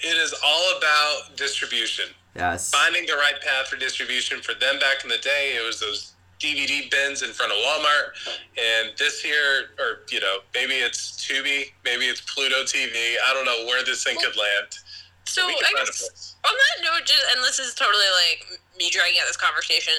it 0.00 0.16
is 0.16 0.32
all 0.42 0.76
about 0.78 1.36
distribution. 1.36 2.14
Yes. 2.34 2.70
Finding 2.70 3.06
the 3.06 3.16
right 3.16 3.40
path 3.40 3.68
for 3.68 3.76
distribution. 3.76 4.42
For 4.42 4.52
them 4.54 4.78
back 4.78 5.04
in 5.04 5.08
the 5.08 5.18
day, 5.18 5.54
it 5.56 5.64
was 5.64 5.80
those 5.80 6.12
DVD 6.38 6.90
bins 6.90 7.22
in 7.22 7.32
front 7.32 7.50
of 7.50 7.56
Walmart. 7.58 8.12
And 8.58 8.92
this 8.98 9.24
year, 9.24 9.70
or, 9.78 10.00
you 10.10 10.20
know, 10.20 10.40
maybe 10.52 10.74
it's 10.74 11.12
Tubi, 11.24 11.72
maybe 11.84 12.06
it's 12.08 12.20
Pluto 12.20 12.64
TV. 12.64 13.16
I 13.26 13.32
don't 13.32 13.46
know 13.46 13.64
where 13.64 13.82
this 13.84 14.04
thing 14.04 14.18
could 14.20 14.36
land. 14.36 14.78
So 15.26 15.42
I 15.46 15.52
can 15.52 15.58
find 15.62 15.74
a 15.76 15.90
guess 15.90 16.36
on 16.46 16.54
that 16.54 16.76
note, 16.86 17.04
just 17.06 17.24
and 17.34 17.42
this 17.44 17.58
is 17.58 17.74
totally 17.74 18.06
like 18.24 18.46
me 18.78 18.90
dragging 18.90 19.18
out 19.20 19.26
this 19.26 19.36
conversation. 19.36 19.92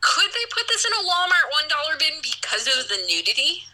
Could 0.00 0.30
they 0.32 0.46
put 0.52 0.68
this 0.68 0.84
in 0.86 0.92
a 0.92 1.02
Walmart 1.08 1.48
one 1.52 1.68
dollar 1.68 1.96
bin 1.98 2.20
because 2.22 2.68
of 2.68 2.88
the 2.88 3.00
nudity? 3.08 3.64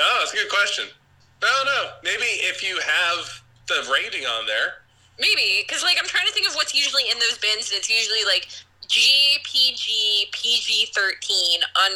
Oh, 0.00 0.16
that's 0.20 0.32
a 0.32 0.36
good 0.36 0.50
question. 0.50 0.86
No, 1.42 1.52
no. 1.64 1.90
Maybe 2.02 2.26
if 2.46 2.62
you 2.62 2.78
have 2.80 3.42
the 3.68 3.86
rating 3.92 4.24
on 4.26 4.46
there. 4.46 4.82
Maybe 5.18 5.64
because 5.66 5.82
like 5.82 5.96
I'm 5.98 6.06
trying 6.06 6.26
to 6.26 6.32
think 6.32 6.46
of 6.48 6.54
what's 6.54 6.74
usually 6.74 7.08
in 7.10 7.18
those 7.18 7.38
bins, 7.38 7.70
and 7.70 7.78
it's 7.78 7.88
usually 7.90 8.24
like 8.24 8.48
G, 8.86 9.38
PG, 9.44 10.28
PG 10.32 10.92
thirteen. 10.94 11.60
On 11.74 11.90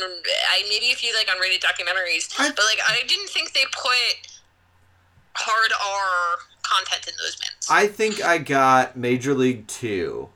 I 0.51 0.65
maybe 0.69 0.87
if 0.91 1.05
you 1.05 1.15
like 1.15 1.29
unrated 1.29 1.61
documentaries, 1.61 2.33
I- 2.39 2.49
but 2.51 2.65
like 2.65 2.81
I 2.89 3.03
didn't 3.07 3.29
think 3.29 3.53
they 3.53 3.65
put 3.73 4.40
hard 5.35 5.73
R 5.73 6.39
content 6.63 7.09
in 7.09 7.15
those 7.19 7.37
bins. 7.37 7.67
I 7.71 7.87
think 7.87 8.23
I 8.23 8.39
got 8.39 8.97
Major 8.97 9.35
League 9.35 9.67
2 9.67 10.29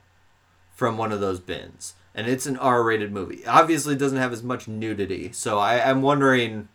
from 0.75 0.99
one 0.99 1.13
of 1.13 1.21
those 1.21 1.41
bins. 1.41 1.95
And 2.15 2.29
it's 2.29 2.47
an 2.47 2.57
R 2.57 2.83
rated 2.83 3.13
movie. 3.13 3.45
Obviously, 3.47 3.95
it 3.95 3.99
doesn't 3.99 4.19
have 4.19 4.33
as 4.33 4.43
much 4.43 4.69
nudity. 4.69 5.33
So 5.33 5.59
I, 5.59 5.89
I'm 5.89 6.01
wondering 6.01 6.69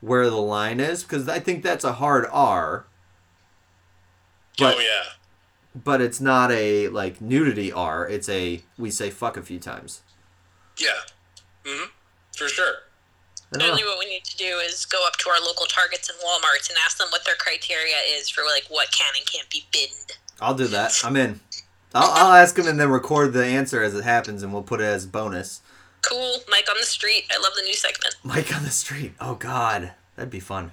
where 0.00 0.28
the 0.28 0.36
line 0.36 0.80
is 0.80 1.02
because 1.02 1.28
I 1.28 1.38
think 1.38 1.62
that's 1.62 1.84
a 1.84 1.94
hard 1.94 2.26
R. 2.30 2.86
But, 4.58 4.76
oh, 4.76 4.80
yeah. 4.80 5.12
but 5.74 6.00
it's 6.00 6.20
not 6.20 6.50
a 6.50 6.88
like 6.88 7.20
nudity 7.20 7.72
R. 7.72 8.08
It's 8.08 8.28
a 8.28 8.62
we 8.76 8.90
say 8.90 9.10
fuck 9.10 9.36
a 9.36 9.42
few 9.42 9.58
times. 9.58 10.02
Yeah. 10.78 10.90
Mm-hmm. 11.64 11.90
For 12.36 12.48
sure. 12.48 12.74
Only 13.62 13.84
what 13.84 13.98
we 13.98 14.06
need 14.06 14.24
to 14.24 14.36
do 14.36 14.58
is 14.58 14.84
go 14.86 15.06
up 15.06 15.16
to 15.18 15.30
our 15.30 15.40
local 15.40 15.66
Targets 15.66 16.08
and 16.08 16.18
WalMarts 16.18 16.68
and 16.68 16.78
ask 16.84 16.98
them 16.98 17.08
what 17.10 17.24
their 17.24 17.36
criteria 17.36 17.96
is 18.16 18.28
for 18.30 18.42
like 18.44 18.64
what 18.68 18.90
can 18.90 19.12
and 19.16 19.26
can't 19.30 19.48
be 19.50 19.66
binned. 19.72 20.18
I'll 20.40 20.54
do 20.54 20.66
that. 20.68 21.00
I'm 21.04 21.16
in. 21.16 21.40
I'll, 21.94 22.10
I'll 22.10 22.34
ask 22.34 22.56
them 22.56 22.66
and 22.66 22.78
then 22.80 22.90
record 22.90 23.32
the 23.32 23.44
answer 23.44 23.82
as 23.82 23.94
it 23.94 24.02
happens, 24.02 24.42
and 24.42 24.52
we'll 24.52 24.62
put 24.62 24.80
it 24.80 24.84
as 24.84 25.06
bonus. 25.06 25.60
Cool, 26.02 26.38
Mike 26.48 26.66
on 26.68 26.76
the 26.78 26.86
street. 26.86 27.24
I 27.32 27.40
love 27.40 27.52
the 27.56 27.62
new 27.62 27.74
segment. 27.74 28.16
Mike 28.24 28.54
on 28.54 28.64
the 28.64 28.70
street. 28.70 29.12
Oh 29.20 29.36
God, 29.36 29.92
that'd 30.16 30.30
be 30.30 30.40
fun. 30.40 30.72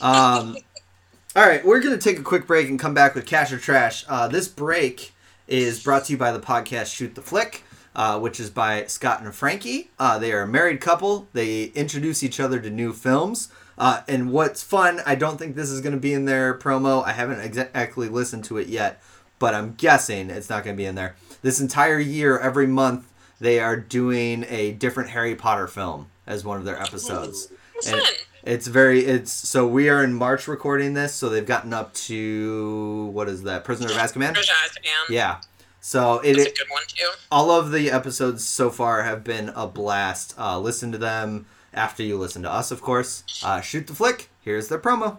Um, 0.00 0.56
all 1.36 1.46
right, 1.46 1.64
we're 1.64 1.80
gonna 1.80 1.98
take 1.98 2.18
a 2.18 2.22
quick 2.22 2.46
break 2.46 2.68
and 2.68 2.80
come 2.80 2.94
back 2.94 3.14
with 3.14 3.26
cash 3.26 3.52
or 3.52 3.58
trash. 3.58 4.04
Uh, 4.08 4.26
this 4.28 4.48
break 4.48 5.12
is 5.46 5.82
brought 5.82 6.06
to 6.06 6.12
you 6.12 6.18
by 6.18 6.32
the 6.32 6.40
podcast 6.40 6.94
Shoot 6.94 7.14
the 7.14 7.22
Flick, 7.22 7.62
uh, 7.94 8.18
which 8.18 8.38
is 8.40 8.50
by 8.50 8.84
Scott 8.86 9.22
and 9.22 9.34
Frankie. 9.34 9.90
Uh, 9.98 10.18
they 10.18 10.32
are 10.32 10.42
a 10.42 10.48
married 10.48 10.80
couple. 10.80 11.28
They 11.32 11.64
introduce 11.64 12.22
each 12.22 12.40
other 12.40 12.60
to 12.60 12.70
new 12.70 12.92
films. 12.92 13.50
Uh, 13.78 14.02
and 14.06 14.30
what's 14.30 14.62
fun, 14.62 15.00
I 15.06 15.14
don't 15.14 15.38
think 15.38 15.56
this 15.56 15.70
is 15.70 15.80
going 15.80 15.94
to 15.94 16.00
be 16.00 16.12
in 16.12 16.26
their 16.26 16.52
promo. 16.52 17.04
I 17.04 17.12
haven't 17.12 17.40
exactly 17.40 18.08
listened 18.08 18.44
to 18.44 18.58
it 18.58 18.68
yet, 18.68 19.02
but 19.38 19.54
I'm 19.54 19.74
guessing 19.74 20.28
it's 20.28 20.50
not 20.50 20.64
going 20.64 20.76
to 20.76 20.80
be 20.80 20.86
in 20.86 20.96
there. 20.96 21.16
This 21.40 21.60
entire 21.60 21.98
year, 21.98 22.38
every 22.38 22.66
month, 22.66 23.10
they 23.40 23.58
are 23.58 23.76
doing 23.76 24.44
a 24.48 24.72
different 24.72 25.10
Harry 25.10 25.34
Potter 25.34 25.66
film 25.66 26.10
as 26.26 26.44
one 26.44 26.58
of 26.58 26.64
their 26.64 26.80
episodes. 26.80 27.50
And 27.86 28.00
Fun. 28.00 28.12
it's 28.44 28.66
very 28.66 29.06
it's 29.06 29.32
so 29.32 29.66
we 29.66 29.88
are 29.88 30.04
in 30.04 30.12
March 30.12 30.46
recording 30.46 30.92
this, 30.92 31.14
so 31.14 31.30
they've 31.30 31.46
gotten 31.46 31.72
up 31.72 31.94
to 31.94 33.08
what 33.14 33.28
is 33.30 33.44
that? 33.44 33.64
Prisoner 33.64 33.90
of 33.90 33.96
Azkaban? 33.96 34.34
Prisoner 34.34 34.54
of 34.66 34.70
Azkaban. 34.70 35.08
Yeah. 35.08 35.40
So 35.80 36.18
it, 36.20 36.36
That's 36.36 36.50
a 36.50 36.54
good 36.54 36.70
one 36.70 36.82
too. 36.86 37.08
all 37.30 37.50
of 37.50 37.72
the 37.72 37.90
episodes 37.90 38.44
so 38.46 38.70
far 38.70 39.02
have 39.02 39.24
been 39.24 39.48
a 39.50 39.66
blast. 39.66 40.34
Uh, 40.38 40.58
listen 40.60 40.92
to 40.92 40.98
them 40.98 41.46
after 41.72 42.02
you 42.02 42.18
listen 42.18 42.42
to 42.42 42.50
us, 42.52 42.70
of 42.70 42.82
course. 42.82 43.24
Uh, 43.42 43.60
shoot 43.60 43.86
the 43.86 43.94
flick. 43.94 44.28
Here's 44.42 44.68
their 44.68 44.78
promo. 44.78 45.18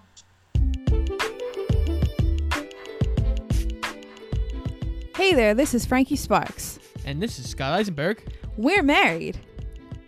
Hey 5.16 5.34
there, 5.36 5.53
this 5.53 5.74
is 5.74 5.86
Frankie 5.86 6.16
Sparks. 6.16 6.80
And 7.05 7.22
this 7.22 7.39
is 7.39 7.49
Scott 7.49 7.74
Eisenberg, 7.74 8.24
We're 8.57 8.84
married. 8.84 9.39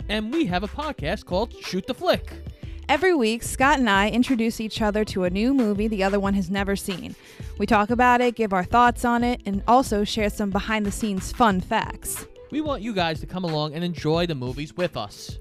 and 0.10 0.32
we 0.34 0.46
have 0.46 0.64
a 0.64 0.68
podcast 0.68 1.26
called 1.26 1.54
Shoot 1.64 1.88
the 1.88 1.94
Flick. 1.94 2.32
Every 2.94 3.16
week, 3.16 3.42
Scott 3.42 3.80
and 3.80 3.90
I 3.90 4.12
introduce 4.12 4.62
each 4.62 4.80
other 4.80 5.04
to 5.06 5.24
a 5.24 5.30
new 5.32 5.56
movie 5.56 5.88
the 5.88 6.04
other 6.04 6.20
one 6.20 6.36
has 6.36 6.52
never 6.52 6.76
seen. 6.76 7.16
We 7.58 7.66
talk 7.66 7.90
about 7.90 8.22
it, 8.22 8.36
give 8.36 8.54
our 8.54 8.64
thoughts 8.64 9.04
on 9.04 9.24
it, 9.24 9.42
and 9.48 9.64
also 9.68 10.04
share 10.04 10.30
some 10.30 10.52
behind 10.52 10.86
the 10.86 10.92
scenes 10.92 11.32
fun 11.32 11.60
facts. 11.60 12.28
We 12.52 12.62
want 12.62 12.84
you 12.84 12.94
guys 12.94 13.20
to 13.22 13.26
come 13.26 13.46
along 13.46 13.74
and 13.74 13.84
enjoy 13.84 14.28
the 14.28 14.36
movies 14.36 14.78
with 14.78 14.96
us. 14.96 15.40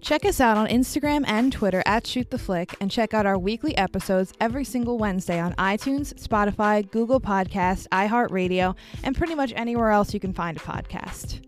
Check 0.00 0.24
us 0.24 0.40
out 0.40 0.56
on 0.56 0.66
Instagram 0.68 1.24
and 1.26 1.52
Twitter 1.52 1.82
at 1.84 2.06
Shoot 2.06 2.30
the 2.30 2.38
Flick, 2.38 2.74
and 2.80 2.90
check 2.90 3.12
out 3.12 3.26
our 3.26 3.38
weekly 3.38 3.76
episodes 3.76 4.32
every 4.40 4.64
single 4.64 4.96
Wednesday 4.96 5.38
on 5.38 5.52
iTunes, 5.56 6.14
Spotify, 6.14 6.90
Google 6.90 7.20
Podcast, 7.20 7.86
iHeartRadio, 7.88 8.74
and 9.04 9.14
pretty 9.14 9.34
much 9.34 9.52
anywhere 9.54 9.90
else 9.90 10.14
you 10.14 10.20
can 10.20 10.32
find 10.32 10.56
a 10.56 10.60
podcast. 10.60 11.44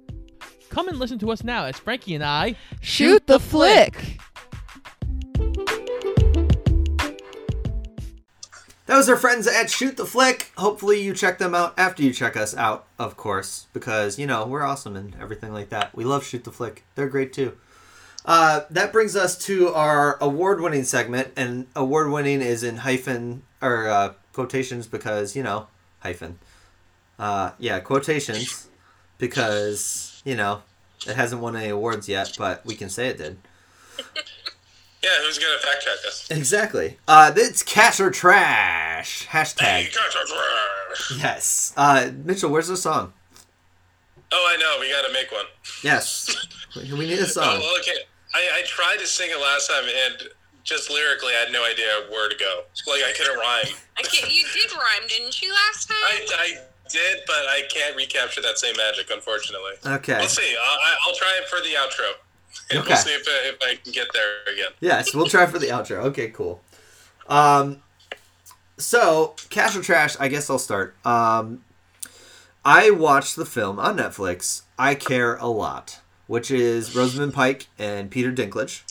Come 0.69 0.89
and 0.89 0.99
listen 0.99 1.19
to 1.21 1.31
us 1.31 1.43
now 1.43 1.65
as 1.65 1.79
Frankie 1.79 2.15
and 2.15 2.23
I 2.23 2.57
Shoot 2.83 3.27
the 3.27 3.41
Flick! 3.41 3.95
That 3.95 4.30
was 8.97 9.09
our 9.09 9.17
friends 9.17 9.47
at 9.47 9.71
Shoot 9.71 9.97
the 9.97 10.05
Flick. 10.05 10.51
Hopefully 10.57 11.01
you 11.01 11.15
check 11.15 11.39
them 11.39 11.55
out 11.55 11.75
after 11.79 12.03
you 12.03 12.13
check 12.13 12.37
us 12.37 12.57
out, 12.57 12.87
of 12.99 13.17
course, 13.17 13.67
because 13.73 14.19
you 14.19 14.27
know 14.27 14.47
we're 14.47 14.65
awesome 14.65 14.97
and 14.97 15.15
everything 15.21 15.53
like 15.53 15.69
that. 15.69 15.95
We 15.95 16.05
love 16.05 16.25
Shoot 16.25 16.45
the 16.45 16.51
Flick. 16.51 16.85
They're 16.97 17.09
great 17.09 17.33
too. 17.33 17.57
Uh, 18.25 18.63
that 18.69 18.93
brings 18.93 19.17
us 19.17 19.39
to 19.47 19.69
our 19.69 20.19
award-winning 20.21 20.85
segment, 20.85 21.33
and 21.37 21.67
award-winning 21.77 22.43
is 22.43 22.63
in 22.63 22.79
hyphen 22.79 23.43
or 23.63 23.89
uh, 23.89 24.13
quotations 24.33 24.87
because 24.87 25.37
you 25.37 25.43
know 25.43 25.69
hyphen. 26.01 26.39
Uh, 27.19 27.53
yeah, 27.59 27.81
quotations 27.81 28.69
because 29.19 30.21
you 30.25 30.35
know 30.35 30.63
it 31.07 31.17
hasn't 31.17 31.41
won 31.41 31.55
any 31.55 31.69
awards 31.69 32.09
yet, 32.09 32.33
but 32.37 32.65
we 32.67 32.75
can 32.75 32.89
say 32.89 33.09
it 33.09 33.19
did. 33.19 33.39
Yeah, 35.03 35.11
who's 35.23 35.39
going 35.39 35.57
to 35.59 35.67
fact 35.67 35.83
check 35.83 35.97
us? 36.07 36.31
Exactly. 36.31 36.99
Uh, 37.09 37.33
it's 37.35 37.63
cash 37.63 38.01
or 38.01 38.11
trash 38.11 39.25
Hey, 39.27 39.39
hashtag. 39.39 39.95
catch 39.95 40.17
us. 40.17 41.13
Yes. 41.19 41.73
Uh, 41.77 42.11
Mitchell, 42.25 42.51
where's 42.51 42.69
the 42.69 42.77
song? 42.77 43.13
Oh, 44.33 44.53
I 44.55 44.57
know. 44.61 44.77
We 44.79 44.91
got 44.91 45.07
to 45.07 45.13
make 45.13 45.33
one. 45.33 45.47
Yes. 45.83 46.47
We 46.77 46.93
we 46.99 47.07
need 47.07 47.19
a 47.19 47.27
song. 47.27 47.45
Oh, 47.63 47.79
okay. 47.81 47.99
I, 48.35 48.59
I 48.61 48.63
tried 48.67 48.99
to 49.01 49.07
sing 49.07 49.31
it 49.31 49.41
last 49.41 49.69
time, 49.69 49.85
and 50.07 50.29
just 50.63 50.91
lyrically, 50.91 51.33
I 51.35 51.45
had 51.45 51.53
no 51.53 51.65
idea 51.65 51.87
where 52.11 52.29
to 52.29 52.37
go. 52.37 52.63
Like, 52.87 53.03
I 53.03 53.13
couldn't 53.17 53.39
rhyme. 53.39 53.75
I 53.99 54.03
can't, 54.03 54.31
you 54.33 54.45
did 54.55 54.71
rhyme, 54.73 55.09
didn't 55.09 55.41
you, 55.43 55.53
last 55.53 55.89
time? 55.89 55.97
I, 56.05 56.27
I 56.39 56.49
did, 56.91 57.21
but 57.27 57.37
I 57.49 57.63
can't 57.73 57.97
recapture 57.97 58.41
that 58.43 58.59
same 58.59 58.77
magic, 58.77 59.11
unfortunately. 59.11 59.73
Okay. 59.85 60.19
We'll 60.19 60.29
see. 60.29 60.55
I'll, 60.63 60.79
I- 60.79 60.97
I'll 61.09 61.15
try 61.17 61.41
it 61.43 61.49
for 61.49 61.59
the 61.61 61.75
outro. 61.75 62.13
And 62.71 62.79
Okay. 62.81 62.89
we'll 62.89 62.97
see 62.99 63.11
if, 63.15 63.27
I- 63.29 63.49
if 63.49 63.57
I 63.63 63.75
can 63.83 63.93
get 63.93 64.09
there 64.13 64.53
again. 64.53 64.73
Yes, 64.81 65.15
we'll 65.15 65.27
try 65.27 65.47
for 65.47 65.59
the 65.59 65.67
outro. 65.69 65.97
Okay, 66.05 66.29
cool. 66.29 66.63
Um, 67.29 67.83
so 68.79 69.35
cash 69.51 69.77
or 69.77 69.83
trash? 69.83 70.17
I 70.21 70.29
guess 70.29 70.49
I'll 70.51 70.59
start. 70.59 70.95
Um, 71.05 71.65
I 72.65 72.91
watched 72.91 73.37
the 73.37 73.47
film 73.47 73.79
on 73.79 73.97
Netflix. 73.97 74.63
I 74.79 74.95
care 74.95 75.37
a 75.37 75.47
lot, 75.47 76.01
which 76.27 76.51
is 76.51 76.95
Rosamund 76.95 77.35
Pike 77.35 77.69
and 77.79 78.11
Peter 78.11 78.31
Dinklage. 78.33 78.83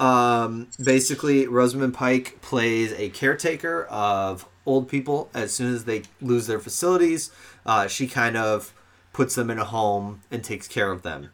Um, 0.00 0.68
basically, 0.82 1.46
Rosamund 1.46 1.94
Pike 1.94 2.40
plays 2.42 2.92
a 2.94 3.10
caretaker 3.10 3.84
of 3.84 4.46
old 4.66 4.88
people 4.88 5.30
as 5.34 5.52
soon 5.52 5.74
as 5.74 5.84
they 5.84 6.02
lose 6.20 6.46
their 6.46 6.58
facilities. 6.58 7.30
Uh, 7.64 7.86
she 7.86 8.06
kind 8.08 8.36
of 8.36 8.72
puts 9.12 9.34
them 9.34 9.50
in 9.50 9.58
a 9.58 9.64
home 9.64 10.22
and 10.30 10.42
takes 10.42 10.66
care 10.66 10.90
of 10.90 11.02
them. 11.02 11.30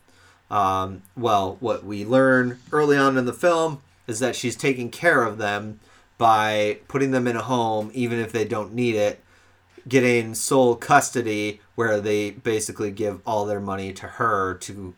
Um, 0.51 1.03
well, 1.17 1.57
what 1.61 1.85
we 1.85 2.05
learn 2.05 2.59
early 2.73 2.97
on 2.97 3.19
in 3.19 3.27
the 3.27 3.33
film 3.33 3.83
is 4.07 4.19
that 4.21 4.37
she's 4.37 4.57
taking 4.57 4.91
care 4.91 5.23
of 5.23 5.39
them 5.39 5.81
by 6.17 6.79
putting 6.89 7.11
them 7.11 7.27
in 7.27 7.37
a 7.37 7.43
home, 7.43 7.91
even 7.95 8.19
if 8.19 8.33
they 8.33 8.45
don't 8.45 8.75
need 8.75 8.95
it, 8.95 9.23
getting 9.87 10.35
sole 10.35 10.75
custody, 10.75 11.61
where 11.75 12.01
they 12.01 12.31
basically 12.31 12.91
give 12.91 13.21
all 13.27 13.45
their 13.45 13.61
money 13.61 13.93
to 13.93 14.07
her 14.07 14.55
to 14.55 14.95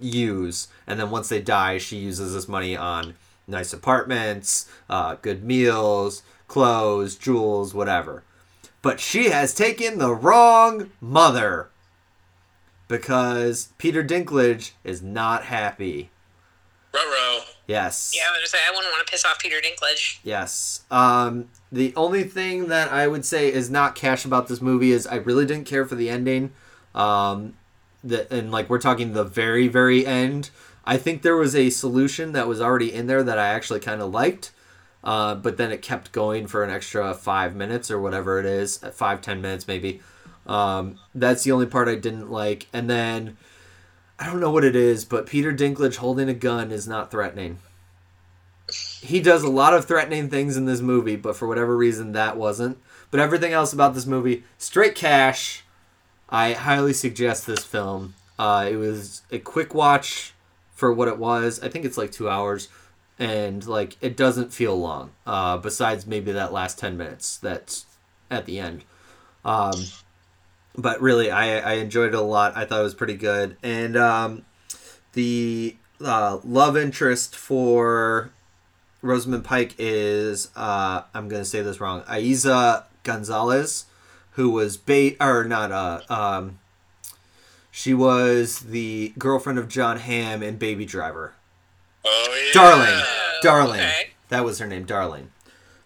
use. 0.00 0.68
And 0.86 0.98
then 0.98 1.10
once 1.10 1.28
they 1.28 1.42
die, 1.42 1.78
she 1.78 1.96
uses 1.96 2.32
this 2.32 2.48
money 2.48 2.76
on 2.76 3.14
nice 3.46 3.72
apartments, 3.72 4.70
uh, 4.88 5.16
good 5.20 5.44
meals, 5.44 6.22
clothes, 6.48 7.16
jewels, 7.16 7.74
whatever. 7.74 8.22
But 8.80 9.00
she 9.00 9.30
has 9.30 9.54
taken 9.54 9.98
the 9.98 10.14
wrong 10.14 10.90
mother 11.00 11.68
because 12.98 13.72
Peter 13.78 14.04
Dinklage 14.04 14.72
is 14.84 15.02
not 15.02 15.44
happy. 15.44 16.10
Ruh-roh. 16.92 17.40
Yes. 17.66 18.12
Yeah, 18.14 18.22
I 18.28 18.30
was 18.30 18.38
gonna 18.38 18.46
say 18.46 18.58
I 18.66 18.70
wouldn't 18.70 18.92
want 18.92 19.06
to 19.06 19.10
piss 19.10 19.24
off 19.24 19.40
Peter 19.40 19.56
Dinklage. 19.56 20.18
Yes. 20.22 20.82
Um, 20.90 21.48
the 21.72 21.92
only 21.96 22.24
thing 22.24 22.68
that 22.68 22.92
I 22.92 23.08
would 23.08 23.24
say 23.24 23.52
is 23.52 23.68
not 23.70 23.94
cash 23.94 24.24
about 24.24 24.46
this 24.46 24.60
movie 24.60 24.92
is 24.92 25.06
I 25.06 25.16
really 25.16 25.44
didn't 25.44 25.66
care 25.66 25.84
for 25.84 25.96
the 25.96 26.08
ending. 26.08 26.52
Um, 26.94 27.54
the, 28.04 28.32
and 28.32 28.52
like 28.52 28.70
we're 28.70 28.78
talking 28.78 29.12
the 29.12 29.24
very 29.24 29.66
very 29.66 30.06
end. 30.06 30.50
I 30.84 30.96
think 30.98 31.22
there 31.22 31.36
was 31.36 31.56
a 31.56 31.70
solution 31.70 32.32
that 32.32 32.46
was 32.46 32.60
already 32.60 32.92
in 32.92 33.06
there 33.06 33.22
that 33.22 33.38
I 33.38 33.48
actually 33.48 33.80
kind 33.80 34.00
of 34.00 34.12
liked. 34.12 34.52
Uh, 35.02 35.34
but 35.34 35.56
then 35.56 35.72
it 35.72 35.82
kept 35.82 36.12
going 36.12 36.46
for 36.46 36.62
an 36.62 36.70
extra 36.70 37.12
five 37.12 37.56
minutes 37.56 37.90
or 37.90 38.00
whatever 38.00 38.38
it 38.38 38.46
is, 38.46 38.78
five 38.92 39.20
ten 39.20 39.40
minutes 39.42 39.66
maybe. 39.66 40.00
Um, 40.46 40.98
that's 41.14 41.44
the 41.44 41.52
only 41.52 41.66
part 41.66 41.88
I 41.88 41.94
didn't 41.94 42.30
like. 42.30 42.66
And 42.72 42.88
then 42.88 43.36
I 44.18 44.26
don't 44.26 44.40
know 44.40 44.50
what 44.50 44.64
it 44.64 44.76
is, 44.76 45.04
but 45.04 45.26
Peter 45.26 45.52
Dinklage 45.52 45.96
holding 45.96 46.28
a 46.28 46.34
gun 46.34 46.70
is 46.70 46.86
not 46.86 47.10
threatening. 47.10 47.58
He 49.02 49.20
does 49.20 49.42
a 49.42 49.50
lot 49.50 49.74
of 49.74 49.84
threatening 49.84 50.30
things 50.30 50.56
in 50.56 50.64
this 50.64 50.80
movie, 50.80 51.16
but 51.16 51.36
for 51.36 51.46
whatever 51.46 51.76
reason 51.76 52.12
that 52.12 52.36
wasn't. 52.36 52.78
But 53.10 53.20
everything 53.20 53.52
else 53.52 53.72
about 53.72 53.94
this 53.94 54.06
movie, 54.06 54.44
straight 54.58 54.94
cash. 54.94 55.64
I 56.28 56.54
highly 56.54 56.94
suggest 56.94 57.46
this 57.46 57.64
film. 57.64 58.14
Uh, 58.38 58.66
it 58.70 58.76
was 58.76 59.22
a 59.30 59.38
quick 59.38 59.74
watch 59.74 60.32
for 60.72 60.92
what 60.92 61.08
it 61.08 61.18
was. 61.18 61.62
I 61.62 61.68
think 61.68 61.84
it's 61.84 61.98
like 61.98 62.10
two 62.10 62.28
hours, 62.28 62.68
and 63.18 63.64
like 63.66 63.96
it 64.00 64.16
doesn't 64.16 64.52
feel 64.52 64.76
long. 64.76 65.12
Uh, 65.26 65.58
besides 65.58 66.06
maybe 66.06 66.32
that 66.32 66.52
last 66.52 66.78
ten 66.78 66.96
minutes 66.96 67.36
that's 67.36 67.86
at 68.30 68.46
the 68.46 68.58
end. 68.58 68.84
Um, 69.44 69.84
but 70.76 71.00
really, 71.00 71.30
I 71.30 71.58
I 71.58 71.72
enjoyed 71.74 72.08
it 72.08 72.14
a 72.14 72.20
lot. 72.20 72.56
I 72.56 72.64
thought 72.64 72.80
it 72.80 72.84
was 72.84 72.94
pretty 72.94 73.16
good, 73.16 73.56
and 73.62 73.96
um, 73.96 74.44
the 75.12 75.76
uh, 76.04 76.38
love 76.44 76.76
interest 76.76 77.36
for 77.36 78.30
Rosamund 79.02 79.44
Pike 79.44 79.74
is 79.78 80.50
uh, 80.56 81.02
I'm 81.14 81.28
gonna 81.28 81.44
say 81.44 81.62
this 81.62 81.80
wrong. 81.80 82.02
Eiza 82.02 82.84
Gonzalez, 83.02 83.86
who 84.32 84.50
was 84.50 84.76
bait 84.76 85.16
or 85.20 85.44
not 85.44 85.72
uh 85.72 86.00
um. 86.08 86.58
She 87.70 87.92
was 87.92 88.60
the 88.60 89.12
girlfriend 89.18 89.58
of 89.58 89.68
Jon 89.68 89.98
Hamm 89.98 90.44
in 90.44 90.58
Baby 90.58 90.84
Driver. 90.86 91.34
Oh 92.04 92.42
yeah. 92.46 92.60
Darling, 92.60 93.04
Darling. 93.42 93.80
okay. 93.80 94.10
That 94.28 94.44
was 94.44 94.58
her 94.60 94.66
name, 94.66 94.84
Darling. 94.84 95.30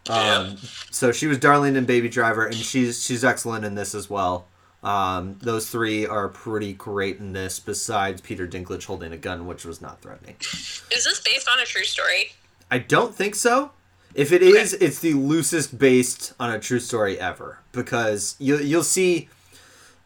Yeah. 0.06 0.38
Um, 0.38 0.56
so 0.90 1.12
she 1.12 1.26
was 1.26 1.38
Darling 1.38 1.76
in 1.76 1.86
Baby 1.86 2.08
Driver, 2.08 2.44
and 2.46 2.54
she's 2.54 3.02
she's 3.02 3.24
excellent 3.24 3.64
in 3.64 3.74
this 3.74 3.94
as 3.94 4.08
well. 4.10 4.46
Um, 4.82 5.38
those 5.42 5.68
three 5.68 6.06
are 6.06 6.28
pretty 6.28 6.72
great 6.72 7.18
in 7.18 7.32
this. 7.32 7.58
Besides 7.58 8.20
Peter 8.20 8.46
Dinklage 8.46 8.84
holding 8.84 9.12
a 9.12 9.16
gun, 9.16 9.46
which 9.46 9.64
was 9.64 9.80
not 9.80 10.00
threatening. 10.00 10.36
Is 10.40 11.04
this 11.04 11.20
based 11.20 11.48
on 11.52 11.58
a 11.58 11.64
true 11.64 11.84
story? 11.84 12.32
I 12.70 12.78
don't 12.78 13.14
think 13.14 13.34
so. 13.34 13.72
If 14.14 14.32
it 14.32 14.42
is, 14.42 14.72
it's 14.74 15.00
the 15.00 15.14
loosest 15.14 15.78
based 15.78 16.32
on 16.40 16.50
a 16.50 16.58
true 16.58 16.80
story 16.80 17.18
ever 17.20 17.58
because 17.72 18.36
you 18.38 18.58
you'll 18.58 18.82
see 18.82 19.28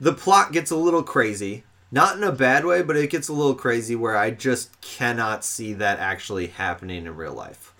the 0.01 0.13
plot 0.13 0.53
gets 0.53 0.71
a 0.71 0.77
little 0.77 1.03
crazy. 1.03 1.65
Not 1.95 2.17
in 2.17 2.25
a 2.25 2.33
bad 2.33 2.65
way, 2.65 2.83
but 2.83 2.97
it 2.97 3.11
gets 3.11 3.29
a 3.29 3.35
little 3.35 3.55
crazy 3.55 3.95
where 3.95 4.17
I 4.17 4.31
just 4.31 4.81
cannot 4.81 5.45
see 5.45 5.75
that 5.75 5.99
actually 5.99 6.47
happening 6.47 7.07
in 7.07 7.15
real 7.15 7.35
life. 7.35 7.75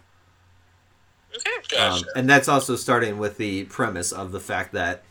Okay. 1.35 1.77
Um, 1.79 2.03
and 2.15 2.29
that's 2.29 2.49
also 2.49 2.77
starting 2.77 3.19
with 3.19 3.39
the 3.39 3.65
premise 3.65 4.13
of 4.13 4.33
the 4.33 4.41
fact 4.41 4.73
that 4.73 5.03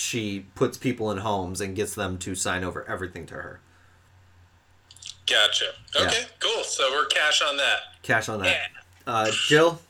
she 0.00 0.46
puts 0.54 0.78
people 0.78 1.10
in 1.10 1.18
homes 1.18 1.60
and 1.60 1.76
gets 1.76 1.94
them 1.94 2.18
to 2.18 2.34
sign 2.34 2.64
over 2.64 2.84
everything 2.88 3.26
to 3.26 3.34
her. 3.34 3.60
Gotcha. 5.28 5.66
Yeah. 5.94 6.06
Okay, 6.06 6.24
cool. 6.40 6.64
So 6.64 6.90
we're 6.90 7.06
cash 7.06 7.42
on 7.46 7.56
that. 7.58 7.80
Cash 8.02 8.28
on 8.28 8.40
that. 8.40 8.46
Yeah. 8.46 8.66
Uh, 9.06 9.30
Jill, 9.30 9.80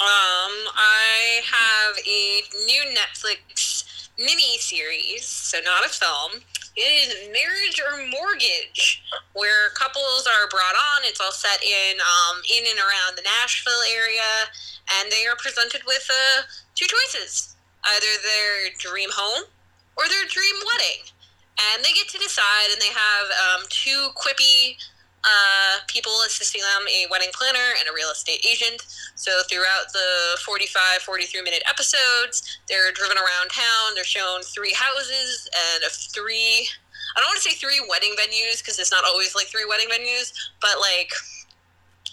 Um, 0.00 0.54
I 0.78 1.40
have 1.44 1.96
a 2.06 2.42
new 2.66 2.94
Netflix 2.94 4.08
mini 4.16 4.58
series, 4.58 5.26
so 5.26 5.58
not 5.64 5.84
a 5.84 5.88
film. 5.88 6.42
It 6.76 6.80
is 6.80 7.28
Marriage 7.32 7.80
or 7.82 8.06
Mortgage, 8.06 9.02
where 9.32 9.70
couples 9.70 10.28
are 10.28 10.48
brought 10.48 10.76
on. 10.76 11.02
It's 11.02 11.20
all 11.20 11.32
set 11.32 11.62
in 11.64 11.98
um, 11.98 12.40
in 12.56 12.64
and 12.70 12.78
around 12.78 13.16
the 13.16 13.22
Nashville 13.22 13.82
area, 13.92 14.46
and 15.00 15.10
they 15.10 15.26
are 15.26 15.34
presented 15.36 15.82
with 15.84 16.08
uh, 16.08 16.42
two 16.76 16.86
choices: 16.86 17.56
either 17.84 18.12
their 18.22 18.70
dream 18.78 19.10
home 19.12 19.44
or 19.96 20.08
their 20.08 20.26
dream 20.26 20.54
wedding, 20.66 21.02
and 21.74 21.84
they 21.84 21.92
get 21.92 22.08
to 22.08 22.18
decide. 22.18 22.70
And 22.70 22.80
they 22.80 22.92
have 22.94 23.26
um, 23.42 23.66
two 23.68 24.10
quippy 24.14 24.78
uh, 25.24 25.82
people 25.88 26.12
assisting 26.26 26.62
them 26.62 26.86
a 26.86 27.06
wedding 27.10 27.30
planner 27.34 27.74
and 27.78 27.88
a 27.88 27.92
real 27.94 28.10
estate 28.10 28.44
agent. 28.46 28.82
So 29.14 29.42
throughout 29.50 29.92
the 29.92 30.38
45, 30.44 31.02
43 31.02 31.42
minute 31.42 31.62
episodes, 31.68 32.42
they're 32.68 32.92
driven 32.92 33.18
around 33.18 33.50
town. 33.50 33.94
They're 33.94 34.04
shown 34.04 34.42
three 34.42 34.72
houses 34.72 35.48
and 35.52 35.84
three, 36.14 36.68
I 37.16 37.20
don't 37.20 37.28
want 37.28 37.42
to 37.42 37.48
say 37.50 37.56
three 37.56 37.82
wedding 37.88 38.14
venues 38.14 38.62
because 38.62 38.78
it's 38.78 38.92
not 38.92 39.04
always 39.04 39.34
like 39.34 39.46
three 39.46 39.66
wedding 39.68 39.88
venues, 39.90 40.32
but 40.60 40.78
like 40.80 41.10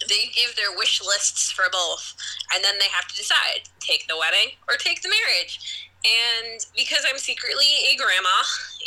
they 0.08 0.30
give 0.34 0.56
their 0.56 0.76
wish 0.76 1.02
lists 1.02 1.52
for 1.52 1.66
both. 1.72 2.16
And 2.54 2.64
then 2.64 2.76
they 2.80 2.88
have 2.90 3.08
to 3.08 3.16
decide 3.16 3.70
take 3.80 4.08
the 4.08 4.18
wedding 4.18 4.56
or 4.70 4.76
take 4.78 5.02
the 5.02 5.10
marriage. 5.10 5.92
And 6.06 6.66
because 6.76 7.04
I'm 7.10 7.18
secretly 7.18 7.66
a 7.92 7.98
grandma 7.98 8.30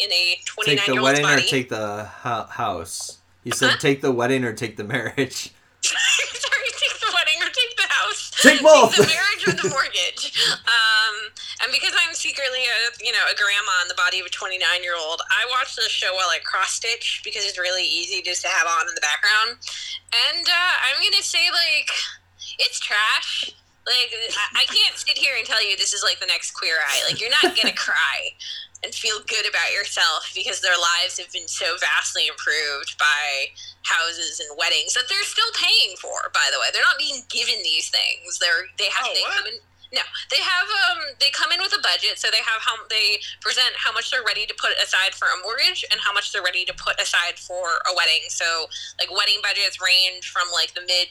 in 0.01 0.13
a 0.13 0.37
29 0.47 0.77
take 0.79 0.95
the 0.95 1.03
wedding 1.03 1.25
or 1.27 1.39
take 1.41 1.69
the 1.69 2.05
house. 2.05 3.19
You 3.45 3.53
said 3.53 3.71
Huh? 3.71 3.77
take 3.81 4.01
the 4.03 4.13
wedding 4.13 4.45
or 4.45 4.53
take 4.53 4.77
the 4.77 4.85
marriage. 4.85 5.51
Sorry, 5.83 6.69
take 6.77 7.01
the 7.01 7.11
wedding 7.15 7.43
or 7.43 7.51
take 7.51 7.77
the 7.77 7.89
house. 8.09 8.31
Take 8.43 8.63
both. 8.63 8.97
the 8.97 9.05
marriage 9.05 9.43
or 9.47 9.53
the 9.53 9.69
mortgage. 9.69 10.33
Um, 10.65 11.15
and 11.63 11.73
because 11.73 11.93
I'm 11.93 12.15
secretly 12.15 12.65
a 12.65 13.05
you 13.05 13.13
know 13.13 13.25
a 13.29 13.37
grandma 13.37 13.85
in 13.85 13.89
the 13.89 13.99
body 13.99 14.21
of 14.21 14.27
a 14.27 14.33
29 14.33 14.59
year 14.83 14.97
old, 14.97 15.21
I 15.31 15.45
watch 15.53 15.77
this 15.77 15.93
show 15.93 16.13
while 16.15 16.31
I 16.33 16.39
cross 16.45 16.73
stitch 16.75 17.21
because 17.25 17.45
it's 17.45 17.59
really 17.59 17.85
easy 17.85 18.23
just 18.23 18.43
to 18.43 18.49
have 18.49 18.67
on 18.67 18.89
in 18.89 18.95
the 18.95 19.05
background. 19.05 19.61
And 20.33 20.45
uh, 20.47 20.73
I'm 20.89 20.99
gonna 21.03 21.23
say 21.23 21.51
like 21.53 21.91
it's 22.59 22.81
trash. 22.81 23.53
Like 23.87 24.13
I, 24.13 24.63
I 24.63 24.65
can't 24.69 24.97
sit 24.97 25.17
here 25.17 25.37
and 25.39 25.47
tell 25.47 25.65
you 25.65 25.77
this 25.77 25.95
is 25.95 26.03
like 26.05 26.21
the 26.21 26.27
next 26.27 26.53
Queer 26.53 26.77
Eye. 26.77 27.03
Like 27.09 27.21
you're 27.21 27.33
not 27.43 27.57
gonna 27.57 27.77
cry 27.89 28.33
and 28.85 28.95
feel 28.95 29.19
good 29.27 29.43
about 29.49 29.73
yourself 29.75 30.31
because 30.35 30.61
their 30.61 30.79
lives 30.79 31.19
have 31.19 31.33
been 31.33 31.49
so 31.49 31.77
vastly 31.81 32.29
improved 32.29 32.95
by 32.99 33.51
houses 33.83 34.39
and 34.39 34.55
weddings 34.59 34.95
that 34.95 35.11
they're 35.11 35.27
still 35.27 35.51
paying 35.59 35.97
for. 35.99 36.31
By 36.33 36.47
the 36.53 36.61
way, 36.61 36.69
they're 36.73 36.87
not 36.87 36.99
being 36.99 37.23
given 37.29 37.59
these 37.63 37.91
things. 37.91 38.39
They're 38.39 38.71
they 38.79 38.87
have 38.95 39.07
Oh, 39.11 39.15
they 39.15 39.23
what? 39.27 39.37
come 39.39 39.47
in. 39.51 39.59
No, 39.91 40.03
they 40.31 40.37
have 40.45 40.69
um 40.69 41.17
they 41.19 41.31
come 41.33 41.51
in 41.51 41.59
with 41.65 41.73
a 41.73 41.81
budget, 41.81 42.21
so 42.21 42.29
they 42.31 42.45
have 42.45 42.61
how 42.61 42.77
they 42.93 43.19
present 43.41 43.73
how 43.75 43.91
much 43.91 44.11
they're 44.13 44.23
ready 44.27 44.45
to 44.45 44.55
put 44.55 44.77
aside 44.77 45.17
for 45.17 45.27
a 45.33 45.39
mortgage 45.43 45.83
and 45.91 45.99
how 45.99 46.13
much 46.13 46.31
they're 46.31 46.45
ready 46.45 46.65
to 46.69 46.75
put 46.77 47.01
aside 47.01 47.39
for 47.41 47.81
a 47.89 47.93
wedding. 47.97 48.29
So 48.29 48.69
like 49.01 49.11
wedding 49.11 49.41
budgets 49.43 49.81
range 49.81 50.29
from 50.31 50.47
like 50.53 50.75
the 50.75 50.83
mid 50.83 51.09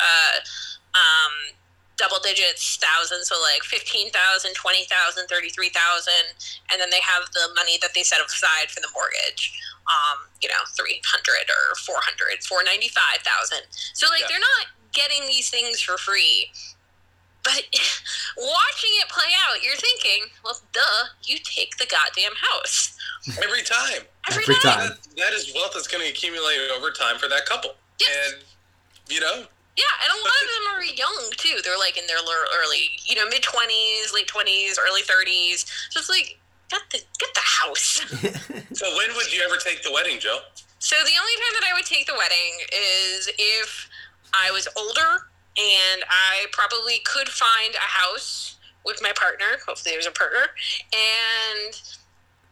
uh 0.00 0.40
um 0.96 1.54
double 1.96 2.20
digits 2.20 2.76
thousands 2.76 3.28
so 3.28 3.36
like 3.40 3.62
15000 3.64 4.12
20000 4.12 5.28
33000 5.28 6.12
and 6.72 6.76
then 6.80 6.90
they 6.90 7.00
have 7.00 7.24
the 7.32 7.48
money 7.56 7.78
that 7.80 7.92
they 7.94 8.02
set 8.04 8.20
aside 8.20 8.68
for 8.68 8.80
the 8.80 8.88
mortgage 8.92 9.52
um 9.88 10.28
you 10.42 10.48
know 10.48 10.60
300 10.76 11.00
or 11.48 11.74
400 11.80 12.44
495000 12.44 13.58
so 13.96 14.06
like 14.12 14.20
Yeah. 14.20 14.26
they're 14.28 14.44
not 14.44 14.66
getting 14.92 15.24
these 15.26 15.48
things 15.48 15.80
for 15.80 15.96
free 15.96 16.52
But 17.44 17.62
watching 18.36 18.90
it 19.00 19.08
play 19.08 19.30
out, 19.46 19.62
you're 19.64 19.76
thinking, 19.78 20.26
well, 20.42 20.58
duh, 20.72 21.14
you 21.22 21.38
take 21.44 21.76
the 21.76 21.86
goddamn 21.86 22.32
house. 22.34 22.96
Every 23.40 23.62
time. 23.62 24.02
Every, 24.28 24.42
Every 24.42 24.54
time. 24.56 24.78
time. 24.78 24.88
That, 24.88 25.16
that 25.16 25.32
is 25.32 25.54
wealth 25.54 25.70
that's 25.74 25.86
going 25.86 26.02
to 26.02 26.10
accumulate 26.10 26.58
over 26.76 26.90
time 26.90 27.18
for 27.18 27.28
that 27.28 27.46
couple. 27.46 27.76
Yes. 28.00 28.32
And, 28.34 28.42
you 29.08 29.20
know, 29.20 29.44
Yeah, 29.76 29.94
and 30.02 30.10
a 30.12 30.20
lot 30.24 30.40
of 30.40 30.48
them 30.48 30.66
are 30.72 30.84
young 30.84 31.30
too. 31.36 31.60
They're 31.62 31.78
like 31.78 31.98
in 31.98 32.06
their 32.06 32.16
early, 32.16 32.96
you 33.04 33.14
know, 33.14 33.28
mid 33.28 33.42
twenties, 33.42 34.12
late 34.14 34.26
twenties, 34.26 34.78
early 34.80 35.02
thirties. 35.02 35.66
So 35.90 36.00
it's 36.00 36.08
like, 36.08 36.38
get 36.70 36.80
the 36.90 36.98
get 37.18 37.30
the 37.34 37.44
house. 37.44 38.00
so 38.72 38.86
when 38.96 39.14
would 39.16 39.32
you 39.32 39.42
ever 39.44 39.56
take 39.56 39.82
the 39.82 39.92
wedding, 39.92 40.18
Joe? 40.18 40.38
So 40.78 40.96
the 40.96 41.16
only 41.18 41.36
time 41.36 41.54
that 41.60 41.68
I 41.70 41.74
would 41.74 41.84
take 41.84 42.06
the 42.06 42.14
wedding 42.16 42.60
is 42.72 43.28
if 43.38 43.88
I 44.32 44.50
was 44.50 44.68
older 44.76 45.28
and 45.56 46.04
I 46.08 46.46
probably 46.52 47.00
could 47.04 47.28
find 47.28 47.74
a 47.74 47.78
house 47.78 48.56
with 48.84 49.00
my 49.02 49.12
partner. 49.16 49.58
Hopefully, 49.66 49.94
there's 49.94 50.06
a 50.06 50.12
partner. 50.12 50.48
And 50.92 51.80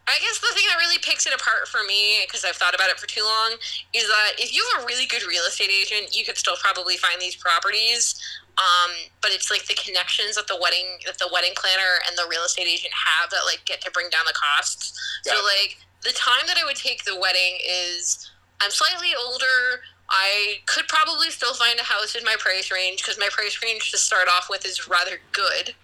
I 0.07 0.21
guess 0.21 0.39
the 0.39 0.53
thing 0.53 0.65
that 0.69 0.77
really 0.77 0.99
picks 1.01 1.27
it 1.27 1.33
apart 1.33 1.67
for 1.67 1.81
me, 1.85 2.21
because 2.27 2.45
I've 2.45 2.57
thought 2.57 2.75
about 2.75 2.91
it 2.91 3.01
for 3.01 3.07
too 3.07 3.25
long, 3.25 3.57
is 3.95 4.05
that 4.05 4.37
if 4.37 4.55
you 4.55 4.61
have 4.75 4.85
a 4.85 4.87
really 4.87 5.07
good 5.07 5.25
real 5.25 5.45
estate 5.49 5.73
agent, 5.73 6.17
you 6.17 6.25
could 6.25 6.37
still 6.37 6.57
probably 6.61 6.97
find 6.97 7.21
these 7.21 7.37
properties. 7.37 8.15
Um, 8.59 8.93
but 9.23 9.33
it's 9.33 9.51
like 9.51 9.67
the 9.67 9.75
connections 9.75 10.37
that 10.37 10.47
the 10.47 10.59
wedding 10.61 11.03
that 11.07 11.19
the 11.19 11.29
wedding 11.33 11.53
planner 11.57 11.99
and 12.07 12.17
the 12.17 12.29
real 12.31 12.45
estate 12.45 12.69
agent 12.69 12.95
have 12.95 13.31
that 13.31 13.43
like 13.47 13.65
get 13.65 13.81
to 13.83 13.91
bring 13.91 14.11
down 14.11 14.23
the 14.27 14.37
costs. 14.37 14.95
So 15.25 15.35
like 15.43 15.79
the 16.05 16.13
time 16.13 16.47
that 16.47 16.57
I 16.61 16.65
would 16.65 16.77
take 16.77 17.05
the 17.05 17.19
wedding 17.19 17.59
is 17.67 18.31
I'm 18.61 18.71
slightly 18.71 19.11
older. 19.27 19.83
I 20.09 20.61
could 20.67 20.87
probably 20.87 21.31
still 21.31 21.55
find 21.55 21.81
a 21.81 21.83
house 21.83 22.15
in 22.15 22.23
my 22.25 22.37
price 22.39 22.71
range 22.71 23.03
because 23.03 23.19
my 23.19 23.29
price 23.33 23.59
range 23.63 23.91
to 23.91 23.99
start 23.99 24.29
off 24.29 24.49
with 24.51 24.65
is 24.67 24.87
rather 24.87 25.19
good. 25.33 25.75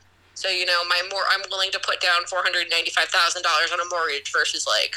So 0.40 0.48
you 0.48 0.64
know, 0.64 0.80
my 0.88 1.02
more 1.12 1.24
I'm 1.30 1.44
willing 1.50 1.70
to 1.72 1.80
put 1.84 2.00
down 2.00 2.24
four 2.24 2.40
hundred 2.40 2.68
ninety 2.70 2.90
five 2.90 3.08
thousand 3.12 3.42
dollars 3.42 3.68
on 3.72 3.78
a 3.78 3.84
mortgage 3.92 4.32
versus 4.32 4.64
like 4.66 4.94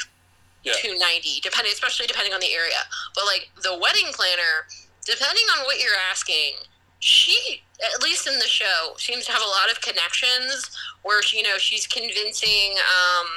Yeah. 0.63 0.71
two 0.79 0.97
ninety, 0.97 1.41
depending 1.43 1.73
especially 1.73 2.07
depending 2.07 2.33
on 2.33 2.39
the 2.39 2.53
area. 2.55 2.79
But 3.13 3.25
like 3.25 3.51
the 3.61 3.75
wedding 3.77 4.07
planner, 4.15 4.71
depending 5.05 5.43
on 5.59 5.65
what 5.65 5.81
you're 5.83 5.99
asking, 6.09 6.63
she 6.99 7.61
at 7.83 8.01
least 8.01 8.25
in 8.25 8.39
the 8.39 8.47
show 8.47 8.95
seems 8.95 9.25
to 9.25 9.33
have 9.33 9.41
a 9.43 9.51
lot 9.51 9.67
of 9.69 9.81
connections 9.81 10.71
where 11.03 11.21
she, 11.21 11.37
you 11.39 11.43
know 11.43 11.57
she's 11.59 11.85
convincing 11.87 12.79
um, 12.87 13.27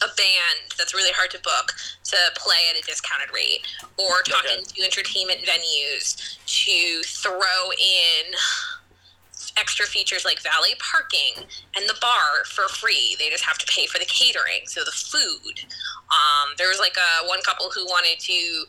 a 0.00 0.08
band 0.16 0.72
that's 0.78 0.94
really 0.94 1.12
hard 1.12 1.30
to 1.30 1.38
book 1.44 1.76
to 2.04 2.16
play 2.36 2.72
at 2.72 2.80
a 2.80 2.86
discounted 2.86 3.28
rate 3.34 3.60
or 3.98 4.22
talking 4.24 4.64
to 4.64 4.82
entertainment 4.82 5.40
venues 5.44 6.38
to 6.46 7.02
throw 7.04 7.68
in 7.76 8.32
extra 9.56 9.86
features 9.86 10.24
like 10.24 10.40
valet 10.40 10.74
parking 10.78 11.44
and 11.76 11.88
the 11.88 11.96
bar 12.00 12.44
for 12.46 12.68
free. 12.68 13.16
They 13.18 13.30
just 13.30 13.44
have 13.44 13.58
to 13.58 13.66
pay 13.66 13.86
for 13.86 13.98
the 13.98 14.06
catering, 14.06 14.66
so 14.66 14.80
the 14.84 14.92
food. 14.92 15.64
Um, 16.10 16.54
there 16.58 16.68
was 16.68 16.78
like 16.78 16.96
a 16.96 17.26
one 17.26 17.42
couple 17.42 17.70
who 17.70 17.84
wanted 17.84 18.20
to 18.20 18.64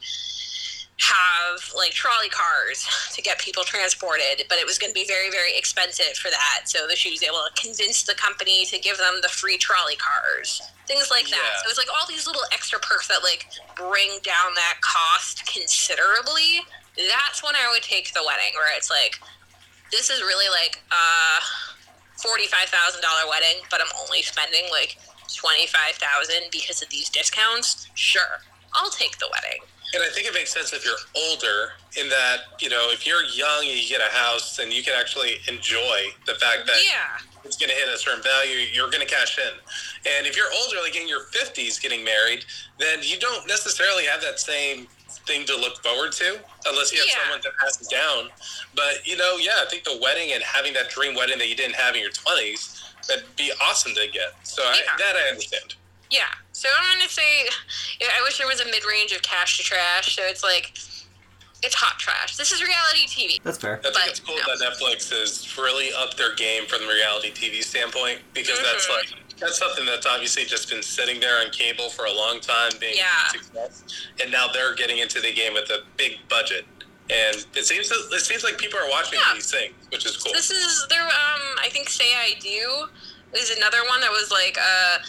have 1.00 1.74
like 1.76 1.92
trolley 1.92 2.30
cars 2.30 2.88
to 3.14 3.22
get 3.22 3.40
people 3.40 3.64
transported, 3.64 4.46
but 4.48 4.58
it 4.58 4.66
was 4.66 4.78
going 4.78 4.92
to 4.92 4.94
be 4.94 5.06
very, 5.06 5.30
very 5.32 5.58
expensive 5.58 6.16
for 6.16 6.30
that. 6.30 6.62
So 6.66 6.88
that 6.88 6.98
she 6.98 7.12
was 7.12 7.24
able 7.24 7.42
to 7.44 7.62
convince 7.62 8.04
the 8.04 8.14
company 8.14 8.66
to 8.66 8.80
give 8.80 8.98
them 8.98 9.20
the 9.22 9.30
free 9.30 9.58
trolley 9.58 9.96
cars, 9.96 10.62
things 10.88 11.10
like 11.10 11.26
that. 11.30 11.36
Yeah. 11.36 11.64
So 11.64 11.70
it's 11.70 11.80
like 11.80 11.90
all 11.90 12.08
these 12.08 12.28
little 12.28 12.44
extra 12.54 12.80
perks 12.80 13.08
that 13.08 13.24
like 13.24 13.48
bring 13.76 14.20
down 14.24 14.54
that 14.56 14.80
cost 14.82 15.46
considerably. 15.52 16.62
That's 16.96 17.42
when 17.42 17.56
I 17.56 17.70
would 17.74 17.82
take 17.82 18.14
the 18.14 18.22
wedding, 18.24 18.54
where 18.54 18.70
it's 18.78 18.92
like, 18.92 19.20
this 19.94 20.10
is 20.10 20.22
really 20.22 20.50
like 20.50 20.82
a 20.92 21.40
forty-five 22.22 22.70
thousand 22.70 23.02
dollar 23.02 23.30
wedding, 23.30 23.62
but 23.70 23.80
I'm 23.80 23.94
only 24.02 24.22
spending 24.24 24.66
like 24.72 24.98
twenty-five 25.34 25.96
thousand 26.02 26.50
because 26.52 26.82
of 26.82 26.90
these 26.90 27.10
discounts. 27.10 27.88
Sure, 27.94 28.42
I'll 28.74 28.90
take 28.90 29.18
the 29.20 29.30
wedding. 29.32 29.62
And 29.94 30.02
I 30.02 30.10
think 30.10 30.26
it 30.26 30.34
makes 30.34 30.52
sense 30.52 30.74
if 30.74 30.84
you're 30.84 30.98
older, 31.16 31.74
in 32.02 32.10
that 32.10 32.58
you 32.60 32.70
know, 32.70 32.90
if 32.92 33.06
you're 33.06 33.24
young 33.26 33.62
and 33.70 33.78
you 33.78 33.88
get 33.88 34.02
a 34.02 34.12
house, 34.12 34.58
and 34.60 34.74
you 34.74 34.82
can 34.84 34.94
actually 35.00 35.38
enjoy 35.48 36.10
the 36.26 36.34
fact 36.36 36.66
that 36.66 36.78
Yeah. 36.84 37.22
it's 37.46 37.58
going 37.58 37.70
to 37.70 37.76
hit 37.76 37.88
a 37.88 37.98
certain 37.98 38.24
value. 38.24 38.58
You're 38.74 38.90
going 38.90 39.06
to 39.06 39.12
cash 39.14 39.38
in. 39.38 39.54
And 40.18 40.26
if 40.26 40.36
you're 40.36 40.50
older, 40.64 40.78
like 40.82 40.96
in 40.96 41.08
your 41.08 41.26
50s, 41.26 41.80
getting 41.80 42.04
married, 42.04 42.44
then 42.80 43.00
you 43.04 43.20
don't 43.20 43.48
necessarily 43.48 44.06
have 44.06 44.20
that 44.22 44.40
same 44.40 44.88
thing 45.26 45.46
to 45.46 45.56
look 45.56 45.82
forward 45.84 46.12
to, 46.14 46.40
unless 46.66 46.92
you 46.92 47.00
have 47.00 47.08
Yeah. 47.08 47.20
someone 47.24 47.42
that 47.44 47.54
passes 47.60 47.88
down. 47.88 48.30
But 48.76 49.06
you 49.08 49.18
know, 49.18 49.38
yeah, 49.38 49.60
I 49.62 49.66
think 49.70 49.84
the 49.84 49.98
wedding 50.02 50.32
and 50.34 50.44
having 50.44 50.74
that 50.74 50.90
dream 50.90 51.16
wedding 51.16 51.38
that 51.40 51.48
you 51.48 51.56
didn't 51.56 51.76
have 51.76 51.96
in 51.96 52.02
your 52.02 52.12
20s, 52.12 52.82
that'd 53.08 53.36
be 53.36 53.52
awesome 53.62 53.94
to 53.96 54.08
get. 54.08 54.34
So 54.44 54.64
I, 54.64 54.80
that 54.98 55.16
I 55.16 55.30
understand. 55.30 55.76
Yeah. 56.10 56.24
So 56.52 56.70
I'm 56.78 56.98
gonna 56.98 57.10
say, 57.10 57.46
yeah, 58.00 58.08
I 58.18 58.22
wish 58.24 58.38
there 58.38 58.48
was 58.48 58.62
a 58.62 58.66
mid-range 58.66 59.12
of 59.12 59.22
cash 59.22 59.58
to 59.58 59.64
trash. 59.64 60.16
So 60.16 60.24
it's 60.24 60.44
like, 60.44 60.78
it's 61.64 61.76
hot 61.76 61.98
trash. 61.98 62.36
This 62.36 62.52
is 62.52 62.62
reality 62.62 63.08
TV. 63.08 63.42
That's 63.44 63.58
fair. 63.58 63.80
I 63.80 63.82
think 63.84 63.94
But, 63.96 64.08
it's 64.10 64.20
cool 64.20 64.36
no. 64.36 64.56
that 64.58 64.60
Netflix 64.78 65.10
has 65.10 65.58
really 65.58 65.94
upped 65.94 66.18
their 66.18 66.36
game 66.36 66.68
from 66.68 66.82
the 66.82 66.94
reality 66.94 67.32
TV 67.32 67.64
standpoint 67.64 68.20
because 68.34 68.60
that's 68.60 68.86
Mhm. 68.86 68.90
like 68.98 69.10
that's 69.44 69.58
something 69.60 69.86
that's 69.86 70.06
obviously 70.06 70.46
just 70.46 70.70
been 70.70 70.82
sitting 70.84 71.20
there 71.20 71.40
on 71.42 71.52
cable 71.52 71.90
for 71.90 72.06
a 72.06 72.14
long 72.14 72.40
time, 72.40 72.72
being 72.80 72.96
Yeah. 72.98 73.28
a 73.28 73.30
success, 73.32 73.84
and 74.22 74.32
now 74.32 74.48
they're 74.48 74.74
getting 74.74 74.98
into 75.00 75.20
the 75.22 75.34
game 75.34 75.54
with 75.54 75.70
a 75.70 75.84
big 75.98 76.18
budget, 76.30 76.66
and 77.10 77.46
it 77.56 77.66
seems 77.66 77.92
it 77.92 78.22
seems 78.22 78.44
like 78.44 78.58
people 78.58 78.80
are 78.80 78.90
watching 78.90 79.20
Yeah. 79.20 79.34
these 79.34 79.52
things, 79.52 79.74
which 79.90 80.06
is 80.06 80.18
cool. 80.18 80.34
This 80.34 80.50
is 80.52 80.86
there. 80.90 81.04
Um, 81.04 81.58
I 81.60 81.70
think 81.70 81.90
"Say 81.90 82.16
I 82.16 82.34
Do" 82.40 82.88
is 83.34 83.50
another 83.52 83.84
one 83.90 84.02
that 84.02 84.12
was 84.12 84.32
like 84.32 84.58
a 84.58 85.02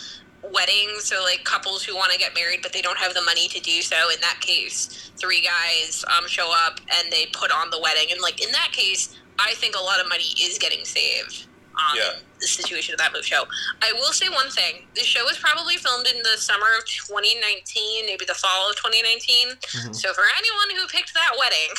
wedding. 0.43 0.99
So 1.01 1.23
like 1.23 1.45
couples 1.45 1.83
who 1.85 1.95
want 1.97 2.13
to 2.13 2.19
get 2.19 2.35
married 2.35 2.61
but 2.63 2.73
they 2.73 2.83
don't 2.83 2.99
have 2.99 3.15
the 3.15 3.23
money 3.23 3.49
to 3.49 3.61
do 3.61 3.81
so. 3.83 4.11
In 4.11 4.21
that 4.21 4.41
case, 4.41 5.11
three 5.17 5.41
guys 5.41 6.05
um 6.17 6.27
show 6.29 6.53
up 6.53 6.81
and 6.99 7.11
they 7.13 7.27
put 7.27 7.51
on 7.51 7.71
the 7.71 7.79
wedding. 7.81 8.11
And 8.13 8.21
like 8.21 8.43
in 8.45 8.51
that 8.53 8.71
case, 8.73 9.09
I 9.39 9.55
think 9.55 9.75
a 9.77 9.81
lot 9.83 10.01
of 10.01 10.09
money 10.09 10.35
is 10.41 10.59
getting 10.59 10.85
saved. 10.85 11.47
Um, 11.77 11.97
Yeah. 11.97 12.13
The 12.41 12.47
situation 12.49 12.93
of 12.93 12.99
that 12.99 13.13
move 13.13 13.25
show. 13.25 13.45
I 13.81 13.93
will 13.95 14.13
say 14.13 14.29
one 14.29 14.51
thing: 14.51 14.87
the 14.95 15.01
show 15.03 15.25
was 15.25 15.39
probably 15.39 15.77
filmed 15.77 16.07
in 16.07 16.23
the 16.23 16.37
summer 16.37 16.67
of 16.79 16.85
2019, 16.87 18.05
maybe 18.07 18.25
the 18.27 18.35
fall 18.35 18.69
of 18.71 18.77
2019. 18.77 19.57
Mhm. 19.57 19.97
So 19.97 20.13
for 20.13 20.25
anyone 20.37 20.77
who 20.77 20.87
picked 20.89 21.15
that 21.15 21.33
wedding, 21.39 21.71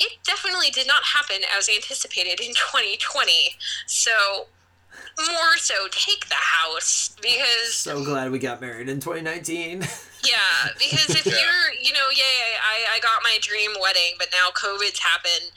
it 0.00 0.18
definitely 0.24 0.70
did 0.70 0.86
not 0.88 1.04
happen 1.04 1.42
as 1.56 1.68
anticipated 1.68 2.40
in 2.40 2.52
2020. 2.54 3.56
So 3.86 4.48
more 5.18 5.56
so 5.58 5.88
take 5.90 6.28
the 6.28 6.34
house 6.34 7.14
because 7.20 7.74
So 7.76 8.04
glad 8.04 8.30
we 8.32 8.38
got 8.38 8.60
married 8.60 8.88
in 8.88 8.98
2019. 9.00 9.80
yeah 10.24 10.68
because 10.78 11.10
if 11.10 11.26
Yeah. 11.26 11.32
you're 11.32 11.72
you 11.80 11.92
know 11.92 12.08
yay 12.10 12.56
I, 12.62 12.96
I 12.96 13.00
got 13.00 13.22
my 13.22 13.38
dream 13.42 13.72
wedding 13.80 14.14
but 14.18 14.28
now 14.32 14.50
covid's 14.54 14.98
happened 15.00 15.50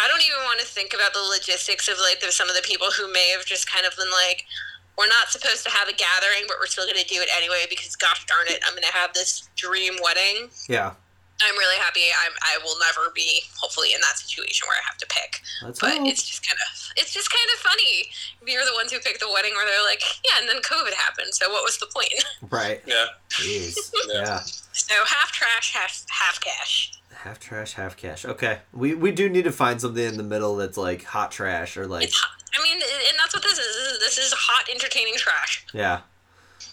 i 0.00 0.08
don't 0.08 0.22
even 0.22 0.42
want 0.44 0.58
to 0.60 0.66
think 0.66 0.92
about 0.94 1.12
the 1.12 1.22
logistics 1.22 1.88
of 1.88 1.96
like 2.00 2.20
there's 2.20 2.36
some 2.36 2.48
of 2.48 2.56
the 2.56 2.62
people 2.62 2.88
who 2.96 3.10
may 3.12 3.28
have 3.30 3.44
just 3.44 3.70
kind 3.70 3.86
of 3.86 3.96
been 3.96 4.10
like 4.10 4.44
we're 4.98 5.08
not 5.08 5.28
supposed 5.28 5.62
to 5.64 5.70
have 5.70 5.88
a 5.88 5.92
gathering 5.92 6.44
but 6.48 6.56
we're 6.58 6.66
still 6.70 6.84
going 6.88 6.96
to 6.96 7.04
do 7.08 7.20
it 7.20 7.28
anyway 7.36 7.64
because 7.68 7.94
gosh 7.96 8.24
darn 8.26 8.46
it 8.48 8.60
i'm 8.66 8.72
going 8.72 8.82
to 8.86 8.92
have 8.96 9.12
this 9.12 9.48
dream 9.56 9.94
wedding 10.02 10.48
yeah. 10.68 10.92
i'm 11.44 11.56
really 11.56 11.76
happy 11.76 12.00
I'm, 12.24 12.32
i 12.42 12.56
will 12.64 12.76
never 12.80 13.12
be 13.14 13.40
hopefully 13.60 13.92
in 13.92 14.00
that 14.00 14.16
situation 14.16 14.64
where 14.68 14.76
i 14.80 14.84
have 14.88 14.96
to 14.98 15.06
pick 15.08 15.40
Let's 15.62 15.80
but 15.80 15.96
hope. 15.96 16.08
it's 16.08 16.24
just 16.24 16.40
kind 16.48 16.56
of 16.60 16.68
it's 16.96 17.12
just 17.12 17.28
kind 17.32 17.48
of 17.52 17.60
funny 17.60 18.08
you're 18.46 18.64
the 18.64 18.72
ones 18.76 18.92
who 18.92 19.00
pick 19.00 19.20
the 19.20 19.28
wedding 19.32 19.52
where 19.52 19.64
they're 19.68 19.84
like 19.84 20.00
yeah 20.24 20.40
and 20.40 20.48
then 20.48 20.60
covid 20.64 20.92
happened 20.96 21.32
so 21.36 21.48
what 21.52 21.64
was 21.64 21.76
the 21.76 21.88
point 21.92 22.12
Right. 22.48 22.80
yeah, 22.86 23.06
Jeez. 23.28 23.76
Yeah. 24.08 24.20
yeah. 24.24 24.40
so 24.72 24.94
half 25.04 25.32
trash 25.32 25.72
half 25.72 26.04
half 26.08 26.40
cash 26.40 26.95
Half 27.22 27.40
trash, 27.40 27.72
half 27.74 27.96
cash. 27.96 28.24
Okay. 28.24 28.58
We 28.72 28.94
we 28.94 29.10
do 29.10 29.28
need 29.28 29.44
to 29.44 29.52
find 29.52 29.80
something 29.80 30.02
in 30.04 30.16
the 30.16 30.22
middle 30.22 30.56
that's 30.56 30.76
like 30.76 31.02
hot 31.04 31.30
trash 31.32 31.76
or 31.76 31.86
like 31.86 32.04
it's 32.04 32.16
hot. 32.20 32.42
i 32.58 32.62
mean 32.62 32.74
and 32.76 33.18
that's 33.18 33.34
what 33.34 33.42
this 33.42 33.58
is 33.58 33.66
This 33.66 33.92
is- 33.92 34.00
this 34.00 34.18
is 34.18 34.32
hot 34.32 34.68
entertaining 34.72 35.14
trash 35.16 35.66
yeah. 35.72 36.00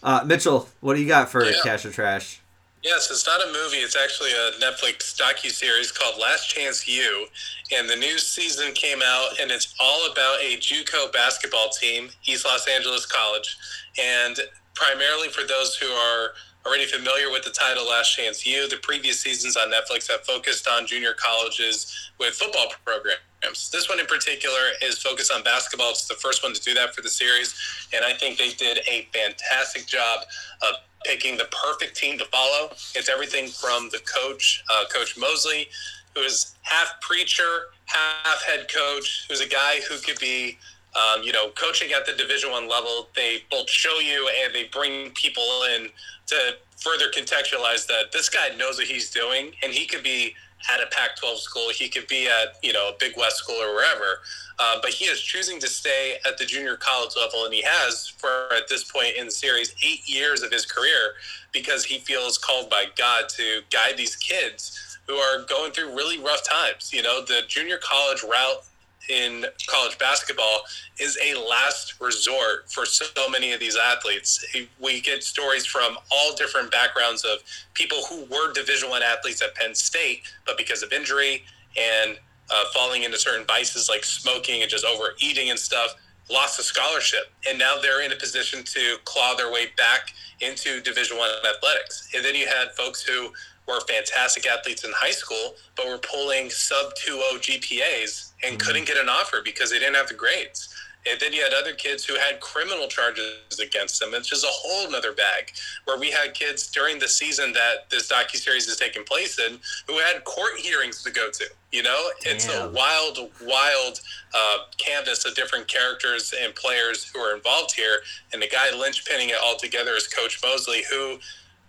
Uh, 0.02 0.22
Mitchell, 0.26 0.68
what 0.82 0.95
do 0.95 1.02
you 1.02 1.07
got 1.07 1.30
for 1.32 1.44
Yeah. 1.45 1.53
cash 1.64 1.86
or 1.86 1.91
trash? 1.91 2.40
Yes, 2.84 3.10
it's 3.10 3.26
not 3.26 3.41
a 3.41 3.48
movie. 3.53 3.78
It's 3.78 3.95
actually 3.95 4.32
a 4.34 4.52
Netflix 4.60 5.15
docu 5.15 5.49
series 5.49 5.90
called 5.94 6.20
Last 6.20 6.49
Chance 6.49 6.86
U, 6.90 7.28
and 7.72 7.90
the 7.90 7.95
new 7.95 8.18
season 8.20 8.74
came 8.74 8.99
out, 9.02 9.40
and 9.40 9.49
it's 9.49 9.74
all 9.80 10.11
about 10.11 10.41
a 10.41 10.57
JUCO 10.57 11.14
basketball 11.14 11.70
team, 11.70 12.10
East 12.26 12.44
Los 12.45 12.68
Angeles 12.68 13.06
College, 13.06 13.56
and 13.98 14.38
primarily 14.76 15.30
for 15.30 15.45
those 15.48 15.76
who 15.76 15.88
are 15.88 16.32
already 16.66 16.86
familiar 16.86 17.30
with 17.30 17.44
the 17.44 17.50
title 17.50 17.88
Last 17.88 18.16
Chance 18.16 18.45
U, 18.45 18.70
the 18.70 18.78
previous 18.78 19.20
seasons 19.20 19.58
on 19.58 19.70
Netflix 19.70 20.10
have 20.10 20.22
focused 20.22 20.68
on 20.68 20.88
junior 20.88 21.14
colleges 21.14 22.12
with 22.20 22.34
football 22.36 22.68
programs. 22.86 23.70
This 23.70 23.90
one 23.90 24.00
in 24.00 24.06
particular 24.06 24.72
is 24.82 25.00
focused 25.00 25.32
on 25.32 25.44
basketball. 25.44 25.91
It's 25.91 26.08
the 26.08 26.16
first 26.16 26.44
one 26.44 26.54
to 26.54 26.62
do 26.62 26.74
that 26.76 26.95
for 26.95 27.02
the 27.02 27.10
series, 27.10 27.54
and 27.94 28.06
I 28.06 28.14
think 28.14 28.38
they 28.38 28.52
did 28.52 28.80
a 28.90 29.08
fantastic 29.14 29.86
job 29.86 30.22
of 30.62 30.76
picking 31.04 31.36
the 31.38 31.50
perfect 31.66 31.98
team 31.98 32.18
to 32.18 32.26
follow. 32.26 32.70
It's 32.95 33.10
everything 33.10 33.50
from 33.50 33.90
the 33.91 34.00
coach, 34.00 34.64
uh, 34.72 34.86
Coach 34.90 35.18
Mosley, 35.18 35.68
who 36.16 36.22
is 36.22 36.56
half 36.62 37.02
preacher, 37.02 37.66
half 37.86 38.41
head 38.44 38.72
coach, 38.74 39.26
who's 39.28 39.41
a 39.41 39.48
guy 39.48 39.82
who 39.90 39.98
could 39.98 40.20
be, 40.20 40.58
um, 40.95 41.24
you 41.24 41.32
know, 41.32 41.49
coaching 41.49 41.91
at 41.94 42.06
the 42.06 42.14
Division 42.14 42.52
One 42.52 42.70
level. 42.70 43.07
They 43.15 43.44
both 43.49 43.70
show 43.70 43.99
you 43.99 44.30
and 44.44 44.53
they 44.53 44.65
bring 44.65 45.11
people 45.11 45.64
in 45.76 45.90
to 46.28 46.56
further 46.78 47.06
contextualize 47.10 47.88
that 47.88 48.11
this 48.11 48.30
guy 48.30 48.49
knows 48.57 48.78
what 48.78 48.88
he's 48.88 49.10
doing, 49.10 49.52
and 49.64 49.72
he 49.72 49.86
could 49.86 50.03
be 50.03 50.36
at 50.72 50.82
a 50.82 50.86
Pac-12 50.88 51.38
school, 51.38 51.70
he 51.74 51.90
could 51.90 52.07
be 52.07 52.28
at 52.28 52.56
you 52.61 52.74
know 52.74 52.90
a 52.90 52.94
Big 52.99 53.18
West 53.18 53.38
school 53.38 53.56
or 53.56 53.76
wherever, 53.76 54.20
uh, 54.60 54.80
but 54.82 54.91
he 54.91 55.06
is 55.06 55.20
choosing 55.20 55.60
to 55.60 55.68
stay 55.68 56.18
at 56.26 56.38
the 56.38 56.45
junior 56.45 56.78
college 56.78 57.14
level, 57.18 57.45
and 57.45 57.53
he 57.53 57.64
has 57.65 58.07
for 58.07 58.53
at 58.56 58.68
this 58.70 58.84
point 58.84 59.15
in 59.18 59.26
the 59.26 59.32
series 59.32 59.76
eight 59.84 60.07
years 60.07 60.41
of 60.41 60.52
his 60.52 60.65
career 60.65 61.15
because 61.52 61.84
he 61.86 61.99
feels 61.99 62.38
called 62.38 62.70
by 62.70 62.86
God 62.98 63.30
to 63.30 63.61
guide 63.72 63.98
these 63.98 64.15
kids 64.15 64.98
who 65.07 65.15
are 65.15 65.44
going 65.45 65.72
through 65.72 65.95
really 65.95 66.20
rough 66.20 66.48
times. 66.48 66.94
You 66.94 67.02
know, 67.02 67.22
the 67.22 67.41
junior 67.48 67.78
college 67.78 68.24
route 68.24 68.64
in 69.09 69.45
college 69.67 69.97
basketball 69.97 70.63
is 70.99 71.17
a 71.23 71.35
last 71.35 71.99
resort 71.99 72.71
for 72.71 72.85
so 72.85 73.30
many 73.30 73.51
of 73.53 73.59
these 73.59 73.75
athletes. 73.75 74.45
We 74.80 75.01
get 75.01 75.23
stories 75.23 75.65
from 75.65 75.97
all 76.11 76.35
different 76.35 76.71
backgrounds 76.71 77.23
of 77.25 77.39
people 77.73 77.99
who 78.09 78.25
were 78.25 78.53
Division 78.53 78.89
One 78.89 79.03
athletes 79.03 79.41
at 79.41 79.55
Penn 79.55 79.75
State, 79.75 80.23
but 80.45 80.57
because 80.57 80.84
of 80.84 80.93
injury 80.93 81.43
and 81.77 82.17
uh, 82.49 82.63
falling 82.73 83.03
into 83.03 83.17
certain 83.17 83.45
vices 83.45 83.89
like 83.89 84.03
smoking 84.03 84.61
and 84.61 84.69
just 84.69 84.85
overeating 84.85 85.49
and 85.49 85.59
stuff, 85.59 85.95
lost 86.30 86.59
a 86.59 86.63
scholarship, 86.63 87.31
and 87.47 87.59
now 87.59 87.77
they're 87.81 88.01
in 88.01 88.11
a 88.11 88.15
position 88.15 88.63
to 88.63 88.97
claw 89.03 89.35
their 89.35 89.51
way 89.51 89.67
back 89.77 90.13
into 90.39 90.81
Division 90.81 91.17
One 91.17 91.30
athletics. 91.47 92.09
And 92.15 92.23
then 92.23 92.35
you 92.35 92.47
had 92.47 92.71
folks 92.71 93.03
who 93.03 93.31
were 93.67 93.80
fantastic 93.81 94.45
athletes 94.45 94.84
in 94.84 94.91
high 94.95 95.11
school, 95.11 95.55
but 95.75 95.88
were 95.88 95.97
pulling 95.97 96.49
sub 96.49 96.93
2.0 97.07 97.39
GPAs 97.39 98.32
and 98.44 98.57
mm-hmm. 98.57 98.68
couldn't 98.68 98.88
get 98.88 98.98
an 98.98 99.10
offer 99.10 99.38
because 99.44 99.72
they 99.72 99.80
didn't 99.80 99.95
have 99.95 100.07
the 100.07 100.14
grades. 100.14 100.74
And 101.06 101.20
then 101.20 101.34
you 101.34 101.41
had 101.44 101.53
other 101.53 101.74
kids 101.74 102.06
who 102.06 102.15
had 102.15 102.40
criminal 102.40 102.88
charges 102.88 103.60
against 103.61 103.99
them. 103.99 104.11
It's 104.14 104.28
just 104.28 104.45
a 104.45 104.49
whole 104.49 104.90
nother 104.90 105.11
bag. 105.11 105.52
Where 105.84 105.99
we 105.99 106.11
had 106.11 106.34
kids 106.34 106.68
during 106.68 106.98
the 106.98 107.10
season 107.10 107.52
that 107.53 107.90
this 107.90 108.10
docu 108.10 108.38
series 108.38 108.68
is 108.68 108.78
taking 108.78 109.03
place 109.03 109.38
in 109.38 109.60
who 109.88 109.98
had 109.99 110.24
court 110.24 110.57
hearings 110.57 111.03
to 111.03 111.11
go 111.11 111.30
to. 111.30 111.45
You 111.74 111.84
know, 111.84 112.10
Damn. 112.22 112.36
it's 112.36 112.48
a 112.48 112.70
wild, 112.70 113.18
wild 113.41 113.99
uh, 114.34 114.57
canvas 114.78 115.26
of 115.26 115.36
different 115.36 115.68
characters 115.68 116.34
and 116.41 116.56
players 116.56 117.03
who 117.03 117.20
are 117.20 117.36
involved 117.36 117.76
here. 117.76 117.99
And 118.32 118.41
the 118.41 118.48
guy 118.48 118.70
linchpinning 118.74 119.30
it 119.30 119.38
all 119.44 119.57
together 119.57 119.91
is 119.91 120.07
Coach 120.07 120.40
Mosley, 120.41 120.84
who, 120.90 121.18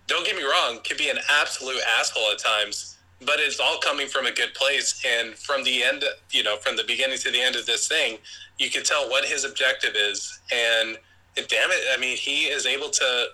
don't 0.07 0.25
get 0.25 0.37
me 0.37 0.43
wrong, 0.43 0.79
can 0.83 0.95
be 0.95 1.09
an 1.09 1.17
absolute 1.29 1.81
asshole 1.99 2.31
at 2.31 2.39
times 2.39 2.94
but 3.21 3.39
it's 3.39 3.59
all 3.59 3.79
coming 3.79 4.07
from 4.07 4.25
a 4.25 4.31
good 4.31 4.53
place. 4.53 5.03
And 5.05 5.35
from 5.35 5.63
the 5.63 5.83
end, 5.83 6.03
you 6.31 6.43
know, 6.43 6.57
from 6.57 6.75
the 6.75 6.83
beginning 6.83 7.17
to 7.19 7.31
the 7.31 7.41
end 7.41 7.55
of 7.55 7.65
this 7.65 7.87
thing, 7.87 8.17
you 8.59 8.69
can 8.69 8.83
tell 8.83 9.09
what 9.09 9.25
his 9.25 9.45
objective 9.45 9.95
is. 9.95 10.39
And 10.51 10.97
damn 11.35 11.71
it, 11.71 11.81
I 11.93 11.97
mean, 11.99 12.17
he 12.17 12.45
is 12.45 12.65
able 12.65 12.89
to 12.89 13.27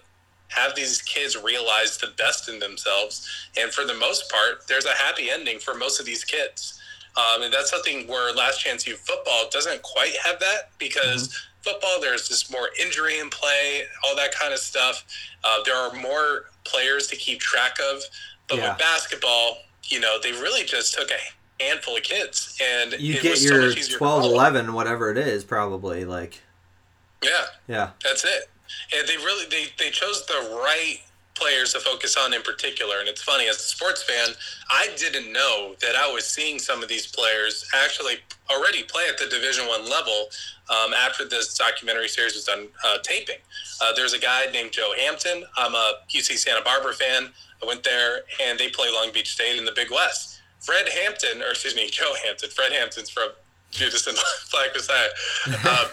have 0.50 0.76
these 0.76 1.02
kids 1.02 1.38
realize 1.42 1.98
the 1.98 2.14
best 2.18 2.50
in 2.50 2.60
themselves. 2.60 3.28
And 3.58 3.72
for 3.72 3.86
the 3.86 3.94
most 3.94 4.30
part, 4.30 4.68
there's 4.68 4.86
a 4.86 4.94
happy 4.94 5.30
ending 5.30 5.60
for 5.60 5.74
most 5.74 6.00
of 6.00 6.06
these 6.06 6.24
kids. 6.24 6.80
Um, 7.18 7.44
and 7.44 7.54
that's 7.54 7.70
something 7.70 8.08
where 8.08 8.34
Last 8.34 8.60
Chance 8.60 8.88
U 8.88 8.96
football 8.96 9.50
doesn't 9.52 9.82
quite 9.82 10.14
have 10.24 10.40
that 10.40 10.72
because 10.78 11.28
mm-hmm. 11.28 11.72
football, 11.72 12.02
there's 12.02 12.28
just 12.28 12.52
more 12.52 12.70
injury 12.82 13.20
in 13.20 13.30
play, 13.30 13.84
all 14.04 14.16
that 14.16 14.34
kind 14.34 14.54
of 14.54 14.60
stuff. 14.60 15.06
Uh, 15.44 15.60
there 15.66 15.76
are 15.76 15.94
more 15.94 16.46
players 16.64 17.08
to 17.08 17.16
keep 17.16 17.40
track 17.40 17.78
of. 17.92 18.02
But 18.48 18.58
yeah. 18.58 18.70
with 18.70 18.80
basketball, 18.80 19.58
you 19.86 20.00
know, 20.00 20.18
they 20.22 20.32
really 20.32 20.64
just 20.64 20.94
took 20.94 21.10
a 21.12 21.64
handful 21.64 21.96
of 21.96 22.04
kids 22.04 22.58
and 22.62 22.94
you 22.94 23.22
get 23.22 23.40
your 23.42 23.72
so 23.72 23.98
12 23.98 24.24
11 24.24 24.74
whatever 24.74 25.12
it 25.12 25.18
is 25.18 25.44
probably 25.44 26.06
like 26.06 26.42
yeah. 27.24 27.46
yeah. 27.68 27.90
That's 28.04 28.24
it. 28.24 28.50
And 28.96 29.08
they 29.08 29.18
really 29.18 29.46
they, 29.50 29.66
they 29.78 29.92
chose 29.92 30.26
the 30.26 30.60
right 30.64 30.98
players 31.36 31.74
to 31.74 31.80
focus 31.80 32.18
on 32.18 32.34
in 32.34 32.42
particular. 32.42 33.00
And 33.00 33.08
it's 33.08 33.22
funny 33.22 33.48
as 33.48 33.58
a 33.58 33.60
sports 33.60 34.04
fan 34.04 34.30
i 34.70 34.90
didn't 34.98 35.32
know 35.32 35.76
that 35.82 35.96
i 35.96 36.12
was 36.12 36.26
seeing 36.26 36.60
some 36.60 36.82
of 36.82 36.90
these 36.90 37.08
players 37.08 37.66
actually 37.76 38.16
already 38.50 38.84
play 38.84 39.04
at 39.10 39.18
the 39.18 39.26
division 39.26 39.68
one 39.68 39.88
level 39.90 40.28
um, 40.70 40.94
after 40.94 41.28
this 41.28 41.58
documentary 41.58 42.08
series 42.08 42.34
was 42.34 42.46
done 42.46 42.68
uh, 42.86 42.98
taping. 43.04 43.36
Uh, 43.82 43.92
there's 43.96 44.14
a 44.14 44.20
guy 44.20 44.46
named 44.54 44.72
joe 44.72 44.94
hampton. 45.00 45.44
I'm 45.58 45.74
a 45.74 45.94
uc 46.10 46.38
santa 46.38 46.64
barbara 46.64 46.94
fan 46.94 47.32
I 47.62 47.68
went 47.68 47.84
there, 47.84 48.22
and 48.42 48.60
they 48.60 48.70
play 48.70 48.88
Long 48.94 49.12
Beach 49.14 49.34
State 49.34 49.58
in 49.58 49.66
the 49.66 49.72
Big 49.72 49.92
West. 49.92 50.42
Fred 50.60 50.88
Hampton, 50.90 51.42
or 51.42 51.50
excuse 51.50 51.76
me, 51.76 51.90
Joe 51.92 52.14
Hampton. 52.26 52.50
Fred 52.50 52.72
Hampton's 52.72 53.10
from 53.10 53.30
Judas 53.72 54.08
and 54.08 54.18
Black 54.52 54.70
Messiah. 54.74 55.10
Uh, 55.66 55.90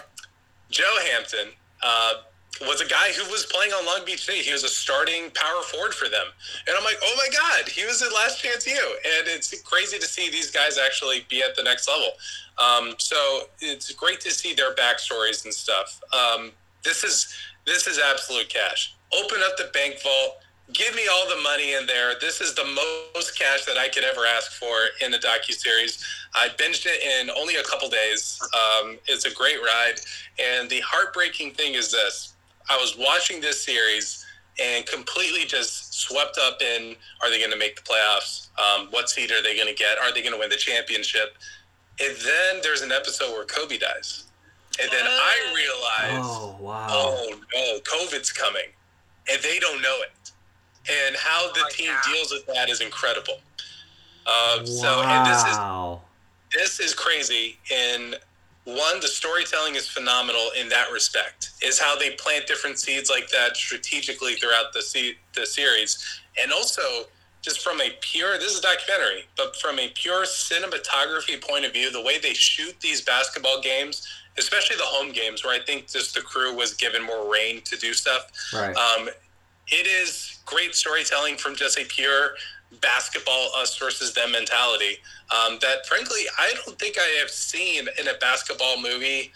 Joe 0.69 0.97
Hampton 1.11 1.47
uh, 1.81 2.13
was 2.61 2.81
a 2.81 2.85
guy 2.85 3.11
who 3.13 3.29
was 3.31 3.45
playing 3.47 3.71
on 3.71 3.85
Long 3.85 4.05
Beach 4.05 4.21
State. 4.21 4.45
He 4.45 4.51
was 4.51 4.63
a 4.63 4.69
starting 4.69 5.31
power 5.31 5.61
forward 5.63 5.93
for 5.93 6.09
them. 6.09 6.27
And 6.67 6.75
I'm 6.77 6.83
like, 6.83 6.97
oh 7.03 7.15
my 7.17 7.27
God, 7.33 7.69
he 7.69 7.85
was 7.85 8.01
at 8.03 8.13
Last 8.13 8.41
Chance 8.41 8.67
U. 8.67 8.97
And 9.17 9.27
it's 9.27 9.59
crazy 9.63 9.97
to 9.97 10.05
see 10.05 10.29
these 10.29 10.51
guys 10.51 10.77
actually 10.77 11.25
be 11.29 11.41
at 11.41 11.55
the 11.55 11.63
next 11.63 11.87
level. 11.87 12.11
Um, 12.57 12.95
so 12.97 13.49
it's 13.61 13.91
great 13.93 14.19
to 14.21 14.31
see 14.31 14.53
their 14.53 14.75
backstories 14.75 15.45
and 15.45 15.53
stuff. 15.53 15.99
Um, 16.13 16.51
this 16.83 17.03
is 17.03 17.33
this 17.65 17.87
is 17.87 17.99
absolute 17.99 18.49
cash. 18.49 18.95
Open 19.13 19.39
up 19.43 19.57
the 19.57 19.69
bank 19.73 20.01
vault 20.01 20.37
give 20.73 20.95
me 20.95 21.01
all 21.11 21.27
the 21.29 21.41
money 21.41 21.73
in 21.73 21.85
there. 21.85 22.13
This 22.19 22.41
is 22.41 22.53
the 22.53 22.65
most 22.65 23.37
cash 23.37 23.65
that 23.65 23.77
I 23.77 23.89
could 23.89 24.03
ever 24.03 24.25
ask 24.25 24.51
for 24.53 24.75
in 25.01 25.11
the 25.11 25.17
docu 25.17 25.53
series. 25.53 26.03
I 26.35 26.49
binged 26.49 26.85
it 26.85 27.01
in 27.03 27.29
only 27.31 27.55
a 27.55 27.63
couple 27.63 27.89
days. 27.89 28.39
Um, 28.53 28.97
it's 29.07 29.25
a 29.25 29.33
great 29.33 29.57
ride, 29.57 29.99
and 30.39 30.69
the 30.69 30.81
heartbreaking 30.81 31.51
thing 31.51 31.73
is 31.73 31.91
this: 31.91 32.33
I 32.69 32.77
was 32.77 32.95
watching 32.97 33.41
this 33.41 33.63
series 33.63 34.25
and 34.61 34.85
completely 34.85 35.45
just 35.45 35.93
swept 35.93 36.37
up 36.37 36.61
in: 36.61 36.95
Are 37.21 37.29
they 37.29 37.39
going 37.39 37.51
to 37.51 37.57
make 37.57 37.75
the 37.75 37.81
playoffs? 37.81 38.49
Um, 38.59 38.87
what 38.91 39.09
seed 39.09 39.31
are 39.31 39.41
they 39.41 39.55
going 39.55 39.67
to 39.67 39.75
get? 39.75 39.97
Are 39.97 40.13
they 40.13 40.21
going 40.21 40.33
to 40.33 40.39
win 40.39 40.49
the 40.49 40.57
championship? 40.57 41.37
And 42.01 42.15
then 42.15 42.61
there's 42.61 42.81
an 42.81 42.91
episode 42.91 43.31
where 43.31 43.45
Kobe 43.45 43.77
dies. 43.77 44.25
And 44.81 44.89
then 44.91 45.03
I 45.03 45.53
realize, 45.53 46.25
oh 46.25 46.57
wow, 46.61 46.87
oh 46.89 47.39
no, 47.53 47.79
COVID's 47.79 48.31
coming, 48.31 48.69
and 49.29 49.41
they 49.41 49.59
don't 49.59 49.81
know 49.81 49.97
it 50.01 50.11
and 50.89 51.15
how 51.15 51.51
the 51.53 51.63
oh, 51.65 51.69
team 51.69 51.87
yeah. 51.87 52.13
deals 52.13 52.31
with 52.31 52.45
that 52.47 52.69
is 52.69 52.81
incredible. 52.81 53.39
Uh, 54.25 54.57
wow. 54.59 54.65
So, 54.65 55.01
and 55.01 55.25
this 55.25 55.43
is 55.45 55.57
this 56.53 56.79
is 56.79 56.93
crazy. 56.93 57.57
And 57.73 58.15
one, 58.65 58.99
the 58.99 59.07
storytelling 59.07 59.75
is 59.75 59.87
phenomenal 59.87 60.49
in 60.59 60.69
that 60.69 60.91
respect. 60.91 61.51
Is 61.61 61.79
how 61.79 61.97
they 61.97 62.11
plant 62.11 62.47
different 62.47 62.79
seeds 62.79 63.09
like 63.09 63.29
that 63.29 63.55
strategically 63.55 64.35
throughout 64.35 64.73
the 64.73 64.81
se- 64.81 65.17
the 65.35 65.45
series, 65.45 66.21
and 66.41 66.51
also 66.51 66.81
just 67.41 67.61
from 67.61 67.79
a 67.79 67.91
pure 68.01 68.37
this 68.37 68.51
is 68.51 68.59
a 68.59 68.61
documentary, 68.61 69.23
but 69.37 69.55
from 69.55 69.79
a 69.79 69.89
pure 69.95 70.25
cinematography 70.25 71.41
point 71.41 71.65
of 71.65 71.71
view, 71.71 71.89
the 71.91 72.01
way 72.01 72.19
they 72.19 72.33
shoot 72.33 72.75
these 72.81 73.01
basketball 73.01 73.61
games 73.61 74.05
especially 74.39 74.77
the 74.77 74.83
home 74.83 75.11
games 75.11 75.43
where 75.43 75.53
I 75.53 75.63
think 75.63 75.87
just 75.87 76.15
the 76.15 76.21
crew 76.21 76.55
was 76.55 76.73
given 76.73 77.03
more 77.03 77.31
reign 77.31 77.61
to 77.65 77.77
do 77.77 77.93
stuff. 77.93 78.31
Right. 78.53 78.75
Um, 78.75 79.09
it 79.71 79.87
is 79.87 80.39
great 80.45 80.75
storytelling 80.75 81.37
from 81.37 81.55
just 81.55 81.77
a 81.77 81.85
pure 81.85 82.31
basketball 82.81 83.49
us 83.57 83.77
versus 83.77 84.13
them 84.13 84.31
mentality 84.31 84.97
um, 85.31 85.57
that 85.61 85.85
frankly 85.87 86.21
i 86.37 86.53
don't 86.53 86.77
think 86.77 86.97
i 86.97 87.19
have 87.19 87.29
seen 87.29 87.87
in 87.99 88.07
a 88.07 88.13
basketball 88.19 88.79
movie 88.79 89.31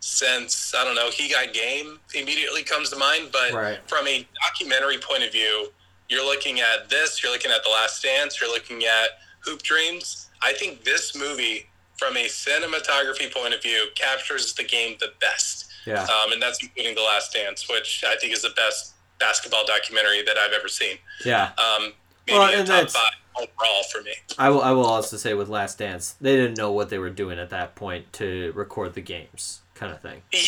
since 0.00 0.74
i 0.76 0.84
don't 0.84 0.94
know 0.94 1.10
he 1.10 1.30
got 1.30 1.52
game 1.54 1.98
immediately 2.14 2.62
comes 2.62 2.90
to 2.90 2.96
mind 2.96 3.28
but 3.32 3.52
right. 3.52 3.78
from 3.86 4.06
a 4.06 4.26
documentary 4.46 4.98
point 4.98 5.22
of 5.22 5.32
view 5.32 5.68
you're 6.10 6.24
looking 6.24 6.60
at 6.60 6.90
this 6.90 7.22
you're 7.22 7.32
looking 7.32 7.50
at 7.50 7.62
the 7.64 7.70
last 7.70 8.02
dance 8.02 8.38
you're 8.38 8.50
looking 8.50 8.84
at 8.84 9.08
hoop 9.40 9.62
dreams 9.62 10.28
i 10.42 10.52
think 10.52 10.84
this 10.84 11.16
movie 11.16 11.66
from 11.96 12.16
a 12.16 12.26
cinematography 12.26 13.32
point 13.32 13.54
of 13.54 13.62
view 13.62 13.86
captures 13.94 14.52
the 14.54 14.64
game 14.64 14.96
the 15.00 15.12
best 15.20 15.70
yeah. 15.86 16.02
Um, 16.04 16.32
and 16.32 16.40
that's 16.40 16.62
including 16.62 16.94
the 16.94 17.02
last 17.02 17.32
dance 17.32 17.66
which 17.68 18.04
i 18.06 18.16
think 18.16 18.34
is 18.34 18.42
the 18.42 18.52
best 18.56 18.93
basketball 19.18 19.64
documentary 19.66 20.22
that 20.22 20.36
I've 20.38 20.52
ever 20.52 20.68
seen. 20.68 20.98
Yeah. 21.24 21.52
Um, 21.58 21.92
maybe 22.26 22.38
well, 22.38 22.58
and 22.58 22.66
that's, 22.66 22.96
overall 23.36 23.82
for 23.90 24.02
me. 24.02 24.12
I 24.38 24.50
will, 24.50 24.62
I 24.62 24.72
will 24.72 24.86
also 24.86 25.16
say 25.16 25.34
with 25.34 25.48
Last 25.48 25.78
Dance, 25.78 26.12
they 26.20 26.36
didn't 26.36 26.56
know 26.56 26.72
what 26.72 26.90
they 26.90 26.98
were 26.98 27.10
doing 27.10 27.38
at 27.38 27.50
that 27.50 27.74
point 27.74 28.12
to 28.14 28.52
record 28.54 28.94
the 28.94 29.00
games, 29.00 29.62
kind 29.74 29.92
of 29.92 30.00
thing. 30.00 30.22
Yeah, 30.32 30.38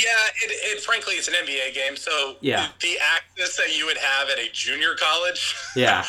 it, 0.43 0.51
it 0.51 0.83
frankly 0.83 1.15
it's 1.15 1.29
an 1.29 1.35
NBA 1.35 1.75
game, 1.75 1.97
so 1.97 2.37
yeah. 2.41 2.69
the, 2.81 2.97
access 3.15 3.57
that 3.57 3.77
you 3.77 3.87
would 3.87 3.99
have 3.99 4.29
at 4.29 4.39
a 4.39 4.49
junior 4.53 4.95
college, 4.99 5.55
yeah, 5.77 6.05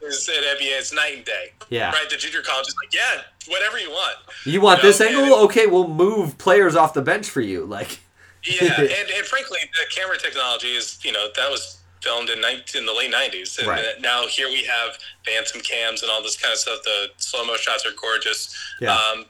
versus 0.00 0.28
at 0.28 0.58
NBA, 0.58 0.78
it's 0.78 0.92
night 0.92 1.16
and 1.16 1.24
day. 1.24 1.52
Yeah, 1.68 1.90
right. 1.90 2.08
The 2.08 2.16
junior 2.16 2.42
college 2.42 2.68
is 2.68 2.74
like, 2.82 2.94
yeah, 2.94 3.22
whatever 3.48 3.78
you 3.78 3.90
want. 3.90 4.16
You 4.44 4.60
want 4.60 4.78
you 4.78 4.84
know? 4.84 4.88
this 4.88 5.00
angle? 5.00 5.34
okay, 5.44 5.66
we'll 5.66 5.88
move 5.88 6.38
players 6.38 6.76
off 6.76 6.94
the 6.94 7.02
bench 7.02 7.28
for 7.28 7.40
you, 7.40 7.64
like. 7.64 8.00
yeah, 8.44 8.74
and, 8.78 8.88
and 8.88 9.26
frankly, 9.26 9.58
the 9.74 9.94
camera 9.94 10.18
technology 10.18 10.74
is, 10.74 10.98
you 11.04 11.12
know, 11.12 11.28
that 11.36 11.50
was 11.50 11.79
filmed 12.02 12.30
in, 12.30 12.40
19, 12.40 12.80
in 12.80 12.86
the 12.86 12.92
late 12.92 13.12
90s. 13.12 13.58
And 13.58 13.68
Right. 13.68 14.00
now 14.00 14.26
here 14.26 14.48
we 14.48 14.64
have 14.64 14.98
phantom 15.24 15.60
cams 15.60 16.02
and 16.02 16.10
all 16.10 16.22
this 16.22 16.36
kind 16.36 16.52
of 16.52 16.58
stuff. 16.58 16.82
The 16.82 17.10
slow 17.18 17.44
mo 17.44 17.56
shots 17.56 17.84
are 17.86 17.92
gorgeous. 17.92 18.54
Yeah. 18.80 18.94
Um, 18.96 19.26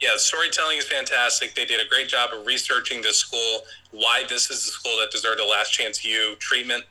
yeah, 0.00 0.10
storytelling 0.16 0.78
is 0.78 0.84
fantastic. 0.84 1.54
They 1.54 1.64
did 1.64 1.80
a 1.80 1.88
great 1.88 2.08
job 2.08 2.30
of 2.32 2.44
researching 2.46 3.02
this 3.02 3.18
school, 3.18 3.64
why 3.92 4.24
this 4.28 4.50
is 4.50 4.64
the 4.64 4.70
school 4.72 4.96
that 5.00 5.10
deserved 5.10 5.40
a 5.40 5.44
last 5.44 5.72
chance 5.72 6.04
U 6.04 6.34
treatment. 6.40 6.84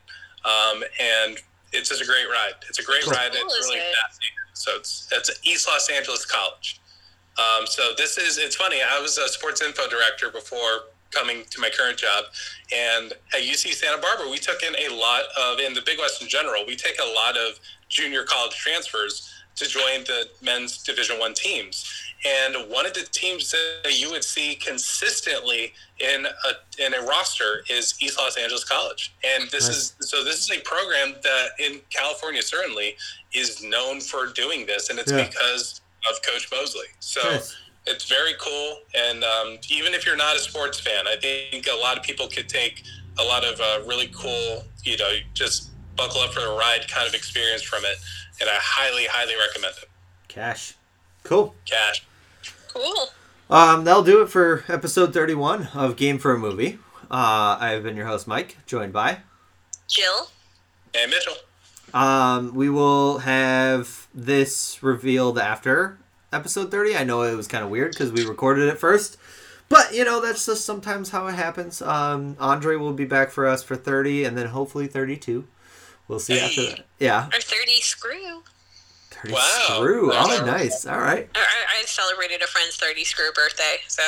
Um, 0.44 0.82
and 1.00 1.38
it's 1.72 1.88
just 1.90 2.02
a 2.02 2.06
great 2.06 2.28
ride. 2.28 2.54
It's 2.68 2.78
a 2.78 2.82
great 2.82 3.02
Cool. 3.04 3.12
ride. 3.12 3.32
Cool, 3.32 3.42
It's 3.44 3.66
really 3.68 3.78
it? 3.80 3.94
fascinating. 4.02 4.36
So 4.54 4.76
it's 4.76 5.08
it's 5.12 5.30
East 5.44 5.66
Los 5.68 5.88
Angeles 5.88 6.24
College. 6.24 6.78
Um, 7.38 7.66
so 7.66 7.94
this 7.96 8.18
is 8.18 8.38
it's 8.38 8.56
funny. 8.56 8.82
I 8.82 8.98
was 8.98 9.16
a 9.18 9.28
sports 9.28 9.60
info 9.62 9.88
director 9.88 10.30
before 10.30 10.84
coming 11.12 11.44
to 11.50 11.60
my 11.60 11.70
current 11.70 11.98
job, 11.98 12.24
and 12.74 13.12
at 13.34 13.40
UC 13.42 13.72
Santa 13.74 14.00
Barbara, 14.00 14.28
we 14.30 14.38
took 14.38 14.62
in 14.62 14.74
a 14.90 14.94
lot 14.94 15.22
of 15.40 15.58
in 15.60 15.74
the 15.74 15.82
Big 15.82 15.98
West 15.98 16.22
in 16.22 16.28
general. 16.28 16.64
We 16.66 16.76
take 16.76 16.98
a 17.00 17.12
lot 17.14 17.36
of 17.36 17.58
junior 17.88 18.24
college 18.24 18.54
transfers 18.56 19.28
to 19.56 19.66
join 19.68 20.02
the 20.06 20.28
men's 20.40 20.82
Division 20.82 21.18
One 21.18 21.34
teams. 21.34 21.84
And 22.24 22.70
one 22.70 22.86
of 22.86 22.94
the 22.94 23.02
teams 23.12 23.50
that 23.50 23.98
you 23.98 24.10
would 24.10 24.22
see 24.24 24.54
consistently 24.54 25.72
in 25.98 26.24
a 26.26 26.84
in 26.84 26.94
a 26.94 27.02
roster 27.02 27.62
is 27.68 27.94
East 28.00 28.16
Los 28.18 28.36
Angeles 28.36 28.64
College. 28.64 29.12
And 29.24 29.50
this 29.50 29.66
Nice. 29.66 29.76
is 29.98 30.08
so 30.08 30.24
this 30.24 30.38
is 30.38 30.50
a 30.56 30.60
program 30.60 31.14
that 31.22 31.48
in 31.58 31.80
California 31.90 32.40
certainly 32.42 32.96
is 33.34 33.62
known 33.62 34.00
for 34.00 34.26
doing 34.28 34.66
this, 34.66 34.88
and 34.88 34.98
it's 34.98 35.10
Yeah. 35.12 35.26
because 35.26 35.80
of 36.10 36.22
Coach 36.22 36.48
Mosley. 36.50 36.86
So 37.00 37.20
Nice. 37.22 37.54
It's 37.86 38.08
very 38.08 38.34
cool. 38.38 38.78
And 38.94 39.24
um, 39.24 39.58
even 39.68 39.94
if 39.94 40.06
you're 40.06 40.16
not 40.16 40.36
a 40.36 40.38
sports 40.38 40.78
fan, 40.80 41.06
I 41.06 41.16
think 41.16 41.66
a 41.66 41.76
lot 41.76 41.96
of 41.96 42.02
people 42.02 42.28
could 42.28 42.48
take 42.48 42.84
a 43.18 43.22
lot 43.22 43.44
of 43.44 43.60
uh, 43.60 43.86
really 43.86 44.08
cool, 44.14 44.64
you 44.84 44.96
know, 44.96 45.10
just 45.34 45.70
buckle 45.96 46.20
up 46.20 46.32
for 46.32 46.40
the 46.40 46.48
ride 46.48 46.88
kind 46.88 47.06
of 47.06 47.14
experience 47.14 47.62
from 47.62 47.84
it. 47.84 47.96
And 48.40 48.48
I 48.48 48.54
highly, 48.56 49.06
highly 49.06 49.34
recommend 49.36 49.74
it. 49.82 49.88
Cash. 50.28 50.74
Cool. 51.24 51.54
Cash. 51.66 52.04
Cool. 52.68 53.08
Um, 53.50 53.84
that'll 53.84 54.02
do 54.02 54.22
it 54.22 54.28
for 54.28 54.64
episode 54.68 55.12
31 55.12 55.68
of 55.74 55.96
Game 55.96 56.18
for 56.18 56.32
a 56.32 56.38
Movie. 56.38 56.78
Uh, 57.10 57.58
I've 57.60 57.82
been 57.82 57.96
your 57.96 58.06
host, 58.06 58.26
Mike, 58.26 58.56
joined 58.66 58.92
by. 58.92 59.18
Jill. 59.88 60.30
And 60.94 61.10
Mitchell. 61.10 61.34
Um, 61.92 62.54
we 62.54 62.70
will 62.70 63.18
have 63.18 64.08
this 64.14 64.82
revealed 64.82 65.38
after 65.38 65.98
episode 66.32 66.70
30. 66.70 66.96
I 66.96 67.04
know 67.04 67.22
it 67.22 67.34
was 67.36 67.46
kind 67.48 67.64
of 67.64 67.70
weird 67.70 67.92
because 67.92 68.12
we 68.12 68.24
recorded 68.24 68.68
it 68.68 68.78
first. 68.78 69.16
But, 69.68 69.94
you 69.94 70.04
know, 70.04 70.20
that's 70.20 70.44
just 70.44 70.64
sometimes 70.66 71.10
how 71.10 71.26
it 71.28 71.32
happens. 71.34 71.80
Um, 71.80 72.36
Andre 72.38 72.76
will 72.76 72.92
be 72.92 73.04
back 73.06 73.30
for 73.30 73.46
us 73.46 73.62
for 73.62 73.74
30 73.76 74.24
and 74.24 74.36
then 74.36 74.48
hopefully 74.48 74.86
32. 74.86 75.46
We'll 76.08 76.18
see 76.18 76.38
after 76.38 76.62
that. 76.62 76.86
Yeah. 76.98 77.28
Or 77.28 77.40
30 77.40 77.72
screw. 77.80 78.42
30 79.10 79.32
Wow. 79.34 79.38
screw. 79.76 80.10
That's 80.12 80.40
Oh, 80.40 80.44
nice. 80.46 80.84
All 80.86 80.98
right. 80.98 81.28
I, 81.34 81.38
I 81.38 81.80
I 81.80 81.84
celebrated 81.86 82.42
a 82.42 82.46
friend's 82.46 82.76
30 82.76 83.04
screw 83.04 83.30
birthday, 83.32 83.76
so 83.88 84.02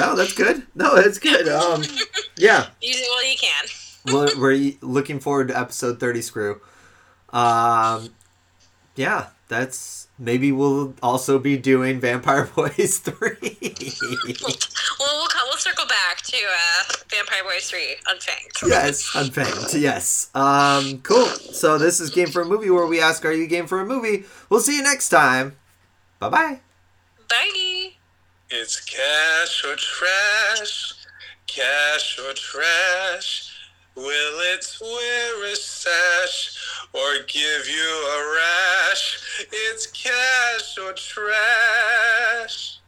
No, 0.00 0.16
that's 0.16 0.32
good. 0.32 0.66
No, 0.74 0.96
that's 1.00 1.18
good. 1.18 1.46
Um, 1.48 1.82
yeah. 2.36 2.68
use 2.80 2.96
it 2.98 3.08
while 3.08 3.24
you 3.30 3.36
can. 3.36 3.64
we're, 4.12 4.40
we're 4.40 4.72
looking 4.80 5.20
forward 5.20 5.48
to 5.48 5.58
episode 5.58 6.00
30 6.00 6.22
screw 6.22 6.60
um 7.30 8.08
yeah 8.96 9.26
that's 9.48 10.07
maybe 10.18 10.50
we'll 10.52 10.94
also 11.02 11.38
be 11.38 11.56
doing 11.56 12.00
vampire 12.00 12.44
boys 12.56 12.98
3 12.98 13.14
Well, 15.00 15.16
we'll 15.18 15.28
come, 15.28 15.46
we'll 15.48 15.56
circle 15.58 15.86
back 15.86 16.22
to 16.22 16.36
uh, 16.36 16.92
Vampire 17.08 17.44
Boys 17.44 17.70
3 17.70 17.96
Unfanged. 18.08 18.62
yes 18.66 19.14
unfanged 19.14 19.74
yes. 19.80 20.28
Um 20.34 21.00
cool. 21.02 21.26
So 21.26 21.78
this 21.78 22.00
is 22.00 22.10
game 22.10 22.28
for 22.28 22.42
a 22.42 22.44
movie 22.44 22.68
where 22.70 22.86
we 22.86 23.00
ask 23.00 23.24
are 23.24 23.32
you 23.32 23.46
game 23.46 23.66
for 23.68 23.80
a 23.80 23.86
movie? 23.86 24.24
We'll 24.50 24.60
see 24.60 24.76
you 24.76 24.82
next 24.82 25.08
time. 25.10 25.56
Bye 26.18 26.28
bye 26.30 26.60
Bye. 27.28 27.90
It's 28.50 28.80
cash 28.80 29.64
or 29.64 29.76
trash, 29.76 30.94
cash 31.46 32.18
or 32.18 32.32
trash. 32.32 33.57
Will 33.98 34.40
it 34.54 34.64
wear 34.80 35.52
a 35.52 35.56
sash 35.56 36.56
or 36.92 37.14
give 37.26 37.68
you 37.68 38.06
a 38.14 38.36
rash? 38.36 39.18
It's 39.50 39.88
cash 39.88 40.78
or 40.78 40.92
trash. 40.92 42.78